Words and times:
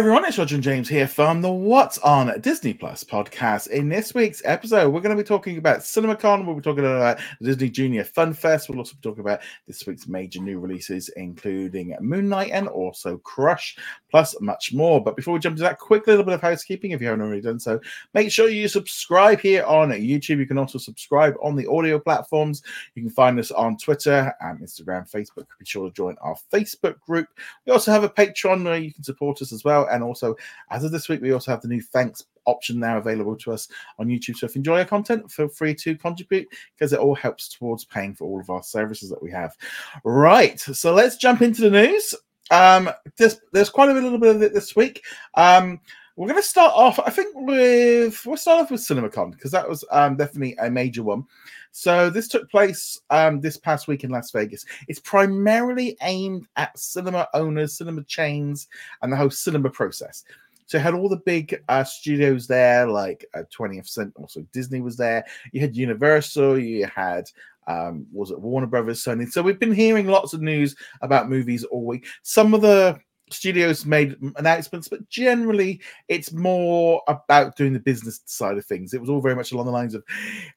everyone, 0.00 0.24
it's 0.24 0.38
Roger 0.38 0.54
and 0.54 0.64
James 0.64 0.88
here 0.88 1.06
from 1.06 1.42
the 1.42 1.52
What's 1.52 1.98
on 1.98 2.40
Disney 2.40 2.72
Plus 2.72 3.04
podcast. 3.04 3.66
In 3.66 3.90
this 3.90 4.14
week's 4.14 4.40
episode, 4.46 4.88
we're 4.88 5.02
going 5.02 5.14
to 5.14 5.22
be 5.22 5.26
talking 5.26 5.58
about 5.58 5.80
CinemaCon. 5.80 6.46
We'll 6.46 6.56
be 6.56 6.62
talking 6.62 6.86
about 6.86 7.18
Disney 7.42 7.68
Junior 7.68 8.04
Fun 8.04 8.32
Fest. 8.32 8.70
We'll 8.70 8.78
also 8.78 8.94
be 8.94 9.02
talking 9.02 9.20
about 9.20 9.40
this 9.66 9.86
week's 9.86 10.08
major 10.08 10.40
new 10.40 10.58
releases, 10.58 11.10
including 11.16 11.94
Moon 12.00 12.30
Knight 12.30 12.50
and 12.50 12.66
also 12.66 13.18
Crush, 13.18 13.76
plus 14.10 14.34
much 14.40 14.72
more. 14.72 15.04
But 15.04 15.16
before 15.16 15.34
we 15.34 15.40
jump 15.40 15.52
into 15.52 15.64
that, 15.64 15.78
quick 15.78 16.06
little 16.06 16.24
bit 16.24 16.32
of 16.32 16.40
housekeeping 16.40 16.92
if 16.92 17.02
you 17.02 17.08
haven't 17.08 17.20
already 17.20 17.42
done 17.42 17.60
so. 17.60 17.78
Make 18.14 18.32
sure 18.32 18.48
you 18.48 18.68
subscribe 18.68 19.40
here 19.40 19.64
on 19.64 19.90
YouTube. 19.90 20.38
You 20.38 20.46
can 20.46 20.56
also 20.56 20.78
subscribe 20.78 21.34
on 21.42 21.56
the 21.56 21.66
audio 21.66 21.98
platforms. 21.98 22.62
You 22.94 23.02
can 23.02 23.10
find 23.10 23.38
us 23.38 23.50
on 23.50 23.76
Twitter 23.76 24.32
and 24.40 24.60
Instagram, 24.60 25.10
Facebook. 25.10 25.44
Be 25.58 25.66
sure 25.66 25.90
to 25.90 25.94
join 25.94 26.16
our 26.22 26.36
Facebook 26.50 26.98
group. 27.00 27.28
We 27.66 27.72
also 27.72 27.92
have 27.92 28.04
a 28.04 28.08
Patreon 28.08 28.64
where 28.64 28.78
you 28.78 28.94
can 28.94 29.04
support 29.04 29.42
us 29.42 29.52
as 29.52 29.62
well. 29.62 29.89
And 29.90 30.02
also, 30.02 30.36
as 30.70 30.84
of 30.84 30.92
this 30.92 31.08
week, 31.08 31.20
we 31.20 31.32
also 31.32 31.50
have 31.50 31.62
the 31.62 31.68
new 31.68 31.82
thanks 31.82 32.24
option 32.46 32.78
now 32.80 32.98
available 32.98 33.36
to 33.36 33.52
us 33.52 33.68
on 33.98 34.08
YouTube. 34.08 34.36
So 34.36 34.46
if 34.46 34.54
you 34.54 34.60
enjoy 34.60 34.78
our 34.78 34.84
content, 34.84 35.30
feel 35.30 35.48
free 35.48 35.74
to 35.76 35.96
contribute 35.96 36.48
because 36.74 36.92
it 36.92 36.98
all 36.98 37.14
helps 37.14 37.48
towards 37.48 37.84
paying 37.84 38.14
for 38.14 38.24
all 38.24 38.40
of 38.40 38.50
our 38.50 38.62
services 38.62 39.10
that 39.10 39.22
we 39.22 39.30
have. 39.30 39.56
Right. 40.04 40.58
So 40.58 40.94
let's 40.94 41.16
jump 41.16 41.42
into 41.42 41.62
the 41.62 41.70
news. 41.70 42.14
Um, 42.50 42.90
there's, 43.16 43.40
there's 43.52 43.70
quite 43.70 43.90
a 43.90 43.92
little 43.92 44.18
bit 44.18 44.34
of 44.34 44.42
it 44.42 44.52
this 44.52 44.74
week. 44.74 45.04
Um, 45.34 45.80
we're 46.16 46.28
going 46.28 46.42
to 46.42 46.48
start 46.48 46.72
off, 46.74 46.98
I 46.98 47.10
think, 47.10 47.34
with 47.36 48.24
we'll 48.26 48.36
start 48.36 48.62
off 48.62 48.70
with 48.70 48.80
CinemaCon 48.80 49.32
because 49.32 49.50
that 49.52 49.68
was 49.68 49.84
um, 49.90 50.16
definitely 50.16 50.56
a 50.56 50.70
major 50.70 51.02
one. 51.02 51.24
So 51.72 52.10
this 52.10 52.28
took 52.28 52.50
place 52.50 53.00
um, 53.10 53.40
this 53.40 53.56
past 53.56 53.88
week 53.88 54.04
in 54.04 54.10
Las 54.10 54.30
Vegas. 54.32 54.64
It's 54.88 55.00
primarily 55.00 55.96
aimed 56.02 56.46
at 56.56 56.78
cinema 56.78 57.28
owners, 57.32 57.78
cinema 57.78 58.02
chains, 58.04 58.68
and 59.02 59.12
the 59.12 59.16
whole 59.16 59.30
cinema 59.30 59.70
process. 59.70 60.24
So 60.66 60.78
you 60.78 60.84
had 60.84 60.94
all 60.94 61.08
the 61.08 61.16
big 61.16 61.62
uh, 61.68 61.84
studios 61.84 62.46
there, 62.46 62.86
like 62.86 63.24
uh, 63.34 63.42
20th 63.56 63.88
Century. 63.88 64.12
Also, 64.16 64.46
Disney 64.52 64.80
was 64.80 64.96
there. 64.96 65.24
You 65.52 65.60
had 65.60 65.76
Universal. 65.76 66.58
You 66.58 66.86
had 66.86 67.28
um, 67.66 68.06
was 68.12 68.30
it 68.30 68.40
Warner 68.40 68.66
Brothers, 68.66 69.02
Sony. 69.02 69.30
So 69.30 69.42
we've 69.42 69.58
been 69.58 69.74
hearing 69.74 70.06
lots 70.06 70.32
of 70.32 70.42
news 70.42 70.74
about 71.02 71.28
movies 71.28 71.64
all 71.64 71.84
week. 71.84 72.06
Some 72.22 72.54
of 72.54 72.62
the 72.62 72.98
studios 73.30 73.86
made 73.86 74.16
announcements, 74.36 74.88
but 74.88 75.08
generally 75.08 75.80
it's 76.08 76.32
more 76.32 77.02
about 77.08 77.56
doing 77.56 77.72
the 77.72 77.80
business 77.80 78.20
side 78.26 78.58
of 78.58 78.64
things. 78.64 78.94
It 78.94 79.00
was 79.00 79.10
all 79.10 79.20
very 79.20 79.36
much 79.36 79.52
along 79.52 79.66
the 79.66 79.72
lines 79.72 79.94
of, 79.94 80.04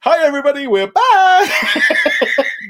"Hi 0.00 0.24
everybody, 0.24 0.66
we're 0.66 0.90
back." 0.90 1.50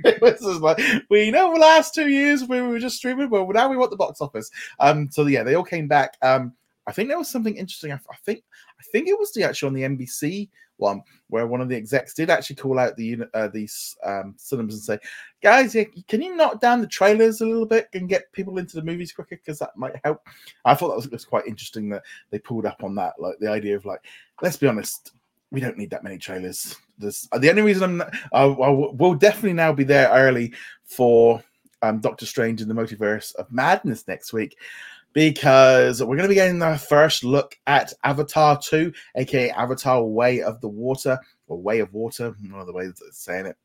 like 0.61 0.81
we 1.11 1.31
know 1.31 1.53
the 1.53 1.61
last 1.61 1.95
two 1.95 2.09
years 2.09 2.45
we 2.45 2.61
were 2.61 2.79
just 2.79 2.97
streaming, 2.97 3.29
but 3.29 3.49
now 3.51 3.69
we 3.69 3.77
want 3.77 3.91
the 3.91 3.97
box 3.97 4.21
office. 4.21 4.51
Um, 4.81 5.11
so 5.11 5.27
yeah, 5.27 5.43
they 5.43 5.55
all 5.55 5.65
came 5.65 5.89
back. 5.89 6.17
Um, 6.23 6.53
I 6.87 6.93
think 6.93 7.09
there 7.09 7.19
was 7.19 7.31
something 7.31 7.57
interesting. 7.57 7.93
I, 7.93 7.97
I 8.11 8.17
think 8.25 8.45
think 8.93 9.09
it 9.09 9.19
was 9.19 9.33
the 9.33 9.45
actually 9.45 9.69
on 9.69 9.75
the 9.75 10.07
NBC 10.07 10.49
one 10.77 11.03
where 11.29 11.47
one 11.47 11.61
of 11.61 11.69
the 11.69 11.77
execs 11.77 12.15
did 12.15 12.31
actually 12.31 12.57
call 12.57 12.79
out 12.79 12.97
the 12.97 13.19
uh, 13.35 13.49
these 13.49 13.97
um, 14.05 14.35
cinemas 14.37 14.75
and 14.75 14.83
say, 14.83 14.99
"Guys, 15.43 15.77
can 16.09 16.23
you 16.23 16.37
knock 16.37 16.61
down 16.61 16.81
the 16.81 16.87
trailers 16.87 17.41
a 17.41 17.47
little 17.47 17.67
bit 17.67 17.89
and 17.95 18.09
get 18.09 18.33
people 18.33 18.59
into 18.59 18.77
the 18.77 18.83
movies 18.83 19.13
quicker 19.13 19.37
because 19.37 19.59
that 19.59 19.77
might 19.77 19.95
help." 20.05 20.27
I 20.65 20.75
thought 20.75 20.89
that 20.89 20.97
was, 20.97 21.09
was 21.09 21.25
quite 21.25 21.47
interesting 21.47 21.89
that 21.91 22.03
they 22.31 22.39
pulled 22.39 22.67
up 22.67 22.83
on 22.83 22.95
that, 22.97 23.15
like 23.19 23.39
the 23.39 23.51
idea 23.51 23.77
of 23.77 23.85
like, 23.85 24.01
let's 24.43 24.57
be 24.57 24.67
honest, 24.67 25.13
we 25.51 25.61
don't 25.61 25.79
need 25.79 25.91
that 25.91 26.05
many 26.05 26.19
trailers. 26.19 26.77
There's, 26.99 27.29
the 27.39 27.51
only 27.51 27.63
reason 27.63 28.01
I'm, 28.01 28.11
I, 28.33 28.45
I 28.45 28.71
will 28.71 29.15
definitely 29.15 29.55
now 29.55 29.73
be 29.73 29.85
there 29.85 30.09
early 30.11 30.53
for 30.85 31.43
um, 31.83 32.01
Doctor 32.01 32.25
Strange 32.25 32.63
in 32.63 32.69
the 32.69 32.75
Multiverse 32.75 33.35
of 33.35 33.51
Madness 33.53 34.07
next 34.07 34.33
week 34.33 34.57
because 35.15 36.03
we're 36.03 36.17
going 36.17 36.25
to 36.25 36.29
be 36.29 36.35
getting 36.35 36.59
the 36.59 36.77
first 36.77 37.25
look 37.25 37.57
at 37.67 37.95
Avatar 38.03 38.61
2, 38.61 38.93
aka 39.17 39.51
Avatar 39.51 40.05
Way 40.05 40.43
of 40.43 40.61
the 40.61 40.69
Water, 40.69 41.19
or 41.47 41.57
Way 41.57 41.79
of 41.79 41.95
Water, 41.95 42.35
one 42.51 42.61
of 42.61 42.67
the 42.67 42.73
ways 42.73 42.91
of 42.91 43.15
saying 43.15 43.47
it. 43.47 43.57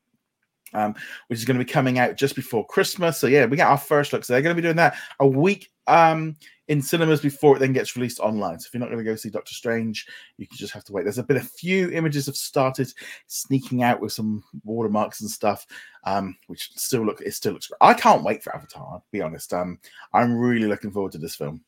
Um, 0.71 0.93
which 1.27 1.39
is 1.39 1.45
going 1.45 1.57
to 1.57 1.65
be 1.65 1.71
coming 1.71 1.97
out 1.97 2.15
just 2.15 2.35
before 2.35 2.63
Christmas. 2.67 3.17
So 3.17 3.25
yeah, 3.25 3.47
we 3.47 3.57
get 3.57 3.67
our 3.67 3.77
first 3.77 4.13
look. 4.13 4.23
So 4.23 4.33
they're 4.33 4.43
going 4.43 4.55
to 4.55 4.61
be 4.61 4.65
doing 4.65 4.75
that 4.75 4.95
a 5.19 5.27
week 5.27 5.71
um, 5.89 6.35
in 6.67 6.81
cinemas 6.81 7.19
before 7.19 7.55
it 7.55 7.59
then 7.59 7.73
gets 7.73 7.95
released 7.95 8.19
online. 8.19 8.59
So 8.59 8.67
if 8.67 8.73
you're 8.73 8.79
not 8.79 8.91
going 8.91 9.03
to 9.03 9.11
go 9.11 9.15
see 9.15 9.29
Doctor 9.29 9.53
Strange, 9.53 10.05
you 10.37 10.47
can 10.47 10.55
just 10.55 10.73
have 10.73 10.83
to 10.85 10.93
wait. 10.93 11.03
There's 11.03 11.17
a 11.17 11.23
been 11.23 11.37
a 11.37 11.41
few 11.41 11.89
images 11.91 12.27
have 12.27 12.37
started 12.37 12.93
sneaking 13.27 13.81
out 13.81 13.99
with 13.99 14.13
some 14.13 14.43
watermarks 14.63 15.21
and 15.21 15.29
stuff, 15.29 15.65
um, 16.03 16.37
which 16.47 16.71
still 16.75 17.03
look 17.03 17.21
it 17.21 17.33
still 17.33 17.53
looks 17.53 17.67
great. 17.67 17.77
I 17.81 17.93
can't 17.95 18.23
wait 18.23 18.43
for 18.43 18.55
Avatar. 18.55 18.87
I'll 18.93 19.05
be 19.11 19.21
honest. 19.21 19.53
Um, 19.53 19.79
I'm 20.13 20.37
really 20.37 20.67
looking 20.67 20.91
forward 20.91 21.11
to 21.13 21.17
this 21.17 21.35
film. 21.35 21.61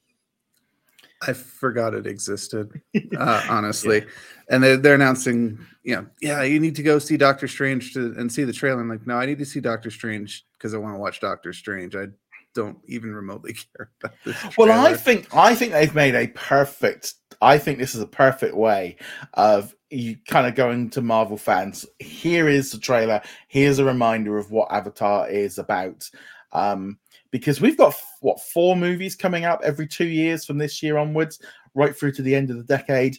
I 1.23 1.33
forgot 1.33 1.93
it 1.93 2.07
existed, 2.07 2.81
uh, 3.17 3.45
honestly. 3.47 3.99
yeah. 3.99 4.05
And 4.49 4.63
they're, 4.63 4.77
they're 4.77 4.95
announcing, 4.95 5.59
you 5.83 5.95
know, 5.95 6.07
yeah, 6.19 6.41
you 6.41 6.59
need 6.59 6.75
to 6.77 6.83
go 6.83 6.97
see 6.97 7.15
Doctor 7.15 7.47
Strange 7.47 7.93
to 7.93 8.13
and 8.17 8.31
see 8.31 8.43
the 8.43 8.53
trailer. 8.53 8.81
I'm 8.81 8.89
like, 8.89 9.05
no, 9.05 9.15
I 9.15 9.25
need 9.25 9.37
to 9.37 9.45
see 9.45 9.59
Doctor 9.59 9.91
Strange 9.91 10.45
because 10.53 10.73
I 10.73 10.77
want 10.77 10.95
to 10.95 10.99
watch 10.99 11.21
Doctor 11.21 11.53
Strange. 11.53 11.95
I 11.95 12.07
don't 12.53 12.77
even 12.87 13.13
remotely 13.13 13.53
care 13.77 13.89
about 14.03 14.15
this. 14.25 14.37
Trailer. 14.37 14.53
Well, 14.57 14.85
I 14.85 14.93
think 14.95 15.33
I 15.35 15.55
think 15.55 15.73
they've 15.73 15.95
made 15.95 16.15
a 16.15 16.27
perfect. 16.27 17.15
I 17.41 17.57
think 17.57 17.79
this 17.79 17.95
is 17.95 18.01
a 18.01 18.07
perfect 18.07 18.55
way 18.55 18.97
of 19.33 19.75
you 19.89 20.17
kind 20.27 20.47
of 20.47 20.55
going 20.55 20.89
to 20.91 21.01
Marvel 21.01 21.37
fans. 21.37 21.85
Here 21.99 22.47
is 22.47 22.71
the 22.71 22.77
trailer. 22.77 23.21
Here's 23.47 23.79
a 23.79 23.85
reminder 23.85 24.37
of 24.37 24.51
what 24.51 24.71
Avatar 24.71 25.29
is 25.29 25.57
about. 25.57 26.09
Um, 26.53 26.97
because 27.31 27.61
we've 27.61 27.77
got 27.77 27.95
what 28.19 28.41
four 28.41 28.75
movies 28.75 29.15
coming 29.15 29.45
up 29.45 29.61
every 29.63 29.87
two 29.87 30.07
years 30.07 30.45
from 30.45 30.57
this 30.57 30.83
year 30.83 30.97
onwards, 30.97 31.39
right 31.73 31.95
through 31.95 32.11
to 32.13 32.21
the 32.21 32.35
end 32.35 32.49
of 32.49 32.57
the 32.57 32.63
decade. 32.63 33.17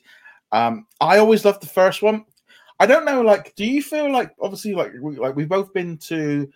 Um, 0.53 0.87
I 1.01 1.19
always 1.19 1.45
loved 1.45 1.63
the 1.63 1.67
first 1.67 2.03
one. 2.03 2.25
I 2.79 2.87
don't 2.87 3.05
know, 3.05 3.23
like, 3.23 3.55
do 3.55 3.65
you 3.65 3.83
feel 3.83 4.11
like 4.13 4.35
obviously 4.41 4.75
like 4.75 4.93
we, 5.01 5.17
like 5.17 5.37
we've 5.37 5.49
both 5.49 5.73
been 5.73 5.99
to 5.99 6.49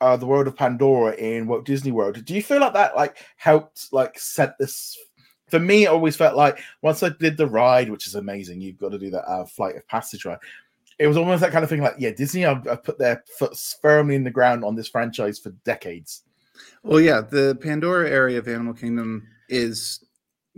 uh, 0.00 0.16
the 0.16 0.26
world 0.26 0.46
of 0.46 0.56
Pandora 0.56 1.14
in 1.14 1.46
Walt 1.46 1.64
Disney 1.64 1.92
World. 1.92 2.24
Do 2.24 2.34
you 2.34 2.42
feel 2.42 2.60
like 2.60 2.74
that 2.74 2.96
like 2.96 3.18
helped 3.36 3.92
like 3.92 4.18
set 4.18 4.58
this? 4.58 4.96
For 5.48 5.60
me, 5.60 5.84
it 5.84 5.88
always 5.88 6.16
felt 6.16 6.36
like 6.36 6.58
once 6.82 7.02
I 7.02 7.10
did 7.10 7.36
the 7.36 7.46
ride, 7.46 7.88
which 7.88 8.06
is 8.08 8.16
amazing, 8.16 8.60
you've 8.60 8.78
got 8.78 8.90
to 8.90 8.98
do 8.98 9.10
that 9.10 9.30
uh, 9.30 9.44
flight 9.44 9.76
of 9.76 9.86
passage 9.86 10.24
ride. 10.24 10.38
It 10.98 11.06
was 11.06 11.16
almost 11.16 11.40
that 11.40 11.52
kind 11.52 11.62
of 11.62 11.70
thing. 11.70 11.82
Like, 11.82 11.94
yeah, 11.98 12.10
Disney 12.10 12.40
have, 12.40 12.64
have 12.64 12.82
put 12.82 12.98
their 12.98 13.22
foot 13.38 13.56
firmly 13.80 14.16
in 14.16 14.24
the 14.24 14.30
ground 14.30 14.64
on 14.64 14.74
this 14.74 14.88
franchise 14.88 15.38
for 15.38 15.50
decades. 15.64 16.22
Well, 16.82 17.00
yeah, 17.00 17.20
the 17.20 17.56
Pandora 17.60 18.10
area 18.10 18.38
of 18.38 18.48
Animal 18.48 18.74
Kingdom 18.74 19.28
is 19.48 20.04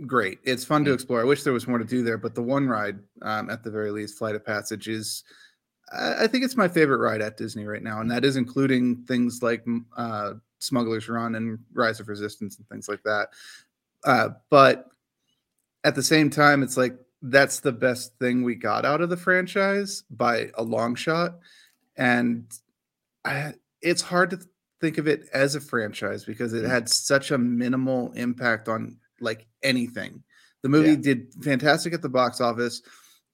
great. 0.07 0.39
It's 0.43 0.65
fun 0.65 0.85
to 0.85 0.91
mm. 0.91 0.93
explore. 0.95 1.21
I 1.21 1.25
wish 1.25 1.43
there 1.43 1.53
was 1.53 1.67
more 1.67 1.77
to 1.77 1.85
do 1.85 2.03
there, 2.03 2.17
but 2.17 2.35
the 2.35 2.41
one 2.41 2.67
ride, 2.67 2.99
um, 3.21 3.49
at 3.49 3.63
the 3.63 3.71
very 3.71 3.91
least, 3.91 4.17
Flight 4.17 4.35
of 4.35 4.45
Passage, 4.45 4.87
is 4.87 5.23
I 5.91 6.27
think 6.27 6.43
it's 6.43 6.57
my 6.57 6.67
favorite 6.67 6.99
ride 6.99 7.21
at 7.21 7.37
Disney 7.37 7.65
right 7.65 7.81
now, 7.81 7.99
and 8.01 8.11
that 8.11 8.25
is 8.25 8.35
including 8.35 9.03
things 9.05 9.41
like 9.41 9.65
uh, 9.97 10.33
Smuggler's 10.59 11.09
Run 11.09 11.35
and 11.35 11.59
Rise 11.73 11.99
of 11.99 12.07
Resistance 12.07 12.57
and 12.57 12.67
things 12.69 12.87
like 12.87 13.01
that. 13.03 13.29
Uh, 14.03 14.29
but 14.49 14.85
at 15.83 15.95
the 15.95 16.03
same 16.03 16.29
time, 16.29 16.63
it's 16.63 16.77
like 16.77 16.95
that's 17.21 17.59
the 17.61 17.71
best 17.71 18.17
thing 18.19 18.43
we 18.43 18.55
got 18.55 18.85
out 18.85 19.01
of 19.01 19.09
the 19.09 19.17
franchise 19.17 20.03
by 20.09 20.51
a 20.55 20.63
long 20.63 20.95
shot, 20.95 21.39
and 21.97 22.45
I, 23.25 23.53
it's 23.81 24.01
hard 24.01 24.29
to 24.31 24.39
think 24.81 24.97
of 24.97 25.07
it 25.07 25.27
as 25.33 25.55
a 25.55 25.61
franchise 25.61 26.23
because 26.23 26.53
it 26.53 26.63
mm. 26.63 26.69
had 26.69 26.89
such 26.89 27.31
a 27.31 27.37
minimal 27.37 28.11
impact 28.13 28.69
on 28.69 28.97
like 29.19 29.47
anything. 29.63 30.23
The 30.61 30.69
movie 30.69 30.91
yeah. 30.91 30.95
did 30.95 31.33
fantastic 31.41 31.93
at 31.93 32.01
the 32.01 32.09
box 32.09 32.41
office. 32.41 32.81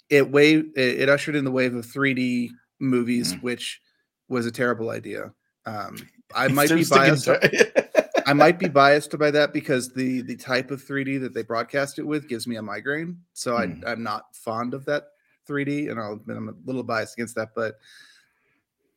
It 0.09 0.29
wave 0.29 0.71
it, 0.75 1.01
it 1.01 1.09
ushered 1.09 1.35
in 1.35 1.45
the 1.45 1.51
wave 1.51 1.75
of 1.75 1.85
3D 1.85 2.49
movies, 2.79 3.33
mm. 3.33 3.41
which 3.41 3.81
was 4.27 4.45
a 4.45 4.51
terrible 4.51 4.89
idea. 4.89 5.33
Um, 5.65 5.97
I 6.33 6.47
might 6.49 6.69
be 6.69 6.85
biased. 6.85 7.29
I 8.27 8.33
might 8.33 8.57
be 8.57 8.67
biased 8.67 9.17
by 9.17 9.31
that 9.31 9.53
because 9.53 9.93
the 9.93 10.21
the 10.21 10.35
type 10.35 10.71
of 10.71 10.83
3D 10.83 11.21
that 11.21 11.33
they 11.33 11.43
broadcast 11.43 11.99
it 11.99 12.07
with 12.07 12.27
gives 12.27 12.47
me 12.47 12.55
a 12.55 12.61
migraine. 12.61 13.19
So 13.33 13.53
mm. 13.53 13.83
I, 13.85 13.91
I'm 13.91 14.03
not 14.03 14.35
fond 14.35 14.73
of 14.73 14.85
that 14.85 15.03
3D, 15.47 15.89
and 15.89 15.99
I'll 15.99 16.13
admit 16.13 16.37
I'm 16.37 16.49
a 16.49 16.53
little 16.65 16.83
biased 16.83 17.15
against 17.15 17.35
that. 17.35 17.49
But 17.55 17.75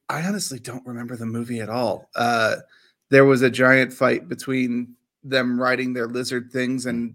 I 0.08 0.22
honestly 0.22 0.58
don't 0.58 0.86
remember 0.86 1.16
the 1.16 1.26
movie 1.26 1.60
at 1.60 1.68
all. 1.68 2.08
Uh, 2.14 2.56
there 3.10 3.24
was 3.24 3.42
a 3.42 3.50
giant 3.50 3.92
fight 3.92 4.28
between 4.28 4.94
them 5.24 5.60
riding 5.60 5.92
their 5.92 6.06
lizard 6.06 6.50
things 6.50 6.86
and 6.86 7.14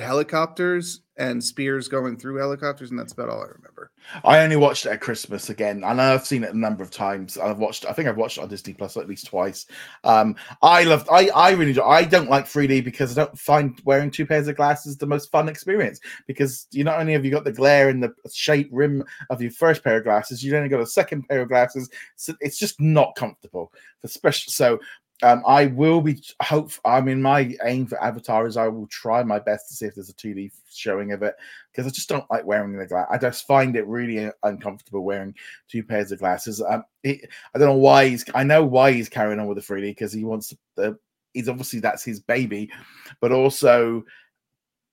helicopters 0.00 1.02
and 1.16 1.44
spears 1.44 1.86
going 1.86 2.16
through 2.16 2.36
helicopters, 2.36 2.90
and 2.90 2.98
that's 2.98 3.12
about 3.12 3.28
all 3.28 3.42
I 3.42 3.46
remember. 3.46 3.90
I 4.24 4.40
only 4.40 4.56
watched 4.56 4.86
it 4.86 4.90
at 4.90 5.00
Christmas 5.00 5.50
again. 5.50 5.84
and 5.84 6.00
I've 6.00 6.26
seen 6.26 6.44
it 6.44 6.54
a 6.54 6.58
number 6.58 6.82
of 6.82 6.90
times. 6.90 7.36
I've 7.36 7.58
watched. 7.58 7.84
I 7.84 7.92
think 7.92 8.08
I've 8.08 8.16
watched 8.16 8.38
it 8.38 8.40
on 8.40 8.48
Disney 8.48 8.72
Plus 8.72 8.96
at 8.96 9.08
least 9.08 9.26
twice. 9.26 9.66
Um, 10.02 10.34
I 10.62 10.84
love, 10.84 11.06
I, 11.10 11.28
I 11.28 11.50
really. 11.50 11.74
Do, 11.74 11.82
I 11.82 12.04
don't 12.04 12.30
like 12.30 12.46
3D 12.46 12.82
because 12.84 13.16
I 13.16 13.24
don't 13.24 13.38
find 13.38 13.78
wearing 13.84 14.10
two 14.10 14.24
pairs 14.24 14.48
of 14.48 14.56
glasses 14.56 14.96
the 14.96 15.06
most 15.06 15.30
fun 15.30 15.48
experience. 15.48 16.00
Because 16.26 16.66
you 16.70 16.84
not 16.84 16.98
only 16.98 17.12
have 17.12 17.24
you 17.24 17.30
got 17.30 17.44
the 17.44 17.52
glare 17.52 17.90
in 17.90 18.00
the 18.00 18.12
shape 18.32 18.70
rim 18.72 19.04
of 19.28 19.42
your 19.42 19.50
first 19.50 19.84
pair 19.84 19.98
of 19.98 20.04
glasses, 20.04 20.42
you 20.42 20.56
only 20.56 20.70
got 20.70 20.80
a 20.80 20.86
second 20.86 21.28
pair 21.28 21.42
of 21.42 21.48
glasses. 21.48 21.90
So 22.16 22.34
it's 22.40 22.58
just 22.58 22.80
not 22.80 23.14
comfortable. 23.14 23.72
Especially 24.02 24.52
so 24.52 24.80
Um, 25.22 25.42
I 25.46 25.66
will 25.66 26.00
be 26.00 26.22
hope. 26.42 26.72
I 26.84 27.00
mean, 27.00 27.20
my 27.20 27.54
aim 27.64 27.86
for 27.86 28.02
Avatar 28.02 28.46
is 28.46 28.56
I 28.56 28.68
will 28.68 28.86
try 28.86 29.22
my 29.22 29.38
best 29.38 29.68
to 29.68 29.74
see 29.74 29.86
if 29.86 29.94
there's 29.94 30.08
a 30.08 30.14
2D 30.14 30.52
showing 30.72 31.12
of 31.12 31.22
it 31.22 31.34
because 31.70 31.86
I 31.86 31.94
just 31.94 32.08
don't 32.08 32.30
like 32.30 32.44
wearing 32.44 32.76
the 32.76 32.86
glass. 32.86 33.06
I 33.10 33.18
just 33.18 33.46
find 33.46 33.76
it 33.76 33.86
really 33.86 34.30
uncomfortable 34.42 35.04
wearing 35.04 35.34
two 35.68 35.82
pairs 35.82 36.12
of 36.12 36.20
glasses. 36.20 36.62
Um, 36.62 36.84
it, 37.02 37.28
I 37.54 37.58
don't 37.58 37.68
know 37.68 37.74
why 37.74 38.08
he's. 38.08 38.24
I 38.34 38.44
know 38.44 38.64
why 38.64 38.92
he's 38.92 39.08
carrying 39.08 39.40
on 39.40 39.46
with 39.46 39.64
the 39.64 39.74
3D 39.74 39.90
because 39.90 40.12
he 40.12 40.24
wants 40.24 40.54
the. 40.76 40.98
He's 41.34 41.48
obviously 41.48 41.80
that's 41.80 42.02
his 42.02 42.20
baby, 42.20 42.70
but 43.20 43.30
also 43.30 44.04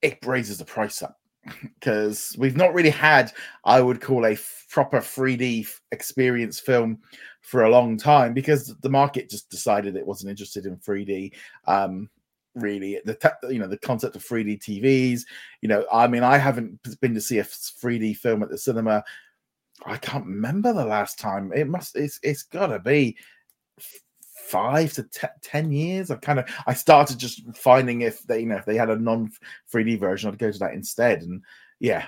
it 0.01 0.19
raises 0.25 0.59
the 0.59 0.65
price 0.65 1.01
up 1.01 1.17
because 1.61 2.35
we've 2.37 2.57
not 2.57 2.73
really 2.73 2.89
had, 2.89 3.31
I 3.63 3.81
would 3.81 4.01
call 4.01 4.25
a 4.25 4.37
proper 4.69 4.99
3D 4.99 5.67
experience 5.91 6.59
film 6.59 6.99
for 7.41 7.63
a 7.63 7.69
long 7.69 7.97
time 7.97 8.33
because 8.33 8.75
the 8.77 8.89
market 8.89 9.29
just 9.29 9.49
decided 9.49 9.95
it 9.95 10.05
wasn't 10.05 10.29
interested 10.29 10.65
in 10.65 10.77
3D. 10.77 11.33
Um, 11.65 12.09
really, 12.55 12.99
the 13.05 13.15
te- 13.15 13.53
you 13.53 13.59
know 13.59 13.67
the 13.67 13.77
concept 13.77 14.15
of 14.15 14.25
3D 14.25 14.59
TVs. 14.59 15.21
You 15.61 15.69
know, 15.69 15.85
I 15.91 16.07
mean, 16.07 16.23
I 16.23 16.37
haven't 16.37 16.79
been 16.99 17.13
to 17.13 17.21
see 17.21 17.39
a 17.39 17.43
3D 17.43 18.17
film 18.17 18.43
at 18.43 18.49
the 18.49 18.57
cinema. 18.57 19.03
I 19.85 19.97
can't 19.97 20.25
remember 20.25 20.73
the 20.73 20.85
last 20.85 21.19
time. 21.19 21.51
It 21.55 21.67
must. 21.67 21.95
It's. 21.95 22.19
It's 22.23 22.43
got 22.43 22.67
to 22.67 22.79
be 22.79 23.15
five 24.47 24.93
to 24.93 25.03
te- 25.03 25.27
ten 25.41 25.71
years. 25.71 26.09
I 26.09 26.15
kind 26.15 26.39
of 26.39 26.49
I 26.65 26.73
started 26.73 27.17
just 27.17 27.43
finding 27.55 28.01
if 28.01 28.23
they 28.23 28.39
you 28.41 28.45
know 28.45 28.57
if 28.57 28.65
they 28.65 28.77
had 28.77 28.89
a 28.89 28.95
non 28.95 29.31
3D 29.71 29.99
version, 29.99 30.29
I'd 30.29 30.39
go 30.39 30.51
to 30.51 30.59
that 30.59 30.73
instead. 30.73 31.21
And 31.21 31.43
yeah, 31.79 32.05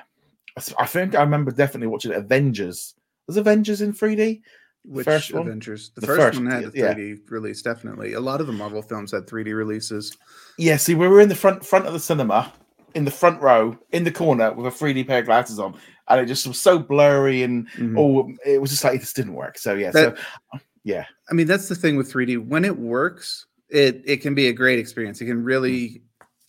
I 0.77 0.85
think 0.85 1.15
I 1.15 1.21
remember 1.21 1.51
definitely 1.51 1.87
watching 1.87 2.13
Avengers. 2.13 2.95
Was 3.27 3.37
Avengers 3.37 3.81
in 3.81 3.93
3D? 3.93 4.41
Which 4.85 5.05
first 5.05 5.31
Avengers? 5.31 5.91
The, 5.93 6.01
the 6.01 6.07
first, 6.07 6.21
first, 6.21 6.39
one 6.39 6.49
had 6.49 6.63
a 6.63 6.71
3D 6.71 7.09
yeah. 7.09 7.15
release, 7.27 7.61
definitely. 7.61 8.13
A 8.13 8.19
lot 8.19 8.41
of 8.41 8.47
the 8.47 8.53
Marvel 8.53 8.81
films 8.81 9.11
had 9.11 9.27
3D 9.27 9.55
releases. 9.55 10.17
Yeah, 10.57 10.77
see, 10.77 10.95
we 10.95 11.07
were 11.07 11.21
in 11.21 11.29
the 11.29 11.35
front 11.35 11.65
front 11.65 11.85
of 11.85 11.93
the 11.93 11.99
cinema, 11.99 12.51
in 12.95 13.05
the 13.05 13.11
front 13.11 13.41
row, 13.41 13.77
in 13.91 14.03
the 14.03 14.11
corner 14.11 14.51
with 14.53 14.65
a 14.65 14.75
3D 14.75 15.05
pair 15.05 15.19
of 15.19 15.25
glasses 15.25 15.59
on, 15.59 15.77
and 16.07 16.21
it 16.21 16.25
just 16.25 16.47
was 16.47 16.59
so 16.59 16.79
blurry 16.79 17.43
and 17.43 17.67
mm-hmm. 17.71 17.97
oh, 17.99 18.31
it 18.45 18.59
was 18.59 18.71
just 18.71 18.83
like 18.83 18.99
this 18.99 19.13
didn't 19.13 19.33
work. 19.33 19.57
So 19.57 19.75
yeah, 19.75 19.91
that, 19.91 20.17
so 20.17 20.59
yeah. 20.89 21.05
I 21.29 21.35
mean, 21.35 21.45
that's 21.45 21.69
the 21.69 21.75
thing 21.75 21.97
with 21.97 22.11
3D. 22.11 22.47
When 22.47 22.65
it 22.65 22.79
works, 22.79 23.45
it 23.69 24.01
it 24.05 24.17
can 24.21 24.33
be 24.33 24.47
a 24.47 24.53
great 24.53 24.79
experience. 24.79 25.21
It 25.21 25.25
can 25.25 25.43
really 25.43 26.01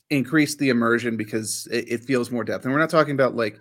increase 0.08 0.56
the 0.56 0.70
immersion 0.70 1.19
because 1.19 1.69
it, 1.70 1.84
it 1.92 2.04
feels 2.04 2.31
more 2.31 2.42
depth. 2.42 2.64
And 2.64 2.72
we're 2.72 2.81
not 2.81 2.88
talking 2.88 3.12
about 3.12 3.37
like 3.37 3.60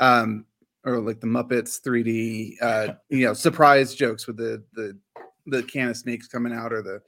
um 0.00 0.44
or 0.84 0.98
like 0.98 1.20
the 1.20 1.28
Muppets 1.28 1.80
3D 1.80 2.54
uh 2.60 2.94
you 3.08 3.26
know 3.26 3.32
surprise 3.32 3.94
jokes 3.94 4.26
with 4.26 4.36
the 4.36 4.64
the 4.72 4.98
the 5.46 5.62
can 5.62 5.88
of 5.88 5.96
snakes 5.96 6.26
coming 6.26 6.52
out 6.52 6.72
or 6.72 6.82
the 6.82 7.00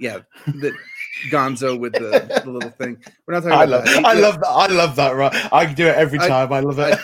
yeah 0.00 0.18
the 0.46 0.74
Gonzo 1.30 1.78
with 1.78 1.92
the, 1.92 2.42
the 2.44 2.50
little 2.50 2.70
thing. 2.70 2.98
We're 3.26 3.34
not 3.34 3.44
talking 3.44 3.58
I 3.58 3.64
love, 3.64 3.84
that. 3.84 4.04
I 4.04 4.14
love 4.14 4.40
that. 4.40 4.48
I 4.48 4.66
love 4.66 4.96
that. 4.96 5.14
Right, 5.14 5.52
I 5.52 5.72
do 5.72 5.86
it 5.86 5.94
every 5.94 6.18
time. 6.18 6.52
I, 6.52 6.56
I 6.56 6.60
love 6.60 6.80
it. 6.80 6.98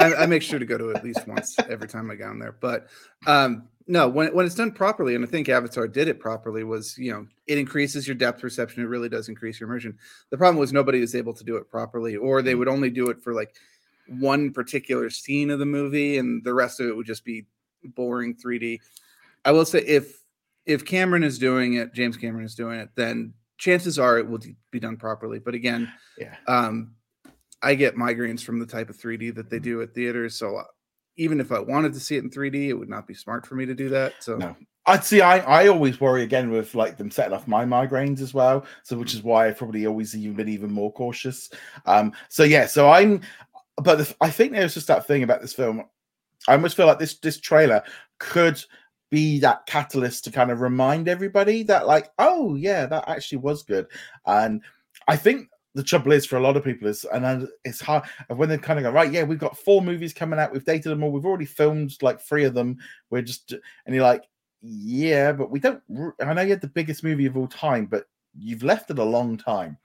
I, 0.00 0.14
I, 0.22 0.26
make 0.26 0.42
sure 0.42 0.58
to 0.58 0.66
go 0.66 0.76
to 0.76 0.90
at 0.90 1.04
least 1.04 1.26
once 1.26 1.56
every 1.70 1.88
time 1.88 2.10
I 2.10 2.16
go 2.16 2.30
in 2.30 2.38
there. 2.38 2.56
But 2.60 2.88
um, 3.26 3.68
no, 3.86 4.08
when 4.08 4.34
when 4.34 4.46
it's 4.46 4.54
done 4.54 4.72
properly, 4.72 5.14
and 5.14 5.24
I 5.24 5.28
think 5.28 5.48
Avatar 5.48 5.86
did 5.86 6.08
it 6.08 6.18
properly, 6.18 6.64
was 6.64 6.96
you 6.96 7.12
know 7.12 7.26
it 7.46 7.58
increases 7.58 8.08
your 8.08 8.14
depth 8.14 8.40
perception. 8.40 8.82
It 8.82 8.86
really 8.86 9.10
does 9.10 9.28
increase 9.28 9.60
your 9.60 9.68
immersion. 9.68 9.98
The 10.30 10.38
problem 10.38 10.58
was 10.58 10.72
nobody 10.72 11.00
was 11.00 11.14
able 11.14 11.34
to 11.34 11.44
do 11.44 11.56
it 11.56 11.70
properly, 11.70 12.16
or 12.16 12.40
they 12.40 12.54
would 12.54 12.68
only 12.68 12.90
do 12.90 13.10
it 13.10 13.20
for 13.20 13.34
like 13.34 13.54
one 14.08 14.52
particular 14.52 15.10
scene 15.10 15.50
of 15.50 15.58
the 15.58 15.66
movie, 15.66 16.18
and 16.18 16.42
the 16.44 16.54
rest 16.54 16.80
of 16.80 16.88
it 16.88 16.96
would 16.96 17.06
just 17.06 17.24
be 17.24 17.46
boring 17.84 18.34
3D. 18.34 18.78
I 19.44 19.52
will 19.52 19.66
say 19.66 19.80
if 19.80 20.18
if 20.64 20.86
Cameron 20.86 21.22
is 21.22 21.38
doing 21.38 21.74
it, 21.74 21.92
James 21.92 22.16
Cameron 22.16 22.46
is 22.46 22.54
doing 22.54 22.80
it, 22.80 22.88
then 22.96 23.34
chances 23.58 23.98
are 23.98 24.18
it 24.18 24.26
will 24.26 24.40
be 24.70 24.80
done 24.80 24.96
properly. 24.96 25.38
But 25.38 25.54
again, 25.54 25.92
yeah, 26.18 26.36
um, 26.48 26.94
I 27.62 27.74
get 27.74 27.96
migraines 27.96 28.42
from 28.42 28.58
the 28.58 28.66
type 28.66 28.88
of 28.88 28.96
3D 28.96 29.34
that 29.34 29.50
they 29.50 29.58
do 29.58 29.82
at 29.82 29.94
theaters, 29.94 30.36
so 30.36 30.56
uh, 30.56 30.64
even 31.16 31.40
if 31.40 31.52
I 31.52 31.60
wanted 31.60 31.92
to 31.94 32.00
see 32.00 32.16
it 32.16 32.24
in 32.24 32.30
3D, 32.30 32.68
it 32.68 32.74
would 32.74 32.88
not 32.88 33.06
be 33.06 33.14
smart 33.14 33.46
for 33.46 33.54
me 33.54 33.66
to 33.66 33.74
do 33.74 33.88
that. 33.90 34.14
So 34.20 34.36
no. 34.36 34.56
I'd 34.86 35.04
see 35.04 35.20
I, 35.20 35.38
I 35.38 35.68
always 35.68 36.00
worry 36.00 36.22
again 36.22 36.50
with 36.50 36.74
like 36.74 36.96
them 36.96 37.10
setting 37.10 37.32
off 37.32 37.48
my 37.48 37.64
migraines 37.64 38.20
as 38.20 38.34
well. 38.34 38.66
So 38.82 38.98
which 38.98 39.14
is 39.14 39.22
why 39.22 39.46
I've 39.46 39.58
probably 39.58 39.86
always 39.86 40.14
even 40.16 40.34
been 40.34 40.48
even 40.48 40.72
more 40.72 40.92
cautious. 40.92 41.50
Um 41.86 42.12
so 42.28 42.44
yeah, 42.44 42.66
so 42.66 42.90
I'm 42.90 43.20
but 43.76 43.96
the, 43.96 44.14
I 44.20 44.30
think 44.30 44.52
there's 44.52 44.74
just 44.74 44.88
that 44.88 45.06
thing 45.06 45.22
about 45.22 45.40
this 45.40 45.54
film. 45.54 45.84
I 46.46 46.52
almost 46.52 46.76
feel 46.76 46.86
like 46.86 46.98
this 46.98 47.18
this 47.18 47.40
trailer 47.40 47.82
could 48.18 48.62
be 49.10 49.38
that 49.40 49.66
catalyst 49.66 50.24
to 50.24 50.30
kind 50.30 50.50
of 50.50 50.60
remind 50.60 51.08
everybody 51.08 51.62
that 51.62 51.86
like, 51.86 52.10
oh 52.18 52.54
yeah, 52.56 52.86
that 52.86 53.08
actually 53.08 53.38
was 53.38 53.62
good. 53.62 53.86
And 54.26 54.60
I 55.08 55.16
think 55.16 55.48
the 55.74 55.82
trouble 55.82 56.12
is 56.12 56.24
for 56.24 56.36
a 56.36 56.40
lot 56.40 56.56
of 56.56 56.64
people 56.64 56.88
is 56.88 57.04
and 57.12 57.24
then 57.24 57.48
it's 57.64 57.80
hard 57.80 58.04
when 58.28 58.48
they 58.48 58.56
kind 58.56 58.78
of 58.78 58.84
go 58.84 58.90
right 58.90 59.12
yeah 59.12 59.22
we've 59.22 59.38
got 59.38 59.58
four 59.58 59.82
movies 59.82 60.12
coming 60.12 60.38
out 60.38 60.52
we've 60.52 60.64
dated 60.64 60.90
them 60.90 61.02
all 61.02 61.10
we've 61.10 61.26
already 61.26 61.44
filmed 61.44 62.00
like 62.02 62.20
three 62.20 62.44
of 62.44 62.54
them 62.54 62.78
we're 63.10 63.22
just 63.22 63.52
and 63.86 63.94
you're 63.94 64.04
like 64.04 64.24
yeah 64.62 65.32
but 65.32 65.50
we 65.50 65.58
don't 65.58 65.82
i 66.20 66.32
know 66.32 66.42
you 66.42 66.50
had 66.50 66.60
the 66.60 66.68
biggest 66.68 67.04
movie 67.04 67.26
of 67.26 67.36
all 67.36 67.48
time 67.48 67.86
but 67.86 68.06
you've 68.38 68.62
left 68.62 68.90
it 68.90 68.98
a 68.98 69.04
long 69.04 69.36
time 69.36 69.76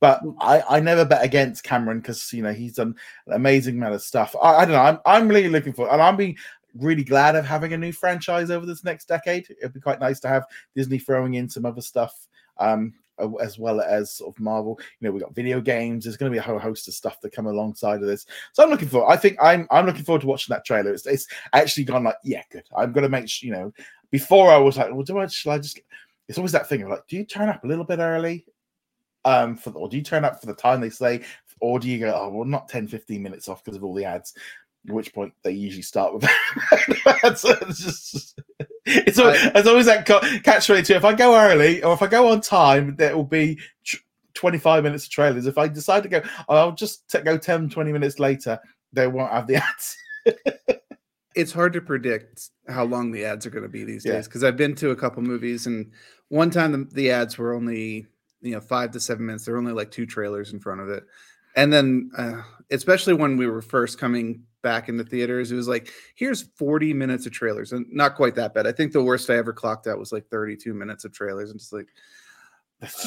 but 0.00 0.22
mm. 0.22 0.34
I, 0.40 0.62
I 0.68 0.80
never 0.80 1.04
bet 1.04 1.24
against 1.24 1.64
Cameron 1.64 2.00
because 2.00 2.32
you 2.32 2.42
know 2.42 2.52
he's 2.52 2.74
done 2.74 2.94
an 3.26 3.32
amazing 3.32 3.76
amount 3.76 3.94
of 3.94 4.02
stuff. 4.02 4.34
I, 4.40 4.56
I 4.56 4.64
don't 4.64 4.74
know. 4.74 4.80
I'm 4.80 4.98
I'm 5.04 5.28
really 5.28 5.48
looking 5.48 5.72
for, 5.72 5.92
and 5.92 6.00
I'm 6.00 6.16
being 6.16 6.36
really 6.74 7.04
glad 7.04 7.34
of 7.34 7.44
having 7.44 7.72
a 7.72 7.78
new 7.78 7.92
franchise 7.92 8.50
over 8.50 8.66
this 8.66 8.84
next 8.84 9.08
decade. 9.08 9.48
It'd 9.50 9.72
be 9.74 9.80
quite 9.80 10.00
nice 10.00 10.20
to 10.20 10.28
have 10.28 10.44
Disney 10.74 10.98
throwing 10.98 11.34
in 11.34 11.48
some 11.48 11.66
other 11.66 11.80
stuff. 11.80 12.28
Um, 12.58 12.94
as 13.40 13.58
well 13.58 13.80
as 13.80 14.12
sort 14.12 14.34
of 14.34 14.40
Marvel. 14.40 14.78
You 15.00 15.08
know, 15.08 15.12
we 15.12 15.20
got 15.20 15.34
video 15.34 15.60
games. 15.60 16.04
There's 16.04 16.16
going 16.16 16.30
to 16.30 16.34
be 16.34 16.38
a 16.38 16.42
whole 16.42 16.58
host 16.58 16.88
of 16.88 16.94
stuff 16.94 17.20
that 17.20 17.32
come 17.32 17.46
alongside 17.46 18.00
of 18.00 18.06
this. 18.06 18.26
So 18.52 18.62
I'm 18.62 18.70
looking 18.70 18.88
forward. 18.88 19.12
I 19.12 19.16
think 19.16 19.36
I'm 19.40 19.66
I'm 19.70 19.86
looking 19.86 20.04
forward 20.04 20.22
to 20.22 20.26
watching 20.26 20.52
that 20.52 20.64
trailer. 20.64 20.92
It's, 20.92 21.06
it's 21.06 21.26
actually 21.52 21.84
gone 21.84 22.04
like, 22.04 22.16
yeah, 22.24 22.42
good. 22.50 22.64
I'm 22.76 22.92
going 22.92 23.02
to 23.02 23.08
make 23.08 23.28
sure. 23.28 23.46
You 23.48 23.52
know, 23.52 23.72
before 24.10 24.50
I 24.50 24.56
was 24.56 24.76
like, 24.76 24.92
well, 24.92 25.02
do 25.02 25.18
I? 25.18 25.26
Shall 25.26 25.52
I 25.52 25.58
just? 25.58 25.80
It's 26.28 26.38
always 26.38 26.52
that 26.52 26.68
thing 26.68 26.82
of 26.82 26.90
like, 26.90 27.06
do 27.08 27.16
you 27.16 27.24
turn 27.24 27.48
up 27.48 27.64
a 27.64 27.66
little 27.66 27.84
bit 27.84 27.98
early? 27.98 28.44
Um, 29.24 29.56
for 29.56 29.70
or 29.70 29.88
do 29.88 29.96
you 29.96 30.02
turn 30.02 30.24
up 30.24 30.40
for 30.40 30.46
the 30.46 30.54
time 30.54 30.80
they 30.80 30.90
say, 30.90 31.22
or 31.60 31.78
do 31.78 31.88
you 31.88 31.98
go, 31.98 32.14
oh, 32.14 32.30
well, 32.30 32.44
not 32.44 32.68
10, 32.68 32.86
15 32.88 33.22
minutes 33.22 33.48
off 33.48 33.64
because 33.64 33.76
of 33.76 33.84
all 33.84 33.94
the 33.94 34.04
ads? 34.04 34.34
At 34.88 34.94
which 34.94 35.12
point 35.12 35.34
they 35.42 35.50
usually 35.50 35.82
start 35.82 36.14
with 36.14 36.24
it's 36.72 37.82
just 37.82 38.40
it's 39.06 39.18
always, 39.18 39.38
I, 39.54 39.60
always 39.62 39.86
that 39.86 40.06
catch 40.44 40.66
22 40.66 40.94
if 40.94 41.04
i 41.04 41.12
go 41.12 41.36
early 41.38 41.82
or 41.82 41.92
if 41.92 42.02
i 42.02 42.06
go 42.06 42.28
on 42.28 42.40
time 42.40 42.96
there 42.96 43.16
will 43.16 43.24
be 43.24 43.58
25 44.34 44.84
minutes 44.84 45.04
of 45.04 45.10
trailers. 45.10 45.46
If 45.46 45.58
i 45.58 45.68
decide 45.68 46.02
to 46.04 46.08
go 46.08 46.22
i'll 46.48 46.72
just 46.72 47.08
t- 47.10 47.20
go 47.20 47.36
10 47.36 47.68
20 47.70 47.92
minutes 47.92 48.18
later 48.18 48.58
they 48.92 49.06
won't 49.06 49.32
have 49.32 49.46
the 49.46 49.56
ads. 49.64 49.96
It's 51.34 51.52
hard 51.52 51.72
to 51.74 51.80
predict 51.80 52.50
how 52.68 52.84
long 52.84 53.12
the 53.12 53.24
ads 53.24 53.46
are 53.46 53.50
going 53.50 53.62
to 53.62 53.68
be 53.68 53.84
these 53.84 54.04
days 54.04 54.26
because 54.26 54.44
i've 54.44 54.56
been 54.56 54.74
to 54.76 54.90
a 54.90 54.96
couple 54.96 55.22
movies 55.22 55.66
and 55.66 55.90
one 56.28 56.50
time 56.50 56.72
the, 56.72 56.88
the 56.94 57.10
ads 57.10 57.38
were 57.38 57.54
only 57.54 58.06
you 58.40 58.52
know 58.52 58.60
five 58.60 58.90
to 58.92 59.00
seven 59.00 59.26
minutes. 59.26 59.44
There 59.44 59.54
were 59.54 59.60
only 59.60 59.72
like 59.72 59.90
two 59.90 60.06
trailers 60.06 60.52
in 60.52 60.60
front 60.60 60.80
of 60.80 60.88
it 60.88 61.04
and 61.58 61.72
then 61.72 62.10
uh, 62.16 62.42
especially 62.70 63.14
when 63.14 63.36
we 63.36 63.48
were 63.48 63.60
first 63.60 63.98
coming 63.98 64.44
back 64.62 64.88
in 64.88 64.96
the 64.96 65.04
theaters. 65.04 65.50
It 65.50 65.56
was 65.56 65.68
like, 65.68 65.90
here's 66.14 66.42
40 66.56 66.94
minutes 66.94 67.26
of 67.26 67.32
trailers, 67.32 67.72
and 67.72 67.84
not 67.90 68.14
quite 68.14 68.34
that 68.36 68.54
bad. 68.54 68.66
I 68.66 68.72
think 68.72 68.92
the 68.92 69.02
worst 69.02 69.28
I 69.28 69.36
ever 69.36 69.52
clocked 69.52 69.86
out 69.86 69.98
was 69.98 70.12
like 70.12 70.26
32 70.28 70.72
minutes 70.72 71.04
of 71.04 71.12
trailers. 71.12 71.50
And 71.50 71.58
just 71.58 71.72
like, 71.72 71.88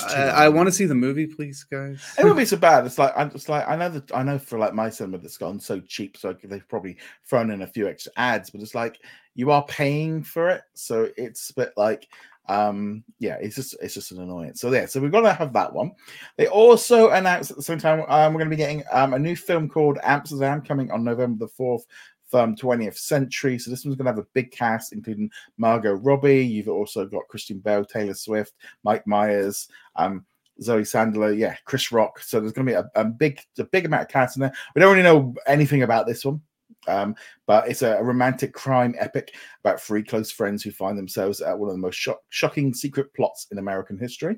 I, 0.09 0.23
I 0.23 0.49
want 0.49 0.67
to 0.67 0.73
see 0.73 0.85
the 0.85 0.95
movie, 0.95 1.27
please, 1.27 1.63
guys. 1.63 2.03
It 2.19 2.25
won't 2.25 2.37
be 2.37 2.45
so 2.53 2.57
bad. 2.57 2.85
It's 2.85 2.97
like 2.97 3.13
I'm 3.15 3.31
just 3.31 3.47
like 3.47 3.65
I 3.69 3.77
know 3.77 3.87
that 3.87 4.13
I 4.13 4.21
know 4.21 4.37
for 4.37 4.59
like 4.59 4.73
my 4.73 4.89
cinema 4.89 5.19
that's 5.19 5.37
gone 5.37 5.61
so 5.61 5.79
cheap, 5.79 6.17
so 6.17 6.35
they've 6.43 6.67
probably 6.67 6.97
thrown 7.25 7.51
in 7.51 7.61
a 7.61 7.67
few 7.67 7.87
extra 7.87 8.11
ads, 8.17 8.49
but 8.49 8.59
it's 8.59 8.75
like 8.75 8.99
you 9.33 9.49
are 9.49 9.63
paying 9.65 10.23
for 10.23 10.49
it, 10.49 10.63
so 10.73 11.07
it's 11.15 11.51
a 11.51 11.53
bit 11.53 11.71
like 11.77 12.09
um 12.51 13.01
yeah 13.19 13.35
it's 13.35 13.55
just 13.55 13.75
it's 13.81 13.93
just 13.93 14.11
an 14.11 14.21
annoyance 14.21 14.59
so 14.59 14.71
yeah 14.73 14.85
so 14.85 14.99
we're 14.99 15.09
gonna 15.09 15.33
have 15.33 15.53
that 15.53 15.71
one 15.71 15.91
they 16.35 16.47
also 16.47 17.09
announced 17.11 17.49
at 17.49 17.57
the 17.57 17.63
same 17.63 17.79
time 17.79 18.03
um, 18.09 18.33
we're 18.33 18.39
gonna 18.39 18.49
be 18.49 18.57
getting 18.57 18.83
um, 18.91 19.13
a 19.13 19.19
new 19.19 19.35
film 19.35 19.69
called 19.69 19.97
amsterdam 20.03 20.61
coming 20.61 20.91
on 20.91 21.03
november 21.03 21.45
the 21.45 21.51
4th 21.51 21.83
from 22.27 22.55
20th 22.55 22.97
century 22.97 23.57
so 23.57 23.71
this 23.71 23.85
one's 23.85 23.95
gonna 23.95 24.09
have 24.09 24.19
a 24.19 24.27
big 24.33 24.51
cast 24.51 24.91
including 24.91 25.31
margot 25.57 25.93
robbie 25.93 26.45
you've 26.45 26.67
also 26.67 27.05
got 27.05 27.27
christian 27.29 27.59
bale 27.59 27.85
taylor 27.85 28.13
swift 28.13 28.53
mike 28.83 29.07
myers 29.07 29.69
um 29.95 30.25
Zoe 30.61 30.83
Saldana, 30.83 31.31
yeah, 31.31 31.55
Chris 31.65 31.91
Rock. 31.91 32.19
So 32.19 32.39
there's 32.39 32.51
going 32.51 32.67
to 32.67 32.71
be 32.71 32.75
a, 32.75 32.87
a, 32.93 33.03
big, 33.03 33.41
a 33.57 33.63
big 33.63 33.85
amount 33.85 34.03
of 34.03 34.09
cast 34.09 34.37
in 34.37 34.41
there. 34.41 34.53
We 34.75 34.81
don't 34.81 34.91
really 34.91 35.01
know 35.01 35.33
anything 35.47 35.81
about 35.81 36.05
this 36.05 36.23
one. 36.23 36.39
Um, 36.87 37.15
but 37.45 37.67
it's 37.69 37.83
a, 37.83 37.97
a, 37.97 38.03
romantic 38.03 38.53
crime 38.53 38.95
epic 38.97 39.35
about 39.63 39.79
three 39.79 40.03
close 40.03 40.31
friends 40.31 40.63
who 40.63 40.71
find 40.71 40.97
themselves 40.97 41.39
at 41.39 41.57
one 41.57 41.69
of 41.69 41.75
the 41.75 41.81
most 41.81 41.95
shock, 41.95 42.19
shocking 42.29 42.73
secret 42.73 43.13
plots 43.13 43.47
in 43.51 43.59
American 43.59 43.99
history. 43.99 44.37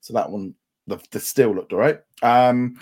So 0.00 0.14
that 0.14 0.30
one, 0.30 0.54
the, 0.86 0.98
the 1.10 1.20
still 1.20 1.54
looked 1.54 1.74
all 1.74 1.78
right. 1.78 2.00
Um, 2.22 2.78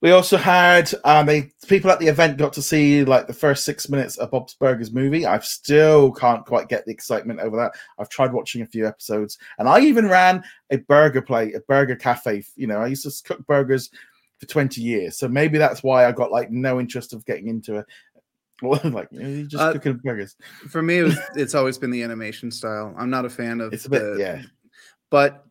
We 0.00 0.10
also 0.10 0.36
had 0.36 0.92
um, 1.04 1.26
they 1.26 1.50
people 1.66 1.90
at 1.90 1.98
the 1.98 2.08
event 2.08 2.38
got 2.38 2.52
to 2.54 2.62
see 2.62 3.04
like 3.04 3.26
the 3.26 3.32
first 3.32 3.64
six 3.64 3.88
minutes 3.88 4.16
of 4.18 4.30
Bob's 4.30 4.54
Burgers 4.54 4.92
movie. 4.92 5.26
I 5.26 5.38
still 5.40 6.12
can't 6.12 6.44
quite 6.44 6.68
get 6.68 6.84
the 6.84 6.92
excitement 6.92 7.40
over 7.40 7.56
that. 7.56 7.72
I've 7.98 8.08
tried 8.08 8.32
watching 8.32 8.62
a 8.62 8.66
few 8.66 8.86
episodes, 8.86 9.38
and 9.58 9.68
I 9.68 9.80
even 9.80 10.08
ran 10.08 10.42
a 10.70 10.78
burger 10.78 11.22
play, 11.22 11.52
a 11.52 11.60
burger 11.60 11.96
cafe. 11.96 12.44
You 12.56 12.66
know, 12.66 12.78
I 12.78 12.86
used 12.88 13.04
to 13.04 13.22
cook 13.24 13.46
burgers 13.46 13.90
for 14.38 14.46
twenty 14.46 14.80
years, 14.80 15.18
so 15.18 15.28
maybe 15.28 15.58
that's 15.58 15.82
why 15.82 16.06
I 16.06 16.12
got 16.12 16.32
like 16.32 16.50
no 16.50 16.80
interest 16.80 17.12
of 17.12 17.26
getting 17.26 17.48
into 17.48 17.84
like 18.84 19.10
just 19.12 19.56
uh, 19.56 19.72
cooking 19.72 20.00
burgers. 20.04 20.36
For 20.68 20.82
me, 20.82 20.98
it 20.98 21.02
was, 21.04 21.18
it's 21.36 21.54
always 21.54 21.78
been 21.78 21.90
the 21.90 22.02
animation 22.02 22.50
style. 22.50 22.94
I'm 22.98 23.10
not 23.10 23.24
a 23.24 23.30
fan 23.30 23.60
of 23.60 23.72
it's 23.72 23.86
a 23.86 23.90
bit, 23.90 24.00
the, 24.00 24.16
yeah, 24.18 24.42
but 25.10 25.46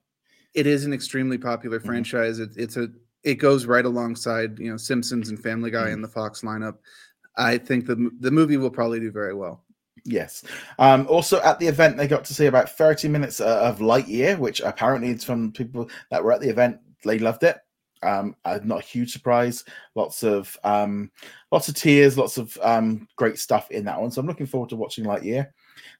it 0.54 0.68
is 0.68 0.86
an 0.86 0.94
extremely 0.94 1.38
popular 1.38 1.80
mm-hmm. 1.80 1.88
franchise. 1.88 2.40
It, 2.40 2.52
it's 2.56 2.78
a 2.78 2.90
it 3.24 3.36
goes 3.36 3.66
right 3.66 3.86
alongside 3.86 4.60
you 4.60 4.70
know 4.70 4.78
Simpsons 4.78 5.30
and 5.30 5.42
Family 5.42 5.72
Guy 5.72 5.86
mm-hmm. 5.86 5.94
in 5.94 6.02
the 6.02 6.08
Fox 6.08 6.42
lineup. 6.42 6.78
I 7.36 7.58
think 7.58 7.86
the 7.86 8.12
the 8.20 8.32
movie 8.32 8.58
will 8.58 8.72
probably 8.72 9.00
do 9.00 9.12
very 9.12 9.34
well. 9.34 9.64
Yes. 10.06 10.44
Um, 10.78 11.06
also 11.10 11.42
at 11.42 11.60
the 11.60 11.68
event, 11.68 11.98
they 11.98 12.08
got 12.08 12.24
to 12.26 12.34
see 12.34 12.46
about 12.46 12.70
30 12.70 13.10
minutes 13.10 13.42
uh, 13.42 13.60
of 13.62 13.80
Lightyear, 13.80 14.40
which 14.40 14.62
apparently 14.62 15.10
it's 15.10 15.26
from 15.26 15.52
people 15.52 15.90
that 16.10 16.24
were 16.24 16.32
at 16.32 16.40
the 16.40 16.50
event. 16.50 16.80
They 17.04 17.20
loved 17.20 17.44
it. 17.44 17.58
Um, 18.02 18.36
uh, 18.46 18.60
not 18.64 18.80
a 18.80 18.86
huge 18.86 19.12
surprise. 19.12 19.66
Lots 19.96 20.24
of 20.24 20.58
um, 20.64 21.12
lots 21.52 21.68
of 21.68 21.76
tears, 21.76 22.18
lots 22.18 22.38
of 22.38 22.58
um, 22.62 23.08
great 23.18 23.38
stuff 23.38 23.70
in 23.72 23.86
that 23.86 24.00
one. 24.00 24.12
So 24.12 24.22
I'm 24.22 24.28
looking 24.28 24.46
forward 24.46 24.70
to 24.70 24.76
watching 24.76 25.06
Lightyear. 25.06 25.48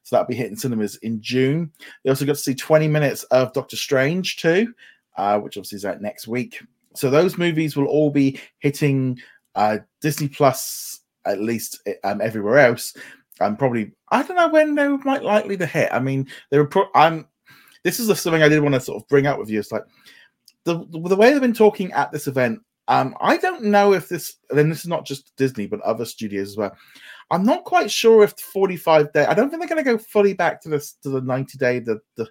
So 0.02 0.16
that'll 0.16 0.28
be 0.28 0.34
hitting 0.34 0.56
cinemas 0.56 0.96
in 0.96 1.20
June. 1.20 1.72
They 2.02 2.10
also 2.10 2.24
got 2.24 2.36
to 2.36 2.40
see 2.40 2.54
20 2.54 2.88
minutes 2.88 3.24
of 3.24 3.52
Doctor 3.52 3.76
Strange 3.76 4.36
too, 4.36 4.74
uh, 5.16 5.38
which 5.40 5.56
obviously 5.56 5.76
is 5.76 5.84
out 5.84 6.00
next 6.00 6.26
week 6.26 6.62
so 6.94 7.10
those 7.10 7.38
movies 7.38 7.76
will 7.76 7.86
all 7.86 8.10
be 8.10 8.40
hitting 8.58 9.18
uh, 9.54 9.78
Disney 10.00 10.28
Plus 10.28 11.00
at 11.26 11.40
least 11.40 11.86
um, 12.04 12.20
everywhere 12.20 12.58
else. 12.58 12.94
I'm 13.40 13.56
probably 13.56 13.92
I 14.10 14.22
don't 14.22 14.36
know 14.36 14.48
when 14.48 14.74
they 14.74 14.88
might 14.88 15.22
likely 15.22 15.56
to 15.56 15.66
hit. 15.66 15.90
I 15.92 16.00
mean, 16.00 16.28
they 16.50 16.58
were. 16.58 16.66
Pro- 16.66 16.90
I'm. 16.94 17.26
This 17.82 17.98
is 17.98 18.20
something 18.20 18.42
I 18.42 18.48
did 18.48 18.60
want 18.60 18.74
to 18.74 18.80
sort 18.80 19.02
of 19.02 19.08
bring 19.08 19.26
out 19.26 19.38
with 19.38 19.48
you. 19.48 19.58
It's 19.58 19.72
like 19.72 19.84
the 20.64 20.84
the 20.90 21.16
way 21.16 21.32
they've 21.32 21.40
been 21.40 21.52
talking 21.52 21.92
at 21.92 22.12
this 22.12 22.26
event. 22.26 22.60
Um, 22.88 23.14
I 23.20 23.36
don't 23.36 23.64
know 23.64 23.92
if 23.92 24.08
this. 24.08 24.36
Then 24.50 24.68
this 24.68 24.80
is 24.80 24.88
not 24.88 25.06
just 25.06 25.34
Disney, 25.36 25.66
but 25.66 25.80
other 25.82 26.04
studios 26.04 26.48
as 26.50 26.56
well. 26.56 26.76
I'm 27.30 27.44
not 27.44 27.64
quite 27.64 27.90
sure 27.90 28.24
if 28.24 28.32
45 28.32 29.12
day. 29.12 29.24
I 29.24 29.34
don't 29.34 29.48
think 29.48 29.60
they're 29.60 29.68
going 29.68 29.84
to 29.84 29.92
go 29.92 29.98
fully 29.98 30.34
back 30.34 30.60
to 30.62 30.68
this 30.68 30.94
to 31.02 31.10
the 31.10 31.20
90 31.20 31.58
day. 31.58 31.78
The 31.78 32.00
the 32.16 32.28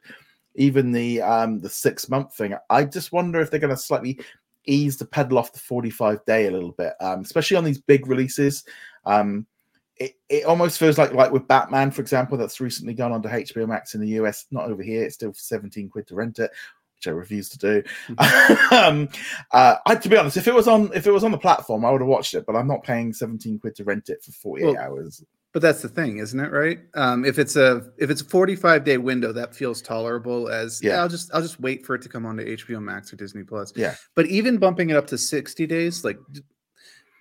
even 0.56 0.92
the 0.92 1.22
um 1.22 1.60
the 1.60 1.70
six 1.70 2.10
month 2.10 2.36
thing. 2.36 2.56
I 2.70 2.84
just 2.84 3.12
wonder 3.12 3.40
if 3.40 3.50
they're 3.50 3.60
going 3.60 3.76
to 3.76 3.82
slightly 3.82 4.20
ease 4.66 4.98
the 4.98 5.06
pedal 5.06 5.38
off 5.38 5.54
the 5.54 5.60
45 5.60 6.24
day 6.26 6.48
a 6.48 6.52
little 6.52 6.74
bit, 6.74 6.94
um, 7.00 7.22
especially 7.22 7.58
on 7.58 7.64
these 7.64 7.80
big 7.80 8.08
releases. 8.08 8.64
Um, 9.06 9.48
it, 9.96 10.14
it 10.30 10.46
almost 10.46 10.80
feels 10.80 10.98
like 10.98 11.14
like 11.14 11.32
with 11.32 11.48
Batman, 11.48 11.92
for 11.92 12.02
example, 12.02 12.38
that's 12.38 12.62
recently 12.62 12.94
gone 12.94 13.12
onto 13.12 13.30
HBO 13.30 13.68
Max 13.68 13.96
in 13.96 14.02
the 14.02 14.20
US, 14.22 14.46
not 14.52 14.70
over 14.70 14.82
here. 14.82 15.04
It's 15.04 15.16
still 15.16 15.34
17 15.34 15.90
quid 15.90 16.08
to 16.08 16.16
rent 16.16 16.40
it, 16.40 16.52
which 17.00 17.12
I 17.12 17.16
refuse 17.16 17.50
to 17.50 17.58
do. 17.58 17.84
Mm-hmm. 18.10 18.76
um, 18.76 19.10
uh, 19.52 19.76
I, 19.86 19.96
to 19.96 20.10
be 20.10 20.18
honest, 20.18 20.38
if 20.38 20.48
it 20.48 20.54
was 20.54 20.68
on 20.68 20.92
if 20.94 21.08
it 21.08 21.12
was 21.12 21.24
on 21.24 21.32
the 21.32 21.38
platform, 21.38 21.86
I 21.86 21.92
would 21.92 22.02
have 22.02 22.08
watched 22.08 22.34
it, 22.34 22.46
but 22.46 22.56
I'm 22.56 22.68
not 22.68 22.84
paying 22.84 23.14
17 23.14 23.60
quid 23.60 23.76
to 23.76 23.84
rent 23.84 24.10
it 24.10 24.24
for 24.24 24.32
48 24.32 24.66
well, 24.66 24.78
hours. 24.78 25.24
But 25.52 25.62
that's 25.62 25.82
the 25.82 25.90
thing, 25.90 26.18
isn't 26.18 26.40
it? 26.40 26.52
Right? 26.52 26.80
Um, 26.94 27.26
if 27.26 27.40
it's 27.40 27.56
a 27.56 27.90
if 27.98 28.10
it's 28.10 28.22
a 28.22 28.26
45 28.26 28.84
day 28.84 28.98
window, 28.98 29.32
that 29.32 29.56
feels 29.56 29.82
tolerable. 29.82 30.50
As 30.50 30.82
yeah. 30.84 30.92
yeah, 30.92 31.02
I'll 31.02 31.10
just 31.10 31.34
I'll 31.34 31.42
just 31.42 31.60
wait 31.60 31.86
for 31.86 31.96
it 31.96 32.02
to 32.04 32.10
come 32.10 32.26
on 32.26 32.38
to 32.38 32.46
HBO 32.46 32.82
Max 32.82 33.14
or 33.14 33.16
Disney 33.16 33.44
Plus. 33.44 33.72
Yeah. 33.76 33.96
But 34.16 34.28
even 34.28 34.58
bumping 34.58 34.90
it 34.90 34.96
up 34.96 35.08
to 35.08 35.18
60 35.18 35.66
days, 35.66 36.04
like 36.04 36.20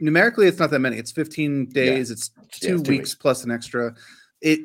numerically, 0.01 0.49
it's 0.49 0.59
not 0.59 0.71
that 0.71 0.81
many. 0.81 0.99
It's 0.99 1.13
15 1.13 1.67
days. 1.67 2.11
Yeah. 2.11 2.13
It's 2.13 2.31
two, 2.51 2.69
yeah, 2.69 2.75
weeks, 2.75 2.89
weeks 2.89 3.15
plus 3.15 3.45
an 3.45 3.51
extra. 3.51 3.95
It 4.41 4.61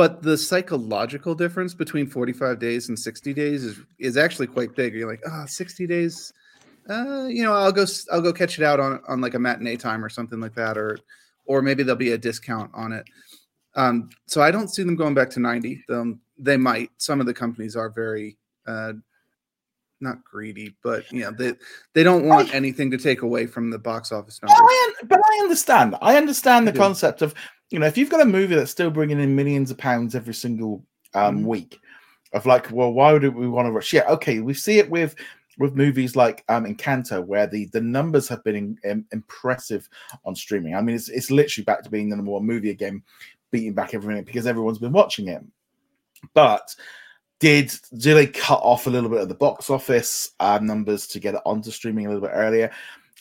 but 0.00 0.22
the 0.22 0.38
psychological 0.38 1.34
difference 1.34 1.74
between 1.74 2.06
45 2.06 2.58
days 2.58 2.88
and 2.88 2.98
60 2.98 3.34
days 3.34 3.62
is 3.62 3.80
is 3.98 4.16
actually 4.16 4.46
quite 4.46 4.74
big. 4.74 4.94
You're 4.94 5.06
like, 5.06 5.20
ah, 5.28 5.42
oh, 5.42 5.46
60 5.46 5.86
days. 5.86 6.32
Uh, 6.88 7.26
you 7.26 7.42
know, 7.42 7.52
I'll 7.52 7.70
go 7.70 7.84
I'll 8.10 8.22
go 8.22 8.32
catch 8.32 8.58
it 8.58 8.64
out 8.64 8.80
on 8.80 9.02
on 9.08 9.20
like 9.20 9.34
a 9.34 9.38
matinee 9.38 9.76
time 9.76 10.02
or 10.02 10.08
something 10.08 10.40
like 10.40 10.54
that, 10.54 10.78
or 10.78 10.98
or 11.44 11.60
maybe 11.60 11.82
there'll 11.82 11.98
be 11.98 12.12
a 12.12 12.18
discount 12.18 12.70
on 12.72 12.92
it. 12.92 13.04
Um, 13.74 14.08
so 14.26 14.40
I 14.40 14.50
don't 14.50 14.68
see 14.68 14.84
them 14.84 14.96
going 14.96 15.12
back 15.12 15.28
to 15.32 15.40
90. 15.40 15.84
Um, 15.90 16.22
they 16.38 16.56
might. 16.56 16.90
Some 16.96 17.20
of 17.20 17.26
the 17.26 17.34
companies 17.34 17.76
are 17.76 17.90
very 17.90 18.38
uh, 18.66 18.94
not 20.00 20.24
greedy, 20.24 20.74
but 20.82 21.12
you 21.12 21.24
know 21.24 21.30
they 21.30 21.52
they 21.92 22.04
don't 22.04 22.26
want 22.26 22.54
I, 22.54 22.54
anything 22.54 22.90
to 22.92 22.96
take 22.96 23.20
away 23.20 23.46
from 23.46 23.68
the 23.68 23.78
box 23.78 24.12
office 24.12 24.40
numbers. 24.40 24.56
I, 24.58 24.92
but 25.04 25.20
I 25.22 25.40
understand. 25.42 25.94
I 26.00 26.16
understand 26.16 26.66
the 26.66 26.72
concept 26.72 27.20
of 27.20 27.34
you 27.70 27.78
know 27.78 27.86
if 27.86 27.96
you've 27.96 28.10
got 28.10 28.20
a 28.20 28.26
movie 28.26 28.54
that's 28.54 28.70
still 28.70 28.90
bringing 28.90 29.20
in 29.20 29.34
millions 29.34 29.70
of 29.70 29.78
pounds 29.78 30.14
every 30.14 30.34
single 30.34 30.84
um, 31.14 31.38
mm-hmm. 31.38 31.46
week, 31.46 31.80
of 32.32 32.46
like, 32.46 32.70
well, 32.70 32.92
why 32.92 33.12
would 33.12 33.22
we 33.34 33.48
want 33.48 33.66
to 33.66 33.72
rush? 33.72 33.92
Yeah, 33.92 34.08
okay, 34.08 34.40
we 34.40 34.54
see 34.54 34.78
it 34.78 34.90
with 34.90 35.14
with 35.58 35.76
movies 35.76 36.16
like 36.16 36.44
um, 36.48 36.64
Encanto, 36.64 37.24
where 37.24 37.46
the 37.46 37.66
the 37.66 37.80
numbers 37.80 38.28
have 38.28 38.42
been 38.44 38.56
in, 38.56 38.78
in, 38.84 39.04
impressive 39.12 39.88
on 40.24 40.34
streaming. 40.34 40.74
I 40.74 40.80
mean, 40.80 40.96
it's 40.96 41.08
it's 41.08 41.30
literally 41.30 41.64
back 41.64 41.82
to 41.82 41.90
being 41.90 42.08
the 42.08 42.16
number 42.16 42.32
one 42.32 42.46
movie 42.46 42.70
again, 42.70 43.02
beating 43.50 43.74
back 43.74 43.94
every 43.94 44.08
minute 44.08 44.26
because 44.26 44.46
everyone's 44.46 44.78
been 44.78 44.92
watching 44.92 45.28
it. 45.28 45.42
But 46.34 46.74
did 47.40 47.72
do 47.98 48.14
they 48.14 48.26
cut 48.26 48.60
off 48.62 48.86
a 48.86 48.90
little 48.90 49.10
bit 49.10 49.20
of 49.20 49.28
the 49.28 49.34
box 49.34 49.70
office 49.70 50.32
um, 50.40 50.66
numbers 50.66 51.06
to 51.08 51.20
get 51.20 51.34
it 51.34 51.42
onto 51.44 51.70
streaming 51.70 52.06
a 52.06 52.08
little 52.08 52.26
bit 52.26 52.34
earlier? 52.34 52.70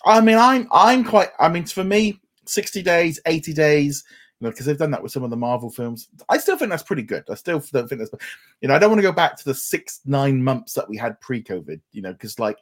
I 0.06 0.22
mean, 0.22 0.38
I'm 0.38 0.68
I'm 0.72 1.04
quite. 1.04 1.30
I 1.40 1.50
mean, 1.50 1.66
for 1.66 1.84
me, 1.84 2.20
sixty 2.46 2.82
days, 2.82 3.20
eighty 3.26 3.54
days 3.54 4.04
you 4.40 4.46
know, 4.46 4.52
because 4.52 4.66
they've 4.66 4.78
done 4.78 4.92
that 4.92 5.04
with 5.04 5.12
some 5.12 5.24
of 5.24 5.30
the 5.30 5.38
Marvel 5.38 5.70
films. 5.70 6.08
I 6.30 6.38
still 6.38 6.58
think 6.58 6.72
that's 6.72 6.84
pretty 6.84 7.02
good. 7.02 7.24
I 7.30 7.36
still 7.36 7.62
don't 7.72 7.88
think 7.88 8.00
that's, 8.00 8.24
you 8.62 8.70
know, 8.70 8.76
I 8.76 8.80
don't 8.80 8.90
want 8.90 9.00
to 9.00 9.08
go 9.08 9.12
back 9.12 9.36
to 9.38 9.46
the 9.46 9.54
six, 9.54 10.00
nine 10.06 10.42
months 10.42 10.74
that 10.74 10.88
we 10.88 10.96
had 10.96 11.20
pre-COVID, 11.20 11.82
you 11.92 12.02
know, 12.02 12.14
because 12.14 12.40
like, 12.40 12.58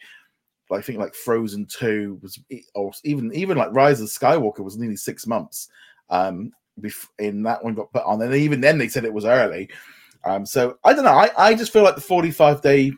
I 0.72 0.82
think 0.82 1.00
like 1.00 1.14
Frozen 1.14 1.68
Two 1.68 2.20
was, 2.22 2.40
or 2.76 2.92
even 3.06 3.34
even 3.34 3.58
like 3.58 3.72
Rise 3.72 4.02
of 4.02 4.08
Skywalker 4.08 4.60
was 4.60 4.78
nearly 4.78 4.98
six 4.98 5.26
months. 5.26 5.70
Um, 6.10 6.52
in 7.20 7.44
that 7.44 7.64
one 7.64 7.74
got 7.74 7.92
put 7.92 8.04
on, 8.04 8.22
and 8.22 8.34
even 8.36 8.60
then 8.60 8.78
they 8.78 8.88
said 8.88 9.06
it 9.06 9.14
was 9.14 9.26
early. 9.26 9.70
Um, 10.26 10.46
so 10.46 10.78
I 10.84 10.94
don't 10.94 11.06
know. 11.06 11.12
I, 11.12 11.30
I 11.38 11.56
just 11.56 11.72
feel 11.72 11.84
like 11.84 11.96
the 11.96 12.02
45 12.02 12.62
day, 12.62 12.92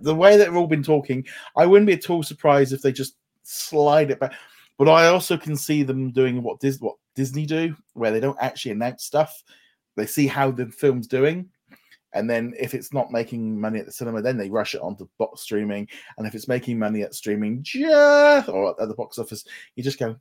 the 0.00 0.14
way 0.14 0.36
that 0.36 0.48
we've 0.48 0.56
all 0.56 0.66
been 0.66 0.82
talking, 0.82 1.24
I 1.56 1.66
wouldn't 1.66 1.86
be 1.86 1.92
at 1.92 2.10
all 2.10 2.22
surprised 2.22 2.72
if 2.72 2.82
they 2.82 2.92
just 2.92 3.14
slide 3.44 4.10
it 4.10 4.18
back. 4.18 4.34
But 4.78 4.88
I 4.88 5.08
also 5.08 5.36
can 5.36 5.56
see 5.56 5.82
them 5.82 6.12
doing 6.12 6.42
what 6.42 6.60
Dis- 6.60 6.80
what 6.80 6.96
Disney 7.16 7.44
do, 7.46 7.76
where 7.94 8.12
they 8.12 8.20
don't 8.20 8.38
actually 8.40 8.70
announce 8.72 9.04
stuff. 9.04 9.42
They 9.96 10.06
see 10.06 10.28
how 10.28 10.52
the 10.52 10.66
film's 10.66 11.08
doing, 11.08 11.48
and 12.12 12.30
then 12.30 12.54
if 12.58 12.74
it's 12.74 12.92
not 12.92 13.10
making 13.10 13.60
money 13.60 13.80
at 13.80 13.86
the 13.86 13.92
cinema, 13.92 14.22
then 14.22 14.36
they 14.36 14.48
rush 14.48 14.76
it 14.76 14.80
onto 14.80 15.08
box 15.18 15.42
streaming. 15.42 15.88
And 16.16 16.26
if 16.26 16.34
it's 16.36 16.46
making 16.46 16.78
money 16.78 17.02
at 17.02 17.14
streaming, 17.14 17.62
just 17.62 18.48
or 18.48 18.80
at 18.80 18.88
the 18.88 18.94
box 18.94 19.18
office, 19.18 19.44
you 19.74 19.82
just 19.82 19.98
go, 19.98 20.16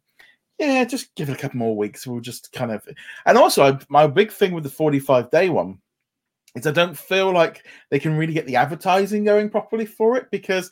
yeah, 0.57 0.83
just 0.85 1.13
give 1.13 1.29
it 1.29 1.37
a 1.37 1.39
couple 1.39 1.59
more 1.59 1.77
weeks. 1.77 2.07
We'll 2.07 2.19
just 2.19 2.51
kind 2.51 2.71
of. 2.71 2.87
And 3.27 3.37
also, 3.37 3.63
I, 3.63 3.79
my 3.89 4.07
big 4.07 4.31
thing 4.31 4.53
with 4.53 4.63
the 4.63 4.71
forty-five 4.71 5.29
day 5.29 5.49
one 5.49 5.79
is 6.55 6.65
I 6.65 6.71
don't 6.71 6.97
feel 6.97 7.31
like 7.31 7.67
they 7.91 7.99
can 7.99 8.17
really 8.17 8.33
get 8.33 8.47
the 8.47 8.55
advertising 8.55 9.23
going 9.23 9.51
properly 9.51 9.85
for 9.85 10.17
it 10.17 10.31
because 10.31 10.71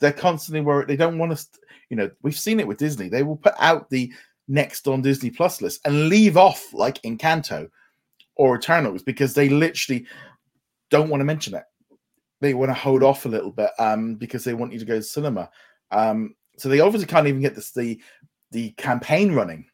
they're 0.00 0.12
constantly 0.12 0.60
worried. 0.60 0.88
They 0.88 0.96
don't 0.96 1.18
want 1.18 1.32
us. 1.32 1.48
You 1.88 1.96
know, 1.96 2.10
we've 2.22 2.38
seen 2.38 2.60
it 2.60 2.66
with 2.66 2.78
Disney. 2.78 3.08
They 3.08 3.22
will 3.22 3.36
put 3.36 3.54
out 3.58 3.90
the 3.90 4.12
next 4.48 4.88
on 4.88 5.02
Disney 5.02 5.30
Plus 5.30 5.62
list 5.62 5.80
and 5.84 6.08
leave 6.08 6.36
off 6.36 6.72
like 6.72 7.00
Encanto 7.02 7.68
or 8.36 8.56
Eternals 8.56 9.02
because 9.02 9.34
they 9.34 9.48
literally 9.48 10.06
don't 10.90 11.08
want 11.08 11.20
to 11.20 11.24
mention 11.24 11.54
it. 11.54 11.64
They 12.40 12.54
want 12.54 12.70
to 12.70 12.74
hold 12.74 13.02
off 13.02 13.26
a 13.26 13.28
little 13.28 13.50
bit 13.50 13.70
um, 13.78 14.14
because 14.14 14.44
they 14.44 14.54
want 14.54 14.72
you 14.72 14.78
to 14.78 14.84
go 14.84 14.96
to 14.96 15.02
cinema. 15.02 15.50
Um, 15.90 16.34
so 16.56 16.68
they 16.68 16.80
obviously 16.80 17.06
can't 17.06 17.26
even 17.26 17.40
get 17.40 17.54
this 17.54 17.72
the 17.72 18.00
the 18.50 18.70
campaign 18.72 19.32
running. 19.32 19.66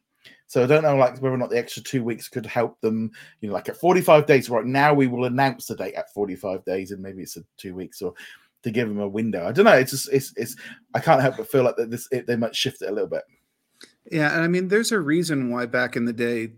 So 0.47 0.63
I 0.63 0.67
don't 0.67 0.83
know 0.83 0.95
like 0.95 1.21
whether 1.21 1.35
or 1.35 1.37
not 1.37 1.49
the 1.49 1.57
extra 1.57 1.83
two 1.83 2.03
weeks 2.03 2.29
could 2.29 2.45
help 2.45 2.79
them, 2.79 3.11
you 3.41 3.49
know, 3.49 3.53
like 3.53 3.67
at 3.67 3.77
45 3.77 4.25
days, 4.25 4.49
right 4.49 4.65
now 4.65 4.93
we 4.93 5.07
will 5.07 5.25
announce 5.25 5.67
the 5.67 5.75
date 5.75 5.95
at 5.95 6.13
45 6.13 6.63
days 6.63 6.91
and 6.91 7.01
maybe 7.01 7.21
it's 7.21 7.35
a 7.35 7.43
two 7.57 7.75
weeks 7.75 8.01
or 8.01 8.13
to 8.67 8.73
give 8.73 8.87
them 8.87 8.99
a 8.99 9.07
window. 9.07 9.47
I 9.47 9.51
don't 9.51 9.65
know. 9.65 9.73
It's 9.73 9.91
just 9.91 10.09
it's 10.11 10.33
it's 10.35 10.55
I 10.93 10.99
can't 10.99 11.21
help 11.21 11.37
but 11.37 11.49
feel 11.49 11.63
like 11.63 11.77
that 11.77 11.89
this 11.89 12.07
it, 12.11 12.27
they 12.27 12.35
might 12.35 12.55
shift 12.55 12.81
it 12.81 12.89
a 12.89 12.93
little 12.93 13.09
bit. 13.09 13.23
Yeah, 14.11 14.33
and 14.33 14.41
I 14.43 14.47
mean, 14.47 14.67
there's 14.67 14.91
a 14.91 14.99
reason 14.99 15.49
why 15.49 15.65
back 15.65 15.95
in 15.95 16.05
the 16.05 16.13
day, 16.13 16.51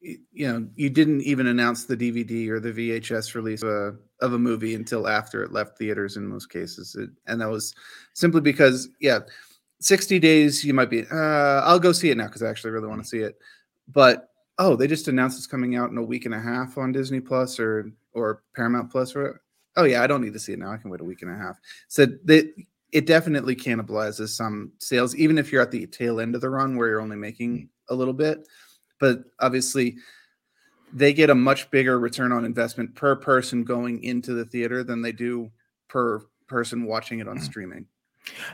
you 0.00 0.48
know, 0.48 0.68
you 0.74 0.90
didn't 0.90 1.22
even 1.22 1.46
announce 1.46 1.84
the 1.84 1.96
DVD 1.96 2.48
or 2.48 2.60
the 2.60 2.72
VHS 2.72 3.34
release 3.34 3.62
of 3.62 3.68
a, 3.68 3.94
of 4.20 4.32
a 4.32 4.38
movie 4.38 4.74
until 4.74 5.06
after 5.06 5.42
it 5.42 5.52
left 5.52 5.78
theaters 5.78 6.16
in 6.16 6.26
most 6.26 6.46
cases, 6.46 6.96
it, 6.96 7.10
and 7.26 7.40
that 7.40 7.50
was 7.50 7.74
simply 8.14 8.40
because, 8.40 8.88
yeah, 9.00 9.20
60 9.80 10.18
days 10.18 10.64
you 10.64 10.74
might 10.74 10.90
be, 10.90 11.04
uh, 11.10 11.62
I'll 11.62 11.78
go 11.78 11.92
see 11.92 12.10
it 12.10 12.16
now 12.16 12.26
because 12.26 12.42
I 12.42 12.48
actually 12.48 12.72
really 12.72 12.88
want 12.88 13.02
to 13.02 13.08
see 13.08 13.18
it, 13.18 13.36
but 13.86 14.28
oh, 14.58 14.74
they 14.74 14.88
just 14.88 15.06
announced 15.06 15.38
it's 15.38 15.46
coming 15.46 15.76
out 15.76 15.90
in 15.90 15.98
a 15.98 16.02
week 16.02 16.24
and 16.26 16.34
a 16.34 16.40
half 16.40 16.78
on 16.78 16.92
Disney 16.92 17.20
Plus 17.20 17.60
or 17.60 17.92
or 18.12 18.42
Paramount 18.56 18.90
Plus 18.90 19.14
or 19.14 19.40
oh 19.76 19.84
yeah, 19.84 20.02
I 20.02 20.06
don't 20.06 20.22
need 20.22 20.32
to 20.32 20.38
see 20.38 20.52
it 20.52 20.58
now. 20.58 20.72
I 20.72 20.76
can 20.76 20.90
wait 20.90 21.00
a 21.00 21.04
week 21.04 21.22
and 21.22 21.30
a 21.30 21.36
half. 21.36 21.58
So 21.88 22.06
they 22.24 22.50
it 22.92 23.06
definitely 23.06 23.54
cannibalizes 23.54 24.30
some 24.30 24.72
sales, 24.78 25.14
even 25.16 25.36
if 25.36 25.52
you're 25.52 25.60
at 25.62 25.70
the 25.70 25.86
tail 25.86 26.20
end 26.20 26.34
of 26.34 26.40
the 26.40 26.48
run 26.48 26.76
where 26.76 26.88
you're 26.88 27.00
only 27.02 27.16
making 27.16 27.58
Mm. 27.58 27.68
a 27.90 27.94
little 27.94 28.14
bit. 28.14 28.48
But 28.98 29.24
obviously, 29.40 29.96
they 30.92 31.12
get 31.12 31.28
a 31.30 31.34
much 31.34 31.70
bigger 31.70 31.98
return 32.00 32.32
on 32.32 32.44
investment 32.46 32.94
per 32.94 33.14
person 33.14 33.62
going 33.62 34.02
into 34.02 34.32
the 34.32 34.44
theater 34.46 34.82
than 34.82 35.02
they 35.02 35.12
do 35.12 35.50
per 35.88 36.22
person 36.46 36.86
watching 36.86 37.18
it 37.20 37.28
on 37.28 37.38
Mm. 37.38 37.42
streaming. 37.42 37.86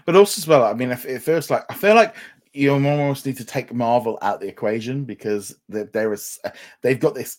But 0.04 0.16
also 0.16 0.40
as 0.40 0.49
well, 0.49 0.64
I 0.64 0.75
mean, 0.75 0.90
if 0.90 1.04
it 1.06 1.23
feels 1.23 1.49
like 1.50 1.64
I 1.71 1.75
feel 1.75 1.94
like 1.94 2.14
you 2.52 2.73
almost 2.73 3.26
need 3.26 3.37
to 3.37 3.44
take 3.44 3.73
Marvel 3.73 4.18
out 4.23 4.40
the 4.40 4.49
equation 4.49 5.04
because 5.04 5.54
there, 5.68 5.85
there 5.92 6.12
is 6.12 6.40
they've 6.83 7.00
got 7.00 7.14
this. 7.14 7.38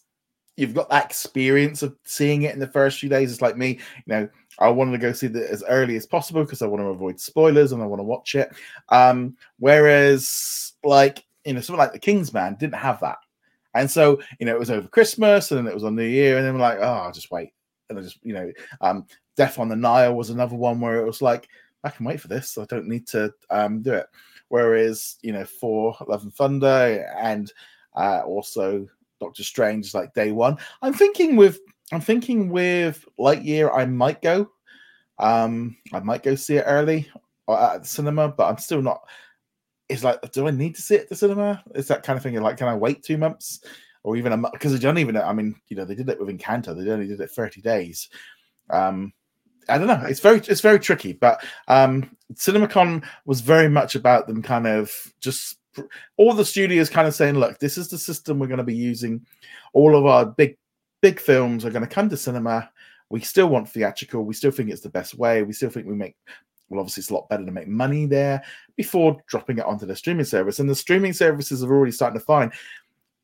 You've 0.57 0.73
got 0.73 0.89
that 0.89 1.05
experience 1.05 1.83
of 1.83 1.95
seeing 2.03 2.43
it 2.43 2.53
in 2.53 2.59
the 2.59 2.67
first 2.67 2.99
few 2.99 3.09
days. 3.09 3.31
It's 3.31 3.41
like 3.41 3.57
me, 3.57 3.79
you 4.05 4.13
know. 4.13 4.29
I 4.57 4.69
wanted 4.69 4.93
to 4.93 4.97
go 4.99 5.11
see 5.11 5.27
it 5.27 5.35
as 5.35 5.65
early 5.67 5.97
as 5.97 6.05
possible 6.05 6.41
because 6.43 6.61
I 6.61 6.67
want 6.67 6.81
to 6.81 6.87
avoid 6.87 7.19
spoilers 7.19 7.73
and 7.73 7.83
I 7.83 7.85
want 7.85 7.99
to 7.99 8.05
watch 8.05 8.35
it. 8.35 8.55
Um, 8.87 9.35
whereas, 9.59 10.73
like 10.83 11.25
you 11.43 11.53
know, 11.53 11.59
something 11.59 11.79
like 11.79 11.91
The 11.91 11.99
Kingsman 11.99 12.55
didn't 12.55 12.75
have 12.75 13.01
that, 13.01 13.17
and 13.73 13.91
so 13.91 14.21
you 14.39 14.45
know, 14.45 14.55
it 14.55 14.59
was 14.59 14.71
over 14.71 14.87
Christmas 14.87 15.51
and 15.51 15.59
then 15.59 15.67
it 15.67 15.73
was 15.73 15.83
on 15.83 15.95
New 15.95 16.03
Year, 16.03 16.37
and 16.37 16.45
then 16.45 16.53
we're 16.53 16.61
like, 16.61 16.79
oh, 16.79 16.83
I'll 16.83 17.11
just 17.11 17.31
wait, 17.31 17.51
and 17.89 17.99
I 17.99 18.01
just 18.01 18.19
you 18.23 18.33
know, 18.33 18.51
um, 18.79 19.05
Death 19.35 19.59
on 19.59 19.67
the 19.67 19.75
Nile 19.75 20.15
was 20.15 20.29
another 20.29 20.55
one 20.55 20.79
where 20.79 20.97
it 20.97 21.05
was 21.05 21.21
like, 21.21 21.49
I 21.83 21.89
can 21.89 22.05
wait 22.05 22.21
for 22.21 22.29
this. 22.29 22.57
I 22.57 22.65
don't 22.65 22.87
need 22.87 23.07
to 23.07 23.33
um, 23.49 23.81
do 23.81 23.93
it. 23.93 24.07
Whereas, 24.47 25.17
you 25.21 25.33
know, 25.33 25.45
for 25.45 25.95
Love 26.07 26.23
and 26.23 26.33
Thunder 26.33 27.07
and 27.17 27.51
uh, 27.95 28.21
also 28.25 28.87
Doctor 29.19 29.43
Strange 29.43 29.87
is 29.87 29.93
like 29.93 30.13
day 30.13 30.31
one. 30.31 30.57
I'm 30.81 30.93
thinking 30.93 31.35
with 31.35 31.59
I'm 31.91 32.01
thinking 32.01 32.49
with 32.49 33.05
Lightyear, 33.19 33.75
I 33.75 33.85
might 33.85 34.21
go. 34.21 34.49
Um, 35.19 35.77
I 35.93 35.99
might 35.99 36.23
go 36.23 36.35
see 36.35 36.57
it 36.57 36.65
early 36.65 37.09
or 37.47 37.59
at 37.59 37.83
the 37.83 37.87
cinema, 37.87 38.29
but 38.29 38.49
I'm 38.49 38.57
still 38.57 38.81
not. 38.81 39.01
It's 39.87 40.03
like, 40.03 40.19
do 40.31 40.47
I 40.47 40.51
need 40.51 40.75
to 40.75 40.81
see 40.81 40.95
it 40.95 41.01
at 41.01 41.09
the 41.09 41.15
cinema? 41.15 41.63
It's 41.75 41.87
that 41.89 42.03
kind 42.03 42.17
of 42.17 42.23
thing. 42.23 42.35
Like, 42.41 42.57
can 42.57 42.67
I 42.67 42.75
wait 42.75 43.03
two 43.03 43.17
months 43.17 43.63
or 44.03 44.17
even 44.17 44.31
a 44.31 44.37
month? 44.37 44.53
Because 44.53 44.73
I 44.73 44.79
don't 44.79 44.97
even. 44.97 45.15
I 45.15 45.31
mean, 45.31 45.55
you 45.67 45.77
know, 45.77 45.85
they 45.85 45.95
did 45.95 46.09
it 46.09 46.19
with 46.19 46.35
Encanto. 46.35 46.75
They 46.75 46.89
only 46.89 47.07
did 47.07 47.21
it 47.21 47.29
30 47.29 47.61
days. 47.61 48.09
Um, 48.71 49.13
I 49.69 49.77
don't 49.77 49.87
know. 49.87 50.03
It's 50.07 50.19
very 50.19 50.39
it's 50.39 50.61
very 50.61 50.79
tricky, 50.79 51.13
but 51.13 51.43
um 51.67 52.15
CinemaCon 52.33 53.03
was 53.25 53.41
very 53.41 53.69
much 53.69 53.95
about 53.95 54.27
them 54.27 54.41
kind 54.41 54.67
of 54.67 54.91
just 55.19 55.57
all 56.17 56.33
the 56.33 56.45
studios 56.45 56.89
kind 56.89 57.07
of 57.07 57.15
saying, 57.15 57.35
look, 57.35 57.59
this 57.59 57.77
is 57.77 57.89
the 57.89 57.97
system 57.97 58.39
we're 58.39 58.47
going 58.47 58.57
to 58.57 58.63
be 58.63 58.75
using. 58.75 59.25
All 59.73 59.95
of 59.95 60.05
our 60.05 60.25
big 60.25 60.57
big 61.01 61.19
films 61.19 61.65
are 61.65 61.71
going 61.71 61.87
to 61.87 61.93
come 61.93 62.09
to 62.09 62.17
cinema. 62.17 62.69
We 63.09 63.21
still 63.21 63.47
want 63.47 63.69
theatrical. 63.69 64.23
We 64.23 64.33
still 64.33 64.51
think 64.51 64.69
it's 64.69 64.81
the 64.81 64.89
best 64.89 65.15
way. 65.15 65.43
We 65.43 65.53
still 65.53 65.69
think 65.69 65.87
we 65.87 65.95
make 65.95 66.15
well, 66.69 66.79
obviously 66.79 67.01
it's 67.01 67.11
a 67.11 67.13
lot 67.13 67.29
better 67.29 67.45
to 67.45 67.51
make 67.51 67.67
money 67.67 68.05
there 68.05 68.43
before 68.75 69.21
dropping 69.27 69.59
it 69.59 69.65
onto 69.65 69.85
the 69.85 69.95
streaming 69.95 70.25
service. 70.25 70.59
And 70.59 70.69
the 70.69 70.75
streaming 70.75 71.13
services 71.13 71.63
are 71.63 71.71
already 71.71 71.91
starting 71.91 72.19
to 72.19 72.25
find 72.25 72.51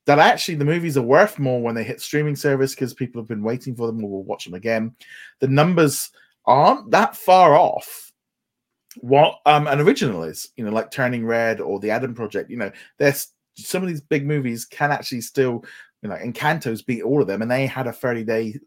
that 0.06 0.20
actually 0.20 0.56
the 0.56 0.66
movies 0.66 0.98
are 0.98 1.04
worth 1.04 1.40
more 1.40 1.62
when 1.62 1.76
they 1.76 1.84
hit 1.84 2.02
streaming 2.02 2.36
service 2.36 2.76
because 2.76 2.94
people 2.94 3.22
have 3.22 3.28
been 3.28 3.44
waiting 3.44 3.76
for 3.76 3.88
them 3.88 4.04
or 4.04 4.10
will 4.10 4.24
watch 4.24 4.46
them 4.46 4.54
again. 4.54 4.96
The 5.40 5.48
numbers 5.48 6.12
aren't 6.46 6.92
that 6.92 7.16
far 7.16 7.56
off 7.56 8.11
what 9.00 9.40
um 9.46 9.68
an 9.68 9.80
original 9.80 10.24
is 10.24 10.50
you 10.58 10.66
know 10.66 10.72
like 10.72 10.92
turning 10.92 11.26
red 11.26 11.62
or 11.62 11.80
the 11.80 11.90
adam 11.90 12.14
project 12.14 12.50
you 12.50 12.58
know 12.58 12.72
there's 12.98 13.30
some 13.56 13.82
of 13.82 13.90
these 13.90 14.02
big 14.02 14.26
movies 14.26 14.66
can 14.66 14.92
actually 14.92 15.22
still 15.22 15.64
you 16.02 16.10
know 16.10 16.16
encantos 16.16 16.86
beat 16.86 17.04
all 17.04 17.22
of 17.22 17.28
them 17.28 17.42
and 17.42 17.50
they 17.50 17.66
had 17.66 17.88
a 17.88 17.94
30 17.94 18.24
day 18.24 18.60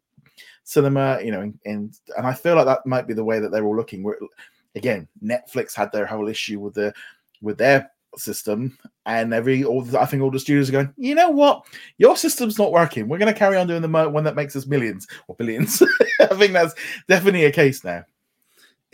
cinema 0.64 1.20
you 1.22 1.30
know 1.30 1.40
and, 1.40 1.58
and 1.64 1.98
and 2.16 2.26
i 2.26 2.32
feel 2.32 2.56
like 2.56 2.66
that 2.66 2.86
might 2.86 3.06
be 3.06 3.14
the 3.14 3.24
way 3.24 3.38
that 3.38 3.50
they're 3.50 3.66
all 3.66 3.76
looking. 3.76 4.02
Where 4.02 4.18
again 4.74 5.06
netflix 5.22 5.74
had 5.74 5.92
their 5.92 6.06
whole 6.06 6.28
issue 6.28 6.58
with 6.58 6.74
the 6.74 6.92
with 7.42 7.58
their 7.58 7.90
system 8.16 8.78
and 9.06 9.34
every 9.34 9.64
all 9.64 9.82
the, 9.82 10.00
i 10.00 10.06
think 10.06 10.22
all 10.22 10.30
the 10.30 10.38
studios 10.38 10.68
are 10.68 10.72
going 10.72 10.94
you 10.96 11.14
know 11.14 11.30
what? 11.30 11.66
Your 11.98 12.16
system's 12.16 12.58
not 12.58 12.70
working. 12.72 13.08
We're 13.08 13.18
going 13.18 13.32
to 13.32 13.38
carry 13.38 13.56
on 13.56 13.66
doing 13.66 13.82
the 13.82 13.88
one 13.88 14.24
that 14.24 14.36
makes 14.36 14.54
us 14.54 14.66
millions 14.66 15.06
or 15.26 15.34
billions. 15.34 15.82
I 16.20 16.26
think 16.26 16.52
that's 16.52 16.74
definitely 17.08 17.44
a 17.44 17.52
case 17.52 17.82
now 17.82 18.04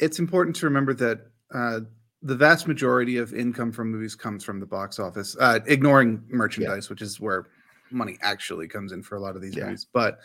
It's 0.00 0.18
important 0.18 0.56
to 0.56 0.66
remember 0.66 0.94
that 0.94 1.26
uh, 1.54 1.80
the 2.22 2.34
vast 2.34 2.66
majority 2.66 3.16
of 3.16 3.32
income 3.34 3.72
from 3.72 3.90
movies 3.90 4.14
comes 4.14 4.44
from 4.44 4.60
the 4.60 4.66
box 4.66 4.98
office, 4.98 5.36
uh, 5.40 5.60
ignoring 5.66 6.22
merchandise, 6.28 6.90
which 6.90 7.02
is 7.02 7.20
where 7.20 7.46
money 7.90 8.16
actually 8.22 8.68
comes 8.68 8.92
in 8.92 9.02
for 9.02 9.16
a 9.16 9.20
lot 9.20 9.36
of 9.36 9.42
these 9.42 9.56
Yeah. 9.56 9.64
movies. 9.64 9.86
But 9.92 10.20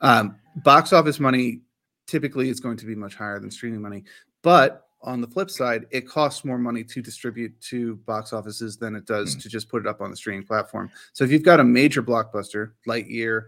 um, 0.00 0.36
box 0.64 0.92
office 0.92 1.20
money 1.20 1.62
typically 2.06 2.48
is 2.48 2.60
going 2.60 2.76
to 2.78 2.86
be 2.86 2.94
much 2.94 3.14
higher 3.14 3.38
than 3.38 3.50
streaming 3.50 3.82
money. 3.82 4.04
But 4.42 4.86
on 5.02 5.20
the 5.20 5.26
flip 5.26 5.50
side, 5.50 5.86
it 5.90 6.06
costs 6.06 6.44
more 6.44 6.58
money 6.58 6.84
to 6.84 7.00
distribute 7.00 7.58
to 7.62 7.96
box 8.06 8.32
offices 8.32 8.76
than 8.76 8.94
it 8.94 9.06
does 9.06 9.34
to 9.36 9.48
just 9.48 9.68
put 9.68 9.80
it 9.80 9.88
up 9.88 10.00
on 10.00 10.10
the 10.10 10.16
streaming 10.16 10.46
platform. 10.46 10.90
So 11.14 11.24
if 11.24 11.30
you've 11.30 11.42
got 11.42 11.58
a 11.60 11.64
major 11.64 12.02
blockbuster, 12.02 12.72
Lightyear, 12.86 13.44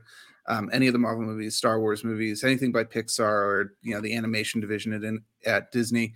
um, 0.46 0.70
any 0.72 0.86
of 0.86 0.92
the 0.92 0.98
Marvel 0.98 1.24
movies, 1.24 1.56
Star 1.56 1.80
Wars 1.80 2.04
movies, 2.04 2.44
anything 2.44 2.72
by 2.72 2.84
Pixar 2.84 3.20
or 3.20 3.74
you 3.82 3.94
know 3.94 4.00
the 4.00 4.14
animation 4.14 4.60
division 4.60 4.92
at 4.92 5.50
at 5.50 5.72
Disney, 5.72 6.14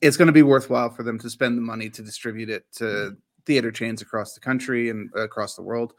it's 0.00 0.16
going 0.16 0.26
to 0.26 0.32
be 0.32 0.42
worthwhile 0.42 0.90
for 0.90 1.02
them 1.02 1.18
to 1.18 1.30
spend 1.30 1.56
the 1.56 1.62
money 1.62 1.90
to 1.90 2.02
distribute 2.02 2.48
it 2.48 2.64
to 2.76 3.16
theater 3.46 3.70
chains 3.70 4.02
across 4.02 4.34
the 4.34 4.40
country 4.40 4.90
and 4.90 5.10
across 5.14 5.54
the 5.54 5.62
world. 5.62 5.92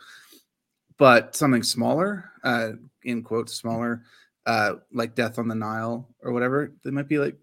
But 0.97 1.35
something 1.35 1.63
smaller, 1.63 2.31
uh, 2.43 2.73
in 3.03 3.23
quotes, 3.23 3.53
smaller, 3.53 4.03
uh, 4.45 4.75
like 4.93 5.15
Death 5.15 5.39
on 5.39 5.47
the 5.47 5.55
Nile 5.55 6.07
or 6.21 6.31
whatever, 6.31 6.73
they 6.83 6.91
might 6.91 7.07
be 7.07 7.19
like, 7.19 7.35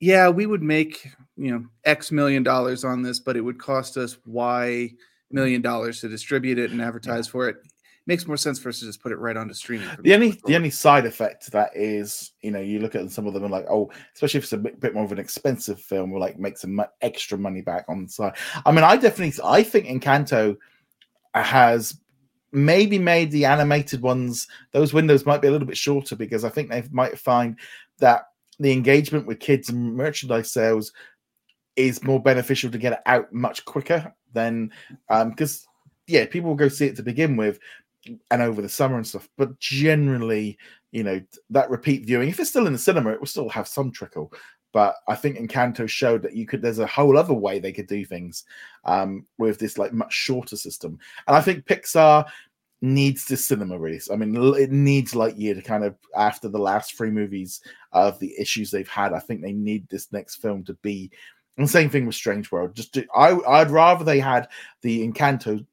yeah, 0.00 0.28
we 0.28 0.46
would 0.46 0.62
make 0.62 1.10
you 1.36 1.50
know 1.50 1.64
X 1.84 2.12
million 2.12 2.42
dollars 2.42 2.84
on 2.84 3.02
this, 3.02 3.18
but 3.18 3.36
it 3.36 3.40
would 3.40 3.58
cost 3.58 3.96
us 3.96 4.18
Y 4.26 4.90
million 5.30 5.62
dollars 5.62 6.00
to 6.00 6.08
distribute 6.08 6.58
it 6.58 6.70
and 6.70 6.80
advertise 6.82 7.26
for 7.26 7.48
it. 7.48 7.56
Makes 8.06 8.26
more 8.26 8.36
sense 8.36 8.58
for 8.58 8.68
us 8.68 8.80
to 8.80 8.84
just 8.84 9.00
put 9.00 9.12
it 9.12 9.18
right 9.18 9.36
onto 9.36 9.54
streaming. 9.54 9.88
The 10.02 10.12
only 10.12 10.38
the 10.44 10.56
only 10.56 10.68
side 10.68 11.06
effect 11.06 11.46
to 11.46 11.50
that 11.52 11.70
is, 11.74 12.32
you 12.42 12.50
know, 12.50 12.60
you 12.60 12.80
look 12.80 12.94
at 12.94 13.10
some 13.10 13.26
of 13.26 13.32
them 13.32 13.44
and 13.44 13.52
like, 13.52 13.64
oh, 13.70 13.90
especially 14.14 14.38
if 14.38 14.44
it's 14.44 14.52
a 14.52 14.58
bit, 14.58 14.78
bit 14.78 14.92
more 14.92 15.04
of 15.04 15.12
an 15.12 15.18
expensive 15.18 15.80
film, 15.80 16.10
we'll 16.10 16.20
like 16.20 16.38
make 16.38 16.58
some 16.58 16.84
extra 17.00 17.38
money 17.38 17.62
back 17.62 17.86
on 17.88 18.02
the 18.02 18.08
side. 18.10 18.34
I 18.66 18.72
mean, 18.72 18.84
I 18.84 18.96
definitely, 18.98 19.42
I 19.42 19.62
think 19.62 19.86
Encanto 19.86 20.58
has 21.34 21.98
maybe 22.52 22.98
made 22.98 23.30
the 23.30 23.44
animated 23.44 24.00
ones 24.00 24.46
those 24.72 24.94
windows 24.94 25.26
might 25.26 25.42
be 25.42 25.48
a 25.48 25.50
little 25.50 25.66
bit 25.66 25.76
shorter 25.76 26.14
because 26.14 26.44
I 26.44 26.48
think 26.48 26.70
they 26.70 26.84
might 26.92 27.18
find 27.18 27.58
that 27.98 28.26
the 28.60 28.70
engagement 28.70 29.26
with 29.26 29.40
kids 29.40 29.70
and 29.70 29.96
merchandise 29.96 30.52
sales 30.52 30.92
is 31.74 32.04
more 32.04 32.22
beneficial 32.22 32.70
to 32.70 32.78
get 32.78 32.92
it 32.92 33.00
out 33.06 33.32
much 33.32 33.64
quicker 33.64 34.14
than 34.32 34.70
um 35.08 35.30
because 35.30 35.66
yeah, 36.06 36.26
people 36.26 36.50
will 36.50 36.56
go 36.56 36.68
see 36.68 36.86
it 36.86 36.96
to 36.96 37.02
begin 37.02 37.36
with 37.36 37.58
and 38.30 38.42
over 38.42 38.62
the 38.62 38.68
summer 38.68 38.96
and 38.96 39.06
stuff. 39.06 39.28
But 39.36 39.58
generally, 39.58 40.58
you 40.92 41.02
know, 41.02 41.20
that 41.50 41.70
repeat 41.70 42.06
viewing, 42.06 42.28
if 42.28 42.40
it's 42.40 42.50
still 42.50 42.66
in 42.66 42.72
the 42.72 42.78
cinema, 42.78 43.10
it 43.12 43.20
will 43.20 43.26
still 43.26 43.48
have 43.48 43.68
some 43.68 43.90
trickle. 43.90 44.32
But 44.72 44.96
I 45.06 45.14
think 45.14 45.38
Encanto 45.38 45.88
showed 45.88 46.22
that 46.22 46.34
you 46.34 46.46
could. 46.46 46.60
There's 46.60 46.80
a 46.80 46.86
whole 46.86 47.16
other 47.16 47.34
way 47.34 47.58
they 47.58 47.72
could 47.72 47.86
do 47.86 48.04
things 48.04 48.44
um, 48.84 49.24
with 49.38 49.58
this 49.58 49.78
like 49.78 49.92
much 49.92 50.12
shorter 50.12 50.56
system. 50.56 50.98
And 51.28 51.36
I 51.36 51.40
think 51.40 51.64
Pixar 51.64 52.26
needs 52.82 53.24
this 53.24 53.44
cinema 53.44 53.78
release. 53.78 54.10
I 54.10 54.16
mean, 54.16 54.34
it 54.56 54.72
needs 54.72 55.14
Lightyear 55.14 55.54
to 55.54 55.62
kind 55.62 55.84
of 55.84 55.96
after 56.16 56.48
the 56.48 56.58
last 56.58 56.96
three 56.96 57.10
movies 57.10 57.60
of 57.92 58.18
the 58.18 58.34
issues 58.38 58.70
they've 58.70 58.88
had. 58.88 59.12
I 59.12 59.20
think 59.20 59.42
they 59.42 59.52
need 59.52 59.88
this 59.88 60.12
next 60.12 60.36
film 60.36 60.64
to 60.64 60.74
be. 60.74 61.10
And 61.56 61.70
same 61.70 61.88
thing 61.88 62.04
with 62.04 62.16
Strange 62.16 62.50
World. 62.50 62.74
Just 62.74 62.92
do, 62.92 63.04
I, 63.14 63.38
I'd 63.46 63.70
rather 63.70 64.04
they 64.04 64.18
had 64.18 64.48
the 64.82 65.06
Encanto 65.06 65.64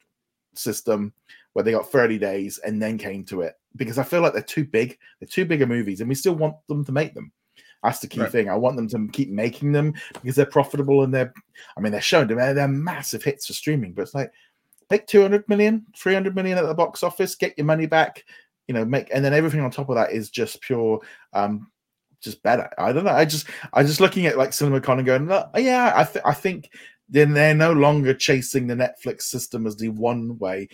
system 0.54 1.12
where 1.54 1.64
they 1.64 1.72
got 1.72 1.92
30 1.92 2.18
days 2.18 2.58
and 2.60 2.82
then 2.82 2.98
came 2.98 3.24
to 3.26 3.42
it 3.42 3.56
because 3.76 3.98
I 3.98 4.04
feel 4.04 4.22
like 4.22 4.34
they're 4.34 4.42
too 4.42 4.66
big. 4.66 4.98
They're 5.20 5.28
too 5.28 5.46
bigger 5.46 5.68
movies, 5.68 6.00
and 6.00 6.10
we 6.10 6.16
still 6.16 6.36
want 6.36 6.56
them 6.68 6.86
to 6.86 6.92
make 6.92 7.14
them. 7.14 7.32
That's 7.84 8.00
the 8.00 8.08
key 8.08 8.22
Right. 8.22 8.32
thing. 8.32 8.50
I 8.50 8.56
want 8.56 8.76
them 8.76 8.88
to 8.90 9.08
keep 9.12 9.30
making 9.30 9.72
them 9.72 9.94
because 10.14 10.36
they're 10.36 10.46
profitable 10.46 11.04
and 11.04 11.14
they're, 11.14 11.34
I 11.76 11.82
mean, 11.82 11.92
they're 11.92 12.00
shown 12.02 12.28
to 12.28 12.36
they're, 12.36 12.54
they're 12.54 12.68
massive 12.68 13.24
hits 13.24 13.48
for 13.48 13.54
streaming, 13.54 13.94
but 13.94 14.04
it's 14.04 14.14
like 14.14 14.32
make 14.92 15.08
200 15.08 15.48
million, 15.50 15.86
300 15.98 16.36
million 16.36 16.58
at 16.58 16.68
the 16.68 16.74
box 16.76 17.02
office, 17.02 17.34
get 17.36 17.58
your 17.58 17.66
money 17.66 17.88
back, 17.88 18.24
you 18.68 18.74
know, 18.76 18.86
make, 18.86 19.10
and 19.12 19.26
then 19.26 19.34
everything 19.34 19.62
on 19.62 19.72
top 19.72 19.90
of 19.90 19.96
that 19.96 20.12
is 20.12 20.30
just 20.30 20.62
pure, 20.62 21.00
um, 21.34 21.72
just 22.22 22.44
better. 22.44 22.70
I 22.78 22.92
don't 22.94 23.06
know. 23.06 23.12
I 23.12 23.26
just, 23.26 23.48
I 23.74 23.82
just 23.84 24.00
looking 24.00 24.28
at 24.28 24.38
like 24.38 24.52
CinemaCon 24.52 24.98
and 24.98 25.06
going, 25.06 25.28
"Look, 25.28 25.50
yeah, 25.58 25.92
I, 25.96 26.04
th- 26.04 26.24
I 26.24 26.34
think 26.36 26.70
then 27.10 27.34
they're 27.34 27.56
no 27.56 27.72
longer 27.74 28.14
chasing 28.14 28.68
the 28.68 28.76
Netflix 28.76 29.24
system 29.24 29.66
as 29.66 29.76
the 29.76 29.90
one 29.90 30.38
way, 30.38 30.70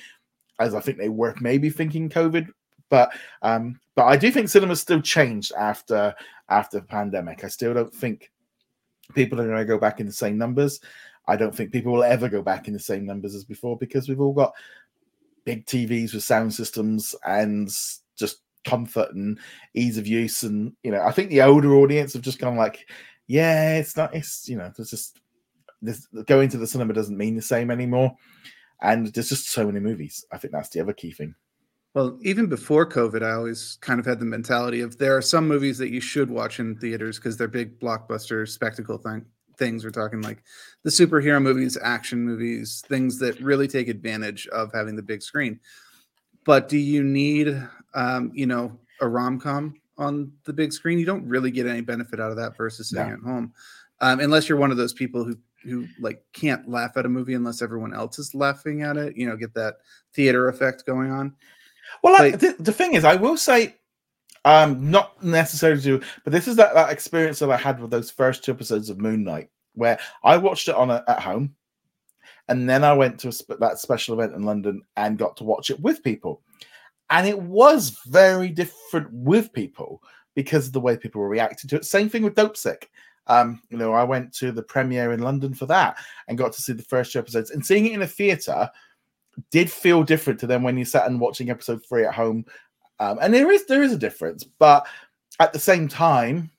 as 0.60 0.74
I 0.74 0.80
think 0.80 0.98
they 0.98 1.10
were 1.10 1.36
maybe 1.40 1.70
thinking 1.70 2.10
COVID. 2.10 2.50
But 2.90 3.12
um, 3.42 3.80
but 3.96 4.06
I 4.06 4.16
do 4.16 4.32
think 4.32 4.50
cinema's 4.50 4.82
still 4.82 5.02
changed 5.02 5.52
after 5.58 6.14
after 6.50 6.80
the 6.80 6.86
pandemic. 6.86 7.44
I 7.44 7.48
still 7.48 7.74
don't 7.74 7.94
think 7.94 8.32
people 9.14 9.40
are 9.42 9.46
going 9.46 9.58
to 9.58 9.66
go 9.66 9.78
back 9.78 10.00
in 10.00 10.06
the 10.06 10.12
same 10.12 10.38
numbers. 10.38 10.80
I 11.28 11.36
don't 11.36 11.54
think 11.54 11.72
people 11.72 11.92
will 11.92 12.04
ever 12.04 12.30
go 12.30 12.42
back 12.42 12.68
in 12.68 12.74
the 12.74 12.80
same 12.80 13.06
numbers 13.06 13.36
as 13.36 13.44
before 13.44 13.78
because 13.78 14.08
we've 14.08 14.22
all 14.22 14.34
got 14.34 14.54
big 15.44 15.66
TVs 15.66 16.14
with 16.14 16.24
sound 16.24 16.54
systems 16.54 17.16
and 17.26 17.70
just 18.18 18.42
comfort 18.66 19.14
and 19.14 19.40
ease 19.74 19.98
of 19.98 20.08
use. 20.08 20.44
And 20.44 20.74
you 20.84 20.92
know, 20.92 21.02
I 21.02 21.12
think 21.12 21.30
the 21.30 21.42
older 21.42 21.76
audience 21.76 22.14
have 22.14 22.22
just 22.22 22.40
gone 22.40 22.56
like, 22.56 22.88
yeah, 23.28 23.78
it's 23.78 23.98
not. 23.98 24.16
It's 24.16 24.48
you 24.48 24.58
know, 24.58 24.72
it's 24.78 24.90
just 24.90 25.20
this 25.82 26.08
going 26.26 26.50
to 26.50 26.58
the 26.58 26.68
cinema 26.68 26.94
doesn't 26.94 27.18
mean 27.18 27.36
the 27.36 27.42
same 27.42 27.72
anymore, 27.72 28.16
and 28.82 29.08
there's 29.08 29.30
just 29.30 29.50
so 29.50 29.66
many 29.66 29.80
movies. 29.80 30.26
I 30.32 30.38
think 30.38 30.54
that's 30.54 30.70
the 30.70 30.82
other 30.82 30.94
key 30.94 31.12
thing. 31.12 31.36
Well, 31.94 32.20
even 32.22 32.48
before 32.48 32.86
COVID, 32.88 33.24
I 33.24 33.32
always 33.32 33.78
kind 33.82 34.00
of 34.00 34.06
had 34.06 34.20
the 34.20 34.26
mentality 34.26 34.82
of 34.82 34.98
there 35.00 35.18
are 35.18 35.22
some 35.22 35.48
movies 35.48 35.80
that 35.80 35.90
you 35.90 36.00
should 36.00 36.30
watch 36.30 36.60
in 36.60 36.76
theaters 36.76 37.18
because 37.18 37.38
they're 37.38 37.48
big 37.48 37.80
blockbuster 37.80 38.48
spectacle 38.48 39.00
thing, 39.00 39.26
things. 39.58 39.84
We're 39.84 39.90
talking 39.90 40.22
like 40.22 40.44
the 40.84 40.92
superhero 40.92 41.42
movies, 41.42 41.76
action 41.82 42.24
movies, 42.24 42.84
things 42.88 43.18
that 43.20 43.40
really 43.40 43.68
take 43.68 43.88
advantage 43.88 44.46
of 44.50 44.72
having 44.74 44.96
the 44.96 45.02
big 45.02 45.24
screen. 45.24 45.60
But 46.46 46.70
do 46.70 46.78
you 46.78 47.04
need, 47.04 47.62
um, 47.96 48.32
you 48.34 48.46
know, 48.46 48.78
a 49.02 49.08
rom 49.08 49.40
com 49.40 49.74
on 49.98 50.32
the 50.44 50.54
big 50.54 50.74
screen? 50.74 51.00
You 51.00 51.06
don't 51.08 51.28
really 51.28 51.50
get 51.50 51.66
any 51.66 51.82
benefit 51.82 52.20
out 52.20 52.30
of 52.30 52.38
that 52.38 52.56
versus 52.56 52.90
sitting 52.90 53.08
No. 53.08 53.14
at 53.14 53.20
home, 53.22 53.54
um, 54.02 54.20
unless 54.20 54.48
you're 54.48 54.60
one 54.60 54.70
of 54.72 54.78
those 54.78 54.94
people 54.94 55.24
who 55.24 55.36
who 55.68 55.88
like 56.00 56.24
can't 56.34 56.68
laugh 56.70 56.98
at 56.98 57.06
a 57.06 57.10
movie 57.10 57.34
unless 57.34 57.62
everyone 57.62 57.94
else 57.94 58.20
is 58.20 58.34
laughing 58.34 58.82
at 58.82 58.98
it. 58.98 59.16
You 59.18 59.28
know, 59.28 59.36
get 59.36 59.54
that 59.54 59.76
theater 60.14 60.48
effect 60.50 60.86
going 60.86 61.12
on. 61.12 61.36
Well, 62.04 62.22
I, 62.22 62.32
the, 62.32 62.56
the 62.60 62.72
thing 62.72 62.94
is, 62.94 63.04
I 63.04 63.16
will 63.16 63.38
say, 63.38 63.76
um, 64.46 64.90
not 64.90 65.24
necessarily 65.24 65.82
to, 65.82 66.02
but 66.24 66.34
this 66.34 66.48
is 66.48 66.56
that, 66.58 66.74
that 66.74 66.92
experience 66.92 67.40
that 67.40 67.50
I 67.50 67.58
had 67.58 67.80
with 67.80 67.92
those 67.92 68.12
first 68.12 68.44
two 68.44 68.52
episodes 68.52 68.90
of 68.90 69.00
Moon 69.00 69.24
Knight, 69.24 69.50
where 69.74 70.00
I 70.24 70.38
watched 70.38 70.68
it 70.68 70.76
on 70.76 70.90
a, 70.90 71.04
at 71.08 71.22
home, 71.22 71.56
and 72.48 72.70
then 72.70 72.84
I 72.84 72.94
went 72.94 73.20
to 73.20 73.30
a, 73.30 73.32
sp- 73.32 73.60
that 73.60 73.80
special 73.80 74.20
event 74.20 74.36
in 74.36 74.44
London 74.44 74.82
and 74.96 75.18
got 75.18 75.38
to 75.38 75.44
watch 75.44 75.70
it 75.70 75.80
with 75.80 76.04
people, 76.04 76.42
and 77.10 77.28
it 77.28 77.40
was 77.40 78.00
very 78.08 78.50
different 78.50 79.12
with 79.12 79.52
people 79.54 80.02
because 80.36 80.68
of 80.68 80.74
the 80.74 80.80
way 80.80 80.96
people 80.96 81.20
were 81.20 81.30
reacting 81.30 81.70
to 81.70 81.78
it. 81.78 81.86
Same 81.86 82.10
thing 82.10 82.24
with 82.24 82.36
Dopesick. 82.36 82.84
Um, 83.28 83.62
you 83.70 83.78
know, 83.78 83.94
I 83.94 84.04
went 84.04 84.34
to 84.36 84.52
the 84.52 84.64
premiere 84.64 85.12
in 85.12 85.22
London 85.22 85.54
for 85.54 85.66
that 85.68 85.98
and 86.28 86.38
got 86.38 86.54
to 86.54 86.62
see 86.62 86.74
the 86.74 86.84
first 86.84 87.12
two 87.12 87.20
episodes, 87.20 87.52
and 87.52 87.66
seeing 87.66 87.86
it 87.86 87.94
in 87.94 88.02
a 88.02 88.08
theater 88.08 88.70
did 89.52 89.72
feel 89.72 90.04
different 90.04 90.40
to 90.40 90.48
them 90.48 90.64
when 90.64 90.78
you 90.78 90.86
sat 90.86 91.08
and 91.08 91.20
watching 91.20 91.50
episode 91.50 91.86
three 91.86 92.06
at 92.06 92.14
home. 92.14 92.46
Um, 93.00 93.20
and 93.22 93.34
there 93.34 93.52
is 93.52 93.66
there 93.66 93.84
is 93.84 93.94
a 93.94 93.98
difference, 93.98 94.44
but 94.44 94.88
at 95.40 95.54
the 95.54 95.60
same 95.60 95.88
time, 95.88 96.50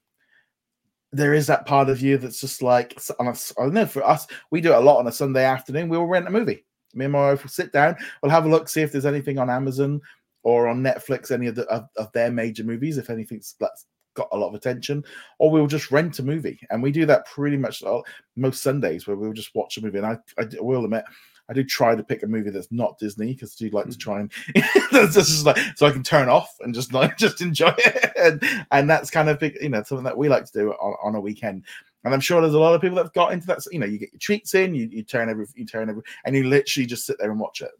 there 1.13 1.35
is 1.35 1.47
that 1.47 1.67
part 1.67 1.89
of 1.89 2.01
you 2.01 2.19
that's 2.19 2.41
just 2.41 2.63
like 2.63 2.99
a 3.19 3.23
I 3.23 3.33
don't 3.63 3.75
know. 3.75 3.87
For 3.87 4.05
us, 4.07 4.27
we 4.51 4.61
do 4.61 4.73
it 4.73 4.77
a 4.77 4.81
lot 4.81 4.99
on 4.99 5.09
a 5.09 5.13
Sunday 5.13 5.45
afternoon. 5.45 5.89
We'll 5.89 6.05
rent 6.07 6.29
a 6.29 6.31
movie. 6.31 6.65
Me 6.95 7.05
and 7.05 7.13
my 7.13 7.31
wife 7.31 7.43
will 7.43 7.51
sit 7.51 7.73
down. 7.73 7.97
We'll 8.23 8.31
have 8.31 8.47
a 8.47 8.49
look, 8.49 8.69
see 8.69 8.83
if 8.83 8.93
there's 8.93 9.07
anything 9.07 9.39
on 9.39 9.51
Amazon 9.51 10.01
or 10.43 10.69
on 10.69 10.83
Netflix, 10.83 11.31
any 11.31 11.47
of 11.47 11.55
the 11.55 11.65
of, 11.65 11.89
of 11.97 12.13
their 12.13 12.31
major 12.31 12.65
movies, 12.65 12.99
if 12.99 13.11
anything's 13.11 13.55
that's 13.59 13.87
got 14.19 14.29
a 14.33 14.37
lot 14.37 14.49
of 14.49 14.55
attention, 14.55 15.05
or 15.39 15.51
we'll 15.51 15.67
just 15.67 15.91
rent 15.91 16.19
a 16.19 16.23
movie, 16.23 16.61
and 16.71 16.83
we 16.83 16.93
do 16.93 17.07
that 17.07 17.27
pretty 17.27 17.57
much 17.57 17.83
all, 17.83 18.05
most 18.37 18.63
Sundays, 18.63 19.07
where 19.07 19.17
we'll 19.17 19.33
just 19.33 19.55
watch 19.55 19.79
a 19.79 19.83
movie. 19.83 19.99
And 19.99 20.07
I, 20.07 20.19
I 20.39 20.47
will 20.61 20.85
admit, 20.85 21.05
I 21.49 21.55
do 21.55 21.65
try 21.65 21.95
to 21.95 22.03
pick 22.03 22.23
a 22.23 22.27
movie 22.27 22.51
that's 22.51 22.71
not 22.71 22.99
Disney 22.99 23.33
because 23.33 23.57
I 23.59 23.65
do 23.65 23.71
like 23.71 23.87
to 23.87 23.93
hmm. 23.93 23.99
try 23.99 24.21
and 24.21 24.33
that's 24.93 25.15
just 25.15 25.47
like 25.47 25.57
so 25.77 25.87
I 25.87 25.91
can 25.91 26.03
turn 26.03 26.29
off 26.29 26.55
and 26.61 26.75
just 26.75 26.93
like 26.93 27.17
just 27.19 27.41
enjoy 27.41 27.75
it, 27.79 28.13
and, 28.17 28.67
and 28.71 28.91
that's 28.91 29.11
kind 29.11 29.29
of 29.29 29.39
big, 29.39 29.57
you 29.61 29.71
know, 29.71 29.83
something 29.83 30.05
that 30.05 30.19
we 30.19 30.29
like 30.29 30.45
to 30.47 30.53
do 30.53 30.73
on, 30.73 30.97
on 31.03 31.15
a 31.15 31.21
weekend. 31.21 31.65
And 32.05 32.15
I'm 32.15 32.21
sure 32.21 32.41
there's 32.41 32.55
a 32.55 32.59
lot 32.59 32.75
of 32.75 32.81
people 32.81 32.97
that 32.97 33.05
have 33.05 33.13
got 33.13 33.33
into 33.33 33.47
that. 33.49 33.59
You 33.73 33.81
know, 33.81 33.87
you 33.87 33.99
get 33.99 34.13
your 34.13 34.21
treats 34.21 34.55
in, 34.55 34.75
you, 34.75 34.89
you 34.91 35.03
turn 35.03 35.29
every, 35.29 35.47
you 35.55 35.67
turn 35.67 35.91
every, 35.91 36.03
and 36.25 36.37
you 36.37 36.45
literally 36.45 36.87
just 36.87 37.07
sit 37.07 37.19
there 37.19 37.31
and 37.31 37.41
watch 37.41 37.61
it. 37.61 37.71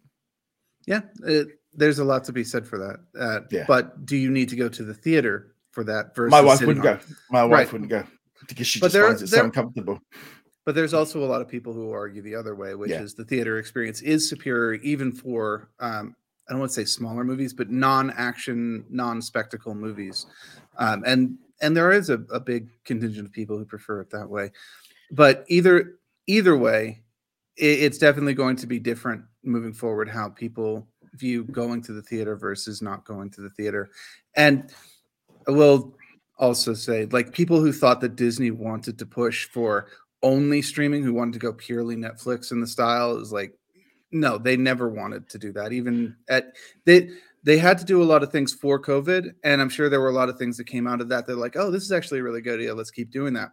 Yeah, 0.87 1.03
it, 1.25 1.49
there's 1.73 1.99
a 1.99 2.05
lot 2.05 2.25
to 2.25 2.33
be 2.33 2.45
said 2.45 2.67
for 2.67 2.79
that. 2.79 3.01
Uh, 3.19 3.41
Yeah. 3.51 3.65
But 3.69 4.05
do 4.05 4.17
you 4.17 4.31
need 4.31 4.49
to 4.49 4.57
go 4.57 4.69
to 4.69 4.83
the 4.83 4.95
theater 4.95 5.55
for 5.79 5.85
that? 5.85 6.13
Versus 6.17 6.33
My 6.33 6.41
wife 6.41 6.61
wouldn't 6.61 6.85
on- 6.85 6.97
go. 6.97 7.01
My 7.31 7.45
wife 7.45 7.53
Right. 7.53 7.73
wouldn't 7.73 7.91
go 7.91 8.05
because 8.49 8.67
she 8.67 8.81
But 8.81 8.87
just 8.87 8.95
there- 8.95 9.07
finds 9.07 9.23
it 9.23 9.29
so 9.29 9.45
uncomfortable. 9.45 10.01
But 10.65 10.75
there's 10.75 10.93
also 10.93 11.23
a 11.25 11.27
lot 11.27 11.41
of 11.41 11.47
people 11.49 11.73
who 11.73 11.93
argue 11.93 12.21
the 12.21 12.35
other 12.35 12.55
way, 12.57 12.75
which 12.75 12.91
Yeah. 12.91 13.01
is 13.03 13.15
the 13.15 13.25
theater 13.25 13.59
experience 13.59 14.03
is 14.03 14.29
superior 14.29 14.75
even 14.83 15.13
for 15.13 15.71
um, 15.79 16.17
I 16.49 16.53
don't 16.53 16.61
want 16.61 16.71
to 16.71 16.75
say 16.75 16.85
smaller 16.87 17.25
movies, 17.25 17.53
but 17.53 17.71
non-action, 17.71 18.87
non-spectacle 18.89 19.75
movies. 19.75 20.27
Um, 20.79 21.05
and 21.07 21.39
and 21.61 21.77
there 21.77 21.93
is 21.93 22.09
a, 22.11 22.15
a 22.33 22.41
big 22.41 22.71
contingent 22.85 23.27
of 23.27 23.33
people 23.33 23.57
who 23.59 23.65
prefer 23.67 24.01
it 24.01 24.11
that 24.11 24.29
way. 24.29 24.51
But 25.13 25.45
either 25.49 25.99
either 26.27 26.57
way, 26.57 27.03
it, 27.57 27.81
it's 27.85 27.99
definitely 27.99 28.35
going 28.35 28.57
to 28.57 28.67
be 28.67 28.79
different 28.81 29.23
moving 29.45 29.73
forward 29.73 30.09
how 30.09 30.29
people 30.31 30.89
view 31.15 31.45
going 31.45 31.83
to 31.83 31.93
the 31.93 32.03
theater 32.03 32.37
versus 32.37 32.83
not 32.83 33.05
going 33.07 33.31
to 33.31 33.41
the 33.41 33.51
theater. 33.51 33.91
And 34.37 34.71
I 35.49 35.53
will 35.53 35.95
also 36.39 36.75
say, 36.75 37.07
like 37.07 37.33
people 37.33 37.61
who 37.61 37.73
thought 37.73 38.01
that 38.03 38.17
Disney 38.17 38.51
wanted 38.51 38.99
to 38.99 39.07
push 39.07 39.49
for 39.49 39.89
only 40.23 40.63
streaming, 40.63 41.03
who 41.03 41.15
wanted 41.15 41.33
to 41.33 41.39
go 41.39 41.53
purely 41.53 41.97
Netflix 41.97 42.53
in 42.53 42.61
the 42.61 42.67
style, 42.67 43.17
is 43.17 43.33
like, 43.33 43.55
no, 44.13 44.39
they 44.39 44.57
never 44.57 44.89
wanted 44.89 45.29
to 45.31 45.39
do 45.39 45.53
that. 45.53 45.73
Even 45.73 46.17
at 46.29 46.55
they 46.85 47.11
they 47.45 47.59
had 47.59 47.79
to 47.79 47.85
do 47.85 48.03
a 48.03 48.05
lot 48.05 48.23
of 48.23 48.31
things 48.31 48.53
for 48.53 48.81
COVID, 48.81 49.33
and 49.45 49.61
I'm 49.61 49.69
sure 49.69 49.89
there 49.89 50.01
were 50.01 50.11
a 50.11 50.15
lot 50.15 50.29
of 50.29 50.39
things 50.39 50.57
that 50.59 50.65
came 50.65 50.87
out 50.87 51.01
of 51.01 51.09
that. 51.09 51.27
They're 51.27 51.37
like, 51.37 51.57
oh, 51.57 51.71
this 51.71 51.83
is 51.83 51.93
actually 51.93 52.21
a 52.21 52.23
really 52.23 52.41
good 52.41 52.61
idea. 52.61 52.75
Let's 52.75 52.91
keep 52.91 53.11
doing 53.11 53.35
that. 53.35 53.51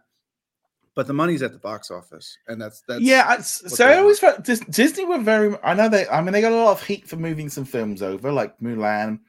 But 0.94 1.06
the 1.06 1.12
money's 1.12 1.42
at 1.42 1.52
the 1.52 1.58
box 1.58 1.90
office, 1.90 2.38
and 2.48 2.60
that's 2.60 2.82
that's 2.88 3.02
yeah, 3.02 3.24
I, 3.26 3.40
so 3.42 3.86
I 3.86 3.98
always 3.98 4.18
felt 4.18 4.44
Disney 4.44 5.04
were 5.04 5.18
very. 5.18 5.54
I 5.62 5.74
know 5.74 5.88
they. 5.88 6.08
I 6.08 6.22
mean, 6.22 6.32
they 6.32 6.40
got 6.40 6.52
a 6.52 6.56
lot 6.56 6.72
of 6.72 6.82
heat 6.82 7.06
for 7.06 7.16
moving 7.16 7.50
some 7.50 7.66
films 7.66 8.02
over, 8.02 8.32
like 8.32 8.58
Mulan, 8.60 9.20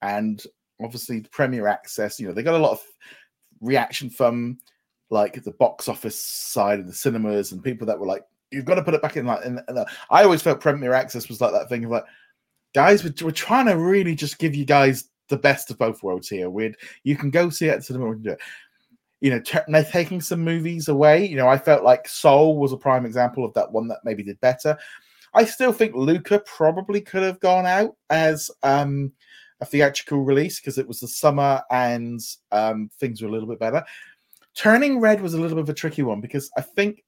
and 0.00 0.42
obviously 0.82 1.20
the 1.20 1.28
Premier 1.28 1.66
Access. 1.66 2.18
You 2.18 2.28
know, 2.28 2.34
they 2.34 2.42
got 2.42 2.54
a 2.54 2.58
lot 2.58 2.72
of 2.72 2.82
reaction 3.60 4.10
from 4.10 4.58
like 5.10 5.42
the 5.42 5.52
box 5.52 5.88
office 5.88 6.20
side 6.20 6.80
of 6.80 6.86
the 6.86 6.92
cinemas 6.92 7.52
and 7.52 7.62
people 7.62 7.86
that 7.86 7.98
were 7.98 8.06
like, 8.06 8.24
"You've 8.50 8.64
got 8.64 8.76
to 8.76 8.82
put 8.82 8.94
it 8.94 9.02
back 9.02 9.16
in." 9.16 9.26
Like, 9.26 9.44
in 9.44 9.56
the, 9.56 9.86
I 10.10 10.24
always 10.24 10.42
felt 10.42 10.60
Premier 10.60 10.92
Access 10.92 11.28
was 11.28 11.40
like 11.40 11.52
that 11.52 11.68
thing 11.68 11.84
of 11.84 11.90
like, 11.90 12.04
guys, 12.74 13.04
we're, 13.04 13.14
we're 13.22 13.30
trying 13.30 13.66
to 13.66 13.76
really 13.76 14.14
just 14.14 14.38
give 14.38 14.54
you 14.54 14.64
guys 14.64 15.10
the 15.28 15.36
best 15.36 15.70
of 15.70 15.78
both 15.78 16.02
worlds 16.02 16.28
here. 16.28 16.50
We'd 16.50 16.76
you 17.02 17.16
can 17.16 17.30
go 17.30 17.50
see 17.50 17.66
it 17.66 17.70
at 17.70 17.76
the 17.78 17.84
cinema. 17.84 18.12
Can 18.12 18.22
do 18.22 18.30
it 18.30 18.40
you 19.24 19.30
know, 19.30 19.40
they're 19.68 19.84
taking 19.84 20.20
some 20.20 20.44
movies 20.44 20.88
away. 20.88 21.26
You 21.26 21.36
know, 21.36 21.48
I 21.48 21.56
felt 21.56 21.82
like 21.82 22.06
Soul 22.06 22.58
was 22.58 22.74
a 22.74 22.76
prime 22.76 23.06
example 23.06 23.42
of 23.42 23.54
that 23.54 23.72
one 23.72 23.88
that 23.88 24.00
maybe 24.04 24.22
did 24.22 24.38
better. 24.42 24.76
I 25.32 25.46
still 25.46 25.72
think 25.72 25.94
Luca 25.94 26.40
probably 26.40 27.00
could 27.00 27.22
have 27.22 27.40
gone 27.40 27.64
out 27.64 27.96
as 28.10 28.50
um, 28.62 29.12
a 29.64 29.66
theatrical 29.66 30.22
release 30.22 30.60
because 30.60 30.78
it 30.78 30.86
was 30.86 31.00
the 31.00 31.08
summer 31.08 31.62
and 31.70 32.20
um, 32.52 32.90
things 33.00 33.22
were 33.22 33.28
a 33.28 33.32
little 33.32 33.48
bit 33.48 33.58
better. 33.58 33.82
Turning 34.54 35.00
Red 35.00 35.20
was 35.20 35.34
a 35.34 35.40
little 35.40 35.56
bit 35.56 35.62
of 35.62 35.68
a 35.70 35.74
tricky 35.74 36.02
one 36.02 36.20
because 36.20 36.50
I 36.56 36.60
think 36.60 37.02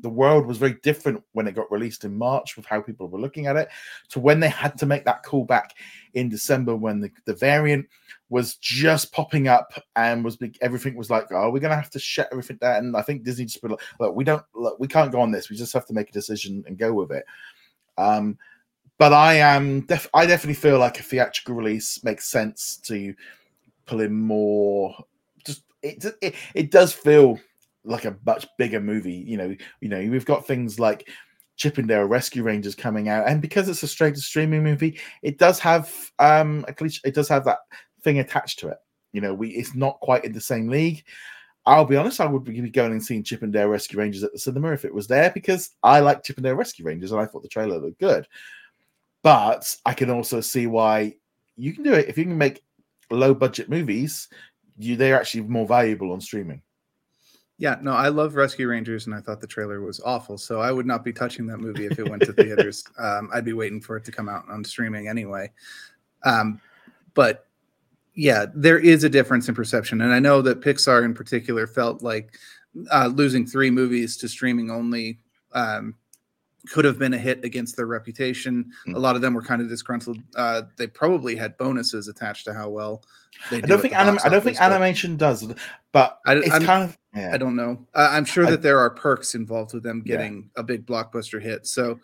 the 0.00 0.08
world 0.08 0.46
was 0.46 0.56
very 0.56 0.76
different 0.82 1.22
when 1.32 1.46
it 1.46 1.54
got 1.54 1.70
released 1.70 2.04
in 2.04 2.16
March 2.16 2.56
with 2.56 2.66
how 2.66 2.80
people 2.80 3.08
were 3.08 3.20
looking 3.20 3.46
at 3.46 3.56
it 3.56 3.68
to 4.08 4.20
when 4.20 4.40
they 4.40 4.48
had 4.48 4.76
to 4.78 4.86
make 4.86 5.04
that 5.04 5.22
call 5.22 5.44
back 5.44 5.74
in 6.14 6.28
December 6.28 6.74
when 6.74 7.00
the, 7.00 7.10
the 7.26 7.34
variant 7.34 7.86
was 8.30 8.56
just 8.56 9.12
popping 9.12 9.48
up 9.48 9.72
and 9.96 10.24
was 10.24 10.38
everything 10.62 10.96
was 10.96 11.10
like 11.10 11.26
oh 11.30 11.50
we're 11.50 11.58
gonna 11.60 11.76
have 11.76 11.90
to 11.90 11.98
shut 11.98 12.28
everything 12.32 12.56
down. 12.56 12.76
And 12.76 12.96
i 12.96 13.02
think 13.02 13.24
disney 13.24 13.44
just 13.44 13.60
put 13.60 13.70
like 13.70 13.80
look 14.00 14.14
we 14.14 14.24
don't 14.24 14.42
look, 14.54 14.80
we 14.80 14.88
can't 14.88 15.12
go 15.12 15.20
on 15.20 15.30
this. 15.30 15.50
We 15.50 15.56
just 15.56 15.74
have 15.74 15.86
to 15.86 15.92
make 15.92 16.08
a 16.08 16.12
decision 16.12 16.64
and 16.66 16.78
go 16.78 16.94
with 16.94 17.12
it. 17.12 17.24
Um 17.98 18.38
but 19.02 19.12
i 19.12 19.34
am 19.34 19.80
def- 19.86 20.08
i 20.14 20.24
definitely 20.24 20.54
feel 20.54 20.78
like 20.78 21.00
a 21.00 21.02
theatrical 21.02 21.56
release 21.56 22.04
makes 22.04 22.30
sense 22.30 22.76
to 22.76 23.12
pull 23.84 24.00
in 24.00 24.14
more 24.14 24.94
just 25.44 25.64
it, 25.82 26.04
it 26.22 26.36
it 26.54 26.70
does 26.70 26.92
feel 26.92 27.36
like 27.82 28.04
a 28.04 28.16
much 28.24 28.46
bigger 28.58 28.80
movie 28.80 29.24
you 29.26 29.36
know 29.36 29.56
you 29.80 29.88
know 29.88 29.98
we've 30.08 30.24
got 30.24 30.46
things 30.46 30.78
like 30.78 31.08
Chip 31.56 31.80
'n 31.80 31.88
Dale 31.88 32.04
Rescue 32.04 32.42
Rangers 32.44 32.74
coming 32.74 33.08
out, 33.08 33.28
and 33.28 33.42
because 33.42 33.68
it's 33.68 33.82
a 33.82 33.86
straight 33.88 34.14
to 34.14 34.20
streaming 34.20 34.62
movie, 34.64 34.98
it 35.22 35.36
does 35.38 35.58
have 35.58 35.92
um 36.18 36.64
a 36.66 36.72
cliche, 36.72 37.00
it 37.04 37.14
does 37.14 37.28
have 37.28 37.44
that 37.44 37.58
thing 38.02 38.20
attached 38.20 38.58
to 38.60 38.68
it. 38.68 38.78
You 39.12 39.20
know, 39.20 39.34
we 39.34 39.50
it's 39.50 39.74
not 39.74 40.00
quite 40.00 40.24
in 40.24 40.32
the 40.32 40.40
same 40.40 40.68
league. 40.68 41.04
I'll 41.66 41.84
be 41.84 41.96
honest, 41.96 42.20
I 42.20 42.26
would 42.26 42.42
be 42.42 42.58
going 42.70 42.92
and 42.92 43.04
seeing 43.04 43.22
Chip 43.22 43.42
'n 43.42 43.50
Dale 43.50 43.68
Rescue 43.68 43.98
Rangers 43.98 44.24
at 44.24 44.32
the 44.32 44.38
cinema 44.38 44.72
if 44.72 44.84
it 44.86 44.94
was 44.94 45.06
there 45.06 45.30
because 45.30 45.70
I 45.82 46.00
like 46.00 46.24
Chip 46.24 46.38
'n 46.38 46.44
Dale 46.44 46.54
Rescue 46.54 46.86
Rangers 46.86 47.12
and 47.12 47.20
I 47.20 47.26
thought 47.26 47.42
the 47.42 47.48
trailer 47.48 47.78
looked 47.78 48.00
good. 48.00 48.26
But 49.22 49.76
I 49.86 49.94
can 49.94 50.10
also 50.10 50.40
see 50.40 50.66
why 50.66 51.14
you 51.56 51.72
can 51.72 51.84
do 51.84 51.92
it 51.92 52.08
if 52.08 52.18
you 52.18 52.24
can 52.24 52.36
make 52.36 52.64
low 53.10 53.34
budget 53.34 53.68
movies. 53.68 54.28
You 54.78 54.96
they're 54.96 55.18
actually 55.18 55.42
more 55.42 55.66
valuable 55.66 56.12
on 56.12 56.20
streaming. 56.20 56.62
Yeah, 57.58 57.76
no, 57.80 57.92
I 57.92 58.08
love 58.08 58.34
Rescue 58.34 58.66
Rangers, 58.66 59.06
and 59.06 59.14
I 59.14 59.20
thought 59.20 59.40
the 59.40 59.46
trailer 59.46 59.80
was 59.80 60.00
awful. 60.00 60.36
So 60.36 60.60
I 60.60 60.72
would 60.72 60.86
not 60.86 61.04
be 61.04 61.12
touching 61.12 61.46
that 61.46 61.58
movie 61.58 61.86
if 61.86 61.96
it 61.98 62.08
went 62.08 62.22
to 62.22 62.32
theaters. 62.32 62.82
Um, 62.98 63.30
I'd 63.32 63.44
be 63.44 63.52
waiting 63.52 63.80
for 63.80 63.96
it 63.96 64.04
to 64.04 64.12
come 64.12 64.28
out 64.28 64.44
on 64.48 64.64
streaming 64.64 65.08
anyway. 65.08 65.50
Um, 66.24 66.60
but 67.14 67.46
yeah, 68.14 68.46
there 68.54 68.78
is 68.78 69.04
a 69.04 69.08
difference 69.08 69.48
in 69.48 69.54
perception, 69.54 70.00
and 70.00 70.12
I 70.12 70.18
know 70.18 70.42
that 70.42 70.60
Pixar 70.60 71.04
in 71.04 71.14
particular 71.14 71.66
felt 71.66 72.02
like 72.02 72.36
uh, 72.90 73.06
losing 73.06 73.46
three 73.46 73.70
movies 73.70 74.16
to 74.18 74.28
streaming 74.28 74.70
only 74.70 75.18
um, 75.52 75.94
could 76.70 76.84
have 76.84 76.98
been 76.98 77.14
a 77.14 77.18
hit 77.18 77.44
against 77.44 77.76
their 77.76 77.86
reputation. 77.86 78.70
Mm. 78.86 78.94
A 78.94 78.98
lot 78.98 79.16
of 79.16 79.22
them 79.22 79.34
were 79.34 79.42
kind 79.42 79.60
of 79.60 79.68
disgruntled. 79.68 80.18
Uh, 80.36 80.62
they 80.76 80.86
probably 80.86 81.34
had 81.34 81.56
bonuses 81.58 82.08
attached 82.08 82.44
to 82.44 82.54
how 82.54 82.68
well 82.68 83.02
they. 83.50 83.58
I 83.58 83.60
do 83.60 83.66
don't 83.66 83.80
think 83.80 83.96
anim- 83.96 84.18
I 84.24 84.28
don't 84.28 84.42
think 84.44 84.58
but- 84.58 84.64
animation 84.64 85.16
does, 85.16 85.52
but 85.92 86.18
I- 86.26 86.36
it's 86.36 86.50
I'm- 86.50 86.64
kind 86.64 86.84
of 86.84 86.98
yeah. 87.14 87.30
I 87.34 87.36
don't 87.36 87.56
know. 87.56 87.86
Uh, 87.94 88.08
I'm 88.10 88.24
sure 88.24 88.46
that 88.46 88.62
there 88.62 88.78
are 88.78 88.88
perks 88.90 89.34
involved 89.34 89.74
with 89.74 89.82
them 89.82 90.00
getting 90.00 90.50
yeah. 90.54 90.60
a 90.60 90.62
big 90.62 90.86
blockbuster 90.86 91.42
hit. 91.42 91.66
So 91.66 92.00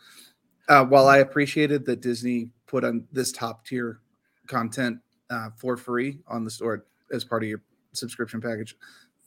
uh, 0.69 0.85
while 0.85 1.07
I 1.09 1.19
appreciated 1.19 1.87
that 1.87 2.01
Disney 2.03 2.51
put 2.67 2.85
on 2.85 3.07
this 3.13 3.33
top 3.33 3.65
tier 3.65 4.01
content 4.49 4.99
uh, 5.31 5.51
for 5.57 5.77
free 5.77 6.19
on 6.27 6.45
the 6.45 6.51
store 6.51 6.85
as 7.13 7.25
part 7.25 7.43
of 7.43 7.49
your 7.49 7.63
subscription 7.93 8.41
package 8.41 8.77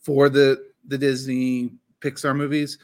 for 0.02 0.30
the 0.30 0.68
the 0.88 0.98
Disney 0.98 1.74
Pixar 2.00 2.36
movies, 2.36 2.78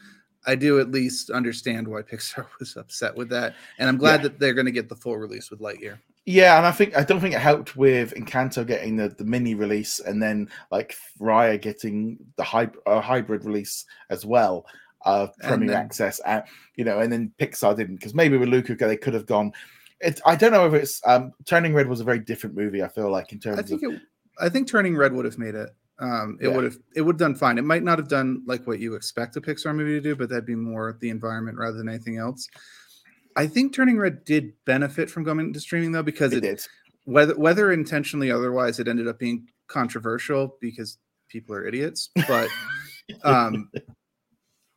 I 0.48 0.54
do 0.54 0.80
at 0.80 0.90
least 0.90 1.30
understand 1.30 1.86
why 1.86 2.02
Pixar 2.10 2.46
was 2.58 2.76
upset 2.76 3.14
with 3.14 3.28
that, 3.28 3.54
and 3.78 3.88
I'm 3.88 3.98
glad 3.98 4.20
yeah. 4.20 4.22
that 4.24 4.40
they're 4.40 4.54
going 4.54 4.66
to 4.66 4.72
get 4.72 4.88
the 4.88 4.96
full 4.96 5.16
release 5.16 5.50
with 5.50 5.60
Lightyear. 5.60 5.98
Yeah, 6.24 6.58
and 6.58 6.66
I 6.66 6.72
think 6.72 6.96
I 6.96 7.04
don't 7.04 7.20
think 7.20 7.34
it 7.34 7.40
helped 7.40 7.76
with 7.76 8.14
Encanto 8.14 8.66
getting 8.66 8.96
the, 8.96 9.08
the 9.08 9.24
mini 9.24 9.54
release, 9.54 10.00
and 10.00 10.22
then 10.22 10.48
like 10.70 10.94
Raya 11.20 11.60
getting 11.60 12.18
the 12.36 12.42
hy- 12.42 12.70
uh, 12.86 13.00
hybrid 13.00 13.44
release 13.44 13.84
as 14.10 14.26
well 14.26 14.66
of 15.02 15.30
uh, 15.42 15.48
Premier 15.48 15.68
then, 15.68 15.76
Access, 15.76 16.20
at, 16.26 16.48
you 16.76 16.84
know, 16.84 17.00
and 17.00 17.12
then 17.12 17.32
Pixar 17.38 17.76
didn't 17.76 17.96
because 17.96 18.14
maybe 18.14 18.36
with 18.36 18.48
Luca 18.48 18.74
they 18.74 18.96
could 18.96 19.14
have 19.14 19.26
gone. 19.26 19.52
It, 20.00 20.20
I 20.26 20.36
don't 20.36 20.52
know 20.52 20.66
if 20.66 20.74
it's 20.74 21.00
um, 21.06 21.32
Turning 21.44 21.74
Red 21.74 21.88
was 21.88 22.00
a 22.00 22.04
very 22.04 22.20
different 22.20 22.56
movie. 22.56 22.82
I 22.82 22.88
feel 22.88 23.10
like 23.10 23.32
in 23.32 23.38
terms. 23.38 23.58
I 23.58 23.62
think 23.62 23.82
of, 23.82 23.92
it. 23.94 24.02
I 24.40 24.48
think 24.48 24.68
Turning 24.68 24.96
Red 24.96 25.12
would 25.12 25.24
have 25.24 25.38
made 25.38 25.54
it. 25.54 25.70
Um, 26.00 26.38
it 26.40 26.48
yeah. 26.48 26.54
would 26.54 26.64
have 26.64 26.78
it 26.94 27.02
would 27.02 27.14
have 27.14 27.18
done 27.18 27.34
fine. 27.34 27.58
It 27.58 27.64
might 27.64 27.82
not 27.82 27.98
have 27.98 28.08
done 28.08 28.42
like 28.46 28.66
what 28.66 28.78
you 28.78 28.94
expect 28.94 29.36
a 29.36 29.40
Pixar 29.40 29.74
movie 29.74 29.94
to 29.94 30.00
do, 30.00 30.16
but 30.16 30.28
that'd 30.28 30.46
be 30.46 30.54
more 30.54 30.96
the 31.00 31.10
environment 31.10 31.58
rather 31.58 31.76
than 31.76 31.88
anything 31.88 32.18
else. 32.18 32.48
I 33.36 33.46
think 33.46 33.74
Turning 33.74 33.98
Red 33.98 34.24
did 34.24 34.52
benefit 34.64 35.10
from 35.10 35.24
going 35.24 35.40
into 35.40 35.60
streaming 35.60 35.92
though, 35.92 36.02
because 36.02 36.32
it, 36.32 36.38
it 36.38 36.40
did. 36.56 36.66
Whether 37.04 37.38
whether 37.38 37.72
intentionally 37.72 38.30
otherwise, 38.30 38.78
it 38.78 38.88
ended 38.88 39.08
up 39.08 39.18
being 39.18 39.48
controversial 39.66 40.56
because 40.60 40.98
people 41.28 41.54
are 41.54 41.66
idiots. 41.66 42.10
But 42.26 42.48
um, 43.24 43.70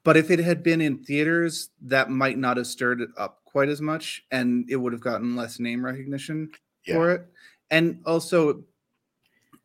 but 0.03 0.17
if 0.17 0.31
it 0.31 0.39
had 0.39 0.63
been 0.63 0.81
in 0.81 1.03
theaters, 1.03 1.69
that 1.81 2.09
might 2.09 2.37
not 2.37 2.57
have 2.57 2.67
stirred 2.67 3.01
it 3.01 3.09
up 3.17 3.41
quite 3.45 3.69
as 3.69 3.81
much, 3.81 4.23
and 4.31 4.69
it 4.69 4.77
would 4.77 4.93
have 4.93 5.01
gotten 5.01 5.35
less 5.35 5.59
name 5.59 5.85
recognition 5.85 6.51
yeah. 6.85 6.95
for 6.95 7.11
it. 7.11 7.27
And 7.69 8.01
also, 8.05 8.63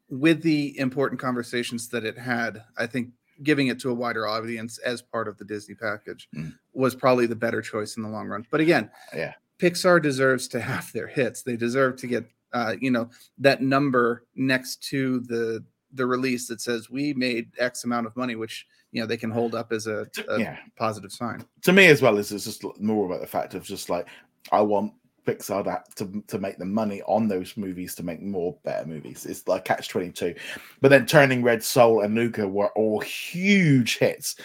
with 0.09 0.43
the 0.43 0.79
important 0.79 1.21
conversations 1.21 1.89
that 1.89 2.05
it 2.05 2.19
had, 2.19 2.63
I 2.77 2.87
think 2.87 3.11
giving 3.43 3.67
it 3.69 3.79
to 3.81 3.91
a 3.91 3.95
wider 3.95 4.27
audience 4.27 4.79
as 4.79 5.03
part 5.03 5.29
of 5.29 5.37
the 5.39 5.45
Disney 5.45 5.75
package 5.75 6.29
mm. 6.35 6.53
was 6.73 6.95
probably 6.95 7.27
the 7.27 7.37
better 7.37 7.61
choice 7.61 7.97
in 7.97 8.03
the 8.03 8.09
long 8.09 8.29
run. 8.29 8.47
But 8.51 8.61
again, 8.61 8.91
yeah, 9.15 9.35
Pixar 9.59 10.03
deserves 10.03 10.49
to 10.49 10.61
have 10.61 10.93
their 10.93 11.07
hits. 11.07 11.43
They 11.43 11.57
deserve 11.57 11.97
to 11.99 12.07
get 12.07 12.25
uh, 12.53 12.77
you 12.81 12.91
know 12.91 13.11
that 13.39 13.63
number 13.63 14.25
next 14.35 14.83
to 14.89 15.21
the 15.21 15.65
the 15.93 16.07
release 16.07 16.47
that 16.49 16.61
says 16.61 16.91
we 16.91 17.15
made 17.15 17.51
X 17.59 17.85
amount 17.85 18.07
of 18.07 18.17
money, 18.17 18.37
which 18.37 18.67
you 18.93 19.01
know 19.01 19.07
they 19.07 19.17
can 19.17 19.31
hold 19.31 19.55
up 19.55 19.73
as 19.73 19.87
a, 19.87 20.07
a 20.29 20.41
yeah. 20.41 20.57
positive 20.77 21.13
sign. 21.13 21.45
To 21.63 21.73
me 21.73 21.87
as 21.87 22.03
well, 22.03 22.19
is 22.19 22.33
it's 22.33 22.45
just 22.45 22.65
more 22.81 23.07
about 23.07 23.21
the 23.21 23.27
fact 23.27 23.55
of 23.55 23.65
just 23.65 23.91
like 23.91 24.07
I 24.53 24.61
want 24.61 24.93
Pixar 25.27 25.83
to, 25.97 26.25
to 26.27 26.39
make 26.39 26.59
the 26.59 26.65
money 26.65 27.03
on 27.03 27.29
those 27.29 27.57
movies 27.57 27.95
to 27.97 28.03
make 28.03 28.23
more 28.23 28.57
better 28.65 28.87
movies. 28.87 29.27
It's 29.27 29.47
like 29.49 29.65
Catch 29.65 29.89
22. 29.89 30.35
But 30.81 30.89
then 30.89 31.07
Turning 31.07 31.43
Red, 31.43 31.63
Soul, 31.63 32.03
and 32.03 32.15
Luca 32.15 32.47
were 32.47 32.71
all 32.77 33.01
huge 33.01 33.99
hits 33.99 34.37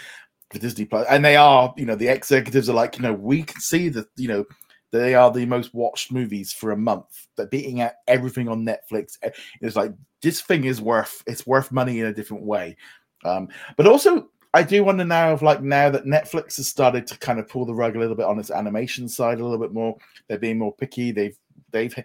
for 0.51 0.59
Disney 0.59 0.85
Plus. 0.85 1.05
And 1.09 1.23
they 1.23 1.35
are, 1.35 1.73
you 1.77 1.85
know, 1.85 1.95
the 1.95 2.07
executives 2.07 2.69
are 2.69 2.73
like, 2.73 2.97
you 2.97 3.03
know, 3.03 3.13
we 3.13 3.43
can 3.43 3.61
see 3.61 3.89
that, 3.89 4.07
you 4.17 4.27
know, 4.27 4.45
they 4.91 5.15
are 5.15 5.31
the 5.31 5.45
most 5.45 5.73
watched 5.73 6.11
movies 6.11 6.51
for 6.51 6.71
a 6.71 6.77
month. 6.77 7.27
They're 7.37 7.47
beating 7.47 7.81
out 7.81 7.93
everything 8.07 8.49
on 8.49 8.65
Netflix. 8.65 9.17
It's 9.61 9.75
like 9.75 9.93
this 10.21 10.41
thing 10.41 10.65
is 10.65 10.81
worth 10.81 11.23
it's 11.25 11.47
worth 11.47 11.71
money 11.71 11.99
in 12.01 12.07
a 12.07 12.13
different 12.13 12.43
way. 12.43 12.75
Um, 13.23 13.47
but 13.77 13.87
also 13.87 14.29
I 14.53 14.63
do 14.63 14.83
wonder 14.83 15.05
now 15.05 15.31
of 15.31 15.41
like 15.41 15.61
now 15.61 15.89
that 15.89 16.05
Netflix 16.05 16.57
has 16.57 16.67
started 16.67 17.07
to 17.07 17.17
kind 17.19 17.39
of 17.39 17.47
pull 17.47 17.65
the 17.65 17.73
rug 17.73 17.95
a 17.95 17.99
little 17.99 18.15
bit 18.15 18.25
on 18.25 18.39
its 18.39 18.51
animation 18.51 19.07
side 19.07 19.39
a 19.39 19.43
little 19.43 19.57
bit 19.57 19.73
more. 19.73 19.97
They're 20.27 20.37
being 20.37 20.57
more 20.57 20.73
picky. 20.73 21.11
They've 21.11 21.37
they've 21.71 21.95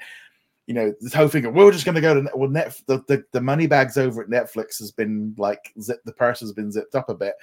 you 0.66 0.74
know 0.74 0.94
this 1.00 1.14
whole 1.14 1.28
thing 1.28 1.44
of 1.44 1.54
we're 1.54 1.70
just 1.72 1.84
going 1.84 1.96
to 1.96 2.00
go 2.00 2.14
to 2.14 2.30
well 2.34 2.48
net 2.48 2.80
the, 2.86 3.02
the, 3.08 3.24
the 3.32 3.40
money 3.40 3.66
bags 3.66 3.96
over 3.96 4.22
at 4.22 4.28
Netflix 4.28 4.78
has 4.78 4.92
been 4.92 5.34
like 5.38 5.72
zip, 5.80 6.00
the 6.04 6.12
purse 6.12 6.40
has 6.40 6.52
been 6.52 6.70
zipped 6.70 6.94
up 6.94 7.08
a 7.08 7.14
bit, 7.14 7.34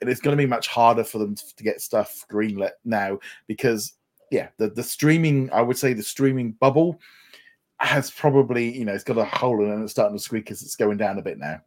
and 0.00 0.08
it's 0.08 0.20
going 0.20 0.36
to 0.36 0.42
be 0.42 0.48
much 0.48 0.68
harder 0.68 1.04
for 1.04 1.18
them 1.18 1.34
to, 1.34 1.56
to 1.56 1.64
get 1.64 1.80
stuff 1.80 2.24
greenlit 2.30 2.72
now 2.84 3.18
because 3.46 3.94
yeah 4.30 4.48
the 4.56 4.68
the 4.68 4.82
streaming 4.82 5.50
I 5.52 5.62
would 5.62 5.78
say 5.78 5.92
the 5.92 6.02
streaming 6.02 6.52
bubble 6.52 7.00
has 7.78 8.10
probably 8.10 8.76
you 8.76 8.84
know 8.84 8.94
it's 8.94 9.04
got 9.04 9.18
a 9.18 9.24
hole 9.24 9.62
in 9.62 9.70
it 9.70 9.74
and 9.74 9.82
it's 9.82 9.92
starting 9.92 10.16
to 10.16 10.22
squeak 10.22 10.50
as 10.50 10.62
it's 10.62 10.76
going 10.76 10.96
down 10.96 11.18
a 11.18 11.22
bit 11.22 11.38
now. 11.38 11.60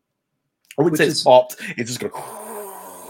I 0.79 0.83
would 0.83 0.91
Which 0.93 0.99
say 0.99 1.05
is, 1.05 1.13
it's 1.13 1.23
popped. 1.23 1.57
It's 1.77 1.89
just 1.89 1.99
going. 1.99 2.50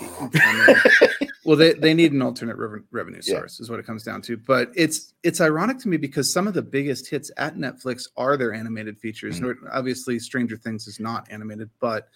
well, 1.46 1.56
they, 1.56 1.74
they 1.74 1.94
need 1.94 2.12
an 2.12 2.22
alternate 2.22 2.58
revenue 2.58 3.22
source, 3.22 3.58
yeah. 3.60 3.64
is 3.64 3.70
what 3.70 3.80
it 3.80 3.86
comes 3.86 4.04
down 4.04 4.22
to. 4.24 4.38
But 4.38 4.72
it's 4.76 5.14
it's 5.24 5.42
ironic 5.42 5.80
to 5.80 5.90
me 5.90 5.98
because 5.98 6.32
some 6.32 6.48
of 6.48 6.54
the 6.54 6.62
biggest 6.62 7.10
hits 7.10 7.32
at 7.38 7.56
Netflix 7.56 8.08
are 8.18 8.38
their 8.38 8.54
animated 8.54 9.00
features. 9.00 9.40
Mm-hmm. 9.40 9.68
Obviously, 9.72 10.20
Stranger 10.20 10.58
Things 10.58 10.88
is 10.88 11.00
not 11.00 11.28
animated, 11.32 11.70
but 11.80 12.10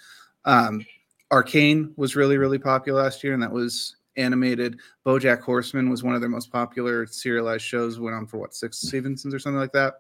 um, 0.46 0.86
Arcane 1.32 1.94
was 1.98 2.16
really 2.16 2.38
really 2.38 2.60
popular 2.60 3.04
last 3.04 3.24
year, 3.24 3.34
and 3.34 3.44
that 3.44 3.52
was 3.52 3.96
animated. 4.18 4.80
BoJack 5.06 5.42
Horseman 5.42 5.90
was 5.90 6.04
one 6.04 6.16
of 6.16 6.22
their 6.22 6.30
most 6.30 6.52
popular 6.52 7.06
serialized 7.06 7.66
shows. 7.66 8.00
Went 8.00 8.16
on 8.16 8.28
for 8.28 8.38
what 8.38 8.54
six 8.54 8.80
mm. 8.80 8.90
seasons 8.90 9.34
or 9.34 9.40
something 9.40 9.60
like 9.60 9.74
that. 9.74 9.96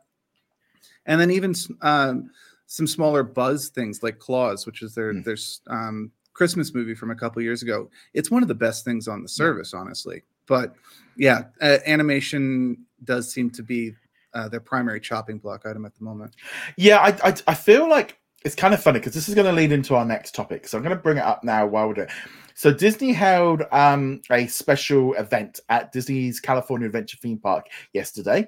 And 1.06 1.22
then 1.22 1.32
even 1.32 1.54
um, 1.82 2.32
some 2.68 2.88
smaller 2.88 3.24
buzz 3.24 3.70
things 3.70 4.04
like 4.04 4.20
Klaus, 4.20 4.66
which 4.66 4.82
is 4.82 4.96
their 4.96 5.14
mm. 5.14 5.24
their 5.24 5.38
um, 5.68 6.12
Christmas 6.36 6.76
movie 6.76 6.94
from 6.94 7.10
a 7.10 7.16
couple 7.16 7.42
years 7.42 7.64
ago. 7.64 7.90
It's 8.14 8.30
one 8.30 8.44
of 8.44 8.48
the 8.48 8.54
best 8.54 8.86
things 8.86 9.08
on 9.08 9.24
the 9.24 9.30
service, 9.30 9.74
honestly. 9.74 10.22
But 10.46 10.76
yeah, 11.18 11.46
uh, 11.62 11.80
animation 11.88 12.86
does 13.04 13.34
seem 13.34 13.50
to 13.52 13.64
be 13.64 13.96
uh, 14.36 14.50
their 14.50 14.60
primary 14.60 15.00
chopping 15.00 15.40
block 15.40 15.66
item 15.66 15.86
at 15.86 15.96
the 15.96 16.04
moment. 16.04 16.36
Yeah, 16.78 17.00
I 17.00 17.30
I, 17.30 17.36
I 17.48 17.54
feel 17.56 17.90
like 17.90 18.20
it's 18.44 18.56
kind 18.56 18.76
of 18.76 18.84
funny 18.84 19.00
because 19.00 19.16
this 19.16 19.28
is 19.28 19.34
going 19.34 19.48
to 19.48 19.54
lead 19.54 19.72
into 19.72 19.96
our 19.96 20.06
next 20.06 20.36
topic. 20.36 20.68
So 20.68 20.78
I'm 20.78 20.84
going 20.84 20.96
to 20.96 21.02
bring 21.02 21.18
it 21.18 21.24
up 21.24 21.44
now 21.44 21.66
while 21.66 21.88
we're 21.88 21.96
doing. 21.96 22.10
So 22.54 22.72
Disney 22.72 23.12
held 23.12 23.64
um, 23.72 24.22
a 24.30 24.46
special 24.48 25.16
event 25.16 25.60
at 25.70 25.92
Disney's 25.92 26.40
California 26.40 26.86
Adventure 26.86 27.18
theme 27.18 27.40
park 27.40 27.68
yesterday. 27.94 28.48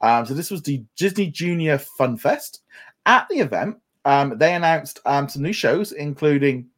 Um, 0.00 0.26
so 0.26 0.34
this 0.34 0.50
was 0.50 0.62
the 0.62 0.84
Disney 0.96 1.28
Junior 1.28 1.78
Fun 1.78 2.16
Fest. 2.16 2.62
At 3.06 3.28
the 3.28 3.36
event, 3.36 3.76
um, 4.04 4.36
they 4.36 4.54
announced 4.54 4.98
um, 5.06 5.28
some 5.28 5.42
new 5.42 5.52
shows, 5.52 5.92
including 5.92 6.68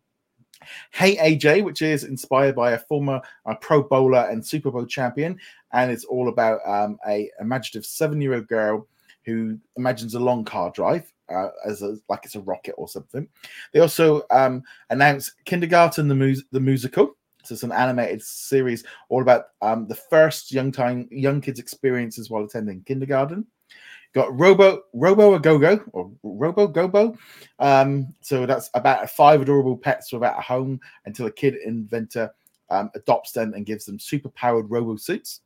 Hey 0.93 1.17
AJ, 1.17 1.65
which 1.65 1.83
is 1.83 2.05
inspired 2.05 2.55
by 2.55 2.73
a 2.73 2.79
former 2.79 3.21
uh, 3.47 3.55
Pro 3.57 3.83
Bowler 3.83 4.29
and 4.31 4.45
Super 4.45 4.71
Bowl 4.71 4.87
champion, 4.87 5.39
and 5.73 5.91
it's 5.91 6.05
all 6.05 6.29
about 6.29 6.61
um, 6.67 6.99
a 7.07 7.31
imaginative 7.41 7.87
seven-year-old 7.87 8.49
girl 8.49 8.87
who 9.25 9.59
imagines 9.77 10.15
a 10.15 10.21
long 10.21 10.45
car 10.45 10.71
drive 10.71 11.13
uh, 11.29 11.49
as 11.67 11.83
a, 11.83 11.97
like 12.09 12.25
it's 12.25 12.35
a 12.35 12.41
rocket 12.41 12.75
or 12.79 12.89
something. 12.89 13.29
They 13.73 13.81
also 13.81 14.23
um, 14.31 14.63
announced 14.91 15.33
Kindergarten 15.45 16.09
the, 16.09 16.43
the 16.53 16.61
musical. 16.61 17.15
So 17.45 17.55
it's 17.55 17.63
an 17.63 17.73
animated 17.73 18.23
series 18.23 18.85
all 19.09 19.23
about 19.23 19.45
um, 19.63 19.87
the 19.87 19.95
first 19.95 20.53
young 20.53 20.73
time 20.73 21.09
young 21.11 21.41
kids' 21.41 21.61
experiences 21.61 22.31
while 22.31 22.45
attending 22.45 22.83
kindergarten. 22.83 23.47
Got 24.19 24.37
Robo 24.37 24.83
Robo 24.95 25.35
a 25.35 25.39
Go 25.39 25.61
Go 25.61 25.81
or 25.93 26.11
Robo 26.25 26.67
Gobo. 26.67 27.17
Um, 27.61 28.13
so 28.21 28.47
that's 28.47 28.69
about 28.75 29.09
five 29.11 29.41
adorable 29.41 29.77
pets 29.77 30.13
without 30.13 30.37
a 30.37 30.43
home 30.43 30.81
until 31.05 31.27
a 31.27 31.31
kid 31.31 31.55
inventor 31.65 32.35
um, 32.69 32.91
adopts 32.97 33.31
them 33.31 33.55
and 33.55 33.65
gives 33.65 33.85
them 33.85 34.01
super 34.01 34.29
powered 34.31 34.69
robo 34.69 34.97
suits. 34.97 35.43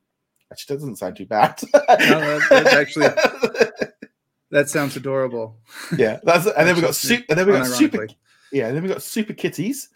Actually, 0.51 0.77
doesn't 0.77 0.97
sound 0.97 1.17
too 1.17 1.27
bad. 1.27 1.61
no, 1.75 2.39
that's 2.49 2.73
actually 2.73 3.09
that 4.51 4.71
sounds 4.71 4.97
adorable. 4.97 5.59
Yeah, 5.99 6.21
that's 6.23 6.47
and 6.47 6.67
then 6.67 6.75
we 6.75 6.81
got 6.81 6.95
super 6.95 7.27
and 7.29 7.39
then 7.39 7.47
we 7.47 7.53
got 7.53 7.67
super 7.67 8.07
yeah, 8.53 8.69
and 8.69 8.77
then 8.77 8.83
we 8.83 8.89
got 8.89 9.03
super 9.03 9.35
kitties. 9.35 9.91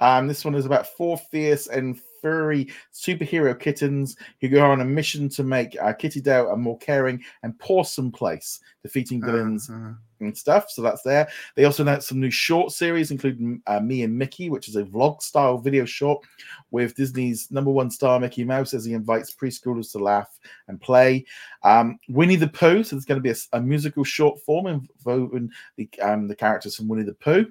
Um, 0.00 0.26
this 0.26 0.44
one 0.44 0.56
is 0.56 0.66
about 0.66 0.88
four 0.88 1.16
fierce 1.16 1.68
and 1.68 2.00
furry 2.26 2.68
superhero 2.92 3.58
kittens 3.58 4.16
who 4.40 4.48
go 4.48 4.68
on 4.68 4.80
a 4.80 4.84
mission 4.84 5.28
to 5.28 5.44
make 5.44 5.76
uh, 5.80 5.92
Kitty 5.92 6.20
Dale 6.20 6.50
a 6.50 6.56
more 6.56 6.76
caring 6.78 7.22
and 7.44 7.54
awesome 7.68 8.10
place, 8.10 8.58
defeating 8.82 9.22
villains 9.22 9.70
uh-huh. 9.70 9.92
and 10.18 10.36
stuff. 10.36 10.68
So 10.68 10.82
that's 10.82 11.02
there. 11.02 11.28
They 11.54 11.64
also 11.64 11.84
announced 11.84 12.08
some 12.08 12.20
new 12.20 12.30
short 12.30 12.72
series, 12.72 13.12
including 13.12 13.62
uh, 13.68 13.78
Me 13.78 14.02
and 14.02 14.18
Mickey, 14.18 14.50
which 14.50 14.68
is 14.68 14.74
a 14.74 14.82
vlog 14.82 15.22
style 15.22 15.58
video 15.58 15.84
short 15.84 16.24
with 16.72 16.96
Disney's 16.96 17.48
number 17.52 17.70
one 17.70 17.92
star 17.92 18.18
Mickey 18.18 18.42
Mouse 18.42 18.74
as 18.74 18.84
he 18.84 18.94
invites 18.94 19.32
preschoolers 19.32 19.92
to 19.92 19.98
laugh 19.98 20.40
and 20.66 20.80
play. 20.80 21.24
Um, 21.62 21.96
Winnie 22.08 22.34
the 22.34 22.48
Pooh, 22.48 22.82
so 22.82 22.96
there's 22.96 23.04
going 23.04 23.22
to 23.22 23.22
be 23.22 23.30
a, 23.30 23.36
a 23.56 23.60
musical 23.60 24.02
short 24.02 24.40
form 24.40 24.66
involving 24.66 25.50
the, 25.76 25.88
um, 26.02 26.26
the 26.26 26.34
characters 26.34 26.74
from 26.74 26.88
Winnie 26.88 27.04
the 27.04 27.14
Pooh. 27.14 27.46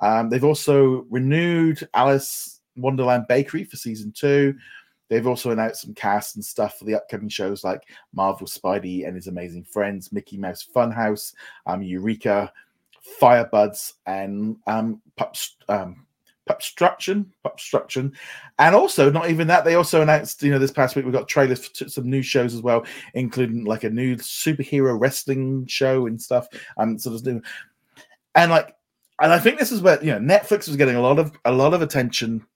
Um, 0.00 0.30
they've 0.30 0.44
also 0.44 1.04
renewed 1.10 1.86
Alice 1.92 2.57
Wonderland 2.78 3.26
Bakery 3.28 3.64
for 3.64 3.76
season 3.76 4.12
two. 4.12 4.54
They've 5.08 5.26
also 5.26 5.50
announced 5.50 5.82
some 5.82 5.94
cast 5.94 6.36
and 6.36 6.44
stuff 6.44 6.78
for 6.78 6.84
the 6.84 6.94
upcoming 6.94 7.28
shows 7.28 7.64
like 7.64 7.82
Marvel 8.12 8.46
Spidey 8.46 9.06
and 9.06 9.16
His 9.16 9.26
Amazing 9.26 9.64
Friends, 9.64 10.12
Mickey 10.12 10.36
Mouse 10.36 10.66
Funhouse, 10.74 11.32
um, 11.66 11.82
Eureka, 11.82 12.52
Firebuds, 13.20 13.94
and 14.06 14.56
um, 14.66 15.00
um, 15.68 16.06
Pupstruction, 16.48 17.32
Pupstruction, 17.42 18.12
and 18.58 18.74
also 18.74 19.10
not 19.10 19.30
even 19.30 19.46
that. 19.48 19.64
They 19.64 19.76
also 19.76 20.02
announced, 20.02 20.42
you 20.42 20.50
know, 20.50 20.58
this 20.58 20.70
past 20.70 20.94
week 20.94 21.06
we 21.06 21.12
got 21.12 21.28
trailers 21.28 21.66
for 21.66 21.88
some 21.88 22.10
new 22.10 22.22
shows 22.22 22.54
as 22.54 22.62
well, 22.62 22.84
including 23.14 23.64
like 23.64 23.84
a 23.84 23.90
new 23.90 24.16
superhero 24.16 24.98
wrestling 24.98 25.66
show 25.66 26.06
and 26.06 26.20
stuff. 26.20 26.48
Um, 26.76 26.98
so 26.98 27.10
there's 27.10 27.24
new, 27.24 27.40
and 28.34 28.50
like, 28.50 28.74
and 29.20 29.32
I 29.32 29.38
think 29.38 29.58
this 29.58 29.72
is 29.72 29.80
where 29.80 30.02
you 30.02 30.12
know 30.12 30.18
Netflix 30.18 30.68
was 30.68 30.76
getting 30.76 30.96
a 30.96 31.02
lot 31.02 31.18
of 31.18 31.32
a 31.44 31.52
lot 31.52 31.74
of 31.74 31.82
attention 31.82 32.46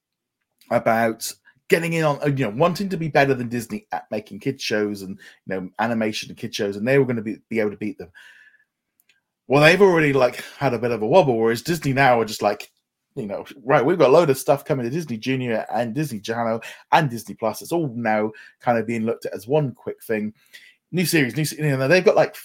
about 0.72 1.32
getting 1.68 1.94
in 1.94 2.04
on 2.04 2.18
uh, 2.22 2.26
you 2.26 2.44
know 2.44 2.50
wanting 2.50 2.88
to 2.90 2.96
be 2.96 3.08
better 3.08 3.34
than 3.34 3.48
Disney 3.48 3.86
at 3.92 4.10
making 4.10 4.40
kids 4.40 4.62
shows 4.62 5.02
and 5.02 5.18
you 5.46 5.54
know 5.54 5.70
animation 5.78 6.28
and 6.28 6.38
kid 6.38 6.54
shows, 6.54 6.76
and 6.76 6.86
they 6.86 6.98
were 6.98 7.04
going 7.04 7.16
to 7.16 7.22
be, 7.22 7.38
be 7.48 7.60
able 7.60 7.70
to 7.70 7.76
beat 7.76 7.98
them. 7.98 8.10
Well, 9.48 9.62
they've 9.62 9.80
already 9.80 10.12
like 10.12 10.42
had 10.58 10.74
a 10.74 10.78
bit 10.78 10.90
of 10.90 11.02
a 11.02 11.06
wobble, 11.06 11.38
whereas 11.38 11.62
Disney 11.62 11.92
now 11.92 12.20
are 12.20 12.24
just 12.24 12.42
like, 12.42 12.70
you 13.16 13.26
know, 13.26 13.44
right, 13.64 13.84
we've 13.84 13.98
got 13.98 14.10
a 14.10 14.12
load 14.12 14.30
of 14.30 14.38
stuff 14.38 14.64
coming 14.64 14.84
to 14.84 14.90
Disney 14.90 15.18
Junior 15.18 15.66
and 15.72 15.94
Disney 15.94 16.20
Channel 16.20 16.60
and 16.92 17.10
Disney 17.10 17.34
Plus. 17.34 17.62
It's 17.62 17.72
all 17.72 17.92
now 17.94 18.32
kind 18.60 18.78
of 18.78 18.86
being 18.86 19.04
looked 19.04 19.26
at 19.26 19.34
as 19.34 19.46
one 19.46 19.72
quick 19.72 20.02
thing. 20.02 20.32
New 20.90 21.06
series, 21.06 21.36
new, 21.36 21.64
you 21.64 21.76
know, 21.76 21.88
they've 21.88 22.04
got 22.04 22.16
like 22.16 22.36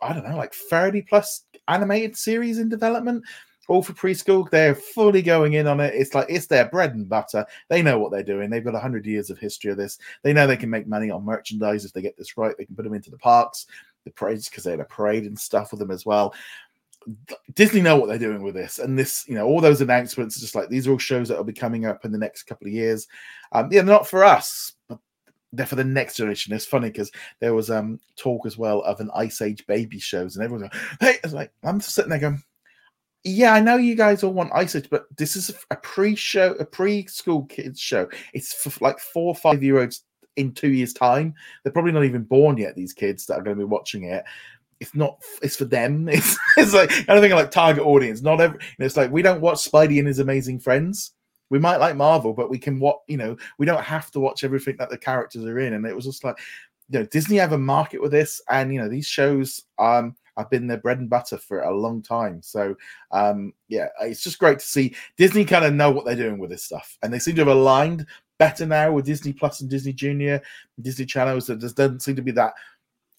I 0.00 0.12
don't 0.12 0.28
know, 0.28 0.36
like 0.36 0.54
30 0.54 1.02
plus 1.02 1.44
animated 1.68 2.16
series 2.16 2.58
in 2.58 2.68
development 2.68 3.24
all 3.68 3.82
for 3.82 3.92
preschool. 3.92 4.48
They're 4.50 4.74
fully 4.74 5.22
going 5.22 5.54
in 5.54 5.66
on 5.66 5.80
it. 5.80 5.94
It's 5.94 6.14
like 6.14 6.26
it's 6.28 6.46
their 6.46 6.68
bread 6.68 6.94
and 6.94 7.08
butter. 7.08 7.46
They 7.68 7.82
know 7.82 7.98
what 7.98 8.10
they're 8.10 8.22
doing. 8.22 8.50
They've 8.50 8.64
got 8.64 8.74
100 8.74 9.06
years 9.06 9.30
of 9.30 9.38
history 9.38 9.70
of 9.70 9.76
this. 9.76 9.98
They 10.22 10.32
know 10.32 10.46
they 10.46 10.56
can 10.56 10.70
make 10.70 10.86
money 10.86 11.10
on 11.10 11.24
merchandise 11.24 11.84
if 11.84 11.92
they 11.92 12.02
get 12.02 12.16
this 12.16 12.36
right. 12.36 12.56
They 12.56 12.64
can 12.64 12.76
put 12.76 12.84
them 12.84 12.94
into 12.94 13.10
the 13.10 13.18
parks, 13.18 13.66
the 14.04 14.10
parades, 14.10 14.48
because 14.48 14.64
they 14.64 14.72
had 14.72 14.80
a 14.80 14.84
parade 14.84 15.24
and 15.24 15.38
stuff 15.38 15.70
with 15.70 15.80
them 15.80 15.90
as 15.90 16.04
well. 16.04 16.34
Disney 17.54 17.80
know 17.80 17.96
what 17.96 18.08
they're 18.08 18.18
doing 18.18 18.42
with 18.42 18.54
this, 18.54 18.78
and 18.78 18.96
this, 18.96 19.26
you 19.26 19.34
know, 19.34 19.46
all 19.46 19.60
those 19.60 19.80
announcements, 19.80 20.40
just 20.40 20.54
like 20.54 20.68
these 20.68 20.86
are 20.86 20.92
all 20.92 20.98
shows 20.98 21.28
that 21.28 21.36
will 21.36 21.44
be 21.44 21.52
coming 21.52 21.84
up 21.84 22.04
in 22.04 22.12
the 22.12 22.18
next 22.18 22.44
couple 22.44 22.66
of 22.66 22.72
years. 22.72 23.08
Um, 23.50 23.68
yeah, 23.72 23.82
not 23.82 24.06
for 24.06 24.22
us, 24.22 24.74
but 24.88 24.98
they're 25.52 25.66
for 25.66 25.74
the 25.74 25.84
next 25.84 26.16
generation. 26.16 26.54
It's 26.54 26.64
funny 26.64 26.90
because 26.90 27.10
there 27.40 27.54
was 27.54 27.70
um 27.70 27.98
talk 28.16 28.46
as 28.46 28.56
well 28.56 28.82
of 28.82 29.00
an 29.00 29.10
Ice 29.16 29.42
Age 29.42 29.66
baby 29.66 29.98
shows, 29.98 30.36
and 30.36 30.44
everyone's 30.44 30.70
like, 30.72 30.98
"Hey," 31.00 31.18
it's 31.24 31.32
like 31.32 31.50
I'm 31.64 31.80
sitting 31.80 32.10
there 32.10 32.20
going, 32.20 32.42
yeah, 33.24 33.54
I 33.54 33.60
know 33.60 33.76
you 33.76 33.94
guys 33.94 34.24
all 34.24 34.32
want 34.32 34.52
Ice 34.52 34.74
Age, 34.74 34.88
but 34.90 35.06
this 35.16 35.36
is 35.36 35.54
a 35.70 35.76
pre-show, 35.76 36.52
a 36.54 36.66
preschool 36.66 37.48
kids 37.48 37.78
show. 37.78 38.08
It's 38.34 38.52
for 38.52 38.72
like 38.84 38.98
four 38.98 39.28
or 39.28 39.34
five 39.34 39.62
year 39.62 39.80
olds 39.80 40.02
in 40.36 40.52
two 40.52 40.72
years' 40.72 40.92
time. 40.92 41.34
They're 41.62 41.72
probably 41.72 41.92
not 41.92 42.04
even 42.04 42.24
born 42.24 42.58
yet. 42.58 42.74
These 42.74 42.92
kids 42.92 43.26
that 43.26 43.38
are 43.38 43.42
going 43.42 43.56
to 43.56 43.64
be 43.64 43.68
watching 43.68 44.04
it. 44.04 44.24
It's 44.80 44.94
not. 44.94 45.18
It's 45.42 45.56
for 45.56 45.64
them. 45.64 46.08
It's, 46.12 46.36
it's 46.56 46.74
like 46.74 46.90
I 46.92 47.14
don't 47.14 47.20
think 47.20 47.34
like 47.34 47.52
target 47.52 47.84
audience. 47.84 48.22
Not 48.22 48.40
every. 48.40 48.58
You 48.58 48.74
know, 48.80 48.86
it's 48.86 48.96
like 48.96 49.12
we 49.12 49.22
don't 49.22 49.40
watch 49.40 49.58
Spidey 49.58 49.98
and 49.98 50.08
his 50.08 50.18
amazing 50.18 50.58
friends. 50.58 51.12
We 51.50 51.58
might 51.58 51.76
like 51.76 51.96
Marvel, 51.96 52.32
but 52.32 52.50
we 52.50 52.58
can 52.58 52.80
watch. 52.80 52.98
You 53.06 53.18
know, 53.18 53.36
we 53.58 53.66
don't 53.66 53.84
have 53.84 54.10
to 54.12 54.20
watch 54.20 54.42
everything 54.42 54.76
that 54.78 54.90
the 54.90 54.98
characters 54.98 55.44
are 55.44 55.60
in. 55.60 55.74
And 55.74 55.86
it 55.86 55.94
was 55.94 56.06
just 56.06 56.24
like, 56.24 56.38
you 56.88 56.98
know, 56.98 57.06
Disney 57.06 57.36
have 57.36 57.52
a 57.52 57.58
market 57.58 58.02
with 58.02 58.10
this, 58.10 58.40
and 58.50 58.74
you 58.74 58.80
know, 58.80 58.88
these 58.88 59.06
shows. 59.06 59.62
Um, 59.78 60.16
I've 60.36 60.50
been 60.50 60.66
their 60.66 60.78
bread 60.78 60.98
and 60.98 61.10
butter 61.10 61.38
for 61.38 61.60
a 61.62 61.76
long 61.76 62.02
time. 62.02 62.42
So 62.42 62.74
um, 63.10 63.52
yeah, 63.68 63.88
it's 64.00 64.22
just 64.22 64.38
great 64.38 64.58
to 64.58 64.66
see 64.66 64.94
Disney 65.16 65.44
kind 65.44 65.64
of 65.64 65.74
know 65.74 65.90
what 65.90 66.04
they're 66.04 66.16
doing 66.16 66.38
with 66.38 66.50
this 66.50 66.64
stuff, 66.64 66.96
and 67.02 67.12
they 67.12 67.18
seem 67.18 67.34
to 67.36 67.42
have 67.42 67.56
aligned 67.56 68.06
better 68.38 68.66
now 68.66 68.92
with 68.92 69.06
Disney 69.06 69.32
Plus 69.32 69.60
and 69.60 69.70
Disney 69.70 69.92
Junior, 69.92 70.42
Disney 70.80 71.06
channels. 71.06 71.46
That 71.46 71.60
there 71.60 71.70
doesn't 71.70 72.00
seem 72.00 72.16
to 72.16 72.22
be 72.22 72.32
that 72.32 72.54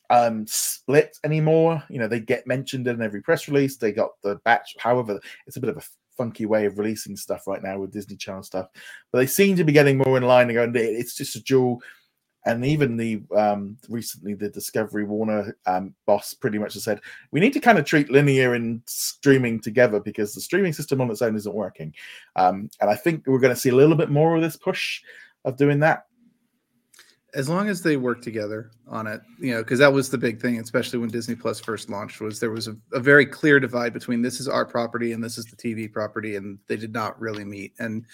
um, 0.10 0.46
split 0.48 1.18
anymore. 1.24 1.84
You 1.90 2.00
know, 2.00 2.08
they 2.08 2.20
get 2.20 2.48
mentioned 2.48 2.88
in 2.88 3.02
every 3.02 3.22
press 3.22 3.48
release. 3.48 3.78
They 3.78 3.92
got 3.92 4.12
the 4.22 4.36
batch. 4.44 4.76
However, 4.80 5.20
it's 5.48 5.58
a 5.58 5.62
bit 5.62 5.70
of 5.70 5.78
a 5.78 5.84
funky 6.18 6.46
way 6.46 6.66
of 6.66 6.78
releasing 6.78 7.16
stuff 7.16 7.48
right 7.48 7.64
now 7.64 7.80
with 7.80 7.92
Disney 7.92 8.16
Channel 8.16 8.44
stuff, 8.44 8.68
but 9.12 9.20
they 9.20 9.26
seem 9.26 9.56
to 9.56 9.64
be 9.64 9.72
getting 9.72 9.98
more 9.98 10.18
in 10.18 10.24
line 10.24 10.50
and 10.50 10.56
going. 10.56 10.74
It's 10.76 11.16
just 11.16 11.36
a 11.36 11.44
dual 11.44 11.82
and 12.46 12.66
even 12.66 12.98
the 12.98 13.22
um, 13.36 13.78
recently 13.90 14.34
the 14.34 14.50
Discovery 14.50 15.06
Warner 15.06 15.58
um, 15.66 15.94
boss 16.06 16.34
pretty 16.34 16.58
much 16.58 16.74
has 16.74 16.84
said 16.84 17.00
we 17.32 17.40
need 17.40 17.54
to 17.54 17.60
kind 17.60 17.78
of 17.78 17.86
treat 17.86 18.12
linear 18.12 18.54
and 18.54 18.82
streaming 18.86 19.60
together 19.60 20.00
because 20.00 20.34
the 20.34 20.42
streaming 20.42 20.74
system 20.74 21.02
on 21.02 21.10
its 21.10 21.22
own 21.22 21.36
isn't 21.36 21.56
working. 21.56 21.94
Um, 22.36 22.70
and 22.82 22.90
I 22.90 22.96
think 22.96 23.26
we're 23.26 23.40
going 23.40 23.54
to 23.54 23.60
see 23.60 23.70
a 23.70 23.76
little 23.76 23.96
bit 23.96 24.10
more 24.10 24.36
of 24.36 24.42
this 24.42 24.58
push 24.58 25.02
of 25.46 25.58
doing 25.58 25.80
that. 25.80 26.06
As 27.36 27.50
long 27.50 27.68
as 27.68 27.82
they 27.82 27.98
work 27.98 28.22
together 28.22 28.70
on 28.88 29.08
it, 29.08 29.20
you 29.40 29.54
know, 29.54 29.64
because 29.64 29.80
that 29.80 29.92
was 29.92 30.08
the 30.08 30.20
big 30.20 30.40
thing, 30.40 30.60
especially 30.60 31.00
when 31.00 31.10
Disney 31.10 31.34
Plus 31.34 31.60
first 31.60 31.90
launched, 31.90 32.22
was 32.22 32.40
there 32.40 32.52
was 32.52 32.68
a, 32.68 32.76
a 32.92 33.00
very 33.00 33.26
clear 33.26 33.60
divide 33.60 33.92
between 33.92 34.22
this 34.22 34.40
is 34.40 34.48
our 34.48 34.66
property 34.66 35.14
and 35.14 35.24
this 35.24 35.40
is 35.40 35.46
the 35.46 35.56
TV 35.56 35.92
property, 35.92 36.36
and 36.36 36.60
they 36.68 36.76
did 36.76 36.94
not 36.94 37.20
really 37.20 37.44
meet. 37.44 37.74
And 37.80 38.06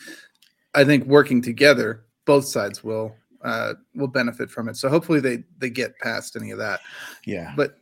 I 0.73 0.85
think 0.85 1.03
working 1.03 1.41
together, 1.41 2.05
both 2.25 2.45
sides 2.45 2.81
will 2.81 3.13
uh, 3.43 3.73
will 3.95 4.07
benefit 4.07 4.49
from 4.49 4.69
it. 4.69 4.75
So 4.77 4.89
hopefully 4.89 5.19
they 5.19 5.43
they 5.57 5.69
get 5.69 5.97
past 5.99 6.35
any 6.35 6.51
of 6.51 6.57
that. 6.57 6.81
Yeah. 7.25 7.53
But 7.55 7.75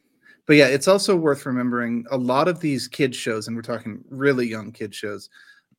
but 0.46 0.56
yeah, 0.56 0.68
it's 0.68 0.88
also 0.88 1.16
worth 1.16 1.46
remembering 1.46 2.06
a 2.10 2.18
lot 2.18 2.48
of 2.48 2.62
these 2.62 2.88
kid 2.88 3.14
shows, 3.14 3.48
and 3.48 3.56
we're 3.56 3.62
talking 3.62 4.04
really 4.10 4.48
young 4.48 4.72
kid 4.72 4.96
shows, 4.96 5.30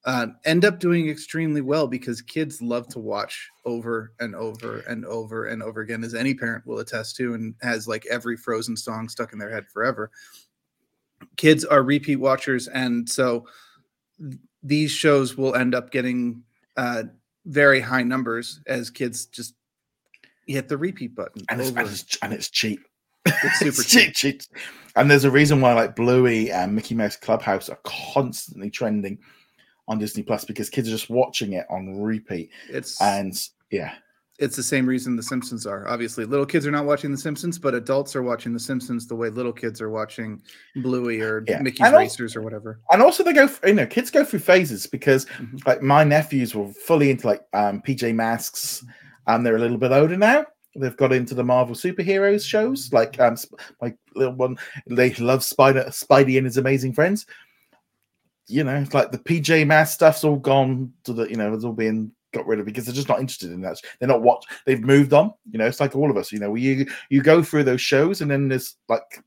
uh, 0.04 0.26
end 0.44 0.64
up 0.64 0.78
doing 0.78 1.08
extremely 1.08 1.62
well 1.62 1.88
because 1.88 2.20
kids 2.20 2.60
love 2.60 2.86
to 2.88 2.98
watch 2.98 3.48
over 3.64 4.12
and 4.20 4.34
over 4.34 4.80
and 4.80 5.06
over 5.06 5.46
and 5.46 5.62
over 5.62 5.80
again, 5.80 6.04
as 6.04 6.14
any 6.14 6.34
parent 6.34 6.66
will 6.66 6.80
attest 6.80 7.16
to, 7.16 7.34
and 7.34 7.54
has 7.62 7.88
like 7.88 8.04
every 8.10 8.36
Frozen 8.36 8.76
song 8.76 9.08
stuck 9.08 9.32
in 9.32 9.38
their 9.38 9.50
head 9.50 9.66
forever. 9.68 10.10
Kids 11.36 11.64
are 11.64 11.82
repeat 11.82 12.16
watchers, 12.16 12.68
and 12.68 13.08
so 13.08 13.46
these 14.62 14.90
shows 14.90 15.36
will 15.36 15.54
end 15.54 15.74
up 15.74 15.90
getting 15.90 16.42
uh, 16.76 17.04
very 17.46 17.80
high 17.80 18.02
numbers 18.02 18.60
as 18.66 18.90
kids 18.90 19.26
just 19.26 19.54
hit 20.54 20.68
the 20.68 20.78
repeat 20.78 21.14
button. 21.14 21.42
And 21.48 21.61
it's, 21.61 21.70
and 21.70 21.80
it's, 21.80 22.18
and 22.22 22.32
it's 22.32 22.50
cheap. 22.50 22.80
It's 23.26 23.58
super 23.58 23.68
it's 23.80 23.84
cheap. 23.87 24.14
cheap. 24.14 24.42
And 24.96 25.11
there's 25.11 25.24
a 25.24 25.30
reason 25.30 25.61
why 25.61 25.74
like 25.74 25.94
Bluey 25.94 26.50
and 26.50 26.74
Mickey 26.74 26.94
Mouse 26.94 27.16
Clubhouse 27.16 27.68
are 27.68 27.78
constantly 27.84 28.70
trending 28.70 29.18
on 29.87 29.98
Disney 29.98 30.22
Plus 30.22 30.44
because 30.44 30.68
kids 30.70 30.88
are 30.88 30.92
just 30.92 31.11
watching 31.11 31.54
it 31.54 31.66
on 31.70 32.00
repeat. 32.00 32.50
It's 32.68 33.00
and 33.00 33.34
yeah. 33.70 33.94
It's 34.38 34.54
the 34.54 34.62
same 34.62 34.87
reason 34.87 35.16
The 35.16 35.22
Simpsons 35.22 35.66
are. 35.66 35.88
Obviously, 35.88 36.24
little 36.24 36.46
kids 36.46 36.64
are 36.64 36.70
not 36.70 36.84
watching 36.84 37.11
The 37.11 37.18
Simpsons, 37.18 37.58
but 37.58 37.74
adults 37.74 38.14
are 38.14 38.22
watching 38.22 38.52
The 38.52 38.61
Simpsons 38.61 39.08
the 39.08 39.16
way 39.16 39.30
little 39.30 39.52
kids 39.52 39.80
are 39.80 39.90
watching 39.90 40.40
Bluey 40.76 41.20
or 41.20 41.42
yeah. 41.48 41.61
Mickey's 41.61 41.80
and 41.80 41.96
Racers 41.96 42.32
also, 42.32 42.38
or 42.38 42.42
whatever. 42.44 42.80
And 42.92 43.02
also, 43.02 43.24
they 43.24 43.32
go, 43.32 43.48
you 43.66 43.74
know, 43.74 43.87
kids 43.87 44.12
go 44.12 44.24
through 44.24 44.38
phases 44.38 44.87
because, 44.87 45.26
mm-hmm. 45.26 45.56
like, 45.66 45.82
my 45.82 46.04
nephews 46.04 46.54
were 46.54 46.72
fully 46.72 47.11
into 47.11 47.26
like 47.26 47.42
um, 47.52 47.82
PJ 47.82 48.14
Masks, 48.14 48.84
and 49.28 49.46
they're 49.46 49.56
a 49.56 49.60
little 49.60 49.78
bit 49.78 49.92
older 49.92 50.16
now 50.16 50.44
they've 50.78 50.96
got 50.96 51.12
into 51.12 51.34
the 51.34 51.44
Marvel 51.44 51.74
superheroes 51.74 52.46
shows. 52.46 52.92
Like 52.92 53.18
um, 53.20 53.36
my 53.80 53.94
little 54.14 54.34
one, 54.34 54.56
they 54.86 55.12
love 55.14 55.44
Spider 55.44 55.84
Spidey 55.88 56.36
and 56.36 56.46
his 56.46 56.56
amazing 56.56 56.92
friends. 56.92 57.26
You 58.46 58.64
know, 58.64 58.76
it's 58.76 58.94
like 58.94 59.12
the 59.12 59.18
PJ 59.18 59.66
Masks 59.66 59.94
stuff's 59.94 60.24
all 60.24 60.36
gone 60.36 60.92
to 61.04 61.12
the, 61.12 61.28
you 61.28 61.36
know, 61.36 61.52
it's 61.52 61.64
all 61.64 61.72
being 61.72 62.12
got 62.32 62.46
rid 62.46 62.60
of 62.60 62.66
because 62.66 62.86
they're 62.86 62.94
just 62.94 63.08
not 63.08 63.20
interested 63.20 63.52
in 63.52 63.60
that. 63.62 63.80
They're 63.98 64.08
not 64.08 64.22
what 64.22 64.42
they've 64.64 64.80
moved 64.80 65.12
on. 65.12 65.32
You 65.50 65.58
know, 65.58 65.66
it's 65.66 65.80
like 65.80 65.94
all 65.94 66.10
of 66.10 66.16
us. 66.16 66.32
You 66.32 66.38
know, 66.38 66.54
you 66.54 66.86
you 67.10 67.22
go 67.22 67.42
through 67.42 67.64
those 67.64 67.80
shows 67.80 68.20
and 68.20 68.30
then 68.30 68.48
there's 68.48 68.76
like 68.88 69.22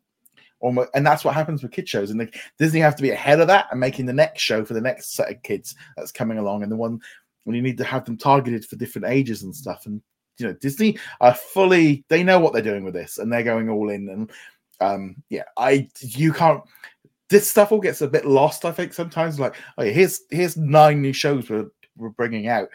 almost, 0.60 0.90
and 0.96 1.06
that's 1.06 1.24
what 1.24 1.36
happens 1.36 1.62
with 1.62 1.72
kid 1.72 1.88
shows. 1.88 2.10
And 2.10 2.20
the, 2.20 2.32
Disney 2.58 2.80
have 2.80 2.96
to 2.96 3.04
be 3.04 3.12
ahead 3.12 3.40
of 3.40 3.48
that 3.48 3.68
and 3.72 3.80
making 3.80 4.06
the 4.06 4.14
next 4.14 4.42
show 4.42 4.64
for 4.64 4.74
the 4.74 4.82
next 4.82 5.14
set 5.14 5.30
of 5.30 5.42
kids 5.44 5.76
that's 5.98 6.12
coming 6.12 6.38
along, 6.38 6.64
and 6.64 6.72
the 6.72 6.76
one 6.76 7.00
when 7.44 7.56
you 7.56 7.62
need 7.62 7.78
to 7.78 7.84
have 7.84 8.06
them 8.06 8.18
targeted 8.18 8.66
for 8.66 8.76
different 8.76 9.08
ages 9.08 9.44
and 9.44 9.56
stuff. 9.56 9.86
And 9.86 10.02
you 10.42 10.48
know 10.48 10.54
disney 10.54 10.98
are 11.20 11.34
fully 11.34 12.04
they 12.10 12.24
know 12.24 12.40
what 12.40 12.54
they're 12.54 12.62
doing 12.62 12.84
with 12.84 12.94
this 12.94 13.18
and 13.18 13.32
they're 13.32 13.44
going 13.44 13.70
all 13.70 13.90
in 13.90 14.10
and 14.10 14.32
um 14.80 15.16
yeah 15.30 15.44
i 15.58 15.88
you 16.00 16.34
can't 16.34 16.64
this 17.30 17.48
stuff 17.48 17.72
all 17.72 17.80
gets 17.80 18.02
a 18.02 18.08
bit 18.08 18.26
lost 18.26 18.66
i 18.66 18.72
think 18.72 18.94
sometimes 18.94 19.40
like 19.40 19.56
oh 19.78 19.84
yeah, 19.84 19.92
here's 19.92 20.22
here's 20.32 20.58
nine 20.58 21.02
new 21.02 21.14
shows 21.14 21.50
we're, 21.50 21.68
we're 21.98 22.10
bringing 22.10 22.48
out 22.48 22.70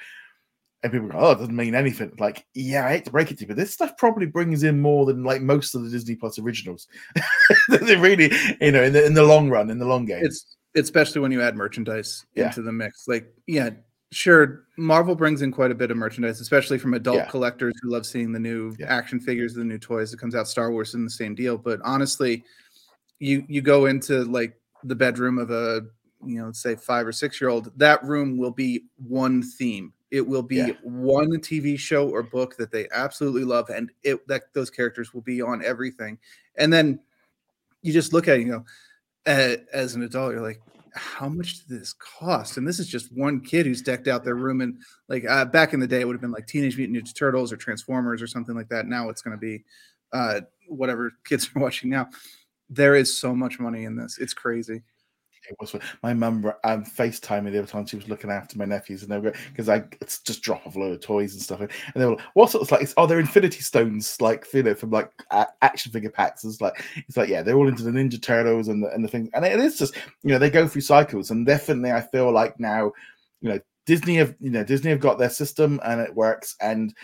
and 0.82 0.92
people 0.92 1.08
go, 1.08 1.18
oh, 1.18 1.30
it 1.32 1.38
doesn't 1.38 1.56
mean 1.56 1.74
anything. 1.74 2.12
Like, 2.18 2.46
yeah, 2.54 2.86
I 2.86 2.90
hate 2.90 3.06
to 3.06 3.10
break 3.10 3.32
it 3.32 3.38
to 3.38 3.40
you, 3.40 3.48
but 3.48 3.56
this 3.56 3.72
stuff 3.72 3.96
probably 3.96 4.26
brings 4.26 4.62
in 4.62 4.80
more 4.80 5.04
than 5.06 5.24
like 5.24 5.42
most 5.42 5.74
of 5.74 5.82
the 5.82 5.90
Disney 5.90 6.14
Plus 6.14 6.38
originals. 6.38 6.86
they 7.70 7.96
really, 7.96 8.30
you 8.60 8.70
know, 8.70 8.84
in 8.84 8.92
the 8.92 9.04
in 9.04 9.14
the 9.14 9.24
long 9.24 9.48
run, 9.48 9.70
in 9.70 9.78
the 9.78 9.86
long 9.86 10.04
game. 10.04 10.22
It's 10.22 10.56
especially 10.76 11.22
when 11.22 11.32
you 11.32 11.42
add 11.42 11.56
merchandise 11.56 12.24
yeah. 12.34 12.48
into 12.48 12.62
the 12.62 12.70
mix. 12.70 13.08
Like, 13.08 13.34
yeah, 13.46 13.70
Sure, 14.12 14.64
Marvel 14.76 15.16
brings 15.16 15.42
in 15.42 15.50
quite 15.50 15.72
a 15.72 15.74
bit 15.74 15.90
of 15.90 15.96
merchandise, 15.96 16.40
especially 16.40 16.78
from 16.78 16.94
adult 16.94 17.16
yeah. 17.16 17.26
collectors 17.26 17.74
who 17.82 17.90
love 17.90 18.06
seeing 18.06 18.32
the 18.32 18.38
new 18.38 18.74
yeah. 18.78 18.86
action 18.86 19.18
figures, 19.18 19.54
the 19.54 19.64
new 19.64 19.78
toys 19.78 20.10
that 20.10 20.20
comes 20.20 20.34
out. 20.34 20.46
Star 20.46 20.70
Wars 20.70 20.94
in 20.94 21.04
the 21.04 21.10
same 21.10 21.34
deal, 21.34 21.58
but 21.58 21.80
honestly, 21.82 22.44
you 23.18 23.44
you 23.48 23.62
go 23.62 23.86
into 23.86 24.24
like 24.24 24.58
the 24.84 24.94
bedroom 24.94 25.38
of 25.38 25.50
a 25.50 25.82
you 26.24 26.40
know 26.40 26.52
say 26.52 26.76
five 26.76 27.06
or 27.06 27.12
six 27.12 27.40
year 27.40 27.50
old, 27.50 27.72
that 27.76 28.02
room 28.04 28.38
will 28.38 28.52
be 28.52 28.84
one 28.96 29.42
theme. 29.42 29.92
It 30.12 30.26
will 30.26 30.42
be 30.42 30.56
yeah. 30.56 30.70
one 30.84 31.30
TV 31.40 31.76
show 31.76 32.08
or 32.08 32.22
book 32.22 32.56
that 32.58 32.70
they 32.70 32.86
absolutely 32.92 33.42
love, 33.44 33.70
and 33.70 33.90
it 34.04 34.26
that 34.28 34.52
those 34.52 34.70
characters 34.70 35.12
will 35.12 35.22
be 35.22 35.42
on 35.42 35.64
everything. 35.64 36.18
And 36.56 36.72
then 36.72 37.00
you 37.82 37.92
just 37.92 38.12
look 38.12 38.28
at 38.28 38.38
it, 38.38 38.46
you 38.46 38.52
know, 38.52 38.64
uh, 39.26 39.56
as 39.72 39.94
an 39.94 40.02
adult, 40.02 40.32
you're 40.32 40.42
like, 40.42 40.60
how 40.96 41.28
much 41.28 41.58
did 41.58 41.80
this 41.80 41.92
cost? 41.92 42.56
And 42.56 42.66
this 42.66 42.78
is 42.78 42.88
just 42.88 43.12
one 43.12 43.40
kid 43.40 43.66
who's 43.66 43.82
decked 43.82 44.08
out 44.08 44.24
their 44.24 44.34
room. 44.34 44.60
And 44.60 44.78
like 45.08 45.24
uh, 45.28 45.44
back 45.44 45.72
in 45.74 45.80
the 45.80 45.86
day, 45.86 46.00
it 46.00 46.06
would 46.06 46.14
have 46.14 46.20
been 46.20 46.32
like 46.32 46.46
Teenage 46.46 46.76
Mutant 46.76 46.98
Ninja 46.98 47.14
Turtles 47.14 47.52
or 47.52 47.56
Transformers 47.56 48.22
or 48.22 48.26
something 48.26 48.54
like 48.54 48.68
that. 48.68 48.86
Now 48.86 49.08
it's 49.08 49.22
going 49.22 49.36
to 49.36 49.40
be 49.40 49.64
uh, 50.12 50.40
whatever 50.68 51.12
kids 51.24 51.50
are 51.54 51.60
watching 51.60 51.90
now. 51.90 52.08
There 52.68 52.94
is 52.94 53.16
so 53.16 53.34
much 53.34 53.60
money 53.60 53.84
in 53.84 53.96
this. 53.96 54.18
It's 54.18 54.34
crazy 54.34 54.82
it 55.48 55.56
was 55.60 55.74
my 56.02 56.14
mum 56.14 56.52
um, 56.64 56.84
FaceTime 56.84 57.50
the 57.50 57.58
other 57.58 57.66
time 57.66 57.86
she 57.86 57.96
was 57.96 58.08
looking 58.08 58.30
after 58.30 58.58
my 58.58 58.64
nephews 58.64 59.02
and 59.02 59.10
they 59.10 59.18
were 59.18 59.34
because 59.48 59.68
I 59.68 59.84
it's 60.00 60.20
just 60.20 60.42
drop 60.42 60.66
off 60.66 60.76
a 60.76 60.78
load 60.78 60.92
of 60.92 61.00
toys 61.00 61.32
and 61.32 61.42
stuff 61.42 61.60
and 61.60 61.70
they 61.94 62.04
were 62.04 62.16
like, 62.16 62.24
what 62.34 62.50
sort 62.50 62.62
of 62.62 62.70
like 62.70 62.82
it's, 62.82 62.94
oh 62.96 63.06
they're 63.06 63.20
Infinity 63.20 63.60
Stones 63.60 64.20
like 64.20 64.46
you 64.52 64.62
know 64.62 64.74
from 64.74 64.90
like 64.90 65.10
action 65.62 65.92
figure 65.92 66.10
packs 66.10 66.44
it's 66.44 66.60
like 66.60 66.84
it's 66.96 67.16
like 67.16 67.28
yeah 67.28 67.42
they're 67.42 67.56
all 67.56 67.68
into 67.68 67.82
the 67.82 67.90
Ninja 67.90 68.20
Turtles 68.20 68.68
and 68.68 68.82
the, 68.82 68.90
and 68.92 69.04
the 69.04 69.08
things 69.08 69.28
and 69.34 69.44
it 69.44 69.60
is 69.60 69.78
just 69.78 69.94
you 70.22 70.30
know 70.30 70.38
they 70.38 70.50
go 70.50 70.66
through 70.66 70.82
cycles 70.82 71.30
and 71.30 71.46
definitely 71.46 71.92
I 71.92 72.00
feel 72.00 72.32
like 72.32 72.58
now 72.58 72.92
you 73.40 73.50
know 73.50 73.60
Disney 73.86 74.16
have 74.16 74.34
you 74.40 74.50
know 74.50 74.64
Disney 74.64 74.90
have 74.90 75.00
got 75.00 75.18
their 75.18 75.30
system 75.30 75.80
and 75.84 76.00
it 76.00 76.14
works 76.14 76.56
and 76.60 76.94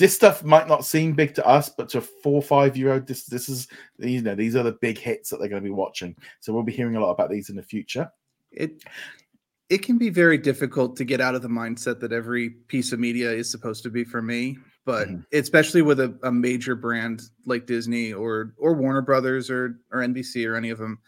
this 0.00 0.14
stuff 0.14 0.42
might 0.42 0.66
not 0.66 0.86
seem 0.86 1.12
big 1.12 1.34
to 1.34 1.46
us, 1.46 1.68
but 1.68 1.90
to 1.90 2.00
four 2.00 2.36
or 2.36 2.42
five 2.42 2.74
year 2.74 2.94
old, 2.94 3.06
this 3.06 3.26
this 3.26 3.50
is 3.50 3.68
you 3.98 4.22
know 4.22 4.34
these 4.34 4.56
are 4.56 4.62
the 4.62 4.72
big 4.80 4.96
hits 4.96 5.28
that 5.28 5.38
they're 5.38 5.48
going 5.50 5.62
to 5.62 5.68
be 5.68 5.74
watching. 5.74 6.16
So 6.40 6.54
we'll 6.54 6.62
be 6.62 6.72
hearing 6.72 6.96
a 6.96 7.00
lot 7.00 7.10
about 7.10 7.28
these 7.28 7.50
in 7.50 7.56
the 7.56 7.62
future. 7.62 8.10
It 8.50 8.82
it 9.68 9.82
can 9.82 9.98
be 9.98 10.08
very 10.08 10.38
difficult 10.38 10.96
to 10.96 11.04
get 11.04 11.20
out 11.20 11.34
of 11.34 11.42
the 11.42 11.48
mindset 11.48 12.00
that 12.00 12.12
every 12.12 12.48
piece 12.48 12.92
of 12.92 12.98
media 12.98 13.30
is 13.30 13.50
supposed 13.50 13.82
to 13.82 13.90
be 13.90 14.02
for 14.02 14.22
me, 14.22 14.56
but 14.86 15.06
mm-hmm. 15.06 15.20
especially 15.34 15.82
with 15.82 16.00
a, 16.00 16.18
a 16.22 16.32
major 16.32 16.74
brand 16.74 17.20
like 17.44 17.66
Disney 17.66 18.14
or 18.14 18.54
or 18.56 18.72
Warner 18.72 19.02
Brothers 19.02 19.50
or 19.50 19.80
or 19.92 20.00
NBC 20.00 20.48
or 20.48 20.56
any 20.56 20.70
of 20.70 20.78
them, 20.78 20.98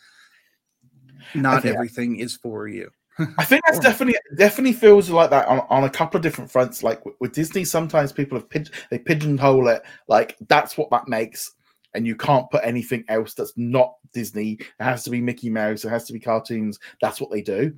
not 1.35 1.65
everything 1.65 2.17
is 2.17 2.37
for 2.37 2.69
you. 2.69 2.91
I 3.19 3.45
think 3.45 3.63
that's 3.67 3.79
definitely 3.79 4.19
definitely 4.37 4.73
feels 4.73 5.11
like 5.11 5.31
that 5.31 5.47
on, 5.47 5.61
on 5.69 5.85
a 5.85 5.91
couple 5.91 6.17
of 6.17 6.23
different 6.23 6.51
fronts. 6.51 6.83
Like 6.83 7.05
with, 7.05 7.15
with 7.21 7.33
Disney, 7.33 7.65
sometimes 7.65 8.13
people 8.13 8.39
have 8.39 8.49
pig, 8.49 8.69
they 8.91 8.99
pigeonhole 8.99 9.69
it 9.69 9.83
like 10.09 10.37
that's 10.49 10.79
what 10.79 10.91
that 10.91 11.09
makes, 11.09 11.53
and 11.95 12.07
you 12.07 12.17
can't 12.17 12.51
put 12.51 12.65
anything 12.65 13.05
else 13.09 13.35
that's 13.35 13.53
not 13.57 13.95
Disney. 14.13 14.53
It 14.53 14.67
has 14.81 15.05
to 15.05 15.11
be 15.11 15.21
Mickey 15.21 15.51
Mouse. 15.51 15.85
It 15.85 15.91
has 15.91 16.05
to 16.07 16.13
be 16.13 16.21
cartoons. 16.21 16.79
That's 17.03 17.21
what 17.21 17.31
they 17.31 17.43
do. 17.43 17.75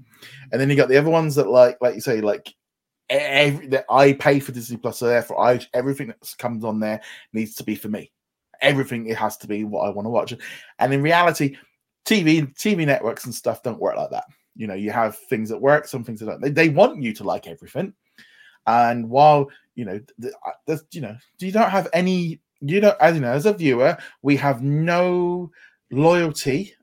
And 0.52 0.60
then 0.60 0.70
you 0.70 0.76
got 0.76 0.88
the 0.88 0.98
other 0.98 1.10
ones 1.10 1.34
that 1.34 1.48
like 1.48 1.78
like 1.80 1.96
you 1.96 2.00
say 2.00 2.20
like 2.20 2.54
every 3.10 3.66
that 3.68 3.86
I 3.90 4.12
pay 4.12 4.38
for 4.38 4.52
Disney 4.52 4.76
Plus, 4.76 4.98
so 4.98 5.06
therefore 5.06 5.40
I 5.40 5.60
everything 5.74 6.08
that 6.08 6.34
comes 6.38 6.64
on 6.64 6.78
there 6.78 7.00
needs 7.32 7.56
to 7.56 7.64
be 7.64 7.74
for 7.74 7.88
me. 7.88 8.12
Everything 8.60 9.06
it 9.08 9.16
has 9.16 9.36
to 9.38 9.48
be 9.48 9.64
what 9.64 9.86
I 9.86 9.90
want 9.90 10.06
to 10.06 10.10
watch. 10.10 10.32
And 10.78 10.94
in 10.94 11.02
reality, 11.02 11.56
TV 12.04 12.54
TV 12.56 12.86
networks 12.86 13.24
and 13.24 13.34
stuff 13.34 13.64
don't 13.64 13.80
work 13.80 13.96
like 13.96 14.10
that 14.10 14.24
you 14.56 14.66
know 14.66 14.74
you 14.74 14.90
have 14.90 15.16
things 15.16 15.48
that 15.48 15.60
work 15.60 15.86
some 15.86 16.04
things 16.04 16.20
that 16.20 16.26
don't 16.26 16.40
they, 16.40 16.50
they 16.50 16.68
want 16.68 17.02
you 17.02 17.12
to 17.12 17.24
like 17.24 17.46
everything 17.46 17.92
and 18.66 19.08
while 19.08 19.48
you 19.74 19.84
know 19.84 20.00
uh, 20.24 20.50
there's 20.66 20.84
you 20.92 21.00
know 21.00 21.16
you 21.38 21.52
don't 21.52 21.70
have 21.70 21.88
any 21.92 22.40
you 22.60 22.80
know 22.80 22.94
as 23.00 23.14
you 23.14 23.20
know 23.20 23.32
as 23.32 23.46
a 23.46 23.52
viewer 23.52 23.96
we 24.22 24.36
have 24.36 24.62
no 24.62 25.50
loyalty 25.90 26.74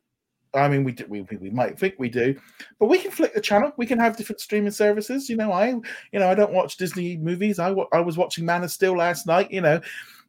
I 0.54 0.68
mean, 0.68 0.84
we, 0.84 0.92
do, 0.92 1.06
we 1.08 1.22
we 1.22 1.50
might 1.50 1.80
think 1.80 1.96
we 1.98 2.10
do, 2.10 2.38
but 2.78 2.88
we 2.88 3.00
can 3.00 3.12
flick 3.12 3.34
the 3.34 3.40
channel. 3.40 3.72
We 3.78 3.86
can 3.86 4.00
have 4.00 4.18
different 4.18 4.42
streaming 4.42 4.72
services. 4.72 5.30
You 5.30 5.38
know, 5.38 5.52
I 5.52 5.68
you 5.70 6.20
know 6.20 6.30
I 6.30 6.36
don't 6.36 6.52
watch 6.52 6.76
Disney 6.78 7.18
movies. 7.18 7.58
I 7.58 7.74
I 7.94 8.02
was 8.02 8.18
watching 8.18 8.46
Man 8.46 8.64
of 8.64 8.72
Steel 8.72 8.98
last 8.98 9.26
night. 9.26 9.50
You 9.50 9.62
know, 9.62 9.80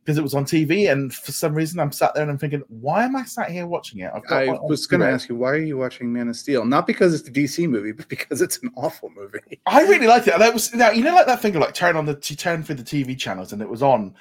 because 0.05 0.19
it 0.19 0.23
was 0.23 0.35
on 0.35 0.45
TV, 0.45 0.91
and 0.91 1.15
for 1.15 1.31
some 1.31 1.55
reason 1.55 1.79
I'm 1.79 1.93
sat 1.93 2.15
there 2.15 2.23
and 2.23 2.31
I'm 2.31 2.39
thinking, 2.39 2.63
why 2.69 3.05
am 3.05 3.15
I 3.15 3.25
sat 3.25 3.51
here 3.51 3.67
watching 3.67 4.01
it? 4.01 4.11
I 4.31 4.49
was 4.63 4.87
going 4.87 5.01
to 5.01 5.09
ask 5.09 5.29
you, 5.29 5.37
why 5.37 5.51
are 5.51 5.57
you 5.57 5.79
watching 5.79 6.13
Man 6.13 6.29
of 6.29 6.37
Steel? 6.37 6.65
Not 6.65 6.87
because 6.89 7.15
it's 7.15 7.23
the 7.23 7.31
DC 7.31 7.69
movie, 7.69 7.93
but 7.93 8.09
because 8.09 8.43
it's 8.43 8.61
an 8.63 8.73
awful 8.77 9.11
movie. 9.11 9.39
I 9.67 9.83
really 9.83 10.09
liked 10.09 10.27
it. 10.27 10.39
That 10.39 10.53
was 10.53 10.75
now 10.75 10.91
you 10.91 11.05
know 11.05 11.15
like 11.15 11.27
that 11.27 11.41
thing 11.41 11.55
of 11.55 11.61
like 11.61 11.75
turn 11.75 11.97
on 11.97 12.07
the 12.07 12.19
you 12.27 12.37
turn 12.37 12.65
for 12.65 12.75
the 12.75 12.83
TV 12.83 13.17
channels 13.17 13.53
and 13.53 13.63
it 13.63 13.69
was 13.69 13.83
on, 13.83 14.15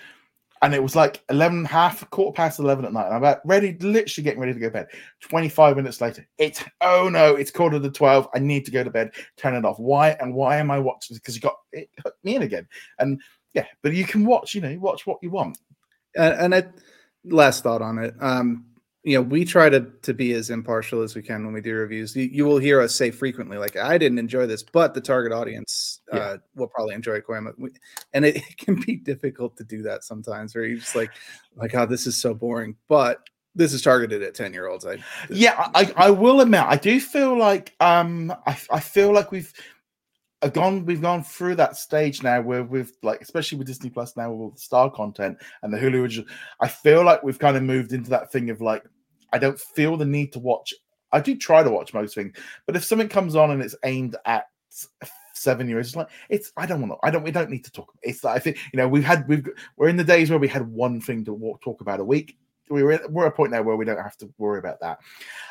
and 0.62 0.76
it 0.76 0.84
was 0.84 0.96
like 0.96 1.24
eleven 1.30 1.66
half 1.66 2.08
quarter 2.12 2.36
past 2.36 2.60
eleven 2.60 2.86
at 2.86 2.94
night. 2.94 3.08
And 3.08 3.16
I'm 3.16 3.22
about 3.22 3.40
ready, 3.44 3.76
literally 3.80 4.24
getting 4.24 4.40
ready 4.40 4.54
to 4.54 4.60
go 4.60 4.68
to 4.68 4.74
bed. 4.74 4.88
Twenty 5.20 5.50
five 5.50 5.78
minutes 5.78 6.00
later, 6.00 6.28
it's 6.38 6.64
oh 6.82 7.10
no, 7.12 7.36
it's 7.36 7.50
quarter 7.50 7.80
to 7.80 7.90
twelve. 7.90 8.28
I 8.36 8.40
need 8.40 8.66
to 8.66 8.72
go 8.72 8.84
to 8.84 8.92
bed. 8.92 9.14
Turn 9.38 9.56
it 9.56 9.66
off. 9.66 9.80
Why 9.80 10.10
and 10.20 10.36
why 10.36 10.58
am 10.58 10.70
I 10.70 10.78
watching? 10.78 11.16
Because 11.16 11.34
you 11.34 11.42
got 11.42 11.56
it 11.72 11.90
hooked 12.04 12.24
me 12.24 12.36
in 12.36 12.44
again 12.44 12.68
and. 13.00 13.20
Yeah, 13.54 13.66
but 13.82 13.93
you 13.93 14.06
can 14.06 14.26
watch, 14.26 14.56
you 14.56 14.62
know, 14.62 14.78
watch 14.80 15.06
what 15.06 15.20
you 15.22 15.30
want 15.30 15.58
and, 16.16 16.56
I 16.56 16.64
last 17.26 17.64
thought 17.64 17.82
on 17.82 17.97
it. 17.97 18.16
Um, 18.20 18.66
you 19.04 19.16
know, 19.16 19.22
we 19.24 19.45
try 19.45 19.68
to 19.68 19.88
to 20.04 20.14
be 20.14 20.34
as 20.34 20.52
impartial 20.52 21.02
as 21.02 21.16
we 21.16 21.24
can 21.24 21.43
when 21.43 21.54
we 21.54 21.62
do 21.62 21.74
reviews. 21.74 22.16
You, 22.16 22.30
you 22.32 22.45
will 22.45 22.60
hear 22.60 22.80
us 22.80 22.93
say 22.93 23.10
frequently, 23.10 23.58
like, 23.58 23.76
"I 23.76 23.97
didn't 23.97 24.20
enjoy 24.20 24.45
this," 24.45 24.62
but 24.62 24.93
the 24.93 25.02
target 25.02 25.32
audience 25.32 26.02
yeah. 26.14 26.20
uh, 26.20 26.38
will 26.56 26.68
probably 26.68 26.93
enjoy 26.93 27.20
Koyama. 27.20 27.54
And 28.14 28.26
it, 28.26 28.36
it, 28.49 28.58
can 28.58 28.80
be 28.80 28.97
difficult 28.97 29.58
to 29.58 29.64
do 29.64 29.82
that 29.84 30.04
sometimes, 30.04 30.54
where 30.54 30.66
you're 30.66 30.78
just 30.78 30.95
like, 30.95 31.12
like, 31.56 31.74
"Oh, 31.74 31.88
this 31.88 32.06
is 32.06 32.16
so 32.16 32.34
boring." 32.34 32.76
But 32.88 33.22
this 33.54 33.74
is 33.74 33.82
targeted 33.82 34.24
at 34.24 34.34
10 34.34 34.54
year 34.54 34.68
olds 34.68 34.86
i 34.86 34.97
yeah 35.30 35.70
I, 35.76 35.91
I 35.97 36.10
will 36.10 36.39
admit 36.39 36.62
i 36.62 36.78
do 36.78 37.02
feel 37.02 37.38
like 37.38 37.76
um 37.82 38.34
I, 38.47 38.58
I 38.72 38.80
feel 38.80 39.12
like 39.12 39.34
we've 39.34 39.54
have 40.42 40.54
gone 40.54 40.86
we've 40.86 41.02
gone 41.02 41.24
through 41.24 41.56
that 41.56 41.78
stage 41.78 42.24
now 42.24 42.42
where 42.42 42.64
we've 42.64 42.92
like 43.04 43.22
especially 43.22 43.58
with 43.58 43.68
disney 43.68 43.89
plus 43.89 44.18
now 44.18 44.32
with 44.32 44.39
all 44.39 44.50
the 44.52 44.60
star 44.60 44.89
content 44.89 45.38
and 45.62 45.74
the 45.74 45.78
hulu 45.78 46.02
original 46.02 46.26
i 46.60 46.68
feel 46.68 47.04
like 47.04 47.24
we've 47.24 47.39
kind 47.39 47.58
of 47.58 47.64
moved 47.64 47.94
into 47.94 48.10
that 48.10 48.32
thing 48.32 48.50
of 48.50 48.62
like 48.62 48.84
i 49.34 49.38
don't 49.38 49.60
feel 49.60 49.98
the 49.98 50.06
need 50.06 50.34
to 50.34 50.39
watch 50.39 50.74
i 51.12 51.20
do 51.20 51.36
try 51.36 51.62
to 51.62 51.70
watch 51.70 51.94
most 51.94 52.16
things 52.16 52.36
but 52.66 52.76
if 52.76 52.84
something 52.84 53.10
comes 53.10 53.36
on 53.36 53.52
and 53.52 53.62
it's 53.62 53.76
aimed 53.84 54.16
at 54.26 54.46
seven 55.34 55.68
years 55.68 55.88
it's 55.88 55.96
like 55.96 56.10
it's 56.30 56.52
i 56.58 56.66
don't 56.66 56.82
want 56.82 56.94
to 56.94 57.08
i 57.08 57.12
don't 57.12 57.24
we 57.24 57.32
don't 57.32 57.50
need 57.50 57.64
to 57.64 57.72
talk 57.72 57.92
it's 58.04 58.24
like 58.24 58.36
i 58.36 58.39
think 58.39 58.58
you 58.72 58.78
know 58.78 58.88
we've 58.88 59.04
had 59.04 59.28
we've 59.28 59.48
we're 59.78 59.89
in 59.89 59.98
the 59.98 60.04
days 60.04 60.30
where 60.30 60.39
we 60.39 60.48
had 60.48 60.68
one 60.68 61.02
thing 61.02 61.26
to 61.26 61.34
walk, 61.34 61.62
talk 61.62 61.82
about 61.82 62.00
a 62.00 62.04
week. 62.04 62.38
We're, 62.70 63.06
we're 63.10 63.26
at 63.26 63.34
a 63.34 63.36
point 63.36 63.52
now 63.52 63.64
where 63.64 63.76
we 63.76 63.84
don't 63.84 64.02
have 64.02 64.16
to 64.18 64.32
worry 64.38 64.60
about 64.60 64.80
that. 64.80 65.00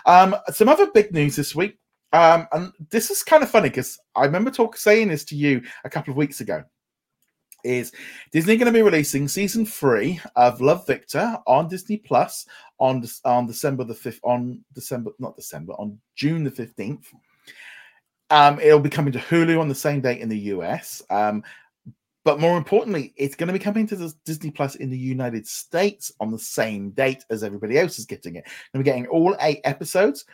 Um 0.06 0.34
some 0.52 0.70
other 0.70 0.90
big 0.90 1.12
news 1.12 1.36
this 1.36 1.54
week 1.54 1.78
um, 2.12 2.48
and 2.52 2.72
this 2.90 3.10
is 3.10 3.22
kind 3.22 3.42
of 3.42 3.50
funny 3.50 3.68
because 3.68 3.98
I 4.16 4.24
remember 4.24 4.50
talk 4.50 4.76
saying 4.76 5.08
this 5.08 5.24
to 5.26 5.36
you 5.36 5.62
a 5.84 5.90
couple 5.90 6.10
of 6.10 6.16
weeks 6.16 6.40
ago. 6.40 6.64
Is 7.62 7.92
Disney 8.32 8.56
going 8.56 8.72
to 8.72 8.76
be 8.76 8.82
releasing 8.82 9.28
season 9.28 9.66
three 9.66 10.18
of 10.34 10.62
Love 10.62 10.86
Victor 10.86 11.36
on 11.46 11.68
Disney 11.68 11.98
Plus 11.98 12.46
on 12.78 13.04
on 13.24 13.46
December 13.46 13.84
the 13.84 13.94
fifth 13.94 14.20
on 14.22 14.64
December 14.74 15.10
not 15.18 15.36
December 15.36 15.74
on 15.74 15.98
June 16.14 16.42
the 16.42 16.50
fifteenth. 16.50 17.12
Um, 18.30 18.58
it'll 18.60 18.80
be 18.80 18.88
coming 18.88 19.12
to 19.12 19.18
Hulu 19.18 19.60
on 19.60 19.68
the 19.68 19.74
same 19.74 20.00
date 20.00 20.20
in 20.20 20.28
the 20.28 20.38
US. 20.38 21.02
Um, 21.10 21.42
but 22.24 22.38
more 22.38 22.58
importantly, 22.58 23.12
it's 23.16 23.34
going 23.34 23.48
to 23.48 23.52
be 23.52 23.58
coming 23.58 23.86
to 23.88 24.14
Disney 24.24 24.50
Plus 24.50 24.76
in 24.76 24.90
the 24.90 24.98
United 24.98 25.46
States 25.46 26.12
on 26.20 26.30
the 26.30 26.38
same 26.38 26.90
date 26.90 27.24
as 27.30 27.42
everybody 27.42 27.78
else 27.78 27.98
is 27.98 28.04
getting 28.04 28.36
it. 28.36 28.44
And 28.44 28.80
we're 28.80 28.84
getting 28.84 29.06
all 29.06 29.36
eight 29.40 29.60
episodes. 29.64 30.24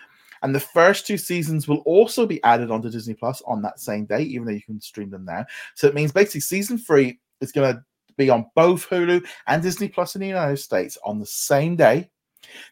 And 0.43 0.55
the 0.55 0.61
first 0.61 1.07
two 1.07 1.19
seasons 1.19 1.69
will 1.69 1.79
also 1.79 2.27
be 2.27 2.43
added 2.45 2.71
onto 2.71 2.91
Disney 2.91 3.15
Plus 3.15 3.43
on 3.47 3.63
that 3.63 3.81
same 3.81 4.05
day, 4.05 4.23
even 4.23 4.47
though 4.47 4.53
you 4.53 4.63
can 4.63 4.81
stream 4.81 5.11
them 5.11 5.25
now. 5.25 5.45
So 5.75 5.87
it 5.87 5.95
means 5.95 6.13
basically 6.13 6.41
season 6.41 6.79
three 6.79 7.19
is 7.41 7.53
going 7.53 7.75
to 7.75 7.83
be 8.17 8.31
on 8.31 8.47
both 8.55 8.89
Hulu 8.89 9.27
and 9.47 9.63
Disney 9.63 9.89
Plus 9.89 10.15
in 10.15 10.21
the 10.21 10.27
United 10.27 10.59
States 10.59 10.99
on 11.05 11.19
the 11.19 11.27
same 11.27 11.77
day. 11.77 12.11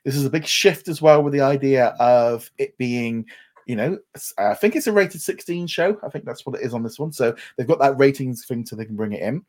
This 0.05 0.17
is 0.17 0.25
a 0.25 0.31
big 0.31 0.47
shift 0.47 0.89
as 0.89 1.03
well 1.03 1.23
with 1.23 1.33
the 1.33 1.41
idea 1.41 1.89
of 1.99 2.51
it 2.59 2.77
being, 2.79 3.27
you 3.67 3.77
know, 3.77 3.99
I 4.39 4.55
think 4.55 4.77
it's 4.77 4.87
a 4.87 4.93
rated 4.93 5.21
16 5.21 5.67
show. 5.67 5.99
I 6.03 6.09
think 6.09 6.25
that's 6.25 6.47
what 6.47 6.57
it 6.57 6.65
is 6.65 6.75
on 6.75 6.83
this 6.83 6.99
one. 6.99 7.13
So 7.13 7.35
they've 7.57 7.67
got 7.67 7.81
that 7.81 7.99
ratings 7.99 8.45
thing 8.45 8.65
so 8.65 8.77
they 8.77 8.85
can 8.85 8.97
bring 8.97 9.13
it 9.13 9.23
in. 9.23 9.45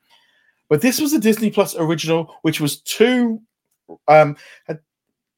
But 0.68 0.82
this 0.82 1.00
was 1.00 1.14
a 1.14 1.20
Disney 1.20 1.52
Plus 1.52 1.76
original, 1.76 2.36
which 2.42 2.60
was 2.60 2.82
two 2.82 3.42
um 4.08 4.36
had 4.66 4.80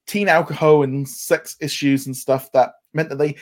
teen 0.08 0.28
alcohol 0.28 0.82
and 0.82 1.08
sex 1.08 1.56
issues 1.60 2.06
and 2.06 2.16
stuff 2.16 2.50
that 2.52 2.72
meant 2.94 3.10
that 3.10 3.18
they 3.18 3.36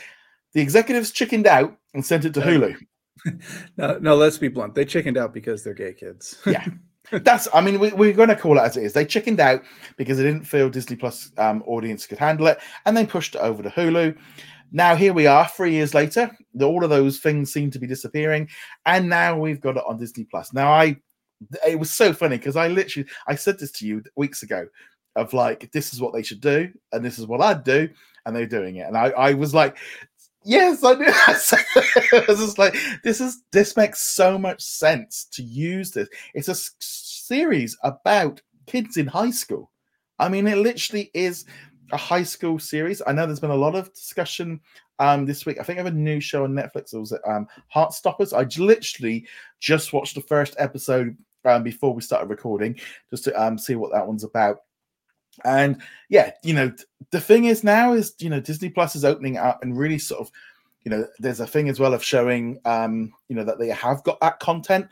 the 0.52 0.60
executives 0.60 1.10
chickened 1.10 1.46
out 1.46 1.76
and 1.94 2.04
sent 2.04 2.24
it 2.24 2.34
to 2.34 2.40
Hulu. 2.40 2.76
no, 3.76 3.98
no, 3.98 4.16
let's 4.16 4.38
be 4.38 4.48
blunt. 4.48 4.74
They 4.74 4.84
chickened 4.84 5.16
out 5.16 5.34
because 5.34 5.62
they're 5.62 5.74
gay 5.74 5.92
kids. 5.92 6.38
yeah. 6.46 6.66
That's, 7.12 7.46
I 7.54 7.60
mean, 7.60 7.78
we, 7.78 7.92
we're 7.92 8.12
going 8.12 8.30
to 8.30 8.36
call 8.36 8.58
it 8.58 8.62
as 8.62 8.76
it 8.76 8.84
is. 8.84 8.92
They 8.92 9.04
chickened 9.04 9.38
out 9.38 9.62
because 9.96 10.18
they 10.18 10.24
didn't 10.24 10.46
feel 10.46 10.68
Disney 10.68 10.96
Plus 10.96 11.30
um, 11.38 11.62
audience 11.66 12.06
could 12.06 12.18
handle 12.18 12.46
it, 12.48 12.58
and 12.84 12.96
they 12.96 13.06
pushed 13.06 13.34
it 13.34 13.42
over 13.42 13.62
to 13.62 13.68
Hulu. 13.68 14.16
Now 14.72 14.96
here 14.96 15.12
we 15.12 15.26
are, 15.26 15.46
three 15.46 15.72
years 15.72 15.94
later. 15.94 16.34
All 16.60 16.82
of 16.82 16.90
those 16.90 17.18
things 17.18 17.52
seem 17.52 17.70
to 17.70 17.78
be 17.78 17.86
disappearing, 17.86 18.48
and 18.86 19.08
now 19.08 19.38
we've 19.38 19.60
got 19.60 19.76
it 19.76 19.84
on 19.86 19.98
Disney 19.98 20.24
Plus. 20.24 20.52
Now 20.52 20.72
I, 20.72 20.96
it 21.66 21.78
was 21.78 21.90
so 21.90 22.12
funny 22.12 22.38
because 22.38 22.56
I 22.56 22.68
literally 22.68 23.08
I 23.28 23.36
said 23.36 23.58
this 23.58 23.70
to 23.72 23.86
you 23.86 24.02
weeks 24.16 24.42
ago 24.42 24.66
of 25.16 25.32
like 25.32 25.70
this 25.72 25.92
is 25.92 26.00
what 26.00 26.12
they 26.12 26.22
should 26.22 26.40
do 26.40 26.70
and 26.92 27.04
this 27.04 27.18
is 27.18 27.26
what 27.26 27.40
I'd 27.40 27.64
do, 27.64 27.88
and 28.24 28.36
they're 28.36 28.46
doing 28.46 28.76
it. 28.76 28.86
And 28.86 28.96
I, 28.96 29.08
I 29.10 29.34
was 29.34 29.54
like, 29.54 29.76
yes, 30.44 30.84
I 30.84 30.94
knew. 30.94 31.06
I 31.08 32.24
was 32.28 32.38
just 32.38 32.58
like, 32.58 32.76
this 33.02 33.20
is 33.20 33.42
this 33.52 33.76
makes 33.76 34.02
so 34.02 34.38
much 34.38 34.62
sense 34.62 35.26
to 35.32 35.42
use 35.42 35.90
this. 35.90 36.08
It's 36.34 36.48
a 36.48 36.54
series 36.80 37.76
about 37.82 38.40
kids 38.66 38.96
in 38.96 39.06
high 39.06 39.30
school. 39.30 39.70
I 40.18 40.28
mean, 40.28 40.46
it 40.46 40.58
literally 40.58 41.10
is 41.12 41.44
a 41.92 41.96
high 41.96 42.22
school 42.22 42.58
series. 42.58 43.02
I 43.06 43.12
know 43.12 43.26
there's 43.26 43.40
been 43.40 43.50
a 43.50 43.54
lot 43.54 43.74
of 43.74 43.92
discussion 43.92 44.60
um, 44.98 45.26
this 45.26 45.44
week. 45.46 45.58
I 45.60 45.62
think 45.62 45.78
I 45.78 45.82
have 45.82 45.92
a 45.92 45.96
new 45.96 46.20
show 46.20 46.44
on 46.44 46.52
Netflix. 46.52 46.94
It 46.94 46.98
was 46.98 47.12
um, 47.26 47.46
Heartstoppers. 47.74 48.32
I 48.32 48.46
literally 48.60 49.26
just 49.60 49.92
watched 49.92 50.14
the 50.14 50.22
first 50.22 50.56
episode 50.58 51.16
um, 51.44 51.62
before 51.62 51.94
we 51.94 52.02
started 52.02 52.30
recording, 52.30 52.78
just 53.10 53.24
to 53.24 53.42
um, 53.42 53.58
see 53.58 53.76
what 53.76 53.92
that 53.92 54.06
one's 54.06 54.24
about. 54.24 54.60
And 55.44 55.80
yeah, 56.08 56.32
you 56.42 56.54
know, 56.54 56.72
the 57.10 57.20
thing 57.20 57.44
is 57.44 57.64
now 57.64 57.92
is 57.92 58.14
you 58.18 58.30
know 58.30 58.40
Disney 58.40 58.70
Plus 58.70 58.96
is 58.96 59.04
opening 59.04 59.36
up 59.36 59.62
and 59.62 59.76
really 59.76 59.98
sort 59.98 60.20
of, 60.20 60.30
you 60.84 60.90
know, 60.90 61.06
there's 61.18 61.40
a 61.40 61.46
thing 61.46 61.68
as 61.68 61.78
well 61.78 61.94
of 61.94 62.02
showing, 62.02 62.58
um, 62.64 63.12
you 63.28 63.36
know, 63.36 63.44
that 63.44 63.58
they 63.58 63.68
have 63.68 64.02
got 64.04 64.20
that 64.20 64.40
content 64.40 64.88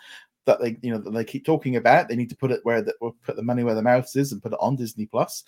that 0.47 0.61
they 0.61 0.76
you 0.82 0.92
know 0.92 0.99
that 0.99 1.11
they 1.11 1.24
keep 1.24 1.45
talking 1.45 1.76
about. 1.76 2.09
They 2.09 2.16
need 2.16 2.30
to 2.30 2.36
put 2.36 2.51
it 2.51 2.61
where 2.64 2.82
that 2.82 2.95
will 3.01 3.16
put 3.22 3.36
the 3.36 3.42
money 3.42 3.64
where 3.64 3.74
the 3.74 3.82
mouth 3.82 4.11
is 4.14 4.32
and 4.32 4.42
put 4.42 4.53
it 4.53 4.59
on 4.61 4.76
Disney 4.76 5.07
Plus. 5.07 5.45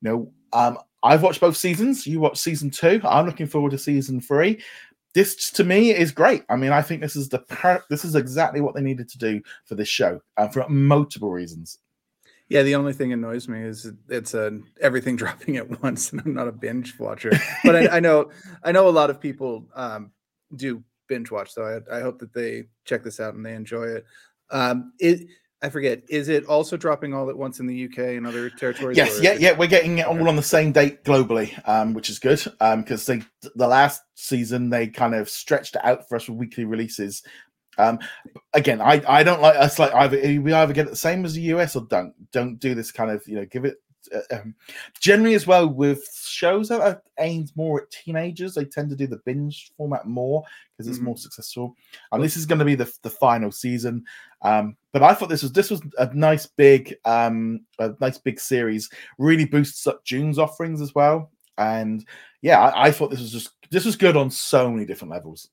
You 0.00 0.10
know, 0.10 0.32
um, 0.52 0.78
I've 1.02 1.22
watched 1.22 1.40
both 1.40 1.56
seasons. 1.56 2.06
You 2.06 2.20
watched 2.20 2.38
season 2.38 2.70
two. 2.70 3.00
I'm 3.04 3.26
looking 3.26 3.46
forward 3.46 3.70
to 3.72 3.78
season 3.78 4.20
three. 4.20 4.60
This 5.14 5.50
to 5.52 5.64
me 5.64 5.90
is 5.90 6.12
great. 6.12 6.44
I 6.48 6.56
mean, 6.56 6.70
I 6.70 6.82
think 6.82 7.00
this 7.00 7.16
is 7.16 7.28
the 7.28 7.40
per- 7.40 7.84
this 7.88 8.04
is 8.04 8.14
exactly 8.14 8.60
what 8.60 8.74
they 8.74 8.82
needed 8.82 9.08
to 9.10 9.18
do 9.18 9.40
for 9.64 9.74
this 9.74 9.88
show 9.88 10.20
uh, 10.36 10.48
for 10.48 10.68
multiple 10.68 11.30
reasons. 11.30 11.78
Yeah, 12.48 12.62
the 12.62 12.76
only 12.76 12.94
thing 12.94 13.12
annoys 13.12 13.46
me 13.46 13.62
is 13.62 13.90
it's 14.08 14.34
a 14.34 14.60
everything 14.80 15.16
dropping 15.22 15.56
at 15.56 15.82
once, 15.82 16.12
and 16.12 16.22
I'm 16.24 16.34
not 16.34 16.48
a 16.48 16.52
binge 16.52 16.98
watcher. 16.98 17.32
But 17.64 17.76
I, 17.76 17.96
I 17.96 18.00
know 18.00 18.30
I 18.64 18.72
know 18.72 18.88
a 18.88 18.90
lot 18.90 19.10
of 19.10 19.20
people 19.20 19.66
um, 19.74 20.12
do 20.56 20.82
binge 21.08 21.30
watch, 21.30 21.52
so 21.52 21.82
I, 21.90 21.98
I 21.98 22.00
hope 22.00 22.18
that 22.20 22.32
they 22.32 22.64
check 22.84 23.04
this 23.04 23.20
out 23.20 23.34
and 23.34 23.44
they 23.44 23.54
enjoy 23.54 23.84
it. 23.84 24.06
Um, 24.50 24.92
it 24.98 25.26
I 25.60 25.70
forget. 25.70 26.02
Is 26.08 26.28
it 26.28 26.46
also 26.46 26.76
dropping 26.76 27.12
all 27.12 27.28
at 27.30 27.36
once 27.36 27.58
in 27.58 27.66
the 27.66 27.86
UK 27.86 27.98
and 27.98 28.26
other 28.26 28.48
territories? 28.48 28.96
Yes, 28.96 29.20
yeah, 29.20 29.32
yeah. 29.32 29.56
We're 29.56 29.66
getting 29.66 29.98
it 29.98 30.06
all 30.06 30.28
on 30.28 30.36
the 30.36 30.42
same 30.42 30.70
date 30.70 31.02
globally, 31.02 31.60
um, 31.68 31.94
which 31.94 32.08
is 32.08 32.20
good. 32.20 32.40
Um, 32.60 32.82
because 32.82 33.04
they 33.06 33.22
the 33.56 33.66
last 33.66 34.02
season 34.14 34.70
they 34.70 34.86
kind 34.86 35.14
of 35.14 35.28
stretched 35.28 35.74
it 35.74 35.84
out 35.84 36.08
for 36.08 36.14
us 36.14 36.28
with 36.28 36.38
weekly 36.38 36.64
releases. 36.64 37.24
Um, 37.78 37.98
again, 38.54 38.80
I 38.80 39.02
I 39.08 39.22
don't 39.22 39.40
like 39.40 39.56
us 39.56 39.78
like 39.78 39.94
either 39.94 40.18
we 40.40 40.52
either 40.52 40.72
get 40.72 40.86
it 40.86 40.90
the 40.90 40.96
same 40.96 41.24
as 41.24 41.34
the 41.34 41.42
US 41.42 41.76
or 41.76 41.86
don't 41.88 42.12
don't 42.32 42.58
do 42.58 42.74
this 42.74 42.92
kind 42.92 43.10
of 43.10 43.26
you 43.26 43.36
know 43.36 43.46
give 43.46 43.64
it 43.64 43.76
uh, 44.14 44.36
um, 44.36 44.54
generally 45.00 45.34
as 45.34 45.46
well 45.46 45.68
with 45.68 46.02
shows 46.24 46.68
that 46.68 46.80
are 46.80 47.02
aimed 47.18 47.50
more 47.56 47.82
at 47.82 47.90
teenagers 47.90 48.54
they 48.54 48.64
tend 48.64 48.88
to 48.90 48.96
do 48.96 49.06
the 49.06 49.20
binge 49.24 49.70
format 49.76 50.06
more 50.06 50.42
because 50.76 50.88
it's 50.88 51.00
mm 51.00 51.08
more 51.08 51.16
successful. 51.16 51.74
And 52.12 52.22
this 52.22 52.36
is 52.36 52.44
going 52.44 52.58
to 52.58 52.64
be 52.64 52.74
the, 52.74 52.92
the 53.02 53.10
final 53.10 53.50
season. 53.50 54.04
Um, 54.42 54.76
but 54.92 55.02
i 55.02 55.14
thought 55.14 55.28
this 55.28 55.42
was 55.42 55.52
this 55.52 55.70
was 55.70 55.80
a 55.98 56.12
nice 56.14 56.46
big 56.46 56.94
um, 57.04 57.60
a 57.78 57.92
nice 58.00 58.18
big 58.18 58.38
series 58.38 58.88
really 59.18 59.44
boosts 59.44 59.86
up 59.86 60.04
june's 60.04 60.38
offerings 60.38 60.80
as 60.80 60.94
well. 60.94 61.30
And 61.56 62.04
yeah 62.42 62.60
I, 62.60 62.86
I 62.86 62.90
thought 62.92 63.10
this 63.10 63.20
was 63.20 63.32
just 63.32 63.50
this 63.70 63.84
was 63.84 63.96
good 63.96 64.16
on 64.16 64.30
so 64.30 64.70
many 64.70 64.86
different 64.86 65.12
levels 65.12 65.48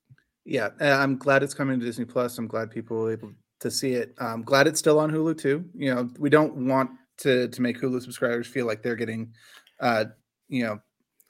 yeah 0.46 0.70
i'm 0.80 1.16
glad 1.16 1.42
it's 1.42 1.54
coming 1.54 1.78
to 1.78 1.84
disney 1.84 2.04
plus 2.04 2.38
i'm 2.38 2.46
glad 2.46 2.70
people 2.70 2.96
were 2.96 3.12
able 3.12 3.32
to 3.60 3.70
see 3.70 3.92
it 3.92 4.14
i'm 4.18 4.42
glad 4.42 4.66
it's 4.66 4.78
still 4.78 4.98
on 4.98 5.10
hulu 5.10 5.36
too 5.36 5.64
you 5.74 5.94
know 5.94 6.08
we 6.18 6.30
don't 6.30 6.54
want 6.54 6.90
to 7.18 7.48
to 7.48 7.62
make 7.62 7.80
Hulu 7.80 8.02
subscribers 8.02 8.46
feel 8.46 8.66
like 8.66 8.82
they're 8.82 8.96
getting, 8.96 9.32
uh, 9.80 10.06
you 10.48 10.64
know, 10.64 10.80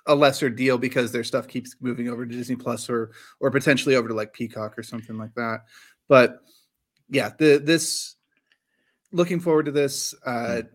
a 0.07 0.15
lesser 0.15 0.49
deal 0.49 0.79
because 0.79 1.11
their 1.11 1.25
stuff 1.25 1.49
keeps 1.49 1.75
moving 1.81 2.09
over 2.09 2.25
to 2.25 2.35
Disney 2.35 2.57
Plus 2.57 2.89
or 2.89 3.13
or 3.41 3.51
potentially 3.51 3.97
over 3.97 4.09
to 4.09 4.15
like 4.15 4.33
Peacock 4.33 4.79
or 4.79 4.83
something 4.83 5.17
like 5.17 5.35
that. 5.35 5.65
But 6.09 6.41
yeah, 7.09 7.31
the 7.39 7.59
this 7.59 8.17
looking 9.13 9.41
forward 9.41 9.67
to 9.67 9.73
this. 9.73 10.15
Uh, 10.25 10.63
hmm. 10.63 10.69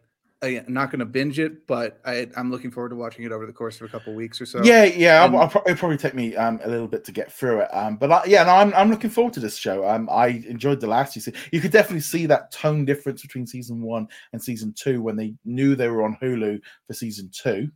I, 0.44 0.48
am 0.48 0.74
not 0.74 0.90
going 0.92 1.00
to 1.00 1.06
binge 1.06 1.40
it, 1.40 1.68
but 1.68 2.00
I, 2.04 2.28
am 2.36 2.50
looking 2.50 2.72
forward 2.72 2.90
to 2.90 2.96
watching 2.96 3.26
it 3.26 3.32
over 3.32 3.46
the 3.46 3.54
course 3.54 3.80
of 3.80 3.88
a 3.88 3.90
couple 3.90 4.14
of 4.14 4.18
weeks 4.18 4.42
or 4.42 4.46
so. 4.46 4.64
Yeah, 4.64 4.86
yeah, 4.86 5.24
and, 5.24 5.36
I'll, 5.36 5.44
I'll 5.44 5.48
pro- 5.48 5.62
it'll 5.66 5.78
probably 5.78 5.98
take 5.98 6.16
me 6.16 6.36
um, 6.36 6.60
a 6.64 6.70
little 6.70 6.88
bit 6.88 7.04
to 7.06 7.12
get 7.12 7.32
through 7.32 7.62
it. 7.62 7.70
Um, 7.72 7.98
but 7.98 8.12
I, 8.12 8.24
yeah, 8.26 8.44
no, 8.44 8.52
I'm 8.52 8.74
I'm 8.74 8.90
looking 8.90 9.10
forward 9.10 9.34
to 9.34 9.40
this 9.40 9.56
show. 9.56 9.88
Um, 9.88 10.10
I 10.12 10.28
enjoyed 10.28 10.82
the 10.82 10.88
last 10.88 11.14
season. 11.14 11.34
You 11.52 11.62
could 11.62 11.72
definitely 11.72 12.02
see 12.02 12.26
that 12.26 12.52
tone 12.52 12.86
difference 12.86 13.22
between 13.22 13.46
season 13.46 13.82
one 13.82 14.08
and 14.34 14.42
season 14.42 14.74
two 14.74 15.02
when 15.02 15.16
they 15.16 15.34
knew 15.46 15.76
they 15.76 15.90
were 15.90 16.04
on 16.04 16.18
Hulu 16.22 16.60
for 16.88 16.94
season 16.94 17.30
two, 17.32 17.70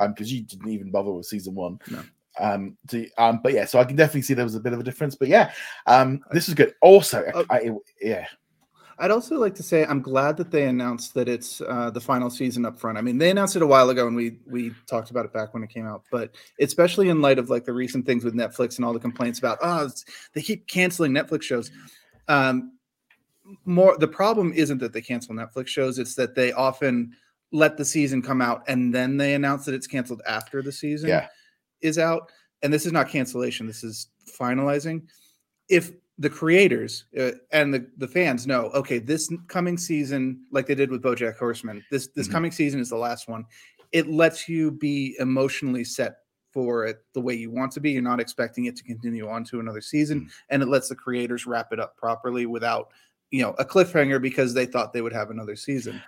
um, 0.00 0.12
because 0.12 0.32
you 0.32 0.42
didn't 0.42 0.70
even 0.70 0.90
bother 0.90 1.12
with 1.12 1.26
season 1.26 1.54
one. 1.54 1.78
No. 1.90 2.02
Um, 2.40 2.78
to, 2.88 3.10
um, 3.18 3.40
but 3.42 3.52
yeah, 3.52 3.64
so 3.64 3.80
I 3.80 3.84
can 3.84 3.96
definitely 3.96 4.22
see 4.22 4.34
there 4.34 4.44
was 4.44 4.54
a 4.54 4.60
bit 4.60 4.72
of 4.72 4.80
a 4.80 4.84
difference. 4.84 5.14
But 5.14 5.28
yeah, 5.28 5.52
um, 5.86 6.20
this 6.30 6.48
is 6.48 6.54
good. 6.54 6.74
Also, 6.80 7.24
uh, 7.34 7.44
I, 7.50 7.70
yeah. 8.00 8.26
I'd 9.00 9.12
also 9.12 9.38
like 9.38 9.54
to 9.56 9.62
say 9.62 9.84
I'm 9.84 10.02
glad 10.02 10.36
that 10.38 10.50
they 10.50 10.64
announced 10.64 11.14
that 11.14 11.28
it's 11.28 11.60
uh, 11.60 11.90
the 11.90 12.00
final 12.00 12.30
season 12.30 12.66
up 12.66 12.80
front. 12.80 12.98
I 12.98 13.00
mean, 13.00 13.18
they 13.18 13.30
announced 13.30 13.54
it 13.54 13.62
a 13.62 13.66
while 13.66 13.90
ago, 13.90 14.06
and 14.06 14.16
we 14.16 14.38
we 14.46 14.72
talked 14.86 15.10
about 15.10 15.24
it 15.24 15.32
back 15.32 15.54
when 15.54 15.62
it 15.62 15.70
came 15.70 15.86
out. 15.86 16.02
But 16.10 16.34
especially 16.60 17.08
in 17.08 17.22
light 17.22 17.38
of 17.38 17.48
like 17.48 17.64
the 17.64 17.72
recent 17.72 18.06
things 18.06 18.24
with 18.24 18.34
Netflix 18.34 18.76
and 18.76 18.84
all 18.84 18.92
the 18.92 18.98
complaints 18.98 19.38
about 19.38 19.58
oh 19.62 19.88
they 20.32 20.42
keep 20.42 20.66
canceling 20.66 21.12
Netflix 21.12 21.42
shows. 21.42 21.70
Um, 22.26 22.72
more 23.64 23.96
the 23.96 24.08
problem 24.08 24.52
isn't 24.52 24.78
that 24.78 24.92
they 24.92 25.00
cancel 25.00 25.34
Netflix 25.34 25.68
shows; 25.68 25.98
it's 25.98 26.16
that 26.16 26.34
they 26.34 26.52
often 26.52 27.12
let 27.52 27.76
the 27.76 27.84
season 27.84 28.20
come 28.20 28.42
out 28.42 28.62
and 28.68 28.94
then 28.94 29.16
they 29.16 29.32
announce 29.32 29.64
that 29.64 29.74
it's 29.74 29.86
canceled 29.86 30.20
after 30.26 30.60
the 30.60 30.72
season 30.72 31.08
yeah. 31.08 31.28
is 31.80 31.98
out. 31.98 32.30
And 32.62 32.72
this 32.72 32.84
is 32.84 32.92
not 32.92 33.08
cancellation; 33.08 33.66
this 33.66 33.84
is 33.84 34.08
finalizing. 34.28 35.02
If 35.68 35.92
the 36.18 36.30
creators 36.30 37.04
uh, 37.18 37.30
and 37.52 37.72
the, 37.72 37.86
the 37.98 38.08
fans 38.08 38.46
know 38.46 38.70
okay 38.74 38.98
this 38.98 39.32
coming 39.46 39.78
season 39.78 40.40
like 40.50 40.66
they 40.66 40.74
did 40.74 40.90
with 40.90 41.02
bojack 41.02 41.36
horseman 41.38 41.84
this 41.90 42.08
this 42.08 42.26
mm-hmm. 42.26 42.32
coming 42.34 42.50
season 42.50 42.80
is 42.80 42.88
the 42.88 42.96
last 42.96 43.28
one 43.28 43.44
it 43.92 44.08
lets 44.08 44.48
you 44.48 44.70
be 44.70 45.16
emotionally 45.20 45.84
set 45.84 46.16
for 46.52 46.86
it 46.86 46.98
the 47.14 47.20
way 47.20 47.34
you 47.34 47.50
want 47.50 47.70
to 47.70 47.80
be 47.80 47.92
you're 47.92 48.02
not 48.02 48.20
expecting 48.20 48.64
it 48.64 48.76
to 48.76 48.82
continue 48.82 49.28
on 49.28 49.44
to 49.44 49.60
another 49.60 49.80
season 49.80 50.20
mm-hmm. 50.20 50.28
and 50.50 50.62
it 50.62 50.68
lets 50.68 50.88
the 50.88 50.96
creators 50.96 51.46
wrap 51.46 51.72
it 51.72 51.80
up 51.80 51.96
properly 51.96 52.46
without 52.46 52.88
you 53.30 53.42
know 53.42 53.54
a 53.58 53.64
cliffhanger 53.64 54.20
because 54.20 54.54
they 54.54 54.66
thought 54.66 54.92
they 54.92 55.02
would 55.02 55.12
have 55.12 55.30
another 55.30 55.54
season 55.56 56.00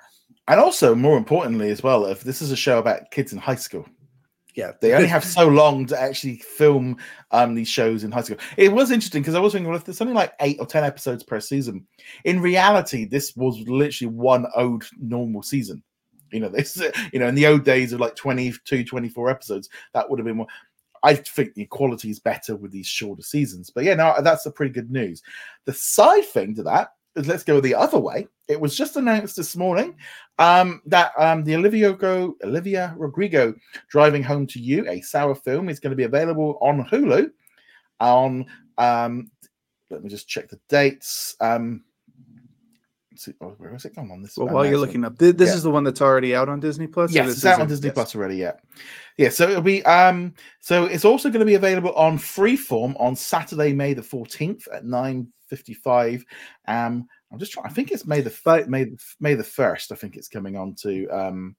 and 0.49 0.59
also 0.59 0.95
more 0.95 1.17
importantly 1.17 1.71
as 1.71 1.83
well 1.83 2.05
if 2.05 2.23
this 2.23 2.43
is 2.43 2.51
a 2.51 2.57
show 2.57 2.79
about 2.79 3.11
kids 3.11 3.33
in 3.33 3.39
high 3.39 3.55
school 3.55 3.87
yeah, 4.55 4.73
they 4.81 4.95
only 4.95 5.09
have 5.09 5.25
so 5.25 5.49
long 5.49 5.87
to 5.87 6.01
actually 6.01 6.37
film 6.37 6.97
um, 7.31 7.55
these 7.55 7.69
shows 7.69 8.05
in 8.05 8.11
high 8.11 8.23
school. 8.23 8.39
It 8.57 8.73
was 8.73 8.91
interesting 8.91 9.23
because 9.23 9.35
I 9.35 9.41
was 9.41 9.53
thinking, 9.53 9.69
well, 9.69 9.77
if 9.77 9.85
there's 9.85 10.01
only 10.01 10.15
like 10.15 10.33
eight 10.41 10.59
or 10.61 10.67
ten 10.67 10.85
episodes 10.85 11.23
per 11.23 11.41
season, 11.41 11.87
in 12.25 12.41
reality, 12.41 13.05
this 13.05 13.37
was 13.37 13.59
literally 13.69 14.13
one 14.13 14.47
old 14.57 14.85
normal 14.99 15.43
season. 15.43 15.83
You 16.33 16.41
know, 16.41 16.49
this, 16.49 16.81
you 17.13 17.19
know, 17.19 17.29
in 17.29 17.35
the 17.35 17.47
old 17.47 17.65
days 17.65 17.93
of 17.93 18.01
like 18.01 18.17
22, 18.17 18.85
24 18.85 19.31
episodes, 19.31 19.69
that 19.95 20.09
would 20.09 20.19
have 20.19 20.27
been 20.27 20.37
more. 20.37 20.47
I 21.03 21.15
think 21.15 21.55
the 21.55 21.65
quality 21.67 22.11
is 22.11 22.19
better 22.19 22.57
with 22.57 22.73
these 22.73 22.87
shorter 22.87 23.23
seasons. 23.23 23.71
But 23.71 23.85
yeah, 23.85 23.95
no, 23.95 24.15
that's 24.23 24.45
a 24.45 24.51
pretty 24.51 24.73
good 24.73 24.91
news. 24.91 25.23
The 25.65 25.73
side 25.73 26.27
thing 26.27 26.55
to 26.57 26.63
that 26.65 26.91
let's 27.27 27.45
go 27.45 27.61
the 27.61 27.75
other 27.75 27.99
way. 27.99 28.27
It 28.49 28.61
was 28.61 28.77
just 28.77 28.97
announced 28.97 29.37
this 29.37 29.57
morning 29.57 29.97
um, 30.39 30.83
that 30.87 31.13
um, 31.19 31.45
the 31.45 31.55
Olivia, 31.55 31.93
Go, 31.93 32.37
Olivia 32.45 32.95
Rodrigo 32.97 33.55
Driving 33.89 34.23
Home 34.23 34.47
to 34.49 34.61
You, 34.61 34.89
a 34.89 35.01
sour 35.01 35.35
film, 35.35 35.69
is 35.69 35.81
going 35.81 35.91
to 35.91 35.97
be 35.97 36.05
available 36.05 36.59
on 36.61 36.85
Hulu 36.87 37.31
on, 38.01 38.47
um, 38.79 39.31
let 39.91 40.03
me 40.03 40.09
just 40.09 40.29
check 40.29 40.49
the 40.49 40.59
dates. 40.69 41.37
Um, 41.41 41.85
oh, 43.41 43.55
where 43.59 43.75
is 43.75 43.85
it 43.85 43.95
going 43.95 44.11
on 44.11 44.23
this? 44.23 44.37
Well, 44.37 44.49
while 44.49 44.67
you're 44.67 44.79
looking 44.79 45.05
up, 45.05 45.19
this, 45.19 45.35
this 45.35 45.51
yeah. 45.51 45.57
is 45.57 45.63
the 45.63 45.71
one 45.71 45.85
that's 45.85 46.01
already 46.01 46.35
out 46.35 46.49
on 46.49 46.61
Disney 46.61 46.87
Plus. 46.87 47.13
Yes, 47.13 47.31
it's 47.31 47.45
out 47.45 47.61
on 47.61 47.69
Disney 47.69 47.89
yes. 47.89 47.95
Plus 47.95 48.15
already. 48.15 48.37
Yeah, 48.37 48.53
yeah. 49.17 49.29
So 49.29 49.49
it'll 49.49 49.63
be 49.63 49.85
um, 49.85 50.35
so 50.61 50.85
it's 50.85 51.05
also 51.05 51.29
going 51.29 51.41
to 51.41 51.47
be 51.47 51.55
available 51.55 51.93
on 51.95 52.19
Freeform 52.19 52.99
on 53.01 53.17
Saturday, 53.17 53.73
May 53.73 53.95
the 53.95 54.03
14th 54.03 54.67
at 54.73 54.85
9 54.85 55.33
55. 55.51 56.25
Um, 56.69 57.07
I'm 57.31 57.39
just 57.39 57.53
trying. 57.53 57.67
I 57.67 57.71
think 57.71 57.91
it's 57.91 58.07
May 58.07 58.23
the 58.23 58.35
by, 58.45 58.65
May 58.65 58.93
May 59.21 59.35
the 59.35 59.45
first. 59.45 59.93
I 59.93 59.97
think 59.97 60.17
it's 60.17 60.29
coming 60.29 60.57
on 60.57 60.75
to 60.77 61.09
um, 61.09 61.57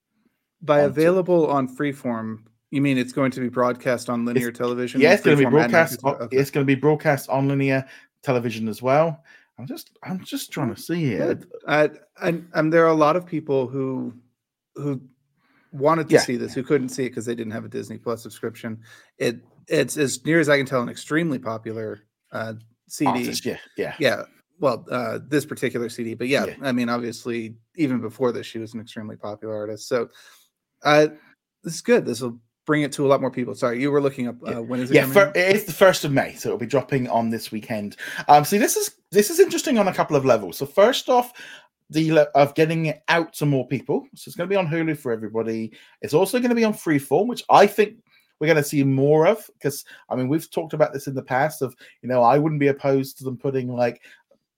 by 0.61 0.81
available 0.81 1.47
on 1.47 1.67
Freeform. 1.67 2.39
You 2.71 2.81
mean 2.81 2.97
it's 2.97 3.13
going 3.13 3.31
to 3.31 3.41
be 3.41 3.49
broadcast 3.49 4.09
on 4.09 4.25
linear 4.25 4.49
it's, 4.49 4.57
television? 4.57 5.01
Yeah, 5.01 5.13
it's 5.13 5.23
going 5.23 5.37
to 5.37 5.43
be 5.43 5.49
broadcast. 5.49 5.99
On, 6.03 6.15
okay. 6.15 6.37
It's 6.37 6.49
going 6.49 6.65
to 6.65 6.75
be 6.75 6.79
broadcast 6.79 7.29
on 7.29 7.47
linear 7.47 7.85
television 8.23 8.67
as 8.67 8.81
well. 8.81 9.23
I'm 9.61 9.67
just 9.67 9.91
I'm 10.03 10.23
just 10.23 10.51
trying 10.51 10.73
to 10.73 10.81
see 10.81 11.13
it. 11.13 11.45
Uh, 11.67 11.89
and, 12.19 12.47
and 12.55 12.73
there 12.73 12.83
are 12.83 12.89
a 12.89 12.95
lot 12.95 13.15
of 13.15 13.27
people 13.27 13.67
who 13.67 14.11
who 14.75 14.99
wanted 15.71 16.09
to 16.09 16.15
yeah. 16.15 16.21
see 16.21 16.35
this 16.35 16.55
who 16.55 16.63
couldn't 16.63 16.89
see 16.89 17.05
it 17.05 17.09
because 17.09 17.27
they 17.27 17.35
didn't 17.35 17.53
have 17.53 17.63
a 17.63 17.69
Disney 17.69 17.99
Plus 17.99 18.23
subscription. 18.23 18.79
It 19.19 19.39
it's 19.67 19.97
as 19.97 20.25
near 20.25 20.39
as 20.39 20.49
I 20.49 20.57
can 20.57 20.65
tell 20.65 20.81
an 20.81 20.89
extremely 20.89 21.37
popular 21.37 21.99
uh, 22.31 22.53
CD. 22.87 23.11
Artist, 23.11 23.45
yeah, 23.45 23.57
yeah, 23.77 23.93
yeah. 23.99 24.23
Well, 24.59 24.83
uh, 24.89 25.19
this 25.27 25.45
particular 25.45 25.89
CD, 25.89 26.15
but 26.15 26.27
yeah, 26.27 26.45
yeah, 26.45 26.55
I 26.63 26.71
mean, 26.71 26.89
obviously, 26.89 27.55
even 27.75 28.01
before 28.01 28.31
this, 28.31 28.47
she 28.47 28.57
was 28.57 28.73
an 28.73 28.79
extremely 28.79 29.15
popular 29.15 29.55
artist. 29.55 29.87
So, 29.87 30.09
uh, 30.83 31.09
this 31.63 31.75
is 31.75 31.81
good. 31.81 32.03
This 32.03 32.21
will 32.21 32.39
bring 32.71 32.83
it 32.83 32.93
to 32.93 33.05
a 33.05 33.09
lot 33.09 33.19
more 33.19 33.29
people. 33.29 33.53
Sorry, 33.53 33.81
you 33.81 33.91
were 33.91 33.99
looking 33.99 34.29
up 34.29 34.37
uh, 34.47 34.63
when 34.63 34.79
is 34.79 34.91
it? 34.91 34.93
Yeah, 34.93 35.05
for, 35.05 35.29
it's 35.35 35.65
the 35.65 35.73
first 35.73 36.05
of 36.05 36.13
May, 36.13 36.35
so 36.35 36.47
it'll 36.47 36.57
be 36.57 36.65
dropping 36.65 37.09
on 37.09 37.29
this 37.29 37.51
weekend. 37.51 37.97
Um, 38.29 38.45
see, 38.45 38.57
this 38.57 38.77
is 38.77 38.95
this 39.11 39.29
is 39.29 39.41
interesting 39.41 39.77
on 39.77 39.89
a 39.89 39.93
couple 39.93 40.15
of 40.15 40.23
levels. 40.23 40.57
So, 40.57 40.65
first 40.65 41.09
off, 41.09 41.33
the 41.89 42.29
of 42.33 42.55
getting 42.55 42.85
it 42.85 43.03
out 43.09 43.33
to 43.33 43.45
more 43.45 43.67
people. 43.67 44.07
So 44.15 44.29
it's 44.29 44.37
going 44.37 44.49
to 44.49 44.53
be 44.53 44.55
on 44.55 44.69
Hulu 44.69 44.97
for 44.97 45.11
everybody. 45.11 45.73
It's 46.01 46.13
also 46.13 46.39
going 46.39 46.47
to 46.47 46.55
be 46.55 46.63
on 46.63 46.73
Freeform, 46.73 47.27
which 47.27 47.43
I 47.49 47.67
think 47.67 47.97
we're 48.39 48.47
going 48.47 48.55
to 48.55 48.63
see 48.63 48.85
more 48.85 49.27
of 49.27 49.45
because 49.57 49.83
I 50.07 50.15
mean 50.15 50.29
we've 50.29 50.49
talked 50.49 50.71
about 50.71 50.93
this 50.93 51.07
in 51.07 51.13
the 51.13 51.21
past 51.21 51.61
of 51.61 51.75
you 52.01 52.07
know 52.07 52.23
I 52.23 52.37
wouldn't 52.37 52.61
be 52.61 52.69
opposed 52.69 53.17
to 53.17 53.25
them 53.25 53.35
putting 53.35 53.67
like 53.67 54.01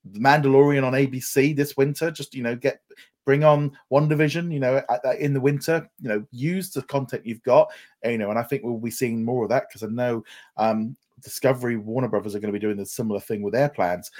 the 0.05 0.19
Mandalorian 0.19 0.85
on 0.85 0.93
ABC 0.93 1.55
this 1.55 1.75
winter. 1.75 2.11
Just 2.11 2.35
you 2.35 2.43
know 2.43 2.55
get 2.55 2.79
bring 3.25 3.43
on 3.43 3.71
one 3.87 4.07
division 4.07 4.51
you 4.51 4.59
know 4.59 4.81
in 5.19 5.33
the 5.33 5.39
winter 5.39 5.89
you 6.01 6.09
know 6.09 6.25
use 6.31 6.71
the 6.71 6.81
content 6.83 7.25
you've 7.25 7.43
got 7.43 7.71
you 8.03 8.17
know 8.17 8.29
and 8.29 8.37
i 8.37 8.43
think 8.43 8.63
we'll 8.63 8.77
be 8.77 8.91
seeing 8.91 9.23
more 9.23 9.43
of 9.43 9.49
that 9.49 9.67
because 9.69 9.83
i 9.83 9.87
know 9.87 10.23
um 10.57 10.95
discovery 11.23 11.77
warner 11.77 12.07
brothers 12.07 12.35
are 12.35 12.39
going 12.39 12.53
to 12.53 12.59
be 12.59 12.63
doing 12.63 12.79
a 12.79 12.85
similar 12.85 13.19
thing 13.19 13.41
with 13.41 13.53
their 13.53 13.69
plans. 13.69 14.11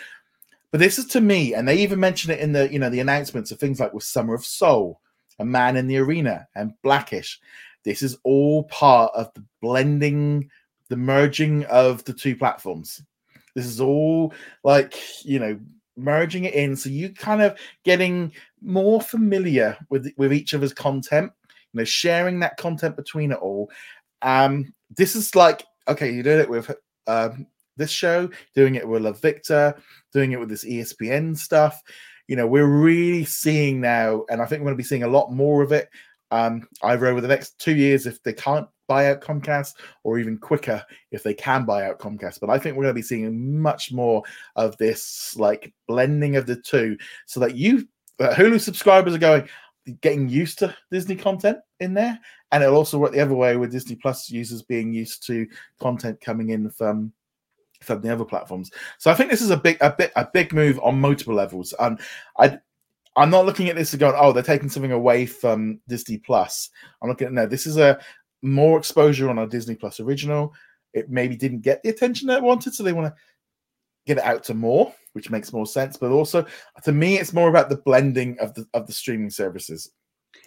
But 0.72 0.80
this 0.80 0.98
is 0.98 1.06
to 1.08 1.22
me 1.22 1.54
and 1.54 1.68
they 1.68 1.78
even 1.78 2.00
mention 2.00 2.32
it 2.32 2.40
in 2.40 2.52
the 2.52 2.72
you 2.72 2.80
know 2.80 2.90
the 2.90 3.00
announcements 3.00 3.52
of 3.52 3.60
things 3.60 3.80
like 3.80 3.94
with 3.94 4.04
summer 4.04 4.34
of 4.34 4.46
soul 4.46 5.00
a 5.40 5.46
man 5.46 5.78
in 5.78 5.88
the 5.88 5.98
arena 5.98 6.48
and 6.56 6.74
blackish. 6.82 7.40
This 7.84 8.02
is 8.02 8.18
all 8.24 8.64
part 8.66 9.12
of 9.14 9.32
the 9.34 9.44
blending 9.62 10.50
the 10.90 10.98
merging 10.98 11.66
of 11.66 12.04
the 12.06 12.14
two 12.14 12.36
platforms. 12.36 13.02
This 13.56 13.66
is 13.66 13.80
all 13.80 14.34
like 14.64 14.96
you 15.24 15.40
know 15.40 15.60
merging 15.96 16.46
it 16.46 16.54
in. 16.54 16.76
So 16.76 16.90
you 16.90 17.10
kind 17.14 17.42
of 17.42 17.58
getting 17.84 18.32
more 18.62 19.02
familiar 19.02 19.78
with 19.90 20.12
with 20.18 20.34
each 20.34 20.54
other's 20.54 20.74
content 20.74 21.32
you 21.74 21.80
know 21.80 21.84
sharing 21.84 22.40
that 22.40 22.58
content 22.58 22.96
between 22.96 23.32
it 23.32 23.40
all. 23.40 23.70
Um 24.22 24.74
this 24.96 25.16
is 25.16 25.36
like 25.36 25.66
okay 25.88 26.12
you 26.12 26.24
did 26.24 26.40
it 26.40 26.50
with 26.50 26.72
um 27.08 27.48
this 27.76 27.92
show 27.92 28.30
doing 28.56 28.76
it 28.76 28.88
with 28.88 29.02
Love 29.02 29.22
Victor 29.22 29.76
doing 30.12 30.32
it 30.32 30.40
with 30.40 30.50
this 30.50 30.66
espn 30.66 31.38
stuff. 31.38 31.82
You 32.28 32.36
know 32.36 32.48
we're 32.48 32.66
really 32.66 33.26
seeing 33.26 33.82
now 33.82 34.24
and 34.30 34.42
i 34.42 34.46
think 34.46 34.62
we're 34.62 34.68
going 34.68 34.76
to 34.76 34.82
be 34.82 34.88
seeing 34.88 35.04
a 35.04 35.08
lot 35.08 35.34
more 35.34 35.62
of 35.62 35.74
it 35.74 35.90
um 36.34 36.68
either 36.84 37.06
over 37.06 37.22
the 37.22 37.28
next 37.28 37.60
two 37.60 37.76
years 37.76 38.08
if 38.08 38.22
they 38.24 38.34
can't 38.34 38.68
buy 38.88 39.10
out 39.10 39.22
Comcast 39.22 39.74
or 40.04 40.20
even 40.20 40.38
quicker 40.38 40.84
if 41.12 41.24
they 41.24 41.34
can 41.34 41.64
buy 41.64 41.86
out 41.86 42.00
Comcast. 42.00 42.40
But 42.40 42.50
I 42.50 42.58
think 42.58 42.76
we're 42.76 42.84
going 42.84 42.96
to 42.96 43.00
be 43.00 43.02
seeing 43.02 43.62
much 43.62 43.92
more 43.92 44.24
of 44.56 44.76
this 44.78 45.36
like 45.38 45.74
blending 45.88 46.36
of 46.36 46.46
the 46.46 46.56
two 46.56 46.98
so 47.26 47.40
that 47.40 47.56
you 47.56 47.88
uh, 48.20 48.34
Hulu 48.34 48.60
subscribers 48.60 49.14
are 49.14 49.20
going 49.20 49.48
getting 50.02 50.28
used 50.28 50.60
to 50.60 50.76
Disney 50.92 51.16
content 51.16 51.60
in 51.80 51.94
there 51.94 52.20
and 52.52 52.64
it'll 52.64 52.76
also 52.76 52.98
work 52.98 53.12
the 53.12 53.20
other 53.20 53.36
way 53.36 53.56
with 53.56 53.72
Disney 53.72 53.96
Plus 53.96 54.30
users 54.30 54.64
being 54.64 54.92
used 54.92 55.26
to 55.28 55.48
content 55.80 56.20
coming 56.20 56.50
in 56.50 56.70
from 56.70 57.14
from 57.82 58.02
the 58.02 58.12
other 58.12 58.26
platforms. 58.26 58.72
So 58.98 59.12
I 59.12 59.14
think 59.14 59.30
this 59.30 59.42
is 59.42 59.52
a 59.52 59.58
big 59.58 59.78
a 59.82 59.92
bit 59.92 60.12
a 60.16 60.28
big 60.34 60.52
move 60.52 60.80
on 60.82 61.00
multiple 61.00 61.36
levels. 61.36 61.74
And 61.80 62.00
I 62.40 62.60
I'm 63.16 63.30
not 63.30 63.46
looking 63.46 63.70
at 63.70 63.76
this 63.76 63.94
and 63.94 64.00
going, 64.00 64.16
oh, 64.18 64.32
they're 64.32 64.44
taking 64.44 64.70
something 64.70 64.92
away 64.92 65.26
from 65.26 65.80
Disney 65.88 66.18
Plus. 66.18 66.70
I'm 67.02 67.10
looking 67.10 67.28
at 67.28 67.34
no, 67.34 67.46
this 67.46 67.68
is 67.68 67.78
a 67.78 68.00
more 68.42 68.78
exposure 68.78 69.30
on 69.30 69.40
a 69.40 69.48
Disney 69.48 69.76
Plus 69.76 70.00
original. 70.00 70.54
It 70.94 71.10
maybe 71.10 71.36
didn't 71.36 71.62
get 71.62 71.82
the 71.84 71.90
attention 71.90 72.28
that 72.28 72.38
it 72.38 72.44
wanted, 72.44 72.74
so 72.74 72.84
they 72.84 72.94
want 72.94 73.14
to 73.14 73.22
get 74.06 74.18
it 74.18 74.24
out 74.24 74.44
to 74.46 74.54
more, 74.54 74.94
which 75.14 75.30
makes 75.30 75.54
more 75.54 75.66
sense. 75.66 75.98
But 75.98 76.12
also, 76.12 76.46
to 76.84 76.92
me, 76.92 77.20
it's 77.20 77.34
more 77.34 77.50
about 77.50 77.70
the 77.70 77.78
blending 77.78 78.38
of 78.40 78.54
the 78.54 78.68
of 78.74 78.88
the 78.88 78.94
streaming 78.94 79.30
services, 79.30 79.92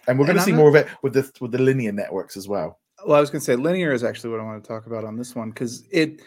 and 0.07 0.17
we're 0.17 0.25
going 0.25 0.37
to 0.37 0.43
see 0.43 0.53
more 0.53 0.69
of 0.69 0.75
it 0.75 0.87
with 1.03 1.13
the 1.13 1.29
with 1.41 1.51
the 1.51 1.61
linear 1.61 1.91
networks 1.91 2.37
as 2.37 2.47
well. 2.47 2.79
Well, 3.05 3.17
I 3.17 3.21
was 3.21 3.29
going 3.29 3.41
to 3.41 3.45
say 3.45 3.55
linear 3.55 3.93
is 3.93 4.03
actually 4.03 4.31
what 4.31 4.39
I 4.39 4.43
want 4.43 4.63
to 4.63 4.67
talk 4.67 4.87
about 4.87 5.03
on 5.03 5.17
this 5.17 5.35
one 5.35 5.49
because 5.49 5.85
it 5.91 6.21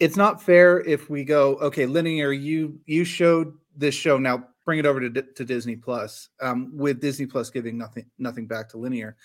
it's 0.00 0.16
not 0.16 0.42
fair 0.42 0.80
if 0.80 1.08
we 1.08 1.24
go 1.24 1.56
okay 1.56 1.86
linear 1.86 2.32
you 2.32 2.80
you 2.86 3.04
showed 3.04 3.54
this 3.76 3.94
show 3.94 4.18
now 4.18 4.44
bring 4.70 4.78
it 4.78 4.86
over 4.86 5.00
to, 5.08 5.22
to 5.22 5.44
disney 5.44 5.76
plus 5.76 6.28
um, 6.40 6.70
with 6.76 7.00
disney 7.00 7.26
plus 7.26 7.50
giving 7.50 7.76
nothing 7.76 8.06
nothing 8.18 8.46
back 8.46 8.68
to 8.68 8.78
linear 8.78 9.16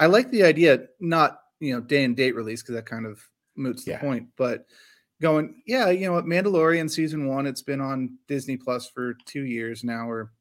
I 0.00 0.06
like 0.06 0.30
the 0.30 0.42
idea, 0.42 0.86
not 0.98 1.42
you 1.60 1.74
know 1.74 1.80
day 1.80 2.04
and 2.04 2.16
date 2.16 2.34
release 2.34 2.62
because 2.62 2.74
that 2.74 2.86
kind 2.86 3.06
of 3.06 3.22
moots 3.54 3.84
the 3.84 3.96
point, 3.96 4.28
but 4.36 4.64
going, 5.20 5.62
yeah, 5.66 5.90
you 5.90 6.06
know 6.06 6.14
what, 6.14 6.24
Mandalorian 6.24 6.90
season 6.90 7.26
one, 7.26 7.46
it's 7.46 7.60
been 7.60 7.82
on 7.82 8.16
Disney 8.26 8.56
Plus 8.56 8.88
for 8.88 9.14
two 9.26 9.44
years 9.44 9.84
now, 9.84 10.08
or 10.08 10.32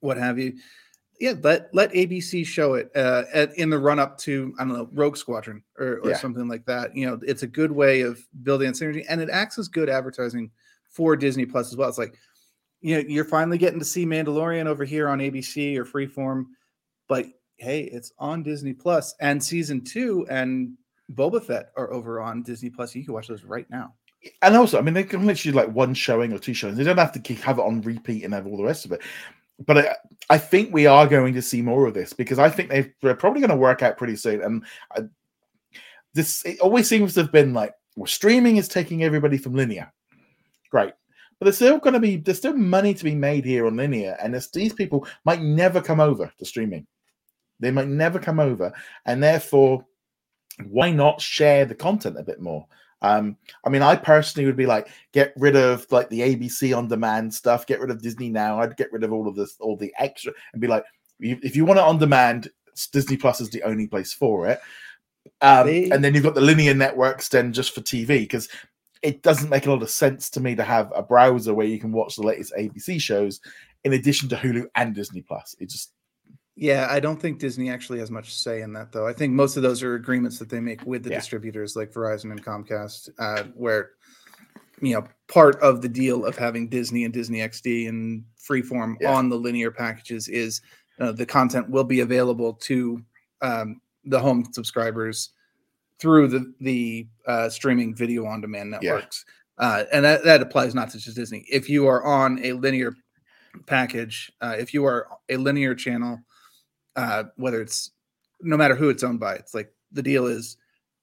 what 0.00 0.16
have 0.16 0.38
you. 0.38 0.54
Yeah, 1.20 1.34
let 1.42 1.72
let 1.74 1.92
ABC 1.92 2.46
show 2.46 2.74
it 2.74 2.90
uh, 2.96 3.24
at, 3.32 3.56
in 3.58 3.68
the 3.68 3.78
run 3.78 3.98
up 3.98 4.16
to 4.20 4.54
I 4.58 4.64
don't 4.64 4.72
know 4.72 4.88
Rogue 4.92 5.18
Squadron 5.18 5.62
or, 5.78 5.98
or 5.98 6.10
yeah. 6.10 6.16
something 6.16 6.48
like 6.48 6.64
that. 6.64 6.96
You 6.96 7.06
know, 7.06 7.20
it's 7.22 7.42
a 7.42 7.46
good 7.46 7.70
way 7.70 8.00
of 8.00 8.26
building 8.42 8.72
synergy, 8.72 9.04
and 9.06 9.20
it 9.20 9.28
acts 9.30 9.58
as 9.58 9.68
good 9.68 9.90
advertising 9.90 10.50
for 10.88 11.14
Disney 11.14 11.44
Plus 11.44 11.70
as 11.70 11.76
well. 11.76 11.90
It's 11.90 11.98
like, 11.98 12.14
you 12.82 12.96
know, 12.96 13.08
you're 13.08 13.24
finally 13.24 13.58
getting 13.58 13.78
to 13.78 13.84
see 13.84 14.04
Mandalorian 14.04 14.66
over 14.66 14.84
here 14.84 15.08
on 15.08 15.20
ABC 15.20 15.76
or 15.76 15.84
Freeform, 15.84 16.46
but 17.08 17.26
hey, 17.56 17.82
it's 17.84 18.12
on 18.18 18.42
Disney 18.42 18.72
Plus, 18.72 19.14
and 19.20 19.42
season 19.42 19.82
two 19.82 20.26
and 20.28 20.76
Boba 21.14 21.42
Fett 21.42 21.70
are 21.76 21.92
over 21.92 22.20
on 22.20 22.42
Disney 22.42 22.70
Plus. 22.70 22.94
You 22.94 23.04
can 23.04 23.14
watch 23.14 23.28
those 23.28 23.44
right 23.44 23.68
now. 23.70 23.94
And 24.40 24.56
also, 24.56 24.78
I 24.78 24.82
mean, 24.82 24.94
they 24.94 25.04
can 25.04 25.26
literally 25.26 25.56
like 25.56 25.74
one 25.74 25.94
showing 25.94 26.32
or 26.32 26.38
two 26.38 26.54
showings. 26.54 26.78
They 26.78 26.84
don't 26.84 26.98
have 26.98 27.12
to 27.12 27.20
keep, 27.20 27.38
have 27.40 27.58
it 27.58 27.62
on 27.64 27.80
repeat 27.82 28.24
and 28.24 28.34
have 28.34 28.46
all 28.46 28.56
the 28.56 28.62
rest 28.62 28.84
of 28.84 28.92
it. 28.92 29.02
But 29.66 29.78
I, 29.78 29.96
I 30.30 30.38
think 30.38 30.72
we 30.72 30.86
are 30.86 31.06
going 31.06 31.34
to 31.34 31.42
see 31.42 31.60
more 31.62 31.86
of 31.86 31.94
this 31.94 32.12
because 32.12 32.38
I 32.38 32.48
think 32.48 32.70
they 32.70 32.92
are 33.08 33.14
probably 33.14 33.40
going 33.40 33.50
to 33.50 33.56
work 33.56 33.82
out 33.82 33.96
pretty 33.96 34.16
soon. 34.16 34.40
And 34.42 34.64
I, 34.96 35.02
this 36.14 36.44
it 36.44 36.60
always 36.60 36.88
seems 36.88 37.14
to 37.14 37.22
have 37.22 37.32
been 37.32 37.52
like, 37.52 37.74
well, 37.96 38.06
streaming 38.06 38.56
is 38.56 38.68
taking 38.68 39.02
everybody 39.02 39.38
from 39.38 39.54
linear. 39.54 39.92
Great. 40.70 40.92
But 41.42 41.46
there's 41.46 41.56
still 41.56 41.78
going 41.78 41.94
to 41.94 41.98
be 41.98 42.18
there's 42.18 42.38
still 42.38 42.56
money 42.56 42.94
to 42.94 43.02
be 43.02 43.16
made 43.16 43.44
here 43.44 43.66
on 43.66 43.76
linear, 43.76 44.16
and 44.22 44.32
these 44.54 44.72
people 44.72 45.08
might 45.24 45.42
never 45.42 45.80
come 45.80 45.98
over 45.98 46.32
to 46.38 46.44
streaming. 46.44 46.86
They 47.58 47.72
might 47.72 47.88
never 47.88 48.20
come 48.20 48.38
over, 48.38 48.72
and 49.06 49.20
therefore, 49.20 49.84
why 50.68 50.92
not 50.92 51.20
share 51.20 51.64
the 51.64 51.74
content 51.74 52.16
a 52.16 52.22
bit 52.22 52.40
more? 52.40 52.64
Um, 53.00 53.36
I 53.66 53.70
mean, 53.70 53.82
I 53.82 53.96
personally 53.96 54.46
would 54.46 54.56
be 54.56 54.66
like, 54.66 54.86
get 55.12 55.32
rid 55.36 55.56
of 55.56 55.84
like 55.90 56.08
the 56.10 56.20
ABC 56.20 56.78
on 56.78 56.86
demand 56.86 57.34
stuff, 57.34 57.66
get 57.66 57.80
rid 57.80 57.90
of 57.90 58.00
Disney 58.00 58.28
Now. 58.28 58.60
I'd 58.60 58.76
get 58.76 58.92
rid 58.92 59.02
of 59.02 59.12
all 59.12 59.26
of 59.26 59.34
this, 59.34 59.56
all 59.58 59.76
the 59.76 59.92
extra, 59.98 60.32
and 60.52 60.62
be 60.62 60.68
like, 60.68 60.84
if 61.18 61.56
you 61.56 61.64
want 61.64 61.80
it 61.80 61.84
on 61.84 61.98
demand, 61.98 62.50
Disney 62.92 63.16
Plus 63.16 63.40
is 63.40 63.50
the 63.50 63.64
only 63.64 63.88
place 63.88 64.12
for 64.12 64.46
it. 64.46 64.60
Um, 65.40 65.66
and 65.68 66.04
then 66.04 66.14
you've 66.14 66.22
got 66.22 66.36
the 66.36 66.40
linear 66.40 66.74
networks 66.74 67.28
then 67.28 67.52
just 67.52 67.74
for 67.74 67.80
TV 67.80 68.20
because 68.20 68.48
it 69.02 69.22
doesn't 69.22 69.50
make 69.50 69.66
a 69.66 69.70
lot 69.70 69.82
of 69.82 69.90
sense 69.90 70.30
to 70.30 70.40
me 70.40 70.54
to 70.54 70.62
have 70.62 70.92
a 70.94 71.02
browser 71.02 71.52
where 71.52 71.66
you 71.66 71.78
can 71.78 71.92
watch 71.92 72.16
the 72.16 72.22
latest 72.22 72.52
ABC 72.56 73.00
shows 73.00 73.40
in 73.84 73.92
addition 73.92 74.28
to 74.28 74.36
Hulu 74.36 74.66
and 74.76 74.94
Disney 74.94 75.22
Plus. 75.22 75.56
It 75.58 75.68
just 75.68 75.92
yeah, 76.54 76.86
I 76.90 77.00
don't 77.00 77.20
think 77.20 77.38
Disney 77.38 77.70
actually 77.70 77.98
has 78.00 78.10
much 78.10 78.34
say 78.34 78.60
in 78.60 78.74
that, 78.74 78.92
though. 78.92 79.06
I 79.06 79.14
think 79.14 79.32
most 79.32 79.56
of 79.56 79.62
those 79.62 79.82
are 79.82 79.94
agreements 79.94 80.38
that 80.38 80.50
they 80.50 80.60
make 80.60 80.84
with 80.84 81.02
the 81.02 81.10
yeah. 81.10 81.16
distributors 81.16 81.76
like 81.76 81.92
Verizon 81.92 82.30
and 82.30 82.44
Comcast, 82.44 83.08
uh, 83.18 83.44
where 83.54 83.92
you 84.80 84.94
know 84.94 85.04
part 85.28 85.56
of 85.60 85.80
the 85.80 85.88
deal 85.88 86.26
of 86.26 86.36
having 86.36 86.68
Disney 86.68 87.04
and 87.04 87.12
Disney 87.12 87.38
XD 87.38 87.88
and 87.88 88.24
Freeform 88.38 88.96
yeah. 89.00 89.14
on 89.14 89.30
the 89.30 89.36
linear 89.36 89.70
packages 89.70 90.28
is 90.28 90.60
uh, 91.00 91.12
the 91.12 91.24
content 91.24 91.70
will 91.70 91.84
be 91.84 92.00
available 92.00 92.52
to 92.54 93.02
um, 93.40 93.80
the 94.04 94.20
home 94.20 94.46
subscribers 94.52 95.30
through 96.02 96.28
the 96.28 96.52
the 96.60 97.06
uh, 97.26 97.48
streaming 97.48 97.94
video 97.94 98.26
on 98.26 98.42
demand 98.42 98.72
networks, 98.72 99.24
yeah. 99.58 99.66
Uh, 99.66 99.84
and 99.92 100.04
that 100.04 100.24
that 100.24 100.42
applies 100.42 100.74
not 100.74 100.90
to 100.90 100.98
just 100.98 101.16
Disney. 101.16 101.46
If 101.48 101.70
you 101.70 101.86
are 101.86 102.04
on 102.04 102.44
a 102.44 102.52
linear 102.52 102.94
package, 103.66 104.30
uh, 104.42 104.56
if 104.58 104.74
you 104.74 104.84
are 104.84 105.08
a 105.30 105.36
linear 105.36 105.74
channel 105.74 106.18
uh, 106.96 107.24
whether 107.36 107.60
it's 107.60 107.90
no 108.40 108.56
matter 108.56 108.74
who 108.74 108.88
it's 108.88 109.02
owned 109.02 109.20
by. 109.20 109.34
It's 109.34 109.54
like 109.54 109.72
the 109.92 110.02
deal 110.02 110.26
is 110.26 110.56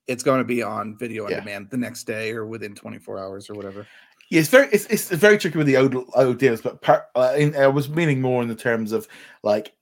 it's 0.08 0.24
going 0.24 0.40
to 0.40 0.46
be 0.46 0.62
on 0.62 0.98
video 0.98 1.26
on 1.26 1.32
yeah. 1.32 1.40
demand 1.40 1.70
the 1.70 1.78
next 1.78 2.06
day 2.06 2.32
or 2.32 2.46
within 2.46 2.76
24 2.76 3.20
hours 3.20 3.50
or 3.50 3.54
whatever. 3.54 3.86
Yeah, 4.30 4.42
it's 4.42 4.50
very 4.50 4.68
it's, 4.72 4.86
it's 4.86 5.10
very 5.10 5.38
tricky 5.38 5.58
with 5.58 5.68
the 5.68 5.78
old 5.78 5.96
old 6.14 6.38
deals, 6.38 6.62
but 6.62 6.82
per, 6.82 7.04
uh, 7.16 7.34
in, 7.36 7.56
I 7.56 7.68
was 7.68 7.90
meaning 7.90 8.22
more 8.22 8.44
in 8.44 8.48
the 8.48 8.56
terms 8.56 8.92
of 8.92 9.08
like 9.44 9.74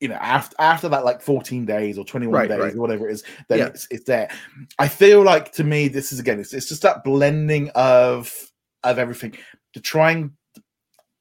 you 0.00 0.08
know 0.08 0.16
after 0.16 0.54
after 0.58 0.88
that 0.88 1.04
like 1.04 1.22
14 1.22 1.64
days 1.64 1.98
or 1.98 2.04
21 2.04 2.34
right, 2.34 2.48
days 2.48 2.58
right. 2.58 2.74
or 2.74 2.80
whatever 2.80 3.08
it 3.08 3.12
is 3.12 3.24
then 3.48 3.58
yeah. 3.58 3.66
it's, 3.66 3.88
it's 3.90 4.04
there 4.04 4.30
i 4.78 4.86
feel 4.86 5.22
like 5.22 5.52
to 5.52 5.64
me 5.64 5.88
this 5.88 6.12
is 6.12 6.18
again 6.18 6.38
it's, 6.38 6.52
it's 6.52 6.68
just 6.68 6.82
that 6.82 7.02
blending 7.02 7.70
of 7.74 8.52
of 8.84 8.98
everything 8.98 9.36
to 9.72 9.80
try 9.80 10.10
and 10.10 10.30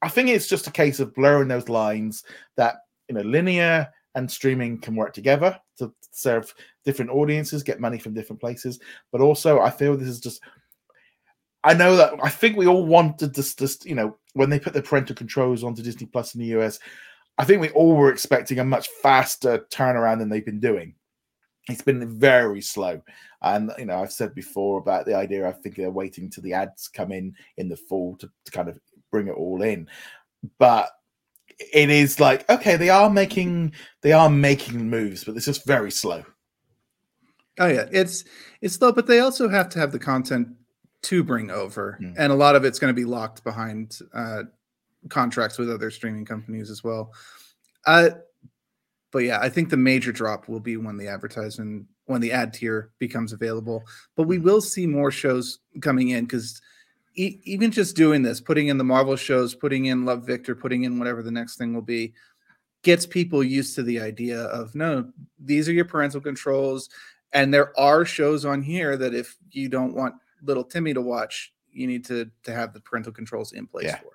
i 0.02 0.10
think 0.10 0.30
it's 0.30 0.48
just 0.48 0.68
a 0.68 0.72
case 0.72 1.00
of 1.00 1.14
blurring 1.16 1.48
those 1.48 1.70
lines 1.70 2.24
that 2.58 2.76
you 3.08 3.16
know 3.16 3.22
linear 3.22 3.88
and 4.16 4.32
streaming 4.32 4.80
can 4.80 4.96
work 4.96 5.14
together 5.14 5.60
to 5.78 5.94
serve 6.12 6.54
different 6.86 7.12
audiences, 7.12 7.64
get 7.64 7.82
money 7.82 8.00
from 8.00 8.14
different 8.14 8.40
places. 8.40 8.80
But 9.12 9.22
also, 9.22 9.60
I 9.60 9.70
feel 9.70 9.96
this 9.96 10.08
is 10.08 10.20
just. 10.20 10.42
I 11.64 11.74
know 11.74 11.96
that 11.96 12.14
I 12.22 12.30
think 12.30 12.56
we 12.56 12.68
all 12.68 12.86
wanted 12.86 13.34
this, 13.34 13.56
this, 13.56 13.80
you 13.86 13.96
know, 13.96 14.18
when 14.34 14.52
they 14.52 14.60
put 14.60 14.74
the 14.74 14.84
parental 14.84 15.16
controls 15.16 15.64
onto 15.64 15.82
Disney 15.82 16.06
Plus 16.06 16.36
in 16.36 16.42
the 16.42 16.60
US, 16.60 16.80
I 17.38 17.44
think 17.46 17.62
we 17.62 17.70
all 17.72 17.96
were 17.96 18.12
expecting 18.12 18.60
a 18.60 18.64
much 18.66 18.88
faster 19.02 19.66
turnaround 19.70 20.20
than 20.20 20.30
they've 20.30 20.46
been 20.46 20.60
doing. 20.60 20.96
It's 21.68 21.82
been 21.82 22.20
very 22.20 22.62
slow. 22.62 23.02
And, 23.42 23.72
you 23.78 23.86
know, 23.86 24.02
I've 24.02 24.12
said 24.14 24.36
before 24.36 24.80
about 24.80 25.06
the 25.06 25.16
idea, 25.16 25.48
I 25.48 25.52
think 25.52 25.76
they're 25.76 25.92
waiting 25.92 26.30
till 26.30 26.44
the 26.44 26.54
ads 26.54 26.88
come 26.88 27.12
in 27.12 27.36
in 27.58 27.68
the 27.70 27.76
fall 27.76 28.16
to, 28.18 28.30
to 28.46 28.52
kind 28.52 28.70
of 28.70 28.80
bring 29.12 29.28
it 29.28 29.32
all 29.36 29.62
in. 29.62 29.88
But 30.60 30.90
it 31.74 31.90
is 31.90 32.20
like 32.20 32.50
okay, 32.50 32.76
they 32.76 32.90
are 32.90 33.10
making 33.10 33.74
they 34.02 34.12
are 34.12 34.30
making 34.30 34.90
moves, 34.90 35.24
but 35.24 35.36
it's 35.36 35.46
just 35.46 35.66
very 35.66 35.92
slow. 35.92 36.24
Oh 37.60 37.68
yeah, 37.68 37.86
it's 37.92 38.26
it's 38.62 38.76
slow, 38.76 38.92
but 38.92 39.08
they 39.08 39.20
also 39.20 39.48
have 39.48 39.70
to 39.70 39.80
have 39.80 39.92
the 39.92 40.00
content 40.00 40.50
to 41.04 41.24
bring 41.24 41.52
over, 41.52 41.98
Mm. 42.02 42.16
and 42.18 42.32
a 42.32 42.36
lot 42.36 42.56
of 42.56 42.66
it's 42.66 42.80
going 42.80 42.94
to 42.94 43.00
be 43.00 43.06
locked 43.06 43.44
behind 43.44 44.00
uh, 44.14 44.44
contracts 45.10 45.58
with 45.58 45.70
other 45.72 45.92
streaming 45.92 46.26
companies 46.26 46.70
as 46.70 46.84
well. 46.84 47.12
Uh, 47.86 48.10
but 49.12 49.20
yeah, 49.20 49.40
I 49.40 49.50
think 49.50 49.70
the 49.70 49.78
major 49.78 50.12
drop 50.12 50.48
will 50.50 50.60
be 50.60 50.78
when 50.78 50.98
the 50.98 51.08
advertisement, 51.08 51.86
when 52.06 52.22
the 52.22 52.32
ad 52.32 52.54
tier 52.54 52.92
becomes 53.00 53.34
available. 53.34 53.84
But 54.16 54.24
we 54.24 54.40
will 54.40 54.62
see 54.62 54.86
more 54.88 55.12
shows 55.12 55.60
coming 55.82 56.10
in 56.10 56.26
because 56.26 56.62
e- 57.16 57.40
even 57.44 57.72
just 57.72 57.96
doing 57.96 58.24
this, 58.24 58.42
putting 58.42 58.68
in 58.68 58.78
the 58.78 58.84
Marvel 58.84 59.16
shows, 59.16 59.56
putting 59.56 59.86
in 59.86 60.06
Love 60.06 60.26
Victor, 60.26 60.56
putting 60.56 60.84
in 60.84 61.00
whatever 61.00 61.24
the 61.24 61.32
next 61.32 61.58
thing 61.58 61.74
will 61.74 61.82
be, 61.82 62.14
gets 62.84 63.06
people 63.06 63.44
used 63.44 63.74
to 63.76 63.84
the 63.84 64.00
idea 64.02 64.42
of 64.42 64.76
no, 64.76 65.10
these 65.40 65.70
are 65.70 65.74
your 65.74 65.86
parental 65.86 66.22
controls. 66.22 66.90
And 67.32 67.54
there 67.54 67.78
are 67.80 68.06
shows 68.06 68.46
on 68.46 68.62
here 68.62 68.96
that 68.98 69.14
if 69.14 69.36
you 69.52 69.70
don't 69.70 69.94
want 69.96 70.16
little 70.44 70.64
Timmy 70.64 70.94
to 70.94 71.02
watch, 71.02 71.54
you 71.72 71.88
need 71.88 72.06
to 72.06 72.30
to 72.44 72.54
have 72.54 72.74
the 72.74 72.80
parental 72.82 73.12
controls 73.12 73.54
in 73.54 73.66
place 73.68 73.86
Yeah. 73.86 73.98
for. 73.98 74.15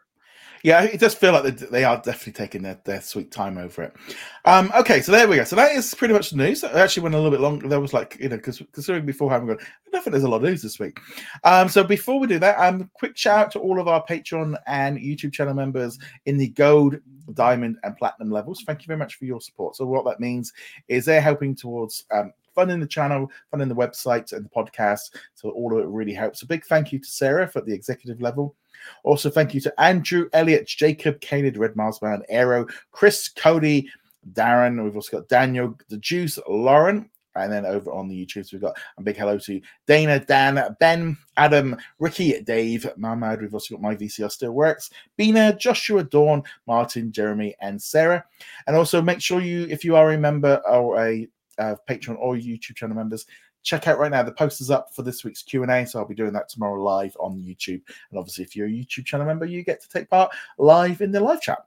Yeah, 0.62 0.82
it 0.82 1.00
does 1.00 1.14
feel 1.14 1.32
like 1.32 1.56
they, 1.56 1.84
are 1.84 1.96
definitely 1.96 2.34
taking 2.34 2.62
their, 2.62 2.78
their 2.84 3.00
sweet 3.00 3.30
time 3.30 3.56
over 3.56 3.82
it. 3.84 3.96
Um, 4.44 4.70
okay, 4.78 5.00
so 5.00 5.10
there 5.10 5.26
we 5.26 5.36
go. 5.36 5.44
So 5.44 5.56
that 5.56 5.72
is 5.72 5.94
pretty 5.94 6.12
much 6.12 6.30
the 6.30 6.36
news. 6.36 6.62
It 6.62 6.72
actually 6.72 7.04
went 7.04 7.14
a 7.14 7.18
little 7.18 7.30
bit 7.30 7.40
long. 7.40 7.60
There 7.60 7.80
was 7.80 7.94
like, 7.94 8.18
you 8.20 8.28
know, 8.28 8.36
because 8.36 8.62
considering 8.72 9.06
beforehand, 9.06 9.46
we're 9.46 9.54
going, 9.54 9.66
I 9.94 10.00
think 10.00 10.12
there's 10.12 10.24
a 10.24 10.28
lot 10.28 10.38
of 10.38 10.42
news 10.42 10.62
this 10.62 10.78
week. 10.78 10.98
Um, 11.44 11.68
so 11.68 11.82
before 11.82 12.20
we 12.20 12.26
do 12.26 12.38
that, 12.40 12.58
um, 12.58 12.90
quick 12.94 13.16
shout 13.16 13.46
out 13.46 13.50
to 13.52 13.58
all 13.58 13.80
of 13.80 13.88
our 13.88 14.04
Patreon 14.04 14.56
and 14.66 14.98
YouTube 14.98 15.32
channel 15.32 15.54
members 15.54 15.98
in 16.26 16.36
the 16.36 16.48
gold, 16.48 16.96
diamond, 17.32 17.78
and 17.82 17.96
platinum 17.96 18.30
levels. 18.30 18.62
Thank 18.66 18.82
you 18.82 18.86
very 18.86 18.98
much 18.98 19.16
for 19.16 19.24
your 19.24 19.40
support. 19.40 19.76
So 19.76 19.86
what 19.86 20.04
that 20.04 20.20
means 20.20 20.52
is 20.88 21.06
they're 21.06 21.22
helping 21.22 21.56
towards 21.56 22.04
um, 22.12 22.32
funding 22.54 22.80
the 22.80 22.86
channel, 22.86 23.30
funding 23.50 23.68
the 23.68 23.74
website 23.74 24.32
and 24.32 24.44
the 24.44 24.50
podcast. 24.50 25.16
So 25.34 25.50
all 25.50 25.72
of 25.72 25.84
it 25.84 25.88
really 25.88 26.12
helps. 26.12 26.42
A 26.42 26.46
big 26.46 26.64
thank 26.66 26.92
you 26.92 26.98
to 26.98 27.08
Sarah 27.08 27.48
for 27.48 27.60
the 27.62 27.72
executive 27.72 28.20
level. 28.20 28.54
Also, 29.02 29.30
thank 29.30 29.54
you 29.54 29.60
to 29.60 29.80
Andrew, 29.80 30.28
Elliot, 30.32 30.66
Jacob, 30.66 31.20
Canid, 31.20 31.56
Red 31.56 31.76
Marsman, 31.76 32.22
Aero, 32.28 32.66
Chris, 32.92 33.28
Cody, 33.28 33.88
Darren. 34.32 34.82
We've 34.82 34.96
also 34.96 35.18
got 35.18 35.28
Daniel, 35.28 35.76
the 35.88 35.98
Juice, 35.98 36.38
Lauren. 36.48 37.10
And 37.36 37.52
then 37.52 37.64
over 37.64 37.92
on 37.92 38.08
the 38.08 38.26
YouTubes, 38.26 38.52
we've 38.52 38.60
got 38.60 38.76
a 38.98 39.02
big 39.02 39.16
hello 39.16 39.38
to 39.38 39.60
Dana, 39.86 40.18
Dan, 40.18 40.76
Ben, 40.80 41.16
Adam, 41.36 41.76
Ricky, 42.00 42.40
Dave, 42.42 42.90
Mahmoud. 42.96 43.40
We've 43.40 43.54
also 43.54 43.76
got 43.76 43.82
My 43.82 43.94
VCR 43.94 44.30
Still 44.30 44.50
Works, 44.50 44.90
Bina, 45.16 45.54
Joshua, 45.56 46.02
Dawn, 46.02 46.42
Martin, 46.66 47.12
Jeremy, 47.12 47.54
and 47.60 47.80
Sarah. 47.80 48.24
And 48.66 48.74
also 48.74 49.00
make 49.00 49.20
sure 49.20 49.40
you, 49.40 49.66
if 49.70 49.84
you 49.84 49.94
are 49.94 50.10
a 50.12 50.18
member 50.18 50.60
or 50.68 51.00
a 51.06 51.28
uh, 51.58 51.76
Patreon 51.88 52.16
or 52.18 52.34
YouTube 52.34 52.74
channel 52.74 52.96
members, 52.96 53.26
check 53.62 53.88
out 53.88 53.98
right 53.98 54.10
now. 54.10 54.22
The 54.22 54.32
posters 54.32 54.70
up 54.70 54.94
for 54.94 55.02
this 55.02 55.24
week's 55.24 55.42
q&a 55.42 55.86
so 55.86 55.98
i'll 55.98 56.06
be 56.06 56.14
doing 56.14 56.32
that 56.32 56.48
tomorrow 56.48 56.82
live 56.82 57.16
on 57.20 57.38
youtube. 57.38 57.82
And 58.10 58.18
obviously 58.18 58.44
if 58.44 58.56
you're 58.56 58.66
a 58.66 58.70
youtube 58.70 59.04
channel 59.04 59.26
member 59.26 59.44
you 59.44 59.62
get 59.62 59.80
to 59.82 59.88
take 59.88 60.08
part 60.08 60.30
live 60.58 61.00
in 61.00 61.12
the 61.12 61.20
live 61.20 61.40
chat. 61.40 61.58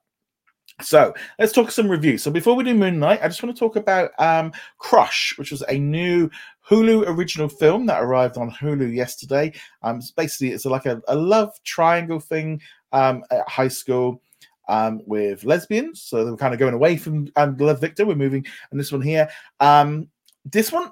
So 0.81 1.13
let's 1.37 1.53
talk 1.53 1.69
some 1.69 1.87
reviews. 1.87 2.23
So 2.23 2.31
before 2.31 2.55
we 2.55 2.63
do 2.63 2.73
moon 2.73 2.99
knight 2.99 3.21
i 3.21 3.27
just 3.27 3.43
want 3.43 3.55
to 3.55 3.59
talk 3.59 3.75
about 3.75 4.11
um 4.19 4.51
crush 4.77 5.33
which 5.37 5.51
was 5.51 5.63
a 5.69 5.77
new 5.77 6.29
hulu 6.67 7.07
original 7.07 7.49
film 7.49 7.85
that 7.87 8.01
arrived 8.01 8.37
on 8.37 8.51
hulu 8.51 8.93
yesterday. 8.93 9.53
Um 9.81 9.97
it's 9.97 10.11
basically 10.11 10.49
it's 10.49 10.65
like 10.65 10.85
a, 10.85 11.01
a 11.07 11.15
love 11.15 11.51
triangle 11.63 12.19
thing 12.19 12.61
um 12.91 13.23
at 13.31 13.47
high 13.47 13.67
school 13.67 14.21
um, 14.67 15.01
with 15.05 15.43
lesbians, 15.43 16.01
so 16.01 16.23
they're 16.23 16.35
kind 16.37 16.53
of 16.53 16.59
going 16.59 16.73
away 16.73 16.97
from 16.97 17.29
um, 17.35 17.57
Love 17.57 17.81
Victor. 17.81 18.05
We're 18.05 18.15
moving, 18.15 18.45
and 18.71 18.79
this 18.79 18.91
one 18.91 19.01
here. 19.01 19.29
Um, 19.59 20.07
this 20.45 20.71
one, 20.71 20.91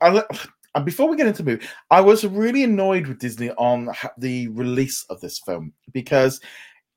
I, 0.00 0.22
and 0.74 0.84
before 0.84 1.08
we 1.08 1.16
get 1.16 1.26
into 1.26 1.42
the 1.42 1.52
movie, 1.52 1.66
I 1.90 2.00
was 2.00 2.24
really 2.24 2.64
annoyed 2.64 3.06
with 3.06 3.18
Disney 3.20 3.50
on 3.52 3.90
the 4.18 4.48
release 4.48 5.04
of 5.10 5.20
this 5.20 5.40
film 5.46 5.72
because 5.92 6.40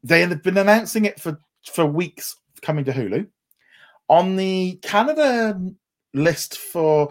they 0.04 0.22
had 0.22 0.42
been 0.42 0.58
announcing 0.58 1.06
it 1.06 1.20
for 1.20 1.40
for 1.66 1.86
weeks 1.86 2.36
coming 2.62 2.86
to 2.86 2.94
Hulu. 2.94 3.28
On 4.10 4.36
the 4.36 4.80
Canada 4.82 5.60
list 6.14 6.58
for 6.58 7.10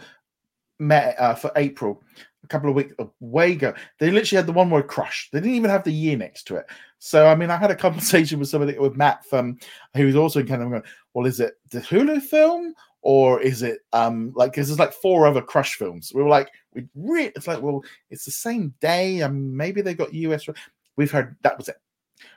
May, 0.78 1.14
uh, 1.18 1.34
for 1.34 1.52
April, 1.56 2.02
a 2.42 2.48
couple 2.48 2.70
of 2.70 2.76
weeks 2.76 2.94
way 3.20 3.52
ago, 3.52 3.74
they 3.98 4.10
literally 4.10 4.36
had 4.36 4.46
the 4.46 4.52
one 4.52 4.70
word 4.70 4.88
"crush." 4.88 5.28
They 5.32 5.40
didn't 5.40 5.56
even 5.56 5.70
have 5.70 5.84
the 5.84 5.92
year 5.92 6.16
next 6.16 6.44
to 6.44 6.56
it. 6.56 6.66
So 6.98 7.26
I 7.26 7.34
mean, 7.34 7.50
I 7.50 7.56
had 7.56 7.70
a 7.70 7.76
conversation 7.86 8.38
with 8.38 8.48
somebody 8.48 8.78
with 8.78 8.96
Matt 8.96 9.24
from 9.26 9.58
who 9.94 10.06
was 10.06 10.16
also 10.16 10.40
in 10.40 10.46
Canada. 10.46 10.70
Going, 10.70 10.82
well, 11.14 11.26
is 11.26 11.40
it 11.40 11.54
the 11.70 11.80
Hulu 11.80 12.22
film? 12.22 12.74
Or 13.06 13.40
is 13.40 13.62
it 13.62 13.82
um 13.92 14.32
like 14.34 14.50
because 14.50 14.66
there's 14.66 14.80
like 14.80 14.92
four 14.92 15.28
other 15.28 15.40
crush 15.40 15.76
films. 15.76 16.10
We 16.12 16.24
were 16.24 16.28
like 16.28 16.50
we 16.74 16.88
re- 16.96 17.30
it's 17.36 17.46
like 17.46 17.62
well 17.62 17.84
it's 18.10 18.24
the 18.24 18.32
same 18.32 18.74
day 18.80 19.20
and 19.20 19.56
maybe 19.56 19.80
they 19.80 19.94
got 19.94 20.12
us 20.12 20.48
we've 20.96 21.12
heard 21.12 21.36
that 21.42 21.56
was 21.56 21.68
it. 21.68 21.76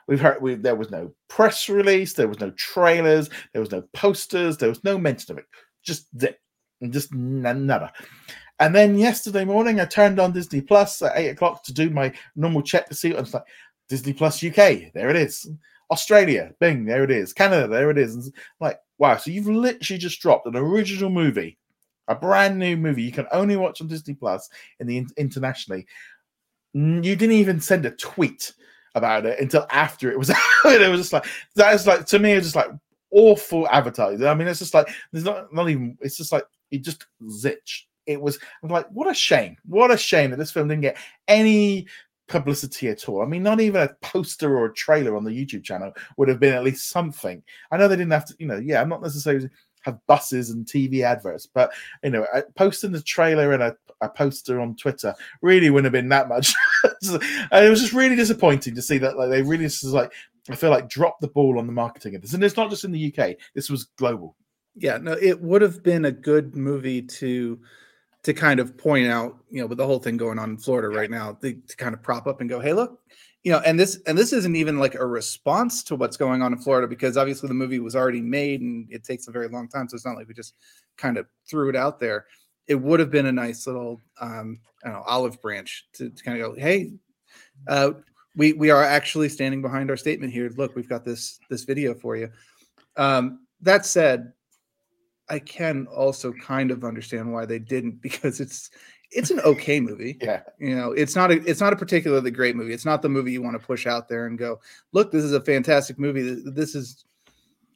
We've 0.06 0.20
heard 0.20 0.40
we, 0.40 0.54
there 0.54 0.76
was 0.76 0.92
no 0.92 1.12
press 1.26 1.68
release 1.68 2.12
there 2.12 2.28
was 2.28 2.38
no 2.38 2.52
trailers 2.52 3.30
there 3.52 3.60
was 3.60 3.72
no 3.72 3.82
posters 3.94 4.58
there 4.58 4.68
was 4.68 4.84
no 4.84 4.96
mention 4.96 5.32
of 5.32 5.38
it. 5.38 5.46
Just 5.82 6.06
zip 6.20 6.38
just 6.88 7.12
nada 7.12 7.92
and 8.60 8.74
then 8.74 8.96
yesterday 8.96 9.44
morning 9.44 9.80
i 9.80 9.84
turned 9.84 10.18
on 10.18 10.32
disney 10.32 10.62
plus 10.62 11.02
at 11.02 11.12
eight 11.14 11.28
o'clock 11.28 11.62
to 11.62 11.74
do 11.74 11.90
my 11.90 12.10
normal 12.36 12.62
check 12.62 12.88
to 12.88 12.94
see 12.94 13.10
and 13.10 13.18
it's 13.18 13.34
like 13.34 13.42
disney 13.90 14.14
plus 14.14 14.42
uk 14.42 14.54
there 14.54 15.10
it 15.10 15.16
is. 15.16 15.50
Australia 15.90 16.52
bing 16.60 16.84
there 16.84 17.02
it 17.02 17.10
is. 17.10 17.32
Canada 17.32 17.66
there 17.66 17.90
it 17.90 17.98
is. 17.98 18.30
Like 18.60 18.78
wow 19.00 19.16
so 19.16 19.32
you've 19.32 19.48
literally 19.48 19.98
just 19.98 20.20
dropped 20.20 20.46
an 20.46 20.54
original 20.54 21.10
movie 21.10 21.58
a 22.10 22.14
brand 22.14 22.58
new 22.58 22.76
movie 22.76 23.02
you 23.02 23.12
can 23.12 23.26
only 23.32 23.56
watch 23.56 23.80
on 23.80 23.86
disney 23.86 24.14
plus 24.14 24.50
in 24.80 24.86
the 24.86 25.06
internationally. 25.16 25.86
You 26.74 27.00
didn't 27.00 27.32
even 27.32 27.60
send 27.60 27.86
a 27.86 27.92
tweet 27.92 28.52
about 28.96 29.26
it 29.26 29.38
until 29.38 29.66
after 29.70 30.10
it 30.10 30.18
was 30.18 30.30
out. 30.64 30.72
It 30.72 30.90
was 30.90 31.00
just 31.00 31.12
like 31.12 31.26
that 31.54 31.74
is 31.74 31.86
like 31.86 32.06
to 32.06 32.18
me 32.18 32.32
it's 32.32 32.46
just 32.46 32.56
like 32.56 32.70
awful 33.12 33.68
advertising. 33.68 34.26
I 34.26 34.34
mean 34.34 34.48
it's 34.48 34.58
just 34.58 34.74
like 34.74 34.88
there's 35.12 35.24
not 35.24 35.52
not 35.54 35.70
even 35.70 35.96
it's 36.00 36.16
just 36.16 36.32
like 36.32 36.44
it 36.72 36.82
just 36.82 37.06
zitch 37.24 37.82
it 38.06 38.20
was 38.20 38.38
I'm 38.62 38.70
like 38.70 38.88
what 38.90 39.08
a 39.08 39.14
shame. 39.14 39.56
What 39.66 39.92
a 39.92 39.96
shame 39.96 40.30
that 40.30 40.36
this 40.36 40.50
film 40.50 40.68
didn't 40.68 40.82
get 40.82 40.98
any 41.28 41.86
publicity 42.30 42.88
at 42.88 43.08
all. 43.08 43.22
I 43.22 43.26
mean, 43.26 43.42
not 43.42 43.60
even 43.60 43.82
a 43.82 43.94
poster 44.02 44.56
or 44.56 44.66
a 44.66 44.74
trailer 44.74 45.16
on 45.16 45.24
the 45.24 45.30
YouTube 45.30 45.64
channel 45.64 45.92
would 46.16 46.28
have 46.28 46.40
been 46.40 46.54
at 46.54 46.64
least 46.64 46.88
something. 46.88 47.42
I 47.70 47.76
know 47.76 47.88
they 47.88 47.96
didn't 47.96 48.12
have 48.12 48.26
to, 48.26 48.36
you 48.38 48.46
know, 48.46 48.58
yeah, 48.58 48.80
I'm 48.80 48.88
not 48.88 49.02
necessarily 49.02 49.48
have 49.82 49.98
buses 50.06 50.50
and 50.50 50.64
TV 50.64 51.02
adverts, 51.02 51.46
but 51.46 51.72
you 52.02 52.10
know, 52.10 52.26
posting 52.54 52.92
the 52.92 53.02
trailer 53.02 53.52
and 53.52 53.62
a, 53.62 53.76
a 54.00 54.08
poster 54.08 54.60
on 54.60 54.76
Twitter 54.76 55.14
really 55.42 55.70
wouldn't 55.70 55.86
have 55.86 56.00
been 56.00 56.08
that 56.10 56.28
much. 56.28 56.54
and 56.84 57.64
it 57.64 57.70
was 57.70 57.80
just 57.80 57.92
really 57.92 58.16
disappointing 58.16 58.74
to 58.74 58.82
see 58.82 58.98
that 58.98 59.16
like 59.16 59.30
they 59.30 59.42
really 59.42 59.64
just 59.64 59.84
like 59.84 60.12
I 60.48 60.54
feel 60.54 60.70
like 60.70 60.88
dropped 60.88 61.20
the 61.20 61.28
ball 61.28 61.58
on 61.58 61.66
the 61.66 61.72
marketing 61.72 62.14
of 62.14 62.22
this. 62.22 62.32
And 62.32 62.42
it's 62.42 62.56
not 62.56 62.70
just 62.70 62.84
in 62.84 62.92
the 62.92 63.14
UK, 63.14 63.36
this 63.54 63.68
was 63.68 63.84
global. 63.96 64.36
Yeah, 64.74 64.98
no, 64.98 65.12
it 65.12 65.40
would 65.40 65.62
have 65.62 65.82
been 65.82 66.04
a 66.06 66.12
good 66.12 66.56
movie 66.56 67.02
to 67.02 67.58
to 68.22 68.34
kind 68.34 68.60
of 68.60 68.76
point 68.76 69.06
out, 69.06 69.38
you 69.50 69.60
know, 69.60 69.66
with 69.66 69.78
the 69.78 69.86
whole 69.86 69.98
thing 69.98 70.16
going 70.16 70.38
on 70.38 70.50
in 70.50 70.56
Florida 70.58 70.88
right 70.88 71.10
now, 71.10 71.36
they, 71.40 71.54
to 71.54 71.76
kind 71.76 71.94
of 71.94 72.02
prop 72.02 72.26
up 72.26 72.40
and 72.40 72.50
go, 72.50 72.60
"Hey, 72.60 72.72
look, 72.72 73.00
you 73.42 73.52
know," 73.52 73.60
and 73.60 73.78
this 73.78 74.00
and 74.06 74.16
this 74.16 74.32
isn't 74.32 74.56
even 74.56 74.78
like 74.78 74.94
a 74.94 75.06
response 75.06 75.82
to 75.84 75.96
what's 75.96 76.16
going 76.16 76.42
on 76.42 76.52
in 76.52 76.58
Florida 76.58 76.86
because 76.86 77.16
obviously 77.16 77.48
the 77.48 77.54
movie 77.54 77.78
was 77.78 77.96
already 77.96 78.20
made 78.20 78.60
and 78.60 78.86
it 78.90 79.04
takes 79.04 79.28
a 79.28 79.32
very 79.32 79.48
long 79.48 79.68
time, 79.68 79.88
so 79.88 79.94
it's 79.94 80.04
not 80.06 80.16
like 80.16 80.28
we 80.28 80.34
just 80.34 80.54
kind 80.98 81.16
of 81.16 81.26
threw 81.48 81.68
it 81.70 81.76
out 81.76 81.98
there. 81.98 82.26
It 82.66 82.74
would 82.74 83.00
have 83.00 83.10
been 83.10 83.26
a 83.26 83.32
nice 83.32 83.66
little, 83.66 84.00
um, 84.20 84.60
I 84.84 84.88
don't 84.88 84.98
know, 84.98 85.04
olive 85.06 85.40
branch 85.40 85.86
to, 85.94 86.10
to 86.10 86.22
kind 86.22 86.40
of 86.40 86.54
go, 86.54 86.60
"Hey, 86.60 86.92
uh, 87.68 87.92
we 88.36 88.52
we 88.52 88.70
are 88.70 88.84
actually 88.84 89.30
standing 89.30 89.62
behind 89.62 89.90
our 89.90 89.96
statement 89.96 90.32
here. 90.32 90.50
Look, 90.56 90.76
we've 90.76 90.88
got 90.88 91.04
this 91.04 91.40
this 91.48 91.64
video 91.64 91.94
for 91.94 92.16
you." 92.16 92.30
Um, 92.96 93.46
that 93.62 93.86
said, 93.86 94.32
I 95.30 95.38
can 95.38 95.86
also 95.86 96.32
kind 96.32 96.70
of 96.70 96.84
understand 96.84 97.32
why 97.32 97.46
they 97.46 97.58
didn't 97.58 98.02
because 98.02 98.40
it's 98.40 98.70
it's 99.12 99.30
an 99.30 99.40
okay 99.40 99.80
movie. 99.80 100.18
Yeah. 100.22 100.42
You 100.58 100.76
know, 100.76 100.92
it's 100.92 101.16
not 101.16 101.30
a 101.30 101.42
it's 101.48 101.60
not 101.60 101.72
a 101.72 101.76
particularly 101.76 102.30
great 102.30 102.56
movie. 102.56 102.72
It's 102.74 102.84
not 102.84 103.00
the 103.02 103.08
movie 103.08 103.32
you 103.32 103.42
want 103.42 103.58
to 103.58 103.64
push 103.66 103.86
out 103.86 104.08
there 104.08 104.26
and 104.26 104.36
go, 104.38 104.60
look, 104.92 105.10
this 105.10 105.24
is 105.24 105.32
a 105.32 105.40
fantastic 105.40 105.98
movie. 105.98 106.42
This 106.44 106.74
is 106.74 107.04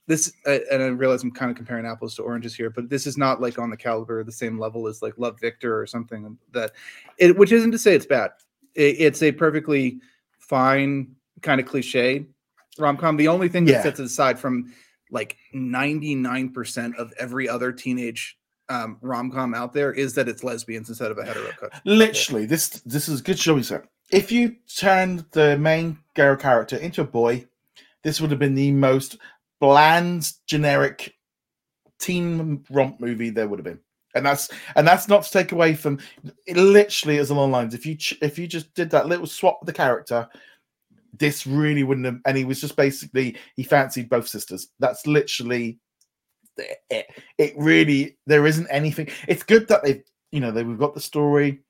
this 0.07 0.33
uh, 0.47 0.59
and 0.71 0.83
I 0.83 0.87
realize 0.89 1.23
I'm 1.23 1.31
kind 1.31 1.51
of 1.51 1.57
comparing 1.57 1.87
apples 1.87 2.15
to 2.17 2.23
oranges 2.23 2.55
here, 2.55 2.69
but 2.71 2.91
this 2.91 3.07
is 3.07 3.17
not 3.17 3.41
like 3.41 3.59
on 3.59 3.71
the 3.71 3.77
caliber, 3.77 4.23
the 4.23 4.33
same 4.33 4.59
level 4.59 4.87
as 4.87 5.01
like 5.01 5.15
Love 5.17 5.41
Victor 5.41 5.81
or 5.81 5.87
something 5.87 6.37
that 6.53 6.73
it 7.19 7.37
which 7.39 7.53
isn't 7.53 7.71
to 7.73 7.79
say 7.79 7.95
it's 7.95 8.05
bad. 8.07 8.33
It, 8.75 8.97
it's 8.99 9.23
a 9.23 9.33
perfectly 9.33 10.01
fine 10.39 11.15
kind 11.41 11.61
of 11.61 11.67
cliche 11.67 12.27
rom-com. 12.79 13.17
The 13.17 13.29
only 13.29 13.49
thing 13.49 13.65
that 13.67 13.73
Yeah. 13.73 13.83
sets 13.83 14.01
it 14.01 14.05
aside 14.05 14.39
from 14.39 14.73
like 15.11 15.37
99% 15.55 16.97
of 16.97 17.13
every 17.19 17.49
other 17.49 17.73
teenage 17.73 18.39
um, 18.69 18.99
rom-com 19.03 19.55
out 19.55 19.73
there 19.73 19.93
is 19.93 20.15
that 20.15 20.29
it's 20.29 20.43
lesbians 20.43 20.89
instead 20.89 21.11
of 21.11 21.19
a 21.19 21.25
hetero 21.25 21.51
couple. 21.53 21.79
Literally, 21.85 22.47
this 22.47 22.69
this 22.87 23.09
is 23.09 23.21
good 23.21 23.39
show, 23.39 23.61
sir. 23.61 23.85
If 24.11 24.33
you 24.33 24.57
turned 24.77 25.27
the 25.33 25.59
main 25.59 25.99
girl 26.15 26.37
character 26.37 26.77
into 26.77 27.03
a 27.03 27.07
boy, 27.07 27.47
this 28.03 28.21
would 28.21 28.31
have 28.31 28.41
been 28.41 28.55
the 28.55 28.73
most 28.73 29.19
bland, 29.61 30.33
generic 30.47 31.15
teen 31.99 32.65
romp 32.71 33.01
movie 33.01 33.31
there 33.31 33.49
would 33.49 33.59
have 33.59 33.65
been. 33.65 33.81
and 34.15 34.25
that's 34.25 34.49
and 34.77 34.87
that's 34.87 35.09
not 35.09 35.25
to 35.25 35.31
take 35.31 35.53
away 35.53 35.75
from 35.75 35.99
it 36.47 36.57
literally 36.57 37.19
as 37.19 37.31
along 37.31 37.51
lines 37.51 37.75
if 37.75 37.85
you 37.85 37.97
if 38.23 38.39
you 38.39 38.47
just 38.47 38.73
did 38.75 38.91
that 38.91 39.09
little 39.09 39.27
swap 39.27 39.65
the 39.67 39.73
character 39.73 40.29
this 41.19 41.47
really 41.47 41.83
wouldn't 41.83 42.07
have 42.07 42.21
and 42.27 42.37
he 42.37 42.45
was 42.45 42.61
just 42.61 42.77
basically 42.77 43.37
he 43.57 43.63
fancied 43.63 44.09
both 44.09 44.29
sisters 44.29 44.69
that's 44.79 45.07
literally 45.07 45.79
it 46.91 47.07
it 47.39 47.53
really 47.57 48.17
there 48.27 48.47
isn't 48.47 48.69
anything 48.69 49.09
it's 49.29 49.43
good 49.43 49.67
that 49.69 49.83
they've 49.83 50.03
you 50.31 50.41
know 50.41 50.51
they've 50.51 50.79
got 50.79 50.95
the 50.95 51.01
story 51.01 51.61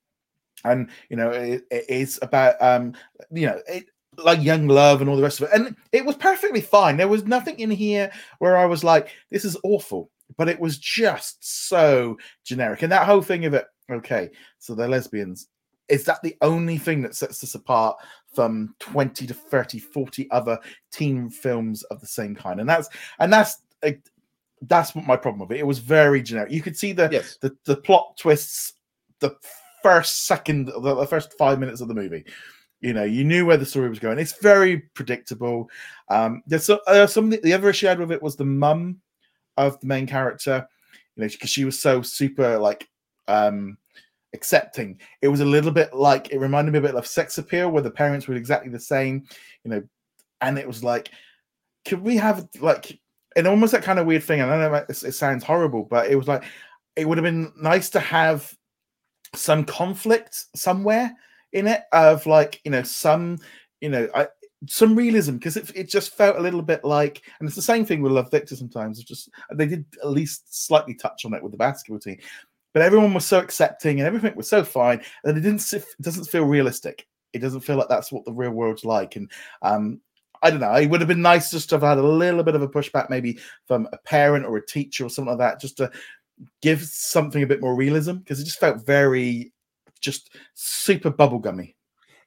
and 0.63 0.89
you 1.09 1.17
know 1.17 1.29
it, 1.29 1.63
it 1.71 1.85
is 1.89 2.19
about 2.21 2.61
um 2.61 2.93
you 3.31 3.47
know 3.47 3.59
it 3.67 3.85
like 4.17 4.41
young 4.41 4.67
love 4.67 5.01
and 5.01 5.09
all 5.09 5.17
the 5.17 5.23
rest 5.23 5.41
of 5.41 5.49
it 5.49 5.53
and 5.53 5.75
it 5.91 6.05
was 6.05 6.15
perfectly 6.15 6.61
fine 6.61 6.95
there 6.95 7.07
was 7.07 7.25
nothing 7.25 7.59
in 7.59 7.69
here 7.69 8.09
where 8.39 8.55
i 8.55 8.65
was 8.65 8.83
like 8.83 9.09
this 9.29 9.43
is 9.43 9.57
awful 9.63 10.09
but 10.37 10.49
it 10.49 10.59
was 10.59 10.77
just 10.77 11.67
so 11.67 12.17
generic. 12.43 12.81
And 12.81 12.91
that 12.91 13.05
whole 13.05 13.21
thing 13.21 13.45
of 13.45 13.53
it, 13.53 13.65
okay, 13.91 14.29
so 14.59 14.75
they're 14.75 14.87
lesbians. 14.87 15.47
Is 15.87 16.05
that 16.05 16.21
the 16.23 16.35
only 16.41 16.77
thing 16.77 17.01
that 17.01 17.15
sets 17.15 17.43
us 17.43 17.55
apart 17.55 17.97
from 18.33 18.75
20 18.79 19.27
to 19.27 19.33
30, 19.33 19.79
40 19.79 20.31
other 20.31 20.59
teen 20.91 21.29
films 21.29 21.83
of 21.83 21.99
the 21.99 22.07
same 22.07 22.35
kind? 22.35 22.59
And 22.59 22.69
that's 22.69 22.89
and 23.19 23.31
that's 23.31 23.57
that's 24.61 24.95
what 24.95 25.05
my 25.05 25.15
problem 25.15 25.47
with 25.47 25.57
it. 25.57 25.59
It 25.59 25.67
was 25.67 25.79
very 25.79 26.21
generic. 26.21 26.51
You 26.51 26.61
could 26.61 26.77
see 26.77 26.91
the 26.91 27.09
yes. 27.11 27.37
the, 27.41 27.55
the 27.65 27.77
plot 27.77 28.17
twists 28.17 28.73
the 29.19 29.35
first 29.83 30.25
second, 30.25 30.67
the, 30.67 30.95
the 30.95 31.07
first 31.07 31.37
five 31.37 31.59
minutes 31.59 31.81
of 31.81 31.87
the 31.87 31.93
movie 31.93 32.25
you 32.81 32.91
know 32.91 33.05
you 33.05 33.23
knew 33.23 33.45
where 33.45 33.55
the 33.55 33.65
story 33.65 33.87
was 33.87 33.99
going 33.99 34.19
it's 34.19 34.37
very 34.39 34.79
predictable 34.95 35.69
um 36.09 36.43
there's 36.45 36.65
so, 36.65 36.77
uh, 36.87 37.07
some 37.07 37.29
the 37.29 37.53
other 37.53 37.69
issue 37.69 37.87
i 37.87 37.89
had 37.89 37.99
with 37.99 38.11
it 38.11 38.21
was 38.21 38.35
the 38.35 38.43
mum 38.43 38.99
of 39.57 39.79
the 39.79 39.87
main 39.87 40.07
character, 40.07 40.67
you 41.15 41.21
know, 41.21 41.27
because 41.27 41.49
she 41.49 41.65
was 41.65 41.79
so 41.79 42.01
super 42.01 42.57
like 42.57 42.87
um 43.27 43.77
accepting. 44.35 44.99
It 45.21 45.29
was 45.29 45.39
a 45.39 45.45
little 45.45 45.71
bit 45.71 45.93
like 45.93 46.31
it 46.31 46.39
reminded 46.39 46.71
me 46.71 46.79
a 46.79 46.83
bit 46.83 46.93
of 46.93 47.07
sex 47.07 47.39
appeal, 47.39 47.71
where 47.71 47.81
the 47.81 47.89
parents 47.89 48.27
were 48.27 48.35
exactly 48.35 48.71
the 48.71 48.79
same, 48.79 49.23
you 49.63 49.71
know, 49.71 49.83
and 50.41 50.59
it 50.59 50.67
was 50.67 50.83
like, 50.83 51.09
could 51.85 52.01
we 52.01 52.17
have 52.17 52.47
like 52.59 52.99
and 53.35 53.47
almost 53.47 53.71
that 53.71 53.83
kind 53.83 53.99
of 53.99 54.05
weird 54.05 54.23
thing? 54.23 54.41
I 54.41 54.45
don't 54.47 54.59
know, 54.59 54.77
it, 54.77 54.89
it 54.89 55.13
sounds 55.13 55.43
horrible, 55.43 55.87
but 55.89 56.11
it 56.11 56.15
was 56.15 56.27
like 56.27 56.43
it 56.95 57.07
would 57.07 57.17
have 57.17 57.25
been 57.25 57.51
nice 57.57 57.89
to 57.91 57.99
have 57.99 58.55
some 59.33 59.63
conflict 59.65 60.45
somewhere 60.55 61.11
in 61.53 61.67
it 61.67 61.83
of 61.91 62.25
like 62.25 62.61
you 62.63 62.71
know 62.71 62.83
some 62.83 63.37
you 63.81 63.89
know 63.89 64.07
I, 64.13 64.27
some 64.67 64.95
realism 64.95 65.33
because 65.33 65.57
it, 65.57 65.71
it 65.75 65.89
just 65.89 66.15
felt 66.15 66.37
a 66.37 66.41
little 66.41 66.61
bit 66.61 66.83
like 66.83 67.21
and 67.39 67.47
it's 67.47 67.55
the 67.55 67.61
same 67.61 67.85
thing 67.85 68.01
with 68.01 68.11
love 68.11 68.31
victor 68.31 68.55
sometimes 68.55 68.99
it's 68.99 69.07
just 69.07 69.29
they 69.53 69.67
did 69.67 69.85
at 70.01 70.09
least 70.09 70.65
slightly 70.65 70.93
touch 70.93 71.25
on 71.25 71.33
it 71.33 71.43
with 71.43 71.51
the 71.51 71.57
basketball 71.57 71.99
team 71.99 72.17
but 72.75 72.83
everyone 72.83 73.13
was 73.13 73.25
so 73.25 73.39
accepting 73.39 73.99
and 73.99 74.05
everything 74.05 74.35
was 74.35 74.49
so 74.49 74.63
fine 74.63 75.01
that 75.23 75.37
it 75.37 75.41
didn't 75.41 75.73
it 75.73 75.85
doesn't 76.01 76.25
feel 76.25 76.43
realistic 76.43 77.07
it 77.31 77.39
doesn't 77.39 77.61
feel 77.61 77.77
like 77.77 77.87
that's 77.87 78.11
what 78.11 78.25
the 78.25 78.33
real 78.33 78.51
world's 78.51 78.85
like 78.85 79.15
and 79.15 79.31
um 79.63 79.99
I 80.41 80.51
don't 80.51 80.59
know. 80.59 80.73
It 80.75 80.91
would 80.91 81.01
have 81.01 81.07
been 81.07 81.23
nice 81.23 81.49
just 81.49 81.69
to 81.69 81.75
have 81.75 81.81
had 81.81 81.97
a 81.97 82.03
little 82.03 82.43
bit 82.43 82.53
of 82.53 82.61
a 82.61 82.67
pushback, 82.67 83.09
maybe 83.09 83.39
from 83.65 83.87
a 83.93 83.97
parent 83.97 84.45
or 84.45 84.57
a 84.57 84.65
teacher 84.65 85.03
or 85.03 85.09
something 85.09 85.31
like 85.31 85.39
that, 85.39 85.59
just 85.59 85.77
to 85.77 85.89
give 86.61 86.83
something 86.83 87.41
a 87.41 87.47
bit 87.47 87.61
more 87.61 87.73
realism 87.73 88.17
because 88.17 88.39
it 88.39 88.43
just 88.43 88.59
felt 88.59 88.85
very, 88.85 89.53
just 90.01 90.35
super 90.53 91.09
bubblegummy. 91.09 91.73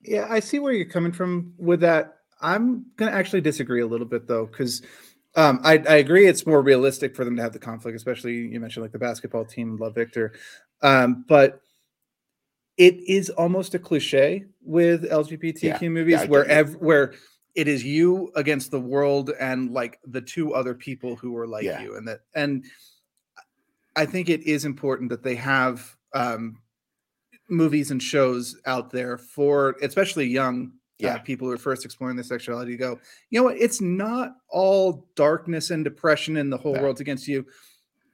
Yeah, 0.03 0.27
I 0.29 0.41
see 0.41 0.59
where 0.59 0.73
you're 0.73 0.87
coming 0.87 1.13
from 1.13 1.53
with 1.59 1.79
that. 1.81 2.17
I'm 2.41 2.87
going 2.97 3.13
to 3.13 3.17
actually 3.17 3.43
disagree 3.43 3.83
a 3.83 3.87
little 3.87 4.07
bit 4.07 4.27
though, 4.27 4.47
because 4.47 4.83
um, 5.39 5.61
I, 5.63 5.75
I, 5.89 5.97
agree 5.99 6.27
it's 6.27 6.47
more 6.47 6.61
realistic 6.61 7.15
for 7.15 7.25
them 7.25 7.37
to 7.37 7.43
have 7.43 7.53
the 7.53 7.61
conflict, 7.61 7.95
especially 7.95 8.35
you 8.35 8.59
mentioned 8.59 8.83
like 8.83 8.91
the 8.91 8.99
basketball 8.99 9.45
team, 9.45 9.77
Love 9.77 9.95
Victor. 9.95 10.33
Um, 10.83 11.25
but 11.29 11.61
it 12.77 12.97
is 13.09 13.31
almost 13.31 13.73
a 13.75 13.79
cliche 13.79 14.47
with 14.61 15.09
LGBTQ 15.09 15.63
yeah, 15.63 15.89
movies 15.89 16.21
yeah, 16.23 16.27
where 16.27 16.45
ev- 16.47 16.75
where 16.81 17.15
it 17.55 17.69
is 17.69 17.85
you 17.85 18.33
against 18.35 18.73
the 18.73 18.81
world 18.81 19.31
and 19.39 19.71
like 19.71 20.01
the 20.09 20.21
two 20.21 20.55
other 20.55 20.75
people 20.75 21.15
who 21.15 21.37
are 21.37 21.47
like 21.47 21.63
yeah. 21.63 21.83
you, 21.83 21.95
and 21.95 22.09
that 22.09 22.23
and 22.35 22.65
I 23.95 24.07
think 24.07 24.29
it 24.29 24.43
is 24.43 24.65
important 24.65 25.09
that 25.11 25.23
they 25.23 25.37
have 25.37 25.97
um, 26.15 26.61
movies 27.49 27.93
and 27.93 28.03
shows 28.03 28.57
out 28.67 28.91
there 28.91 29.17
for 29.19 29.77
especially 29.83 30.27
young 30.27 30.73
yeah. 30.99 31.15
Uh, 31.15 31.19
people 31.19 31.47
who 31.47 31.53
are 31.53 31.59
first 31.59 31.85
exploring 31.85 32.17
their 32.17 32.25
sexuality 32.25 32.77
go, 32.77 32.99
you 33.31 33.39
know 33.39 33.45
what? 33.45 33.57
It's 33.57 33.81
not 33.81 34.37
all 34.49 35.07
darkness 35.15 35.71
and 35.71 35.85
depression 35.85 36.37
and 36.39 36.53
the 36.53 36.57
whole 36.57 36.75
no. 36.75 36.83
world's 36.83 37.01
against 37.01 37.29
you. 37.29 37.47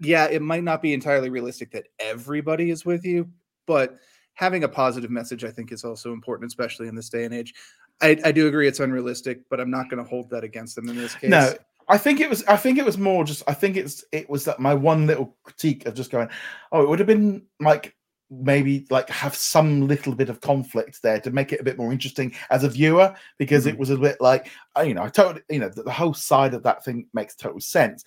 Yeah, 0.00 0.26
it 0.26 0.42
might 0.42 0.64
not 0.64 0.82
be 0.82 0.92
entirely 0.92 1.30
realistic 1.30 1.70
that 1.72 1.88
everybody 1.98 2.70
is 2.70 2.84
with 2.84 3.04
you, 3.04 3.28
but 3.66 3.96
having 4.34 4.64
a 4.64 4.68
positive 4.68 5.10
message, 5.10 5.44
I 5.44 5.50
think, 5.50 5.72
is 5.72 5.84
also 5.84 6.12
important, 6.12 6.48
especially 6.48 6.88
in 6.88 6.94
this 6.94 7.08
day 7.08 7.24
and 7.24 7.32
age. 7.32 7.54
I, 8.02 8.18
I 8.24 8.32
do 8.32 8.48
agree 8.48 8.68
it's 8.68 8.80
unrealistic, 8.80 9.48
but 9.48 9.60
I'm 9.60 9.70
not 9.70 9.88
going 9.88 10.02
to 10.02 10.08
hold 10.08 10.28
that 10.30 10.44
against 10.44 10.76
them 10.76 10.88
in 10.88 10.96
this 10.96 11.14
case. 11.14 11.30
No, 11.30 11.54
I 11.88 11.96
think 11.96 12.20
it 12.20 12.28
was. 12.28 12.44
I 12.44 12.56
think 12.56 12.78
it 12.78 12.84
was 12.84 12.98
more 12.98 13.24
just. 13.24 13.42
I 13.46 13.54
think 13.54 13.76
it's. 13.76 14.04
It 14.12 14.28
was 14.28 14.44
that 14.44 14.58
my 14.58 14.74
one 14.74 15.06
little 15.06 15.36
critique 15.44 15.86
of 15.86 15.94
just 15.94 16.10
going. 16.10 16.28
Oh, 16.72 16.82
it 16.82 16.88
would 16.88 16.98
have 16.98 17.08
been 17.08 17.42
like 17.60 17.94
maybe 18.42 18.86
like 18.90 19.08
have 19.08 19.34
some 19.34 19.86
little 19.86 20.14
bit 20.14 20.28
of 20.28 20.40
conflict 20.40 21.02
there 21.02 21.20
to 21.20 21.30
make 21.30 21.52
it 21.52 21.60
a 21.60 21.64
bit 21.64 21.78
more 21.78 21.92
interesting 21.92 22.34
as 22.50 22.64
a 22.64 22.68
viewer 22.68 23.14
because 23.38 23.64
mm-hmm. 23.64 23.74
it 23.74 23.78
was 23.78 23.90
a 23.90 23.96
bit 23.96 24.20
like 24.20 24.50
you 24.84 24.94
know 24.94 25.02
I 25.02 25.08
totally 25.08 25.42
you 25.48 25.58
know 25.58 25.68
the, 25.68 25.82
the, 25.82 25.92
whole 25.92 26.14
side 26.14 26.54
of 26.54 26.62
that 26.64 26.84
thing 26.84 27.06
makes 27.12 27.34
total 27.34 27.60
sense 27.60 28.04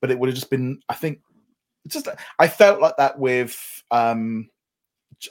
but 0.00 0.10
it 0.10 0.18
would 0.18 0.28
have 0.28 0.36
just 0.36 0.50
been 0.50 0.80
I 0.88 0.94
think 0.94 1.20
just 1.86 2.08
I 2.38 2.48
felt 2.48 2.80
like 2.80 2.96
that 2.96 3.18
with 3.18 3.82
um 3.90 4.48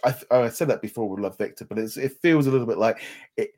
I, 0.04 0.16
oh, 0.32 0.44
I 0.44 0.50
said 0.50 0.70
that 0.70 0.82
before 0.82 1.10
with 1.10 1.20
Love 1.20 1.38
Victor 1.38 1.66
but 1.66 1.78
it's, 1.78 1.98
it 1.98 2.18
feels 2.22 2.48
a 2.48 2.52
little 2.52 2.68
bit 2.68 2.78
like 2.78 3.02
it 3.38 3.52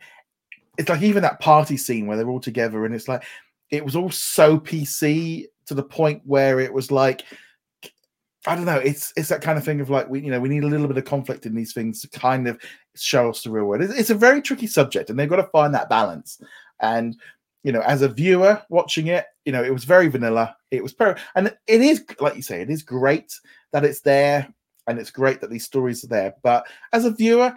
it's 0.78 0.90
like 0.90 1.02
even 1.02 1.24
that 1.24 1.40
party 1.40 1.78
scene 1.78 2.06
where 2.06 2.18
they're 2.18 2.30
all 2.30 2.40
together 2.40 2.86
and 2.86 2.94
it's 2.94 3.08
like 3.08 3.24
it 3.72 3.84
was 3.84 3.96
all 3.96 4.10
so 4.10 4.60
PC 4.60 5.46
to 5.66 5.74
the 5.74 5.84
point 5.84 6.22
where 6.26 6.60
it 6.60 6.72
was 6.72 6.92
like 6.92 7.24
I 8.48 8.56
don't 8.56 8.66
know. 8.66 8.78
It's 8.78 9.14
it's 9.18 9.30
that 9.30 9.42
kind 9.42 9.58
of 9.58 9.66
thing 9.66 9.82
of 9.82 9.90
like 9.90 10.10
we 10.10 10.22
you 10.22 10.32
know 10.32 10.40
we 10.40 10.50
need 10.50 10.64
a 10.64 10.68
little 10.68 10.88
bit 10.88 10.98
of 10.98 11.06
conflict 11.06 11.46
in 11.46 11.54
these 11.54 11.74
things 11.74 12.02
to 12.02 12.10
kind 12.10 12.48
of 12.48 12.60
show 12.96 13.30
us 13.30 13.44
the 13.44 13.52
real 13.52 13.66
world. 13.66 13.84
It's, 13.84 13.94
it's 13.94 14.10
a 14.10 14.16
very 14.16 14.42
tricky 14.42 14.68
subject, 14.68 15.10
and 15.10 15.20
they've 15.20 15.30
got 15.30 15.38
to 15.38 15.44
find 15.44 15.74
that 15.74 15.90
balance. 15.90 16.42
And 16.80 17.16
you 17.64 17.72
know, 17.72 17.82
as 17.82 18.02
a 18.02 18.10
viewer 18.10 18.62
watching 18.70 19.08
it, 19.08 19.26
you 19.46 19.52
know, 19.52 19.64
it 19.64 19.74
was 19.74 19.84
very 19.84 20.08
vanilla. 20.08 20.56
It 20.72 20.82
was 20.82 20.94
per 20.94 21.16
and 21.36 21.48
it 21.68 21.82
is 21.82 22.04
like 22.20 22.36
you 22.36 22.42
say, 22.42 22.62
it 22.62 22.70
is 22.70 22.84
great 22.84 23.34
that 23.74 23.84
it's 23.84 24.02
there, 24.02 24.48
and 24.88 24.98
it's 24.98 25.12
great 25.12 25.42
that 25.42 25.50
these 25.50 25.66
stories 25.66 26.04
are 26.04 26.08
there. 26.08 26.34
But 26.42 26.66
as 26.94 27.06
a 27.06 27.12
viewer, 27.12 27.56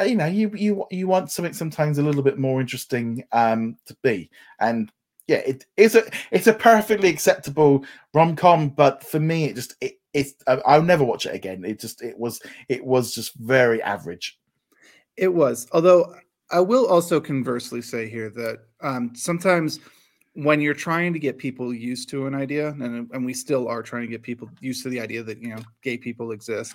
uh, 0.00 0.04
you 0.04 0.16
know, 0.16 0.26
you 0.26 0.50
you 0.54 0.84
you 0.90 1.06
want 1.06 1.30
something 1.30 1.54
sometimes 1.54 1.98
a 1.98 2.02
little 2.02 2.22
bit 2.22 2.38
more 2.38 2.60
interesting 2.60 3.24
um 3.32 3.76
to 3.86 3.96
be 4.02 4.30
and 4.60 4.90
yeah, 5.28 5.38
it 5.38 5.64
is 5.76 5.94
a 5.94 6.02
it's 6.30 6.46
a 6.46 6.52
perfectly 6.52 7.08
acceptable 7.08 7.84
rom 8.12 8.36
com, 8.36 8.70
but 8.70 9.04
for 9.04 9.20
me, 9.20 9.44
it 9.44 9.54
just 9.54 9.76
it, 9.80 9.94
it's 10.14 10.34
I'll 10.46 10.82
never 10.82 11.04
watch 11.04 11.26
it 11.26 11.34
again. 11.34 11.64
It 11.64 11.80
just 11.80 12.02
it 12.02 12.18
was 12.18 12.40
it 12.68 12.84
was 12.84 13.14
just 13.14 13.34
very 13.36 13.82
average. 13.82 14.38
It 15.16 15.32
was, 15.32 15.66
although 15.72 16.14
I 16.50 16.60
will 16.60 16.86
also 16.86 17.20
conversely 17.20 17.82
say 17.82 18.08
here 18.08 18.30
that 18.30 18.60
um, 18.80 19.14
sometimes 19.14 19.80
when 20.34 20.60
you're 20.60 20.74
trying 20.74 21.12
to 21.12 21.18
get 21.18 21.36
people 21.36 21.74
used 21.74 22.08
to 22.10 22.26
an 22.26 22.34
idea, 22.34 22.68
and, 22.68 23.10
and 23.12 23.24
we 23.24 23.34
still 23.34 23.68
are 23.68 23.82
trying 23.82 24.02
to 24.02 24.08
get 24.08 24.22
people 24.22 24.48
used 24.60 24.82
to 24.82 24.88
the 24.88 25.00
idea 25.00 25.22
that 25.22 25.40
you 25.40 25.48
know 25.48 25.62
gay 25.82 25.96
people 25.96 26.32
exist. 26.32 26.74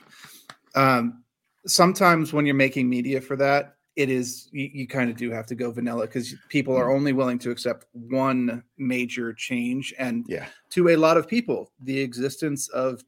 Um, 0.75 1.23
sometimes 1.65 2.33
when 2.33 2.45
you're 2.45 2.55
making 2.55 2.89
media 2.89 3.21
for 3.21 3.35
that, 3.37 3.77
it 3.97 4.09
is 4.09 4.47
you, 4.51 4.69
you 4.71 4.87
kind 4.87 5.09
of 5.09 5.17
do 5.17 5.31
have 5.31 5.47
to 5.47 5.55
go 5.55 5.71
vanilla 5.71 6.05
because 6.05 6.33
people 6.49 6.75
are 6.75 6.85
mm. 6.85 6.95
only 6.95 7.13
willing 7.13 7.39
to 7.39 7.51
accept 7.51 7.87
one 7.91 8.63
major 8.77 9.33
change 9.33 9.93
and 9.97 10.23
yeah 10.29 10.45
to 10.69 10.89
a 10.89 10.95
lot 10.95 11.17
of 11.17 11.27
people 11.27 11.71
the 11.81 11.99
existence 11.99 12.69
of 12.69 13.03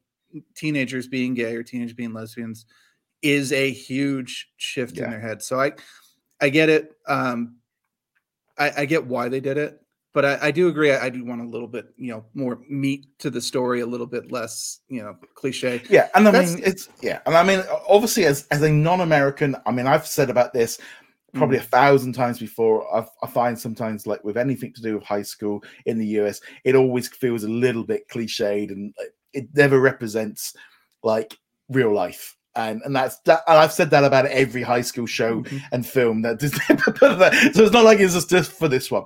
teenagers 0.54 1.06
being 1.06 1.34
gay 1.34 1.54
or 1.54 1.62
teenagers 1.62 1.94
being 1.94 2.12
lesbians 2.12 2.66
is 3.22 3.52
a 3.52 3.70
huge 3.70 4.48
shift 4.56 4.96
yeah. 4.96 5.04
in 5.04 5.10
their 5.10 5.20
head 5.20 5.42
so 5.42 5.60
i 5.60 5.72
i 6.40 6.48
get 6.48 6.68
it 6.68 6.92
um 7.06 7.56
i 8.58 8.72
i 8.78 8.84
get 8.84 9.06
why 9.06 9.28
they 9.28 9.40
did 9.40 9.58
it 9.58 9.80
but 10.12 10.24
I, 10.24 10.38
I 10.42 10.50
do 10.50 10.68
agree. 10.68 10.92
I, 10.92 11.06
I, 11.06 11.08
do 11.08 11.24
want 11.24 11.40
a 11.40 11.44
little 11.44 11.68
bit, 11.68 11.86
you 11.96 12.10
know, 12.10 12.24
more 12.34 12.60
meat 12.68 13.06
to 13.20 13.30
the 13.30 13.40
story, 13.40 13.80
a 13.80 13.86
little 13.86 14.06
bit 14.06 14.32
less, 14.32 14.80
you 14.88 15.02
know, 15.02 15.16
cliche. 15.34 15.82
Yeah, 15.88 16.08
and 16.14 16.26
I 16.26 16.30
That's, 16.32 16.54
mean, 16.54 16.64
it's 16.64 16.88
yeah, 17.00 17.20
and 17.26 17.36
I 17.36 17.44
mean, 17.44 17.62
obviously, 17.88 18.26
as 18.26 18.46
as 18.50 18.62
a 18.62 18.70
non-American, 18.70 19.56
I 19.66 19.70
mean, 19.70 19.86
I've 19.86 20.06
said 20.06 20.30
about 20.30 20.52
this 20.52 20.78
probably 21.32 21.58
mm. 21.58 21.60
a 21.60 21.64
thousand 21.64 22.14
times 22.14 22.40
before. 22.40 22.92
I've, 22.94 23.08
I 23.22 23.28
find 23.28 23.58
sometimes, 23.58 24.06
like 24.06 24.24
with 24.24 24.36
anything 24.36 24.72
to 24.72 24.82
do 24.82 24.94
with 24.94 25.04
high 25.04 25.22
school 25.22 25.62
in 25.86 25.98
the 25.98 26.06
US, 26.20 26.40
it 26.64 26.74
always 26.74 27.08
feels 27.08 27.44
a 27.44 27.48
little 27.48 27.84
bit 27.84 28.08
cliched, 28.08 28.72
and 28.72 28.92
it 29.32 29.48
never 29.54 29.80
represents 29.80 30.54
like 31.02 31.38
real 31.68 31.92
life 31.92 32.36
and 32.56 32.82
and 32.82 32.96
that's 32.96 33.18
that 33.20 33.42
and 33.46 33.58
i've 33.58 33.72
said 33.72 33.90
that 33.90 34.02
about 34.02 34.26
every 34.26 34.62
high 34.62 34.80
school 34.80 35.06
show 35.06 35.42
mm-hmm. 35.42 35.58
and 35.72 35.86
film 35.86 36.20
that 36.22 36.40
so 37.54 37.62
it's 37.62 37.72
not 37.72 37.84
like 37.84 38.00
it's 38.00 38.14
just, 38.14 38.28
just 38.28 38.52
for 38.52 38.66
this 38.66 38.90
one 38.90 39.04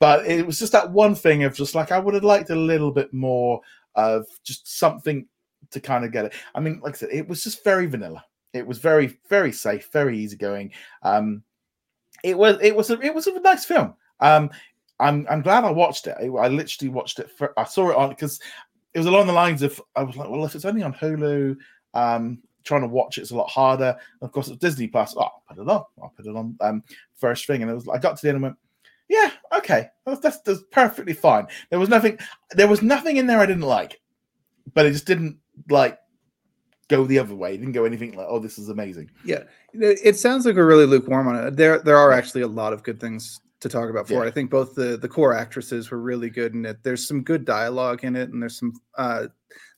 but 0.00 0.26
it 0.26 0.46
was 0.46 0.58
just 0.58 0.72
that 0.72 0.90
one 0.90 1.14
thing 1.14 1.44
of 1.44 1.54
just 1.54 1.74
like 1.74 1.92
i 1.92 1.98
would 1.98 2.14
have 2.14 2.24
liked 2.24 2.50
a 2.50 2.56
little 2.56 2.90
bit 2.90 3.12
more 3.12 3.60
of 3.96 4.26
just 4.44 4.78
something 4.78 5.26
to 5.70 5.80
kind 5.80 6.04
of 6.04 6.12
get 6.12 6.26
it. 6.26 6.34
I 6.54 6.60
mean, 6.60 6.80
like 6.82 6.94
I 6.94 6.98
said, 6.98 7.08
it 7.12 7.28
was 7.28 7.42
just 7.42 7.64
very 7.64 7.86
vanilla. 7.86 8.24
It 8.52 8.66
was 8.66 8.78
very, 8.78 9.18
very 9.28 9.52
safe, 9.52 9.88
very 9.92 10.18
easygoing. 10.18 10.72
Um, 11.02 11.42
it 12.22 12.36
was, 12.36 12.58
it 12.62 12.74
was, 12.74 12.90
a, 12.90 13.00
it 13.00 13.14
was 13.14 13.26
a 13.26 13.40
nice 13.40 13.64
film. 13.64 13.94
Um, 14.20 14.50
I'm, 14.98 15.26
I'm 15.28 15.42
glad 15.42 15.64
I 15.64 15.70
watched 15.70 16.06
it. 16.06 16.16
I, 16.18 16.24
I 16.24 16.48
literally 16.48 16.88
watched 16.90 17.18
it. 17.18 17.30
For, 17.30 17.52
I 17.58 17.64
saw 17.64 17.90
it 17.90 17.96
on 17.96 18.08
because 18.10 18.40
it 18.96 19.00
was 19.00 19.06
along 19.06 19.26
the 19.26 19.32
lines 19.34 19.60
of 19.60 19.78
I 19.94 20.02
was 20.02 20.16
like, 20.16 20.30
well, 20.30 20.46
if 20.46 20.54
it's 20.54 20.64
only 20.64 20.82
on 20.82 20.94
Hulu, 20.94 21.54
um, 21.92 22.38
trying 22.64 22.80
to 22.80 22.86
watch 22.86 23.18
it's 23.18 23.30
a 23.30 23.36
lot 23.36 23.50
harder. 23.50 23.90
And 23.90 24.26
of 24.26 24.32
course, 24.32 24.48
it's 24.48 24.56
Disney 24.56 24.88
Plus. 24.88 25.14
Oh, 25.14 25.20
I'll 25.20 25.42
put 25.50 25.58
it 25.58 25.68
on. 25.68 25.84
I'll 26.02 26.12
put 26.16 26.26
it 26.26 26.34
on 26.34 26.56
um, 26.62 26.82
first 27.14 27.46
thing. 27.46 27.60
And 27.60 27.70
it 27.70 27.74
was 27.74 27.86
I 27.88 27.98
got 27.98 28.16
to 28.16 28.22
the 28.22 28.28
end 28.28 28.36
and 28.36 28.42
went, 28.44 28.56
yeah, 29.10 29.32
okay, 29.58 29.90
that's, 30.06 30.20
that's, 30.20 30.40
that's 30.40 30.62
perfectly 30.72 31.12
fine. 31.12 31.46
There 31.68 31.78
was 31.78 31.90
nothing. 31.90 32.18
There 32.52 32.68
was 32.68 32.80
nothing 32.80 33.18
in 33.18 33.26
there 33.26 33.38
I 33.38 33.44
didn't 33.44 33.64
like, 33.64 34.00
but 34.72 34.86
it 34.86 34.92
just 34.92 35.06
didn't 35.06 35.36
like 35.68 35.98
go 36.88 37.04
the 37.04 37.18
other 37.18 37.34
way. 37.34 37.52
It 37.52 37.58
didn't 37.58 37.74
go 37.74 37.84
anything 37.84 38.16
like, 38.16 38.28
oh, 38.30 38.38
this 38.38 38.56
is 38.56 38.70
amazing. 38.70 39.10
Yeah, 39.26 39.42
it 39.74 40.16
sounds 40.16 40.46
like 40.46 40.56
we're 40.56 40.64
really 40.64 40.86
lukewarm 40.86 41.28
on 41.28 41.36
it. 41.36 41.54
There, 41.54 41.80
there 41.80 41.98
are 41.98 42.12
actually 42.12 42.40
a 42.40 42.48
lot 42.48 42.72
of 42.72 42.82
good 42.82 42.98
things 42.98 43.42
to 43.60 43.68
talk 43.68 43.88
about 43.88 44.06
for 44.06 44.14
yeah. 44.14 44.22
it. 44.22 44.26
I 44.26 44.30
think 44.30 44.50
both 44.50 44.74
the 44.74 44.96
the 44.96 45.08
core 45.08 45.34
actresses 45.34 45.90
were 45.90 46.00
really 46.00 46.30
good 46.30 46.54
in 46.54 46.66
it. 46.66 46.82
There's 46.82 47.06
some 47.06 47.22
good 47.22 47.44
dialogue 47.44 48.04
in 48.04 48.16
it, 48.16 48.30
and 48.30 48.42
there's 48.42 48.58
some 48.58 48.74
uh, 48.96 49.26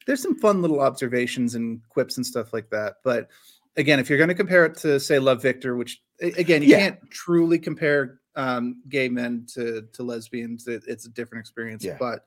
there's 0.07 0.22
some 0.22 0.37
fun 0.37 0.62
little 0.62 0.81
observations 0.81 1.55
and 1.55 1.81
quips 1.89 2.16
and 2.16 2.26
stuff 2.26 2.53
like 2.53 2.70
that. 2.70 2.97
But 3.05 3.29
again, 3.76 4.01
if 4.01 4.09
you're 4.09 4.18
going 4.18 4.29
to 4.29 4.35
compare 4.35 4.64
it 4.64 4.76
to 4.79 4.99
say 4.99 5.18
Love 5.18 5.43
Victor, 5.43 5.76
which 5.76 6.03
again 6.20 6.62
you 6.62 6.70
yeah. 6.70 6.79
can't 6.79 7.11
truly 7.11 7.59
compare 7.59 8.20
um, 8.35 8.83
gay 8.89 9.09
men 9.09 9.47
to 9.55 9.87
to 9.93 10.03
lesbians, 10.03 10.66
it, 10.66 10.83
it's 10.87 11.07
a 11.07 11.11
different 11.11 11.41
experience. 11.41 11.85
Yeah. 11.85 11.97
But 11.99 12.24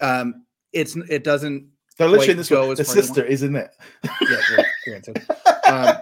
um, 0.00 0.44
it's 0.72 0.96
it 0.96 1.24
doesn't. 1.24 1.68
So 1.98 2.06
literally, 2.06 2.32
this 2.32 2.48
go 2.48 2.74
the 2.74 2.84
sister, 2.84 3.22
isn't 3.22 3.54
it? 3.54 3.70
yeah, 4.02 4.64
granted. 4.86 5.26
um, 5.66 5.96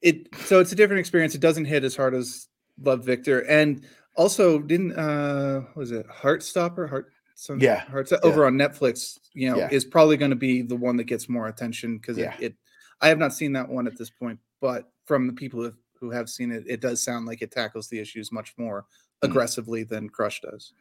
it 0.00 0.28
so 0.44 0.60
it's 0.60 0.70
a 0.70 0.76
different 0.76 1.00
experience. 1.00 1.34
It 1.34 1.40
doesn't 1.40 1.64
hit 1.64 1.82
as 1.82 1.96
hard 1.96 2.14
as 2.14 2.46
Love 2.80 3.04
Victor, 3.04 3.40
and 3.40 3.84
also 4.16 4.58
didn't 4.58 4.92
uh 4.92 5.62
was 5.74 5.90
it 5.90 6.06
Heartstopper? 6.08 6.88
Heart 6.88 7.12
some 7.34 7.60
yeah, 7.60 7.80
Hearts 7.84 8.12
yeah. 8.12 8.18
over 8.22 8.46
on 8.46 8.54
Netflix. 8.54 9.18
You 9.32 9.50
know, 9.50 9.58
yeah. 9.58 9.68
is 9.70 9.84
probably 9.84 10.16
going 10.16 10.30
to 10.30 10.36
be 10.36 10.62
the 10.62 10.76
one 10.76 10.96
that 10.96 11.04
gets 11.04 11.28
more 11.28 11.48
attention 11.48 11.98
because 11.98 12.16
yeah. 12.16 12.34
it, 12.38 12.44
it. 12.44 12.54
I 13.00 13.08
have 13.08 13.18
not 13.18 13.34
seen 13.34 13.52
that 13.54 13.68
one 13.68 13.86
at 13.86 13.98
this 13.98 14.10
point, 14.10 14.38
but 14.60 14.88
from 15.04 15.26
the 15.26 15.32
people 15.32 15.62
who, 15.62 15.72
who 15.98 16.10
have 16.10 16.28
seen 16.28 16.52
it, 16.52 16.64
it 16.66 16.80
does 16.80 17.02
sound 17.02 17.26
like 17.26 17.42
it 17.42 17.50
tackles 17.50 17.88
the 17.88 17.98
issues 17.98 18.30
much 18.30 18.54
more 18.56 18.82
mm. 18.82 19.28
aggressively 19.28 19.82
than 19.82 20.08
Crush 20.08 20.40
does. 20.40 20.72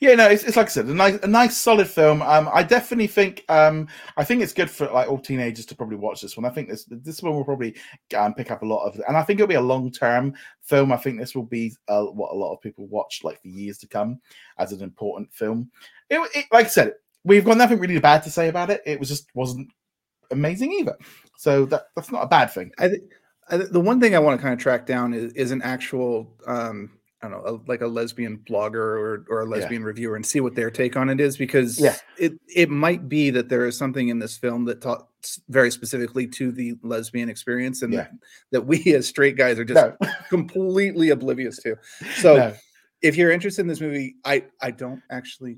Yeah, 0.00 0.14
no, 0.14 0.28
it's, 0.28 0.44
it's 0.44 0.56
like 0.56 0.66
I 0.66 0.70
said, 0.70 0.86
a 0.86 0.94
nice, 0.94 1.18
a 1.22 1.26
nice, 1.26 1.56
solid 1.56 1.88
film. 1.88 2.22
Um, 2.22 2.48
I 2.52 2.62
definitely 2.62 3.06
think, 3.06 3.44
um, 3.48 3.88
I 4.16 4.24
think 4.24 4.42
it's 4.42 4.52
good 4.52 4.70
for 4.70 4.86
like 4.90 5.08
all 5.08 5.18
teenagers 5.18 5.66
to 5.66 5.74
probably 5.74 5.96
watch 5.96 6.20
this 6.20 6.36
one. 6.36 6.44
I 6.44 6.50
think 6.50 6.68
this 6.68 6.84
this 6.88 7.22
one 7.22 7.34
will 7.34 7.44
probably 7.44 7.76
um, 8.16 8.34
pick 8.34 8.50
up 8.50 8.62
a 8.62 8.66
lot 8.66 8.86
of, 8.86 9.00
and 9.06 9.16
I 9.16 9.22
think 9.22 9.38
it'll 9.38 9.48
be 9.48 9.54
a 9.54 9.60
long 9.60 9.90
term 9.90 10.34
film. 10.62 10.92
I 10.92 10.96
think 10.96 11.18
this 11.18 11.34
will 11.34 11.44
be 11.44 11.74
uh, 11.88 12.04
what 12.04 12.32
a 12.32 12.36
lot 12.36 12.54
of 12.54 12.60
people 12.60 12.86
watch 12.86 13.20
like 13.24 13.40
for 13.42 13.48
years 13.48 13.78
to 13.78 13.86
come 13.86 14.20
as 14.58 14.72
an 14.72 14.82
important 14.82 15.32
film. 15.32 15.70
It, 16.10 16.18
it, 16.34 16.46
like 16.52 16.66
I 16.66 16.70
said, 16.70 16.94
we've 17.24 17.44
got 17.44 17.56
nothing 17.56 17.78
really 17.78 17.98
bad 17.98 18.22
to 18.24 18.30
say 18.30 18.48
about 18.48 18.70
it. 18.70 18.82
It 18.86 18.98
was 18.98 19.08
just 19.08 19.28
wasn't 19.34 19.70
amazing 20.30 20.72
either. 20.72 20.96
So 21.36 21.64
that 21.66 21.84
that's 21.94 22.12
not 22.12 22.24
a 22.24 22.28
bad 22.28 22.50
thing. 22.50 22.72
I, 22.78 22.88
th- 22.88 23.02
I 23.50 23.56
th- 23.58 23.70
the 23.70 23.80
one 23.80 24.00
thing 24.00 24.14
I 24.14 24.18
want 24.18 24.38
to 24.38 24.42
kind 24.42 24.54
of 24.54 24.60
track 24.60 24.86
down 24.86 25.14
is, 25.14 25.32
is 25.34 25.50
an 25.50 25.62
actual 25.62 26.34
um, 26.46 26.97
I 27.22 27.28
don't 27.28 27.44
know, 27.44 27.60
a, 27.66 27.70
like 27.70 27.80
a 27.80 27.86
lesbian 27.86 28.38
blogger 28.48 28.76
or, 28.76 29.24
or 29.28 29.40
a 29.40 29.44
lesbian 29.44 29.82
yeah. 29.82 29.88
reviewer 29.88 30.14
and 30.14 30.24
see 30.24 30.40
what 30.40 30.54
their 30.54 30.70
take 30.70 30.96
on 30.96 31.10
it 31.10 31.20
is 31.20 31.36
because 31.36 31.80
yeah. 31.80 31.96
it 32.16 32.34
it 32.54 32.70
might 32.70 33.08
be 33.08 33.30
that 33.30 33.48
there 33.48 33.66
is 33.66 33.76
something 33.76 34.08
in 34.08 34.20
this 34.20 34.36
film 34.36 34.64
that 34.66 34.80
talks 34.80 35.40
very 35.48 35.70
specifically 35.70 36.28
to 36.28 36.52
the 36.52 36.76
lesbian 36.82 37.28
experience 37.28 37.82
and 37.82 37.92
yeah. 37.92 38.02
that, 38.02 38.10
that, 38.52 38.66
we 38.66 38.94
as 38.94 39.06
straight 39.08 39.36
guys 39.36 39.58
are 39.58 39.64
just 39.64 39.94
no. 40.00 40.08
completely 40.28 41.10
oblivious 41.10 41.58
to. 41.58 41.76
So 42.16 42.36
no. 42.36 42.54
if 43.02 43.16
you're 43.16 43.32
interested 43.32 43.62
in 43.62 43.68
this 43.68 43.80
movie, 43.80 44.14
I 44.24 44.44
I 44.62 44.70
don't 44.70 45.02
actually 45.10 45.56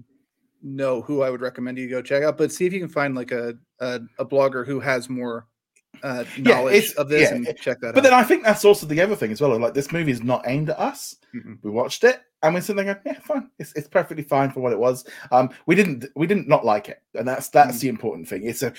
know 0.62 1.02
who 1.02 1.22
I 1.22 1.30
would 1.30 1.42
recommend 1.42 1.76
you 1.76 1.90
go 1.90 2.00
check 2.00 2.22
out, 2.22 2.38
but 2.38 2.52
see 2.52 2.64
if 2.64 2.72
you 2.72 2.80
can 2.80 2.88
find 2.88 3.14
like 3.14 3.32
a 3.32 3.54
a, 3.80 4.00
a 4.18 4.24
blogger 4.24 4.66
who 4.66 4.80
has 4.80 5.10
more 5.10 5.46
uh, 6.02 6.24
knowledge 6.38 6.92
yeah, 6.94 7.00
of 7.00 7.08
this 7.08 7.30
yeah, 7.30 7.36
and 7.36 7.46
check 7.58 7.80
that 7.80 7.94
but 7.94 7.98
out. 7.98 8.02
then 8.02 8.14
I 8.14 8.22
think 8.22 8.44
that's 8.44 8.64
also 8.64 8.86
the 8.86 9.00
other 9.00 9.16
thing 9.16 9.32
as 9.32 9.40
well. 9.40 9.58
Like 9.58 9.74
this 9.74 9.92
movie 9.92 10.12
is 10.12 10.22
not 10.22 10.42
aimed 10.46 10.70
at 10.70 10.78
us. 10.78 11.16
Mm-hmm. 11.34 11.54
We 11.62 11.70
watched 11.70 12.04
it 12.04 12.20
and 12.42 12.54
we're 12.54 12.60
sitting 12.60 12.84
there 12.84 12.94
going, 12.94 13.04
yeah, 13.06 13.20
fine. 13.20 13.50
It's, 13.58 13.72
it's 13.74 13.88
perfectly 13.88 14.24
fine 14.24 14.50
for 14.50 14.60
what 14.60 14.72
it 14.72 14.78
was. 14.78 15.04
Um, 15.30 15.50
we 15.66 15.74
didn't 15.74 16.06
we 16.16 16.26
didn't 16.26 16.48
not 16.48 16.64
like 16.64 16.88
it, 16.88 17.02
and 17.14 17.26
that's 17.26 17.48
that's 17.48 17.78
mm-hmm. 17.78 17.80
the 17.80 17.88
important 17.88 18.28
thing. 18.28 18.44
It's 18.44 18.62
a 18.62 18.72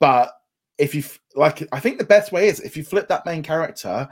but 0.00 0.32
if 0.78 0.94
you 0.94 1.02
like, 1.34 1.66
I 1.72 1.80
think 1.80 1.98
the 1.98 2.04
best 2.04 2.32
way 2.32 2.48
is 2.48 2.60
if 2.60 2.76
you 2.76 2.84
flip 2.84 3.08
that 3.08 3.26
main 3.26 3.42
character. 3.42 4.08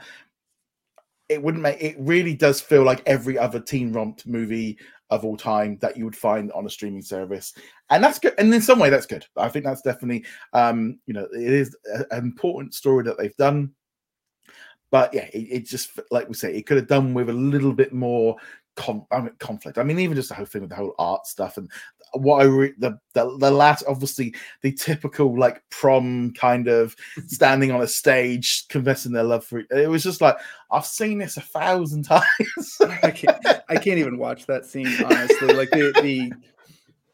It 1.29 1.41
wouldn't 1.41 1.63
make 1.63 1.81
it 1.81 1.95
really 1.99 2.35
does 2.35 2.61
feel 2.61 2.83
like 2.83 3.01
every 3.05 3.37
other 3.37 3.59
teen 3.59 3.91
romp 3.91 4.25
movie 4.25 4.77
of 5.09 5.23
all 5.23 5.37
time 5.37 5.77
that 5.81 5.95
you 5.97 6.05
would 6.05 6.15
find 6.15 6.51
on 6.51 6.65
a 6.65 6.69
streaming 6.69 7.01
service. 7.01 7.53
And 7.89 8.03
that's 8.03 8.19
good 8.19 8.33
and 8.37 8.53
in 8.53 8.61
some 8.61 8.79
way 8.79 8.89
that's 8.89 9.05
good. 9.05 9.25
I 9.37 9.49
think 9.49 9.65
that's 9.65 9.81
definitely 9.81 10.25
um 10.53 10.99
you 11.05 11.13
know 11.13 11.27
it 11.31 11.53
is 11.53 11.75
an 11.87 12.05
important 12.11 12.73
story 12.73 13.03
that 13.05 13.17
they've 13.17 13.35
done. 13.37 13.71
But 14.91 15.13
yeah 15.13 15.27
it, 15.33 15.47
it 15.51 15.65
just 15.65 15.99
like 16.11 16.27
we 16.27 16.35
say 16.35 16.53
it 16.53 16.65
could 16.65 16.77
have 16.77 16.87
done 16.87 17.13
with 17.13 17.29
a 17.29 17.33
little 17.33 17.73
bit 17.73 17.93
more 17.93 18.35
conflict. 18.75 19.77
I 19.77 19.83
mean 19.83 19.99
even 19.99 20.15
just 20.15 20.29
the 20.29 20.35
whole 20.35 20.45
thing 20.45 20.61
with 20.61 20.69
the 20.69 20.75
whole 20.75 20.95
art 20.99 21.25
stuff 21.25 21.57
and 21.57 21.71
what 22.13 22.41
I 22.41 22.45
re- 22.45 22.73
the, 22.77 22.97
the 23.13 23.37
the 23.37 23.51
last 23.51 23.83
obviously 23.87 24.33
the 24.61 24.71
typical 24.71 25.37
like 25.37 25.61
prom 25.69 26.33
kind 26.33 26.67
of 26.67 26.95
standing 27.27 27.71
on 27.71 27.81
a 27.81 27.87
stage 27.87 28.67
confessing 28.69 29.11
their 29.11 29.23
love 29.23 29.45
for 29.45 29.63
it 29.69 29.89
was 29.89 30.03
just 30.03 30.21
like 30.21 30.37
I've 30.71 30.85
seen 30.85 31.17
this 31.17 31.37
a 31.37 31.41
thousand 31.41 32.03
times. 32.05 32.77
I 33.03 33.11
can't 33.11 33.45
I 33.69 33.75
can't 33.75 33.99
even 33.99 34.17
watch 34.17 34.45
that 34.45 34.65
scene 34.65 34.87
honestly. 35.03 35.53
Like 35.53 35.69
the 35.71 35.91
the 36.01 36.31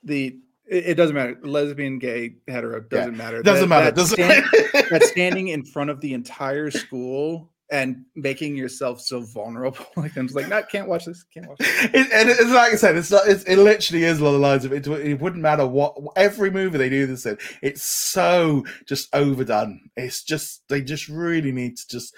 the 0.03 0.37
it, 0.71 0.93
doesn't 0.95 1.15
matter. 1.15 1.37
Lesbian, 1.43 1.99
gay, 1.99 2.35
hetero 2.47 2.79
doesn't 2.79 3.11
yeah. 3.11 3.17
matter. 3.17 3.43
Doesn't 3.43 3.67
that, 3.67 3.75
matter. 3.75 3.85
That, 3.87 3.95
doesn't 3.95 4.15
stand, 4.15 4.45
that 4.89 5.03
standing 5.03 5.49
in 5.49 5.65
front 5.65 5.89
of 5.89 5.99
the 5.99 6.13
entire 6.13 6.71
school 6.71 7.50
and 7.71 8.03
making 8.15 8.55
yourself 8.57 9.01
so 9.01 9.21
vulnerable. 9.21 9.85
Like 9.95 10.17
I'm 10.17 10.27
just 10.27 10.35
like, 10.35 10.49
no, 10.49 10.61
can't 10.63 10.87
watch 10.87 11.05
this. 11.05 11.23
Can't 11.33 11.47
watch 11.47 11.59
this. 11.59 11.85
It, 11.85 12.11
and 12.11 12.29
it's 12.29 12.51
like 12.51 12.73
I 12.73 12.75
said, 12.75 12.95
it's, 12.97 13.11
not, 13.11 13.27
it's 13.27 13.43
it 13.43 13.57
literally 13.57 14.03
is 14.03 14.19
along 14.19 14.33
the 14.33 14.39
lines 14.39 14.65
of 14.65 14.73
it. 14.73 14.87
It 14.87 15.21
wouldn't 15.21 15.41
matter 15.41 15.65
what 15.67 15.95
every 16.15 16.49
movie 16.49 16.77
they 16.77 16.89
do 16.89 17.05
this 17.05 17.25
in. 17.25 17.37
It's 17.61 17.83
so 17.83 18.65
just 18.87 19.13
overdone. 19.13 19.79
It's 19.95 20.23
just 20.23 20.67
they 20.69 20.81
just 20.81 21.07
really 21.07 21.51
need 21.51 21.77
to 21.77 21.87
just 21.87 22.15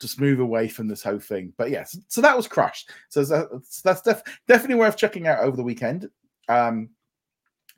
just 0.00 0.20
move 0.20 0.38
away 0.40 0.68
from 0.68 0.86
this 0.86 1.02
whole 1.02 1.18
thing. 1.18 1.52
But 1.56 1.70
yes, 1.70 1.98
so 2.08 2.20
that 2.20 2.36
was 2.36 2.46
crushed. 2.46 2.90
So 3.08 3.24
that's, 3.24 3.82
that's 3.82 4.02
def, 4.02 4.22
definitely 4.46 4.76
worth 4.76 4.96
checking 4.96 5.26
out 5.26 5.40
over 5.40 5.56
the 5.56 5.62
weekend. 5.62 6.08
Um, 6.48 6.90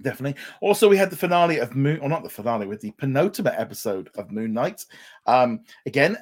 definitely. 0.03 0.41
Also, 0.61 0.89
we 0.89 0.97
had 0.97 1.11
the 1.11 1.17
finale 1.17 1.59
of 1.59 1.77
Moon, 1.77 2.01
or 2.01 2.09
not 2.09 2.23
the 2.23 2.29
finale, 2.29 2.67
with 2.67 2.81
the 2.81 2.93
penultimate 2.93 3.55
episode 3.57 4.11
of 4.17 4.31
Moon 4.31 4.53
Knight. 4.53 4.85
Um, 5.27 5.61
again, 5.87 6.19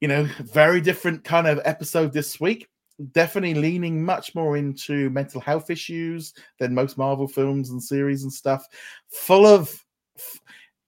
you 0.00 0.08
know, 0.08 0.24
very 0.40 0.80
different 0.80 1.24
kind 1.24 1.46
of 1.46 1.60
episode 1.64 2.12
this 2.12 2.40
week. 2.40 2.68
Definitely 3.12 3.54
leaning 3.54 4.02
much 4.02 4.34
more 4.34 4.56
into 4.56 5.10
mental 5.10 5.40
health 5.40 5.70
issues 5.70 6.32
than 6.58 6.74
most 6.74 6.96
Marvel 6.96 7.28
films 7.28 7.70
and 7.70 7.82
series 7.82 8.22
and 8.22 8.32
stuff. 8.32 8.66
Full 9.08 9.46
of, 9.46 9.84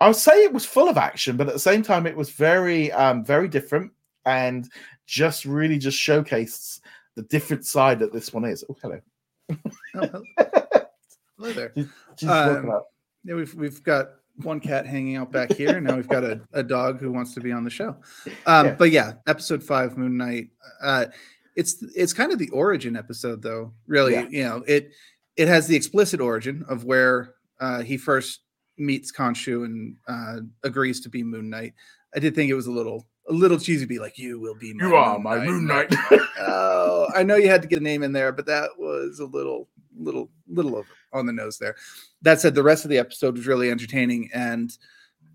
I 0.01 0.09
would 0.09 0.17
say 0.17 0.45
it 0.45 0.53
was 0.53 0.65
full 0.65 0.89
of 0.89 0.97
action, 0.97 1.37
but 1.37 1.49
at 1.49 1.53
the 1.53 1.59
same 1.59 1.83
time, 1.83 2.07
it 2.07 2.17
was 2.17 2.31
very, 2.31 2.91
um, 2.93 3.25
very 3.25 3.49
different 3.49 3.93
and 4.25 4.69
just 5.07 5.45
really 5.45 5.79
just 5.79 5.99
showcased 5.99 6.81
the 7.15 7.23
different 7.23 7.67
side 7.67 7.99
that 7.99 8.13
this 8.13 8.33
one 8.33 8.45
is. 8.45 8.65
Oh, 8.71 8.77
hello. 8.81 9.01
oh, 9.51 9.57
hello. 9.95 10.23
hello 11.37 11.53
there. 11.53 11.73
um, 12.29 12.83
yeah, 13.25 13.35
we've 13.35 13.55
we've 13.55 13.83
got 13.83 14.11
one 14.43 14.61
cat 14.61 14.87
hanging 14.87 15.17
out 15.17 15.33
back 15.33 15.53
here. 15.53 15.77
and 15.77 15.87
Now 15.87 15.97
we've 15.97 16.09
got 16.09 16.25
a, 16.25 16.41
a 16.53 16.63
dog 16.63 17.01
who 17.01 17.13
wants 17.13 17.35
to 17.35 17.41
be 17.41 17.53
on 17.53 17.65
the 17.65 17.71
show. 17.71 17.97
Um, 18.47 18.67
yeah. 18.67 18.75
But 18.75 18.91
yeah, 18.91 19.13
episode 19.27 19.63
five, 19.63 19.97
Moon 19.97 20.17
Knight. 20.17 20.49
Uh, 20.83 21.07
it's 21.57 21.83
it's 21.95 22.13
kind 22.13 22.33
of 22.33 22.39
the 22.39 22.51
origin 22.51 22.97
episode, 22.97 23.43
though. 23.43 23.73
Really, 23.87 24.15
yeah. 24.15 24.29
you 24.31 24.45
know 24.45 24.65
it 24.67 24.93
it 25.37 25.49
has 25.49 25.67
the 25.67 25.77
explicit 25.77 26.21
origin 26.21 26.65
of 26.69 26.85
where 26.85 27.35
uh, 27.61 27.83
he 27.83 27.97
first 27.97 28.41
meets 28.77 29.13
Khonshu 29.13 29.65
and 29.65 29.97
uh, 30.07 30.37
agrees 30.63 31.01
to 31.01 31.09
be 31.09 31.23
Moon 31.23 31.51
Knight. 31.51 31.75
I 32.15 32.21
did 32.21 32.35
think 32.35 32.51
it 32.51 32.55
was 32.55 32.67
a 32.67 32.73
little 32.73 33.07
a 33.29 33.33
little 33.33 33.59
cheesy 33.59 33.85
to 33.85 33.89
be 33.89 33.99
like, 33.99 34.19
"You 34.19 34.41
will 34.41 34.55
be 34.55 34.73
my 34.75 34.87
you 34.87 34.95
are 34.95 35.19
my 35.19 35.39
Moon 35.39 35.67
Knight." 35.67 35.93
oh, 36.41 37.09
I 37.15 37.23
know 37.23 37.37
you 37.37 37.49
had 37.49 37.63
to 37.63 37.69
get 37.69 37.81
a 37.81 37.83
name 37.83 38.03
in 38.03 38.13
there, 38.13 38.33
but 38.33 38.47
that 38.47 38.71
was 38.79 39.19
a 39.19 39.27
little 39.27 39.69
little 39.99 40.31
little 40.49 40.77
over 40.77 40.89
on 41.13 41.27
the 41.27 41.33
nose 41.33 41.59
there. 41.59 41.77
That 42.23 42.41
said, 42.41 42.55
the 42.55 42.63
rest 42.63 42.85
of 42.85 42.91
the 42.91 42.99
episode 42.99 43.37
was 43.37 43.47
really 43.47 43.71
entertaining 43.71 44.31
and 44.35 44.77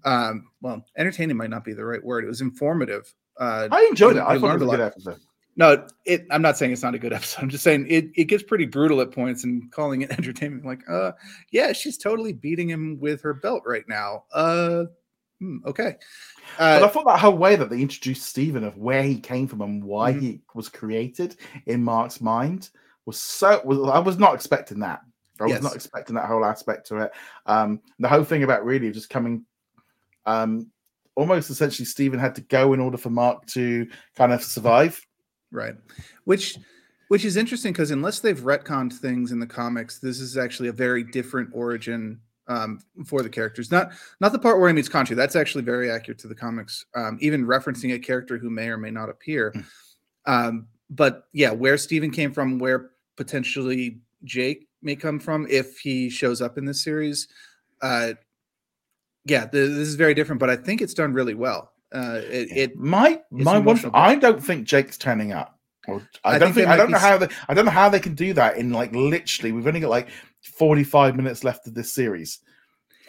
um, 0.05 0.49
well, 0.61 0.85
entertaining 0.97 1.37
might 1.37 1.49
not 1.49 1.63
be 1.63 1.73
the 1.73 1.85
right 1.85 2.03
word. 2.03 2.23
It 2.23 2.27
was 2.27 2.41
informative. 2.41 3.13
Uh, 3.37 3.67
I 3.71 3.87
enjoyed 3.89 4.17
it. 4.17 4.21
I 4.23 4.37
thought 4.39 4.55
it 4.55 4.59
was 4.59 4.67
a 4.73 4.77
good 4.77 4.79
episode. 4.81 5.19
No, 5.55 5.85
it. 6.05 6.25
I'm 6.31 6.41
not 6.41 6.57
saying 6.57 6.71
it's 6.71 6.83
not 6.83 6.95
a 6.95 6.99
good 6.99 7.13
episode. 7.13 7.41
I'm 7.43 7.49
just 7.49 7.63
saying 7.63 7.85
it. 7.89 8.09
It 8.15 8.25
gets 8.25 8.43
pretty 8.43 8.65
brutal 8.65 9.01
at 9.01 9.11
points, 9.11 9.43
and 9.43 9.71
calling 9.71 10.01
it 10.01 10.11
entertainment, 10.17 10.65
like, 10.65 10.81
uh, 10.89 11.11
yeah, 11.51 11.73
she's 11.73 11.97
totally 11.97 12.33
beating 12.33 12.69
him 12.69 12.99
with 12.99 13.21
her 13.21 13.33
belt 13.33 13.63
right 13.65 13.87
now. 13.87 14.25
Uh, 14.33 14.85
hmm, 15.39 15.57
okay. 15.65 15.95
Uh, 16.59 16.79
but 16.79 16.83
I 16.83 16.87
thought 16.89 17.05
that 17.05 17.19
whole 17.19 17.37
way 17.37 17.55
that 17.55 17.69
they 17.69 17.81
introduced 17.81 18.23
Stephen 18.23 18.63
of 18.63 18.77
where 18.77 19.03
he 19.03 19.19
came 19.19 19.47
from 19.47 19.61
and 19.61 19.83
why 19.83 20.13
Mhm. 20.13 20.19
he 20.21 20.41
was 20.53 20.69
created 20.69 21.35
in 21.65 21.83
Mark's 21.83 22.19
mind 22.19 22.69
was 23.05 23.19
so. 23.19 23.61
Was, 23.63 23.79
I 23.89 23.99
was 23.99 24.17
not 24.17 24.33
expecting 24.33 24.79
that. 24.79 25.01
I 25.39 25.45
was 25.45 25.61
not 25.61 25.75
expecting 25.75 26.15
that 26.15 26.27
whole 26.27 26.45
aspect 26.45 26.87
to 26.87 26.97
it. 26.97 27.11
Um, 27.45 27.81
the 27.99 28.07
whole 28.07 28.23
thing 28.23 28.43
about 28.43 28.65
really 28.65 28.91
just 28.91 29.09
coming, 29.09 29.45
um, 30.25 30.71
almost 31.15 31.49
essentially 31.49 31.85
Stephen 31.85 32.19
had 32.19 32.35
to 32.35 32.41
go 32.41 32.73
in 32.73 32.79
order 32.79 32.97
for 32.97 33.09
Mark 33.09 33.45
to 33.47 33.87
kind 34.15 34.31
of 34.31 34.43
survive. 34.43 35.05
Right. 35.51 35.75
Which 36.25 36.57
which 37.09 37.25
is 37.25 37.37
interesting 37.37 37.73
because 37.73 37.91
unless 37.91 38.19
they've 38.19 38.39
retconned 38.39 38.93
things 38.93 39.31
in 39.31 39.39
the 39.39 39.47
comics, 39.47 39.99
this 39.99 40.19
is 40.19 40.37
actually 40.37 40.69
a 40.69 40.73
very 40.73 41.03
different 41.03 41.49
origin 41.53 42.19
um, 42.47 42.79
for 43.05 43.21
the 43.21 43.29
characters. 43.29 43.71
Not 43.71 43.91
not 44.19 44.31
the 44.31 44.39
part 44.39 44.59
where 44.59 44.69
he 44.69 44.73
meets 44.73 44.89
Khonshu. 44.89 45.15
That's 45.15 45.35
actually 45.35 45.63
very 45.63 45.91
accurate 45.91 46.19
to 46.19 46.27
the 46.27 46.35
comics. 46.35 46.85
Um, 46.95 47.17
even 47.21 47.45
referencing 47.45 47.93
a 47.93 47.99
character 47.99 48.37
who 48.37 48.49
may 48.49 48.67
or 48.67 48.77
may 48.77 48.91
not 48.91 49.09
appear. 49.09 49.51
Mm. 49.51 49.65
Um, 50.25 50.67
but 50.89 51.27
yeah, 51.33 51.51
where 51.51 51.77
Stephen 51.77 52.11
came 52.11 52.31
from, 52.31 52.59
where 52.59 52.91
potentially 53.15 53.99
Jake 54.23 54.67
may 54.81 54.95
come 54.95 55.19
from 55.19 55.47
if 55.49 55.79
he 55.79 56.09
shows 56.09 56.41
up 56.41 56.57
in 56.57 56.65
this 56.65 56.83
series. 56.83 57.27
Uh, 57.81 58.13
yeah, 59.25 59.41
th- 59.41 59.51
this 59.51 59.87
is 59.87 59.95
very 59.95 60.13
different, 60.13 60.39
but 60.39 60.49
I 60.49 60.55
think 60.55 60.81
it's 60.81 60.93
done 60.93 61.13
really 61.13 61.33
well. 61.33 61.71
Uh, 61.93 62.21
it, 62.23 62.47
it 62.51 62.75
my 62.77 63.21
my 63.29 63.59
one. 63.59 63.79
I 63.93 64.15
don't 64.15 64.43
think 64.43 64.65
Jake's 64.65 64.97
turning 64.97 65.31
up. 65.31 65.59
Or, 65.87 66.01
I, 66.23 66.35
I 66.35 66.39
don't 66.39 66.53
think 66.53 66.67
think. 66.67 66.69
I 66.69 66.77
don't 66.77 66.91
know 66.91 66.97
how 66.97 67.17
they. 67.17 67.27
I 67.47 67.53
don't 67.53 67.65
know 67.65 67.71
how 67.71 67.89
they 67.89 67.99
can 67.99 68.15
do 68.15 68.33
that 68.33 68.57
in 68.57 68.71
like 68.71 68.93
literally. 68.93 69.51
We've 69.51 69.67
only 69.67 69.79
got 69.79 69.89
like 69.89 70.09
forty 70.41 70.83
five 70.83 71.15
minutes 71.15 71.43
left 71.43 71.67
of 71.67 71.73
this 71.73 71.93
series. 71.93 72.39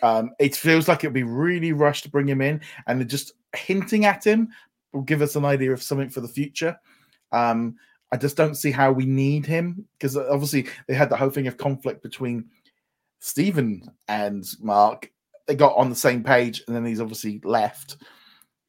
Um, 0.03 0.33
it 0.39 0.55
feels 0.55 0.87
like 0.87 1.03
it'd 1.03 1.15
be 1.15 1.23
really 1.23 1.73
rushed 1.73 2.05
to 2.05 2.11
bring 2.11 2.29
him 2.29 2.43
in, 2.43 2.61
and 2.87 3.09
just 3.09 3.33
hinting 3.57 4.05
at 4.05 4.25
him 4.25 4.49
will 4.93 5.03
give 5.03 5.23
us 5.23 5.35
an 5.37 5.45
idea 5.45 5.73
of 5.73 5.83
something 5.83 6.11
for 6.11 6.21
the 6.21 6.29
future. 6.29 6.77
Um, 7.33 7.77
I 8.15 8.17
just 8.17 8.37
don't 8.37 8.55
see 8.55 8.71
how 8.71 8.93
we 8.93 9.07
need 9.07 9.45
him 9.45 9.89
because 9.99 10.17
obviously 10.17 10.69
they 10.87 10.95
had 10.95 11.11
the 11.11 11.17
whole 11.17 11.31
thing 11.31 11.49
of 11.49 11.57
conflict 11.57 12.01
between 12.01 12.45
Stephen 13.19 13.91
and 14.07 14.47
Mark. 14.61 15.11
They 15.49 15.57
got 15.57 15.75
on 15.77 15.91
the 15.91 15.97
same 15.97 16.23
page, 16.23 16.63
and 16.69 16.77
then 16.77 16.87
he's 16.87 17.01
obviously 17.01 17.41
left. 17.43 17.97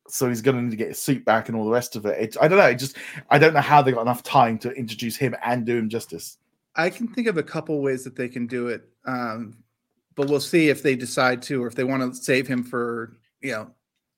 So 0.08 0.28
he's 0.30 0.42
going 0.42 0.58
to 0.58 0.64
need 0.64 0.72
to 0.72 0.78
get 0.78 0.88
his 0.88 1.00
suit 1.00 1.24
back 1.26 1.48
and 1.48 1.56
all 1.56 1.64
the 1.64 1.70
rest 1.70 1.96
of 1.96 2.08
it. 2.08 2.20
It- 2.20 2.38
I 2.42 2.48
don't 2.48 2.58
know. 2.58 2.66
It 2.66 2.80
just 2.80 2.98
I 3.30 3.38
don't 3.38 3.54
know 3.54 3.62
how 3.62 3.84
they 3.84 3.92
got 3.92 4.02
enough 4.02 4.24
time 4.24 4.58
to 4.60 4.72
introduce 4.72 5.16
him 5.16 5.36
and 5.44 5.64
do 5.64 5.78
him 5.78 5.90
justice. 5.90 6.40
I 6.76 6.90
can 6.90 7.08
think 7.08 7.28
of 7.28 7.38
a 7.38 7.44
couple 7.44 7.80
ways 7.84 8.04
that 8.06 8.16
they 8.16 8.28
can 8.28 8.48
do 8.48 8.70
it, 8.70 8.90
um, 9.06 9.58
but 10.16 10.28
we'll 10.28 10.40
see 10.40 10.70
if 10.70 10.82
they 10.82 10.96
decide 10.96 11.44
to, 11.44 11.64
or 11.64 11.68
if 11.68 11.76
they 11.76 11.84
want 11.84 12.02
to 12.02 12.20
save 12.20 12.48
him 12.48 12.64
for, 12.64 13.16
you 13.42 13.52
know, 13.52 13.72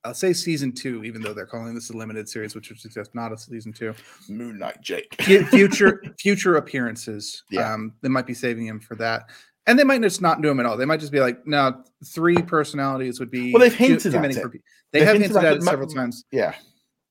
I'll 0.08 0.14
say 0.14 0.32
season 0.32 0.72
two, 0.72 1.04
even 1.04 1.22
though 1.22 1.34
they're 1.34 1.46
calling 1.46 1.76
this 1.76 1.90
a 1.90 1.94
limited 1.98 2.30
series, 2.30 2.56
which 2.56 2.70
would 2.70 2.80
suggest 2.80 3.14
not 3.14 3.34
a 3.34 3.38
season 3.38 3.74
two. 3.74 3.94
Moon 4.30 4.58
Knight 4.58 4.80
Jake. 4.82 5.22
Future 5.22 6.02
future 6.18 6.56
appearances, 6.56 7.44
Yeah. 7.52 7.74
um, 7.74 7.94
they 8.02 8.08
might 8.10 8.26
be 8.26 8.34
saving 8.34 8.66
him 8.66 8.80
for 8.80 8.96
that, 8.96 9.30
and 9.66 9.78
they 9.78 9.84
might 9.84 10.02
just 10.02 10.22
not 10.22 10.42
do 10.42 10.50
him 10.50 10.62
at 10.62 10.66
all. 10.66 10.78
They 10.78 10.86
might 10.86 11.02
just 11.02 11.12
be 11.12 11.20
like, 11.20 11.46
no, 11.46 11.84
three 12.06 12.38
personalities 12.42 13.20
would 13.20 13.30
be 13.30 13.52
Well, 13.52 13.60
they've 13.60 13.74
hinted 13.74 14.12
too 14.12 14.18
at 14.18 14.22
many 14.22 14.34
it. 14.36 14.42
for 14.42 14.50
They 14.50 14.60
They've 15.00 15.08
have 15.08 15.16
hinted 15.18 15.32
hinted 15.32 15.46
at 15.46 15.58
it 15.58 15.64
several 15.64 15.88
times. 15.90 16.24
Yeah. 16.32 16.56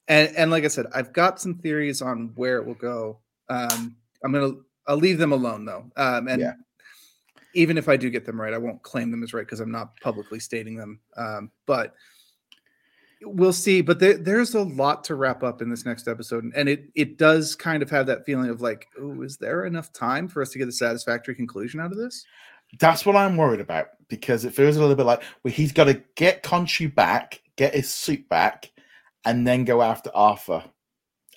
and 0.08 0.34
and 0.36 0.50
like 0.50 0.64
I 0.64 0.68
said, 0.68 0.86
I've 0.94 1.12
got 1.12 1.38
some 1.38 1.56
theories 1.56 2.00
on 2.00 2.32
where 2.34 2.56
it 2.56 2.64
will 2.66 2.74
go. 2.74 3.20
Um, 3.50 3.94
I'm 4.24 4.32
gonna 4.32 4.52
I'll 4.86 4.96
leave 4.96 5.18
them 5.18 5.32
alone 5.32 5.66
though. 5.66 5.84
Um, 5.98 6.28
and 6.28 6.40
Yeah. 6.40 6.52
even 7.54 7.76
if 7.76 7.90
I 7.90 7.96
do 7.98 8.08
get 8.08 8.24
them 8.24 8.40
right, 8.40 8.54
I 8.54 8.58
won't 8.58 8.82
claim 8.82 9.10
them 9.10 9.22
as 9.22 9.34
right 9.34 9.44
because 9.44 9.60
I'm 9.60 9.70
not 9.70 10.00
publicly 10.00 10.40
stating 10.40 10.76
them. 10.76 11.00
Um, 11.18 11.50
but 11.66 11.94
we'll 13.22 13.52
see. 13.52 13.80
But 13.80 13.98
there, 13.98 14.16
there's 14.16 14.54
a 14.54 14.62
lot 14.62 15.04
to 15.04 15.14
wrap 15.14 15.42
up 15.42 15.62
in 15.62 15.68
this 15.70 15.84
next 15.84 16.08
episode, 16.08 16.44
and 16.54 16.68
it 16.68 16.90
it 16.94 17.18
does 17.18 17.54
kind 17.54 17.82
of 17.82 17.90
have 17.90 18.06
that 18.06 18.24
feeling 18.24 18.50
of 18.50 18.60
like, 18.60 18.86
oh, 18.98 19.22
is 19.22 19.36
there 19.36 19.64
enough 19.64 19.92
time 19.92 20.28
for 20.28 20.42
us 20.42 20.50
to 20.50 20.58
get 20.58 20.68
a 20.68 20.72
satisfactory 20.72 21.34
conclusion 21.34 21.80
out 21.80 21.92
of 21.92 21.98
this? 21.98 22.24
That's 22.78 23.06
what 23.06 23.16
I'm 23.16 23.36
worried 23.36 23.60
about 23.60 23.88
because 24.08 24.44
it 24.44 24.54
feels 24.54 24.76
a 24.76 24.80
little 24.80 24.96
bit 24.96 25.06
like 25.06 25.22
well, 25.42 25.52
he's 25.52 25.72
got 25.72 25.84
to 25.84 26.02
get 26.16 26.42
Khonshu 26.42 26.94
back, 26.94 27.42
get 27.56 27.74
his 27.74 27.90
suit 27.90 28.28
back, 28.28 28.70
and 29.24 29.46
then 29.46 29.64
go 29.64 29.82
after 29.82 30.10
Arthur 30.14 30.64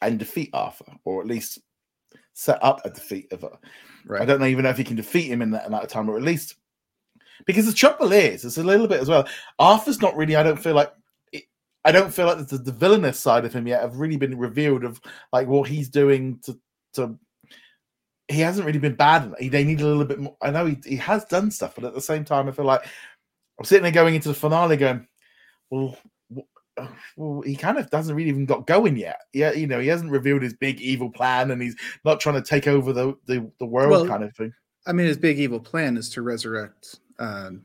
and 0.01 0.19
defeat 0.19 0.49
Arthur, 0.53 0.85
or 1.05 1.21
at 1.21 1.27
least 1.27 1.59
set 2.33 2.63
up 2.63 2.81
a 2.85 2.89
defeat 2.89 3.31
of 3.31 3.43
it. 3.43 3.51
Right. 4.05 4.21
I 4.21 4.25
don't 4.25 4.43
even 4.45 4.63
know 4.63 4.69
if 4.69 4.77
he 4.77 4.83
can 4.83 4.95
defeat 4.95 5.29
him 5.29 5.41
in 5.41 5.51
that 5.51 5.67
amount 5.67 5.83
of 5.83 5.89
time, 5.89 6.09
or 6.09 6.17
at 6.17 6.23
least 6.23 6.55
because 7.45 7.65
the 7.65 7.73
trouble 7.73 8.11
is, 8.11 8.43
it's 8.43 8.57
a 8.57 8.63
little 8.63 8.87
bit 8.87 9.01
as 9.01 9.09
well. 9.09 9.27
Arthur's 9.59 10.01
not 10.01 10.15
really. 10.15 10.35
I 10.35 10.43
don't 10.43 10.61
feel 10.61 10.75
like. 10.75 10.93
I 11.89 11.91
don't 11.91 12.13
feel 12.13 12.27
like 12.27 12.47
the, 12.47 12.57
the 12.57 12.71
villainous 12.71 13.19
side 13.19 13.45
of 13.45 13.53
him 13.53 13.67
yet 13.67 13.81
have 13.81 13.97
really 13.97 14.17
been 14.17 14.37
revealed 14.37 14.83
of 14.83 15.01
like 15.33 15.47
what 15.47 15.67
he's 15.67 15.89
doing 15.89 16.39
to 16.43 16.57
to. 16.93 17.17
He 18.27 18.41
hasn't 18.41 18.67
really 18.67 18.79
been 18.79 18.95
bad. 18.95 19.33
He, 19.39 19.49
they 19.49 19.63
need 19.63 19.81
a 19.81 19.87
little 19.87 20.05
bit 20.05 20.19
more. 20.19 20.37
I 20.39 20.51
know 20.51 20.67
he, 20.67 20.77
he 20.85 20.95
has 20.97 21.25
done 21.25 21.49
stuff, 21.49 21.73
but 21.73 21.83
at 21.83 21.95
the 21.95 22.01
same 22.01 22.23
time, 22.23 22.47
I 22.47 22.51
feel 22.51 22.65
like 22.65 22.85
I'm 23.57 23.65
sitting 23.65 23.81
there 23.81 23.91
going 23.91 24.13
into 24.13 24.27
the 24.27 24.35
finale, 24.35 24.77
going, 24.77 25.07
well, 25.71 25.97
well, 27.17 27.41
he 27.41 27.55
kind 27.55 27.79
of 27.79 27.89
doesn't 27.89 28.15
really 28.15 28.29
even 28.29 28.45
got 28.45 28.67
going 28.67 28.97
yet. 28.97 29.19
Yeah, 29.33 29.53
you 29.53 29.65
know, 29.65 29.79
he 29.79 29.87
hasn't 29.87 30.11
revealed 30.11 30.43
his 30.43 30.53
big 30.53 30.79
evil 30.79 31.09
plan, 31.09 31.49
and 31.49 31.61
he's 31.61 31.75
not 32.05 32.19
trying 32.19 32.41
to 32.41 32.47
take 32.47 32.67
over 32.67 32.93
the 32.93 33.15
the, 33.25 33.51
the 33.59 33.65
world 33.65 33.89
Well, 33.89 34.07
kind 34.07 34.23
of 34.23 34.35
thing. 34.35 34.53
I 34.85 34.93
mean, 34.93 35.07
his 35.07 35.17
big 35.17 35.39
evil 35.39 35.59
plan 35.59 35.97
is 35.97 36.09
to 36.11 36.21
resurrect 36.21 36.99
um, 37.17 37.63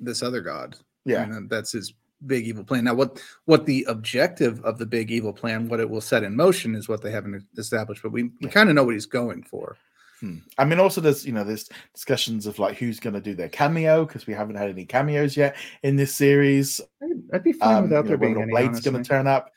this 0.00 0.22
other 0.22 0.40
god. 0.40 0.76
Yeah, 1.04 1.40
that's 1.48 1.72
his 1.72 1.92
big 2.26 2.46
evil 2.46 2.64
plan. 2.64 2.84
Now, 2.84 2.94
what 2.94 3.22
what 3.44 3.66
the 3.66 3.84
objective 3.88 4.64
of 4.64 4.78
the 4.78 4.86
big 4.86 5.10
evil 5.10 5.32
plan, 5.32 5.68
what 5.68 5.80
it 5.80 5.88
will 5.88 6.00
set 6.00 6.22
in 6.24 6.34
motion, 6.36 6.74
is 6.74 6.88
what 6.88 7.02
they 7.02 7.10
haven't 7.10 7.44
established. 7.56 8.02
But 8.02 8.12
we, 8.12 8.24
we 8.24 8.30
Yeah. 8.42 8.48
kind 8.50 8.68
of 8.68 8.74
know 8.74 8.84
what 8.84 8.94
he's 8.94 9.06
going 9.06 9.42
for. 9.42 9.76
Hmm. 10.20 10.38
I 10.58 10.64
mean, 10.64 10.80
also 10.80 11.00
there's 11.00 11.24
you 11.24 11.32
know 11.32 11.44
there's 11.44 11.68
discussions 11.94 12.46
of 12.46 12.58
like 12.58 12.76
who's 12.76 12.98
going 12.98 13.14
to 13.14 13.20
do 13.20 13.34
their 13.34 13.48
cameo 13.48 14.04
because 14.04 14.26
we 14.26 14.34
haven't 14.34 14.56
had 14.56 14.68
any 14.68 14.84
cameos 14.84 15.36
yet 15.36 15.56
in 15.84 15.94
this 15.96 16.12
series. 16.14 16.80
I'd, 17.02 17.22
I'd 17.34 17.44
be 17.44 17.52
fine 17.52 17.76
Um, 17.76 17.82
without 17.84 17.98
you 17.98 18.02
know, 18.02 18.08
there 18.08 18.18
being 18.18 18.42
any. 18.42 18.50
Blade's 18.50 18.80
going 18.80 19.00
to 19.00 19.08
turn 19.08 19.26
up. 19.28 19.52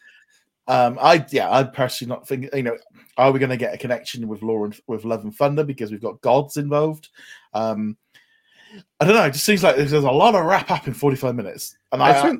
Um, 0.67 0.99
I 1.01 1.25
yeah, 1.31 1.49
I'd 1.49 1.73
personally 1.73 2.09
not 2.13 2.27
think 2.27 2.47
you 2.53 2.61
know, 2.61 2.77
are 3.17 3.31
we 3.31 3.39
going 3.39 3.49
to 3.49 3.57
get 3.57 3.73
a 3.73 3.77
connection 3.77 4.27
with 4.27 4.43
Law 4.43 4.65
and 4.65 4.79
with 4.85 5.03
Love 5.03 5.23
and 5.23 5.35
Thunder 5.35 5.63
because 5.63 5.89
we've 5.91 5.99
got 5.99 6.21
gods 6.21 6.57
involved? 6.57 7.09
Um, 7.55 7.97
I 8.99 9.05
don't 9.05 9.15
know. 9.15 9.25
It 9.25 9.33
just 9.33 9.45
seems 9.45 9.63
like 9.63 9.75
there's, 9.75 9.93
a 9.93 9.99
lot 9.99 10.35
of 10.35 10.45
wrap 10.45 10.71
up 10.71 10.87
in 10.87 10.93
45 10.93 11.35
minutes, 11.35 11.75
and 11.91 12.01
I, 12.01 12.11
I, 12.11 12.29
I 12.29 12.33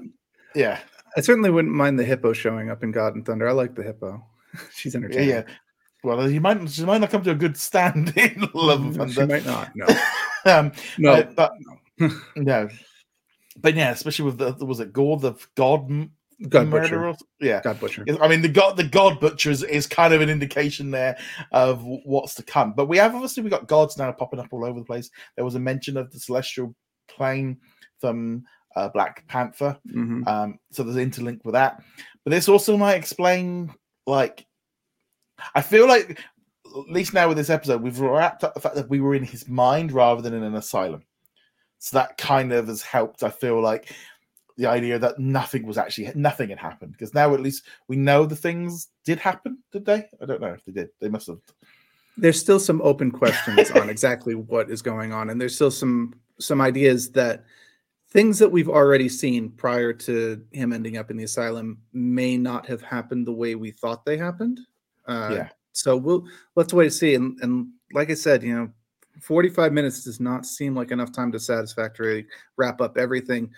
yeah, 0.55 0.79
I 1.17 1.21
certainly 1.21 1.49
wouldn't 1.49 1.73
mind 1.73 1.99
the 1.99 2.05
hippo 2.05 2.33
showing 2.33 2.69
up 2.69 2.83
in 2.83 2.91
God 2.91 3.15
and 3.15 3.25
Thunder. 3.25 3.47
I 3.47 3.51
like 3.51 3.75
the 3.75 3.83
hippo. 3.83 4.23
She's 4.73 4.93
yeah, 4.93 4.97
entertaining. 4.99 5.29
yeah. 5.29 5.43
Well, 6.03 6.29
you 6.29 6.41
might 6.41 6.69
she 6.69 6.83
might 6.83 6.99
not 6.99 7.09
come 7.09 7.23
to 7.23 7.31
a 7.31 7.35
good 7.35 7.57
stand 7.57 8.13
in 8.17 8.49
Love 8.53 8.81
and 8.81 8.95
Mm, 8.95 9.13
She 9.13 9.25
might 9.25 9.45
not. 9.45 9.71
No, 9.75 9.87
um, 10.45 10.71
no. 10.97 11.13
Uh, 11.13 11.23
but 11.23 11.53
no, 12.35 12.69
but 13.57 13.75
yeah, 13.75 13.91
especially 13.91 14.25
with 14.25 14.37
the 14.37 14.65
was 14.65 14.79
it 14.79 14.93
Gorr 14.93 15.17
the 15.17 15.33
God 15.55 16.09
God 16.49 16.67
murderer? 16.67 17.11
butcher. 17.13 17.25
Yeah, 17.39 17.61
God 17.63 17.79
butcher. 17.79 18.05
I 18.21 18.27
mean 18.27 18.41
the 18.41 18.49
God 18.49 18.77
the 18.77 18.83
God 18.83 19.19
butcher 19.19 19.51
is, 19.51 19.63
is 19.63 19.87
kind 19.87 20.13
of 20.13 20.21
an 20.21 20.29
indication 20.29 20.91
there 20.91 21.17
of 21.51 21.83
what's 21.83 22.35
to 22.35 22.43
come. 22.43 22.73
But 22.73 22.87
we 22.87 22.97
have 22.97 23.13
obviously 23.13 23.43
we 23.43 23.49
got 23.49 23.67
gods 23.67 23.97
now 23.97 24.11
popping 24.11 24.39
up 24.39 24.47
all 24.51 24.65
over 24.65 24.79
the 24.79 24.85
place. 24.85 25.09
There 25.35 25.45
was 25.45 25.55
a 25.55 25.59
mention 25.59 25.97
of 25.97 26.11
the 26.11 26.19
celestial 26.19 26.75
plane 27.07 27.57
from 27.99 28.43
uh, 28.75 28.89
Black 28.89 29.27
Panther, 29.27 29.77
Mhm. 29.93 30.25
um, 30.27 30.57
so 30.71 30.83
there's 30.83 30.95
an 30.95 31.09
interlink 31.11 31.43
with 31.43 31.53
that. 31.53 31.83
But 32.23 32.31
this 32.31 32.47
also 32.49 32.77
might 32.77 32.95
explain 32.95 33.73
like 34.07 34.45
I 35.55 35.61
feel 35.61 35.87
like 35.87 36.19
at 36.65 36.89
least 36.89 37.13
now 37.13 37.27
with 37.27 37.37
this 37.37 37.49
episode, 37.49 37.81
we've 37.81 37.99
wrapped 37.99 38.43
up 38.45 38.53
the 38.53 38.61
fact 38.61 38.75
that 38.75 38.89
we 38.89 39.01
were 39.01 39.13
in 39.15 39.23
his 39.23 39.47
mind 39.47 39.91
rather 39.91 40.21
than 40.21 40.33
in 40.33 40.43
an 40.43 40.55
asylum. 40.55 41.03
So 41.79 41.97
that 41.97 42.17
kind 42.17 42.53
of 42.53 42.67
has 42.67 42.81
helped. 42.81 43.23
I 43.23 43.29
feel 43.29 43.59
like 43.61 43.91
the 44.61 44.69
idea 44.69 44.99
that 44.99 45.17
nothing 45.17 45.65
was 45.65 45.77
actually 45.79 46.11
nothing 46.13 46.49
had 46.49 46.59
happened 46.59 46.91
because 46.91 47.15
now 47.15 47.33
at 47.33 47.41
least 47.41 47.63
we 47.87 47.95
know 47.95 48.27
the 48.27 48.35
things 48.35 48.89
did 49.03 49.17
happen. 49.17 49.57
Did 49.71 49.85
they? 49.85 50.07
I 50.21 50.25
don't 50.25 50.39
know 50.39 50.53
if 50.53 50.63
they 50.65 50.71
did. 50.71 50.89
They 50.99 51.09
must 51.09 51.27
have. 51.27 51.39
There's 52.15 52.39
still 52.39 52.59
some 52.59 52.79
open 52.83 53.09
questions 53.09 53.71
on 53.71 53.89
exactly 53.89 54.35
what 54.35 54.69
is 54.69 54.83
going 54.83 55.13
on, 55.13 55.31
and 55.31 55.41
there's 55.41 55.55
still 55.55 55.71
some 55.71 56.13
some 56.39 56.61
ideas 56.61 57.11
that 57.13 57.43
things 58.09 58.37
that 58.37 58.51
we've 58.51 58.69
already 58.69 59.09
seen 59.09 59.49
prior 59.49 59.93
to 59.93 60.45
him 60.51 60.73
ending 60.73 60.97
up 60.97 61.09
in 61.09 61.17
the 61.17 61.23
asylum 61.23 61.79
may 61.91 62.37
not 62.37 62.67
have 62.67 62.83
happened 62.83 63.25
the 63.25 63.31
way 63.31 63.55
we 63.55 63.71
thought 63.71 64.05
they 64.05 64.17
happened. 64.17 64.59
Uh, 65.07 65.29
Yeah. 65.31 65.49
So 65.71 65.97
we'll 65.97 66.27
let's 66.55 66.73
wait 66.73 66.85
to 66.85 66.91
see. 66.91 67.15
And 67.15 67.39
and 67.41 67.69
like 67.93 68.11
I 68.11 68.13
said, 68.13 68.43
you 68.43 68.53
know, 68.53 68.69
45 69.21 69.73
minutes 69.73 70.03
does 70.03 70.19
not 70.19 70.45
seem 70.45 70.75
like 70.75 70.91
enough 70.91 71.11
time 71.11 71.31
to 71.31 71.39
satisfactorily 71.39 72.27
wrap 72.57 72.79
up 72.79 72.97
everything. 72.97 73.49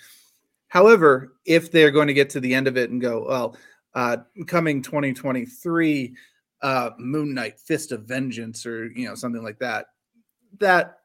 However, 0.74 1.34
if 1.46 1.72
they're 1.72 1.92
going 1.92 2.08
to 2.08 2.16
get 2.16 2.32
to 2.32 2.40
the 2.40 2.56
end 2.56 2.68
of 2.68 2.78
it 2.78 2.90
and 2.90 3.00
go, 3.00 3.28
well, 3.30 3.58
uh, 3.94 4.18
coming 4.48 4.82
2023, 4.82 6.16
uh, 6.64 6.90
Moon 6.98 7.36
Knight, 7.36 7.60
Fist 7.60 7.92
of 7.92 8.06
Vengeance, 8.06 8.66
or 8.66 8.88
you 8.88 9.08
know 9.08 9.14
something 9.14 9.44
like 9.44 9.60
that. 9.60 9.86
That 10.58 10.98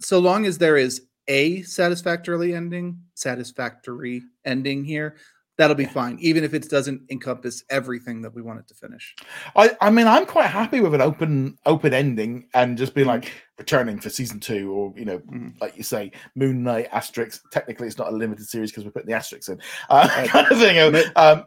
so 0.00 0.18
long 0.18 0.46
as 0.46 0.56
there 0.56 0.78
is 0.78 1.02
a 1.26 1.60
satisfactorily 1.64 2.54
ending, 2.54 2.98
satisfactory 3.12 4.22
ending 4.46 4.86
here, 4.86 5.16
that'll 5.58 5.76
be 5.76 5.84
fine, 5.84 6.16
even 6.20 6.44
if 6.44 6.54
it 6.54 6.68
doesn't 6.70 7.02
encompass 7.10 7.62
everything 7.68 8.22
that 8.22 8.32
we 8.34 8.40
want 8.40 8.60
it 8.60 8.68
to 8.68 8.74
finish. 8.74 9.14
I, 9.56 9.76
I 9.80 9.90
mean, 9.90 10.06
I'm 10.06 10.24
quite 10.24 10.46
happy 10.46 10.80
with 10.80 10.94
an 10.94 11.00
open 11.02 11.58
open 11.66 11.92
ending 11.92 12.48
and 12.54 12.78
just 12.78 12.94
being 12.94 13.08
like 13.08 13.32
returning 13.58 13.98
for 14.00 14.08
season 14.08 14.38
two, 14.40 14.72
or 14.72 14.94
you 14.96 15.04
know, 15.04 15.18
Mhm. 15.18 15.60
like 15.60 15.76
you 15.76 15.82
say, 15.82 16.12
Moon 16.36 16.62
Knight 16.62 16.88
asterisk. 16.92 17.42
Technically, 17.50 17.88
it's 17.88 17.98
not 17.98 18.12
a 18.12 18.16
limited 18.16 18.46
series 18.46 18.70
because 18.70 18.84
we're 18.84 18.92
putting 18.92 19.08
the 19.08 19.14
asterisks 19.16 19.48
in, 19.48 19.60
uh, 19.90 20.08
kind 20.28 20.46
of 20.50 20.58
thing. 20.58 21.04
Um, 21.16 21.44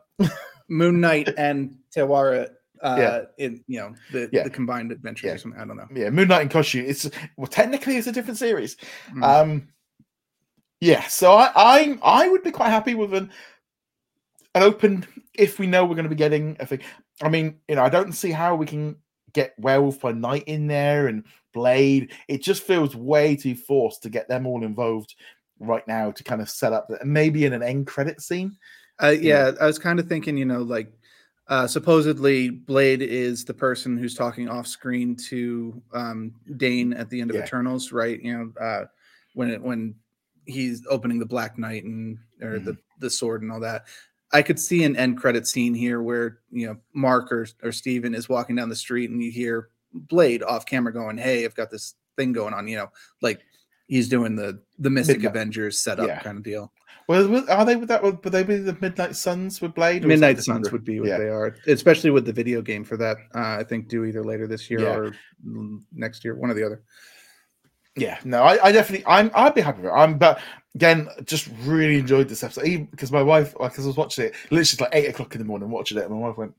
Moon 0.70 1.00
Knight 1.02 1.30
and 1.38 1.76
Taweret, 1.96 2.50
uh, 2.84 2.96
Yeah. 3.00 3.22
in 3.46 3.64
you 3.68 3.80
know 3.80 3.94
the 4.12 4.30
Yeah. 4.34 4.44
the 4.44 4.50
combined 4.50 4.92
adventure 4.92 5.28
Yeah. 5.28 5.34
or 5.34 5.38
something. 5.38 5.60
I 5.62 5.66
don't 5.66 5.78
know. 5.78 5.88
yeah, 5.96 6.10
Moon 6.10 6.28
Knight 6.28 6.42
and 6.42 6.52
Khonshu. 6.52 6.84
It's 6.84 7.10
well, 7.38 7.48
technically, 7.48 7.96
it's 7.96 8.08
a 8.08 8.12
different 8.12 8.38
series. 8.38 8.76
Mm. 9.16 9.24
Um, 9.24 9.68
yeah, 10.82 11.04
so 11.08 11.34
I, 11.34 11.52
I 11.56 12.00
I 12.02 12.28
would 12.28 12.42
be 12.44 12.52
quite 12.52 12.70
happy 12.72 12.96
with 12.96 13.14
an 13.14 13.30
an 14.56 14.64
open 14.64 15.06
if 15.34 15.60
we 15.60 15.68
know 15.68 15.86
we're 15.86 15.96
going 15.96 16.04
to 16.04 16.10
be 16.10 16.16
getting 16.16 16.58
a 16.60 16.66
thing. 16.66 16.82
I 17.22 17.30
mean, 17.30 17.60
you 17.68 17.76
know, 17.76 17.84
I 17.84 17.90
don't 17.90 18.14
see 18.14 18.32
how 18.32 18.56
we 18.56 18.66
can 18.66 18.96
get 19.34 19.54
Werewolf 19.58 20.02
by 20.02 20.12
Night 20.12 20.44
in 20.48 20.68
there 20.68 21.08
and 21.08 21.24
Blade. 21.54 22.12
It 22.28 22.42
just 22.42 22.64
feels 22.64 22.96
way 22.96 23.36
too 23.36 23.56
forced 23.56 24.04
to 24.04 24.10
get 24.10 24.28
them 24.28 24.46
all 24.46 24.64
involved 24.64 25.16
right 25.60 25.88
now 25.88 26.12
to 26.12 26.24
kind 26.24 26.42
of 26.42 26.50
set 26.50 26.74
up 26.74 26.88
that 26.90 27.06
maybe 27.06 27.46
in 27.46 27.54
an 27.54 27.64
end 27.64 27.88
credit 27.88 28.22
scene. 28.22 28.58
Uh, 29.02 29.10
yeah, 29.10 29.52
I 29.60 29.66
was 29.66 29.80
kind 29.80 30.00
of 30.00 30.08
thinking, 30.08 30.38
you 30.38 30.46
know, 30.46 30.62
like 30.62 30.92
uh, 31.48 31.68
supposedly 31.68 32.50
Blade 32.50 33.02
is 33.02 33.46
the 33.46 33.54
person 33.54 33.98
who's 33.98 34.16
talking 34.16 34.48
off 34.48 34.68
screen 34.68 35.16
to 35.30 35.82
um, 35.94 36.34
Dane 36.58 36.94
at 36.94 37.10
the 37.10 37.22
end 37.22 37.30
of 37.30 37.36
Yeah. 37.36 37.44
Eternals, 37.44 37.92
right? 37.92 38.22
You 38.22 38.34
know, 38.38 38.64
uh, 38.64 38.86
when 39.34 39.50
it, 39.50 39.62
when 39.62 39.96
he's 40.46 40.84
opening 40.90 41.20
the 41.20 41.26
Black 41.26 41.58
Knight 41.58 41.84
and 41.84 42.18
or 42.42 42.60
the 42.60 42.78
the 43.00 43.10
sword 43.10 43.42
and 43.42 43.52
all 43.52 43.60
that. 43.60 43.86
I 44.34 44.42
could 44.42 44.60
see 44.60 44.84
an 44.84 44.96
end 44.96 45.18
credit 45.18 45.48
scene 45.48 45.74
here 45.74 46.02
where 46.02 46.40
you 46.52 46.68
know 46.68 46.78
Mark 46.94 47.32
or 47.32 47.48
or 47.64 47.72
Steven 47.72 48.16
is 48.16 48.30
walking 48.30 48.56
down 48.56 48.70
the 48.70 48.76
street 48.76 49.10
and 49.10 49.22
you 49.22 49.32
hear 49.32 49.70
Blade 49.94 50.42
off 50.44 50.66
camera 50.66 50.94
going, 50.94 51.18
"Hey, 51.18 51.44
I've 51.46 51.56
got 51.56 51.70
this 51.70 51.96
thing 52.18 52.32
going 52.34 52.54
on," 52.54 52.68
you 52.68 52.78
know, 52.78 52.88
like 53.22 53.42
he's 53.88 54.08
doing 54.08 54.36
the 54.36 54.60
the 54.80 54.90
Mystic 54.90 55.18
Midnight- 55.18 55.30
Avengers 55.32 55.80
setup 55.80 56.08
Yeah. 56.08 56.20
kind 56.22 56.38
of 56.38 56.44
deal. 56.44 56.72
Well, 57.08 57.44
are 57.50 57.66
they 57.66 57.76
with 57.76 57.90
that? 57.90 58.02
Would 58.04 58.22
they 58.24 58.44
be 58.44 58.58
the 58.58 58.78
Midnight 58.80 59.18
Suns 59.18 59.60
with 59.60 59.74
Blade? 59.76 60.06
or 60.06 60.12
is 60.12 60.20
that 60.22 60.28
Midnight? 60.28 60.44
Suns 60.46 60.72
would 60.72 60.86
be 60.86 61.02
what 61.02 61.10
Yeah. 61.10 61.18
they 61.18 61.28
are, 61.28 61.56
especially 61.68 62.10
with 62.12 62.26
the 62.26 62.32
video 62.32 62.62
game 62.62 62.86
for 62.86 62.96
that. 62.98 63.18
Uh, 63.36 63.58
I 63.60 63.64
think 63.66 63.90
due 63.90 64.06
either 64.06 64.24
later 64.24 64.48
this 64.48 64.70
year 64.70 64.80
Yeah. 64.82 64.96
or 64.96 65.14
next 65.92 66.24
year, 66.24 66.36
one 66.36 66.50
or 66.50 66.54
the 66.54 66.64
other. 66.66 66.84
yeah 67.98 68.18
no 68.24 68.42
I, 68.44 68.68
I 68.68 68.72
definitely 68.72 69.06
i'm 69.06 69.30
i'd 69.36 69.54
be 69.54 69.60
happy 69.60 69.82
with 69.82 69.92
it 69.92 69.94
i'm 69.94 70.18
but 70.18 70.40
again 70.76 71.08
just 71.26 71.50
really 71.64 71.98
enjoyed 72.00 72.30
this 72.30 72.44
episode. 72.44 72.88
Because 72.92 73.12
my 73.12 73.22
wife 73.24 73.54
like 73.60 73.74
'cause 73.74 73.86
i 73.86 73.88
was 73.88 73.98
watching 73.98 74.26
it 74.26 74.34
literally 74.52 74.84
like 74.86 74.96
eight 74.96 75.10
o'clock 75.10 75.34
in 75.36 75.40
the 75.40 75.46
morning 75.46 75.70
watching 75.70 75.98
it 75.98 76.06
and 76.06 76.12
my 76.14 76.28
wife 76.28 76.38
went 76.38 76.54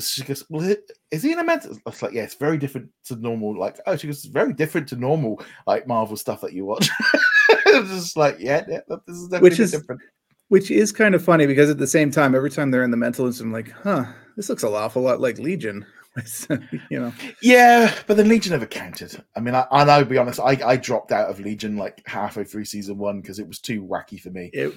she 0.00 0.22
goes 0.22 0.44
well 0.50 0.74
is 1.10 1.22
he 1.22 1.32
in 1.32 1.38
a 1.38 1.44
mental 1.44 1.74
i 1.74 1.90
was 1.90 2.02
like 2.02 2.12
yeah 2.12 2.22
it's 2.22 2.34
very 2.34 2.58
different 2.58 2.88
to 3.04 3.16
normal 3.16 3.58
like 3.58 3.80
oh 3.86 3.96
she 3.96 4.06
goes 4.06 4.18
it's 4.18 4.26
very 4.26 4.52
different 4.52 4.86
to 4.86 4.96
normal 4.96 5.40
like 5.66 5.86
marvel 5.86 6.16
stuff 6.16 6.40
that 6.42 6.52
you 6.52 6.64
watch. 6.66 6.88
Just 7.66 8.16
like 8.16 8.36
yeah, 8.38 8.64
yeah 8.68 8.80
this 9.06 9.16
is 9.16 9.28
definitely 9.28 9.50
Which 9.50 9.60
is- 9.60 9.70
different. 9.72 10.00
Which 10.48 10.70
is 10.70 10.92
kind 10.92 11.14
of 11.14 11.22
funny 11.22 11.46
because 11.46 11.68
at 11.68 11.76
the 11.76 11.86
same 11.86 12.10
time, 12.10 12.34
every 12.34 12.50
time 12.50 12.70
they're 12.70 12.82
in 12.82 12.90
the 12.90 12.96
mental 12.96 13.26
I'm 13.26 13.52
like, 13.52 13.70
huh, 13.70 14.06
this 14.34 14.48
looks 14.48 14.62
an 14.62 14.72
awful 14.72 15.02
lot 15.02 15.20
like 15.20 15.38
Legion. 15.38 15.84
you 16.90 17.00
know, 17.00 17.12
yeah 17.42 17.94
but 18.06 18.16
the 18.16 18.24
legion 18.24 18.52
never 18.52 18.66
counted 18.66 19.22
i 19.36 19.40
mean 19.40 19.54
i 19.54 19.66
and 19.70 19.90
i'll 19.90 20.04
be 20.04 20.18
honest 20.18 20.40
i 20.40 20.58
i 20.64 20.76
dropped 20.76 21.12
out 21.12 21.28
of 21.30 21.40
legion 21.40 21.76
like 21.76 22.02
halfway 22.06 22.44
through 22.44 22.64
season 22.64 22.98
one 22.98 23.20
because 23.20 23.38
it 23.38 23.46
was 23.48 23.58
too 23.58 23.82
wacky 23.84 24.20
for 24.20 24.30
me 24.30 24.50
it. 24.52 24.72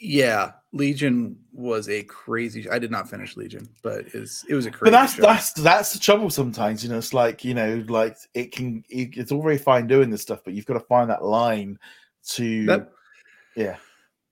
Yeah, 0.00 0.52
Legion 0.72 1.36
was 1.52 1.88
a 1.88 2.04
crazy. 2.04 2.70
I 2.70 2.78
did 2.78 2.92
not 2.92 3.10
finish 3.10 3.36
Legion, 3.36 3.68
but 3.82 4.04
it's 4.14 4.44
it 4.48 4.54
was 4.54 4.64
a 4.64 4.70
crazy. 4.70 4.92
but 4.92 4.96
that's 5.00 5.14
show. 5.14 5.22
that's 5.22 5.52
that's 5.54 5.92
the 5.92 5.98
trouble 5.98 6.30
sometimes 6.30 6.84
you 6.84 6.88
know 6.88 6.98
it's 6.98 7.12
like 7.12 7.44
you 7.44 7.52
know 7.52 7.84
like 7.88 8.16
it 8.32 8.52
can 8.52 8.84
it, 8.88 9.16
it's 9.16 9.32
all 9.32 9.42
very 9.42 9.58
fine 9.58 9.88
doing 9.88 10.08
this 10.08 10.22
stuff 10.22 10.38
but 10.44 10.54
you've 10.54 10.66
got 10.66 10.74
to 10.74 10.80
find 10.86 11.10
that 11.10 11.24
line 11.24 11.80
to 12.28 12.64
That- 12.66 12.92
yeah 13.56 13.76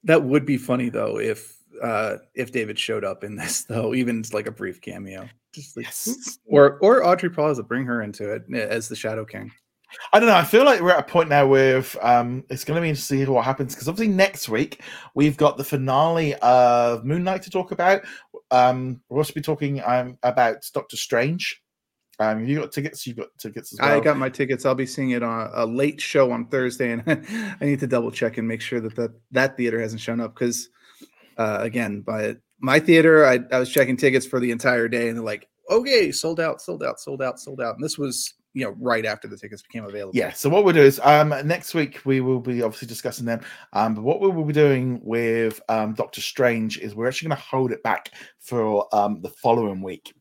That 0.05 0.23
would 0.23 0.47
be 0.47 0.57
funny 0.57 0.89
though 0.89 1.19
if 1.19 1.57
uh 1.83 2.19
if 2.37 2.53
David 2.53 2.79
showed 2.79 3.03
up 3.05 3.25
in 3.25 3.35
this 3.35 3.65
though, 3.65 3.93
even 3.93 4.21
it's 4.21 4.33
like 4.33 4.47
a 4.47 4.53
brief 4.53 4.81
cameo. 4.81 5.29
Just 5.57 5.77
like, 5.77 5.87
yes. 5.87 6.39
or 6.47 6.79
or 6.81 7.03
Aubrey 7.05 7.31
Plaza 7.31 7.63
bring 7.63 7.85
her 7.87 8.03
into 8.03 8.31
it 8.33 8.45
eh, 8.55 8.59
as 8.59 8.89
the 8.89 8.97
Shadow 8.97 9.25
King. 9.25 9.51
i 10.13 10.19
don't 10.19 10.29
know 10.29 10.35
i 10.35 10.43
feel 10.45 10.65
like 10.65 10.81
we're 10.81 10.91
at 10.91 10.99
a 10.99 11.03
point 11.13 11.29
now 11.29 11.47
with 11.47 11.97
um 12.03 12.45
it's 12.51 12.65
going 12.65 12.75
to 12.75 12.83
be 12.83 12.89
interesting 12.89 13.19
to 13.21 13.25
see 13.25 13.31
what 13.31 13.45
happens 13.45 13.73
because 13.73 13.89
obviously 13.89 14.13
next 14.13 14.49
week 14.49 14.83
we've 15.15 15.37
got 15.37 15.57
the 15.57 15.65
finale 15.65 16.35
of 16.43 17.05
moon 17.05 17.23
knight 17.25 17.41
to 17.43 17.51
talk 17.51 17.71
about. 17.73 18.03
Um 18.51 19.01
we'll 19.09 19.19
also 19.19 19.33
be 19.33 19.41
talking 19.41 19.81
um 19.85 20.19
about 20.23 20.69
doctor 20.75 20.97
strange. 20.97 21.63
Um 22.19 22.45
you 22.47 22.59
got 22.61 22.73
tickets? 22.73 23.07
You've 23.07 23.17
got 23.17 23.29
tickets 23.39 23.73
as 23.73 23.79
well. 23.81 23.97
I 23.97 24.01
got 24.01 24.19
my 24.19 24.29
tickets. 24.29 24.67
I'll 24.67 24.75
be 24.75 24.87
seeing 24.87 25.11
it 25.11 25.23
on 25.23 25.51
a 25.55 25.65
late 25.65 26.01
show 26.01 26.31
on 26.33 26.47
Thursday, 26.49 26.91
and 26.93 27.03
I 27.61 27.65
need 27.65 27.81
to 27.81 27.87
double 27.87 28.11
check 28.11 28.39
and 28.39 28.47
make 28.47 28.61
sure 28.61 28.81
that 28.81 28.97
that, 28.97 29.13
that 29.31 29.57
theater 29.57 29.81
hasn't 29.81 30.01
shown 30.01 30.21
up 30.21 30.35
because, 30.35 30.69
uh, 31.39 31.59
again, 31.61 32.01
by 32.03 32.37
my 32.67 32.81
theater, 32.81 33.25
I, 33.25 33.39
I 33.53 33.59
was 33.61 33.71
checking 33.71 33.97
tickets 33.97 34.27
for 34.27 34.41
the 34.41 34.51
entire 34.51 34.89
day, 34.89 35.09
and 35.09 35.17
they're 35.17 35.25
like, 35.25 35.49
okay, 35.71 36.11
sold 36.11 36.41
out, 36.41 36.61
sold 36.61 36.83
out, 36.83 37.01
sold 37.01 37.23
out, 37.23 37.41
sold 37.41 37.61
out, 37.61 37.77
and 37.77 37.85
this 37.85 37.97
was 37.97 38.35
you 38.55 38.65
know 38.65 38.75
right 38.81 39.05
after 39.05 39.29
the 39.29 39.37
tickets 39.37 39.63
became 39.63 39.85
available. 39.85 40.13
Yeah. 40.15 40.33
So 40.33 40.49
what 40.49 40.65
we'll 40.65 40.75
do 40.75 40.83
is 40.83 41.01
um 41.05 41.29
next 41.45 41.75
week 41.75 42.01
we 42.05 42.21
will 42.21 42.41
be 42.41 42.63
obviously 42.63 42.89
discussing 42.89 43.25
them. 43.25 43.41
Um, 43.73 43.95
but 43.95 44.03
what 44.03 44.21
we 44.21 44.29
will 44.29 44.45
be 44.45 44.53
doing 44.53 45.01
with 45.05 45.61
um 45.69 45.95
Doctor 45.95 46.21
Strange 46.21 46.79
is 46.79 46.95
we're 46.95 47.07
actually 47.07 47.29
going 47.29 47.39
to 47.39 47.45
hold 47.45 47.71
it 47.71 47.83
back 47.83 48.11
for 48.41 48.93
um 48.95 49.21
the 49.23 49.31
following 49.31 49.81
week. 49.81 50.13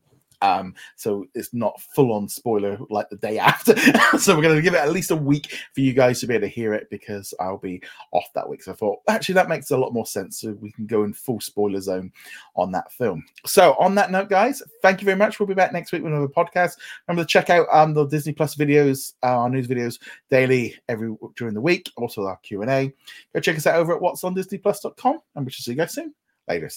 Um, 0.42 0.74
so 0.96 1.26
it's 1.34 1.52
not 1.54 1.80
full 1.80 2.12
on 2.12 2.28
spoiler 2.28 2.78
like 2.90 3.08
the 3.08 3.16
day 3.16 3.38
after. 3.46 3.76
so 4.18 4.34
we're 4.34 4.42
going 4.42 4.56
to 4.56 4.62
give 4.62 4.74
it 4.74 4.80
at 4.80 4.92
least 4.92 5.10
a 5.10 5.16
week 5.16 5.58
for 5.74 5.80
you 5.80 5.92
guys 5.92 6.20
to 6.20 6.26
be 6.26 6.34
able 6.34 6.46
to 6.46 6.48
hear 6.48 6.74
it 6.74 6.88
because 6.90 7.32
I'll 7.40 7.58
be 7.58 7.82
off 8.12 8.26
that 8.34 8.48
week. 8.48 8.62
So 8.62 8.72
I 8.72 8.74
thought 8.74 9.00
actually 9.08 9.34
that 9.34 9.48
makes 9.48 9.70
a 9.70 9.76
lot 9.76 9.92
more 9.92 10.06
sense. 10.06 10.40
So 10.40 10.52
we 10.60 10.72
can 10.72 10.86
go 10.86 11.04
in 11.04 11.12
full 11.12 11.40
spoiler 11.40 11.80
zone 11.80 12.12
on 12.54 12.72
that 12.72 12.92
film. 12.92 13.24
So 13.44 13.74
on 13.78 13.94
that 13.96 14.10
note, 14.10 14.28
guys, 14.28 14.62
thank 14.82 15.00
you 15.00 15.04
very 15.04 15.16
much. 15.16 15.38
We'll 15.38 15.46
be 15.46 15.54
back 15.54 15.72
next 15.72 15.92
week 15.92 16.02
with 16.02 16.12
another 16.12 16.28
podcast. 16.28 16.76
Remember 17.06 17.24
to 17.24 17.28
check 17.28 17.50
out 17.50 17.66
um 17.72 17.94
the 17.94 18.06
Disney 18.06 18.32
Plus 18.32 18.54
videos, 18.54 19.14
uh, 19.22 19.38
our 19.38 19.50
news 19.50 19.66
videos 19.66 19.98
daily 20.30 20.74
every 20.88 21.14
during 21.36 21.54
the 21.54 21.60
week. 21.60 21.90
Also 21.96 22.26
our 22.26 22.36
Q 22.38 22.62
and 22.62 22.70
A. 22.70 22.92
Go 23.34 23.40
check 23.40 23.56
us 23.56 23.66
out 23.66 23.76
over 23.76 23.94
at 23.94 24.00
what's 24.00 24.24
on 24.24 24.34
DisneyPlus.com, 24.34 25.18
and 25.34 25.44
we 25.44 25.52
shall 25.52 25.64
see 25.64 25.72
you 25.72 25.76
guys 25.76 25.94
soon. 25.94 26.14
Later. 26.48 26.70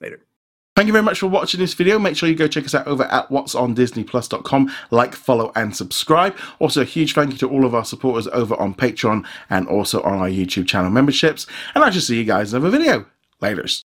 Later. 0.00 0.26
Thank 0.76 0.88
you 0.88 0.92
very 0.92 1.04
much 1.04 1.20
for 1.20 1.28
watching 1.28 1.58
this 1.58 1.72
video. 1.72 1.98
Make 1.98 2.16
sure 2.16 2.28
you 2.28 2.34
go 2.34 2.46
check 2.46 2.66
us 2.66 2.74
out 2.74 2.86
over 2.86 3.04
at 3.04 3.30
what's 3.30 3.54
on 3.54 3.74
disneyplus.com. 3.74 4.70
Like, 4.90 5.14
follow, 5.14 5.50
and 5.56 5.74
subscribe. 5.74 6.36
Also, 6.58 6.82
a 6.82 6.84
huge 6.84 7.14
thank 7.14 7.32
you 7.32 7.38
to 7.38 7.48
all 7.48 7.64
of 7.64 7.74
our 7.74 7.84
supporters 7.84 8.28
over 8.28 8.54
on 8.56 8.74
Patreon 8.74 9.26
and 9.48 9.66
also 9.68 10.02
on 10.02 10.18
our 10.18 10.28
YouTube 10.28 10.68
channel 10.68 10.90
memberships. 10.90 11.46
And 11.74 11.82
I 11.82 11.88
shall 11.88 12.02
see 12.02 12.18
you 12.18 12.24
guys 12.24 12.52
in 12.52 12.60
another 12.60 12.78
video. 12.78 13.06
Laters. 13.40 13.84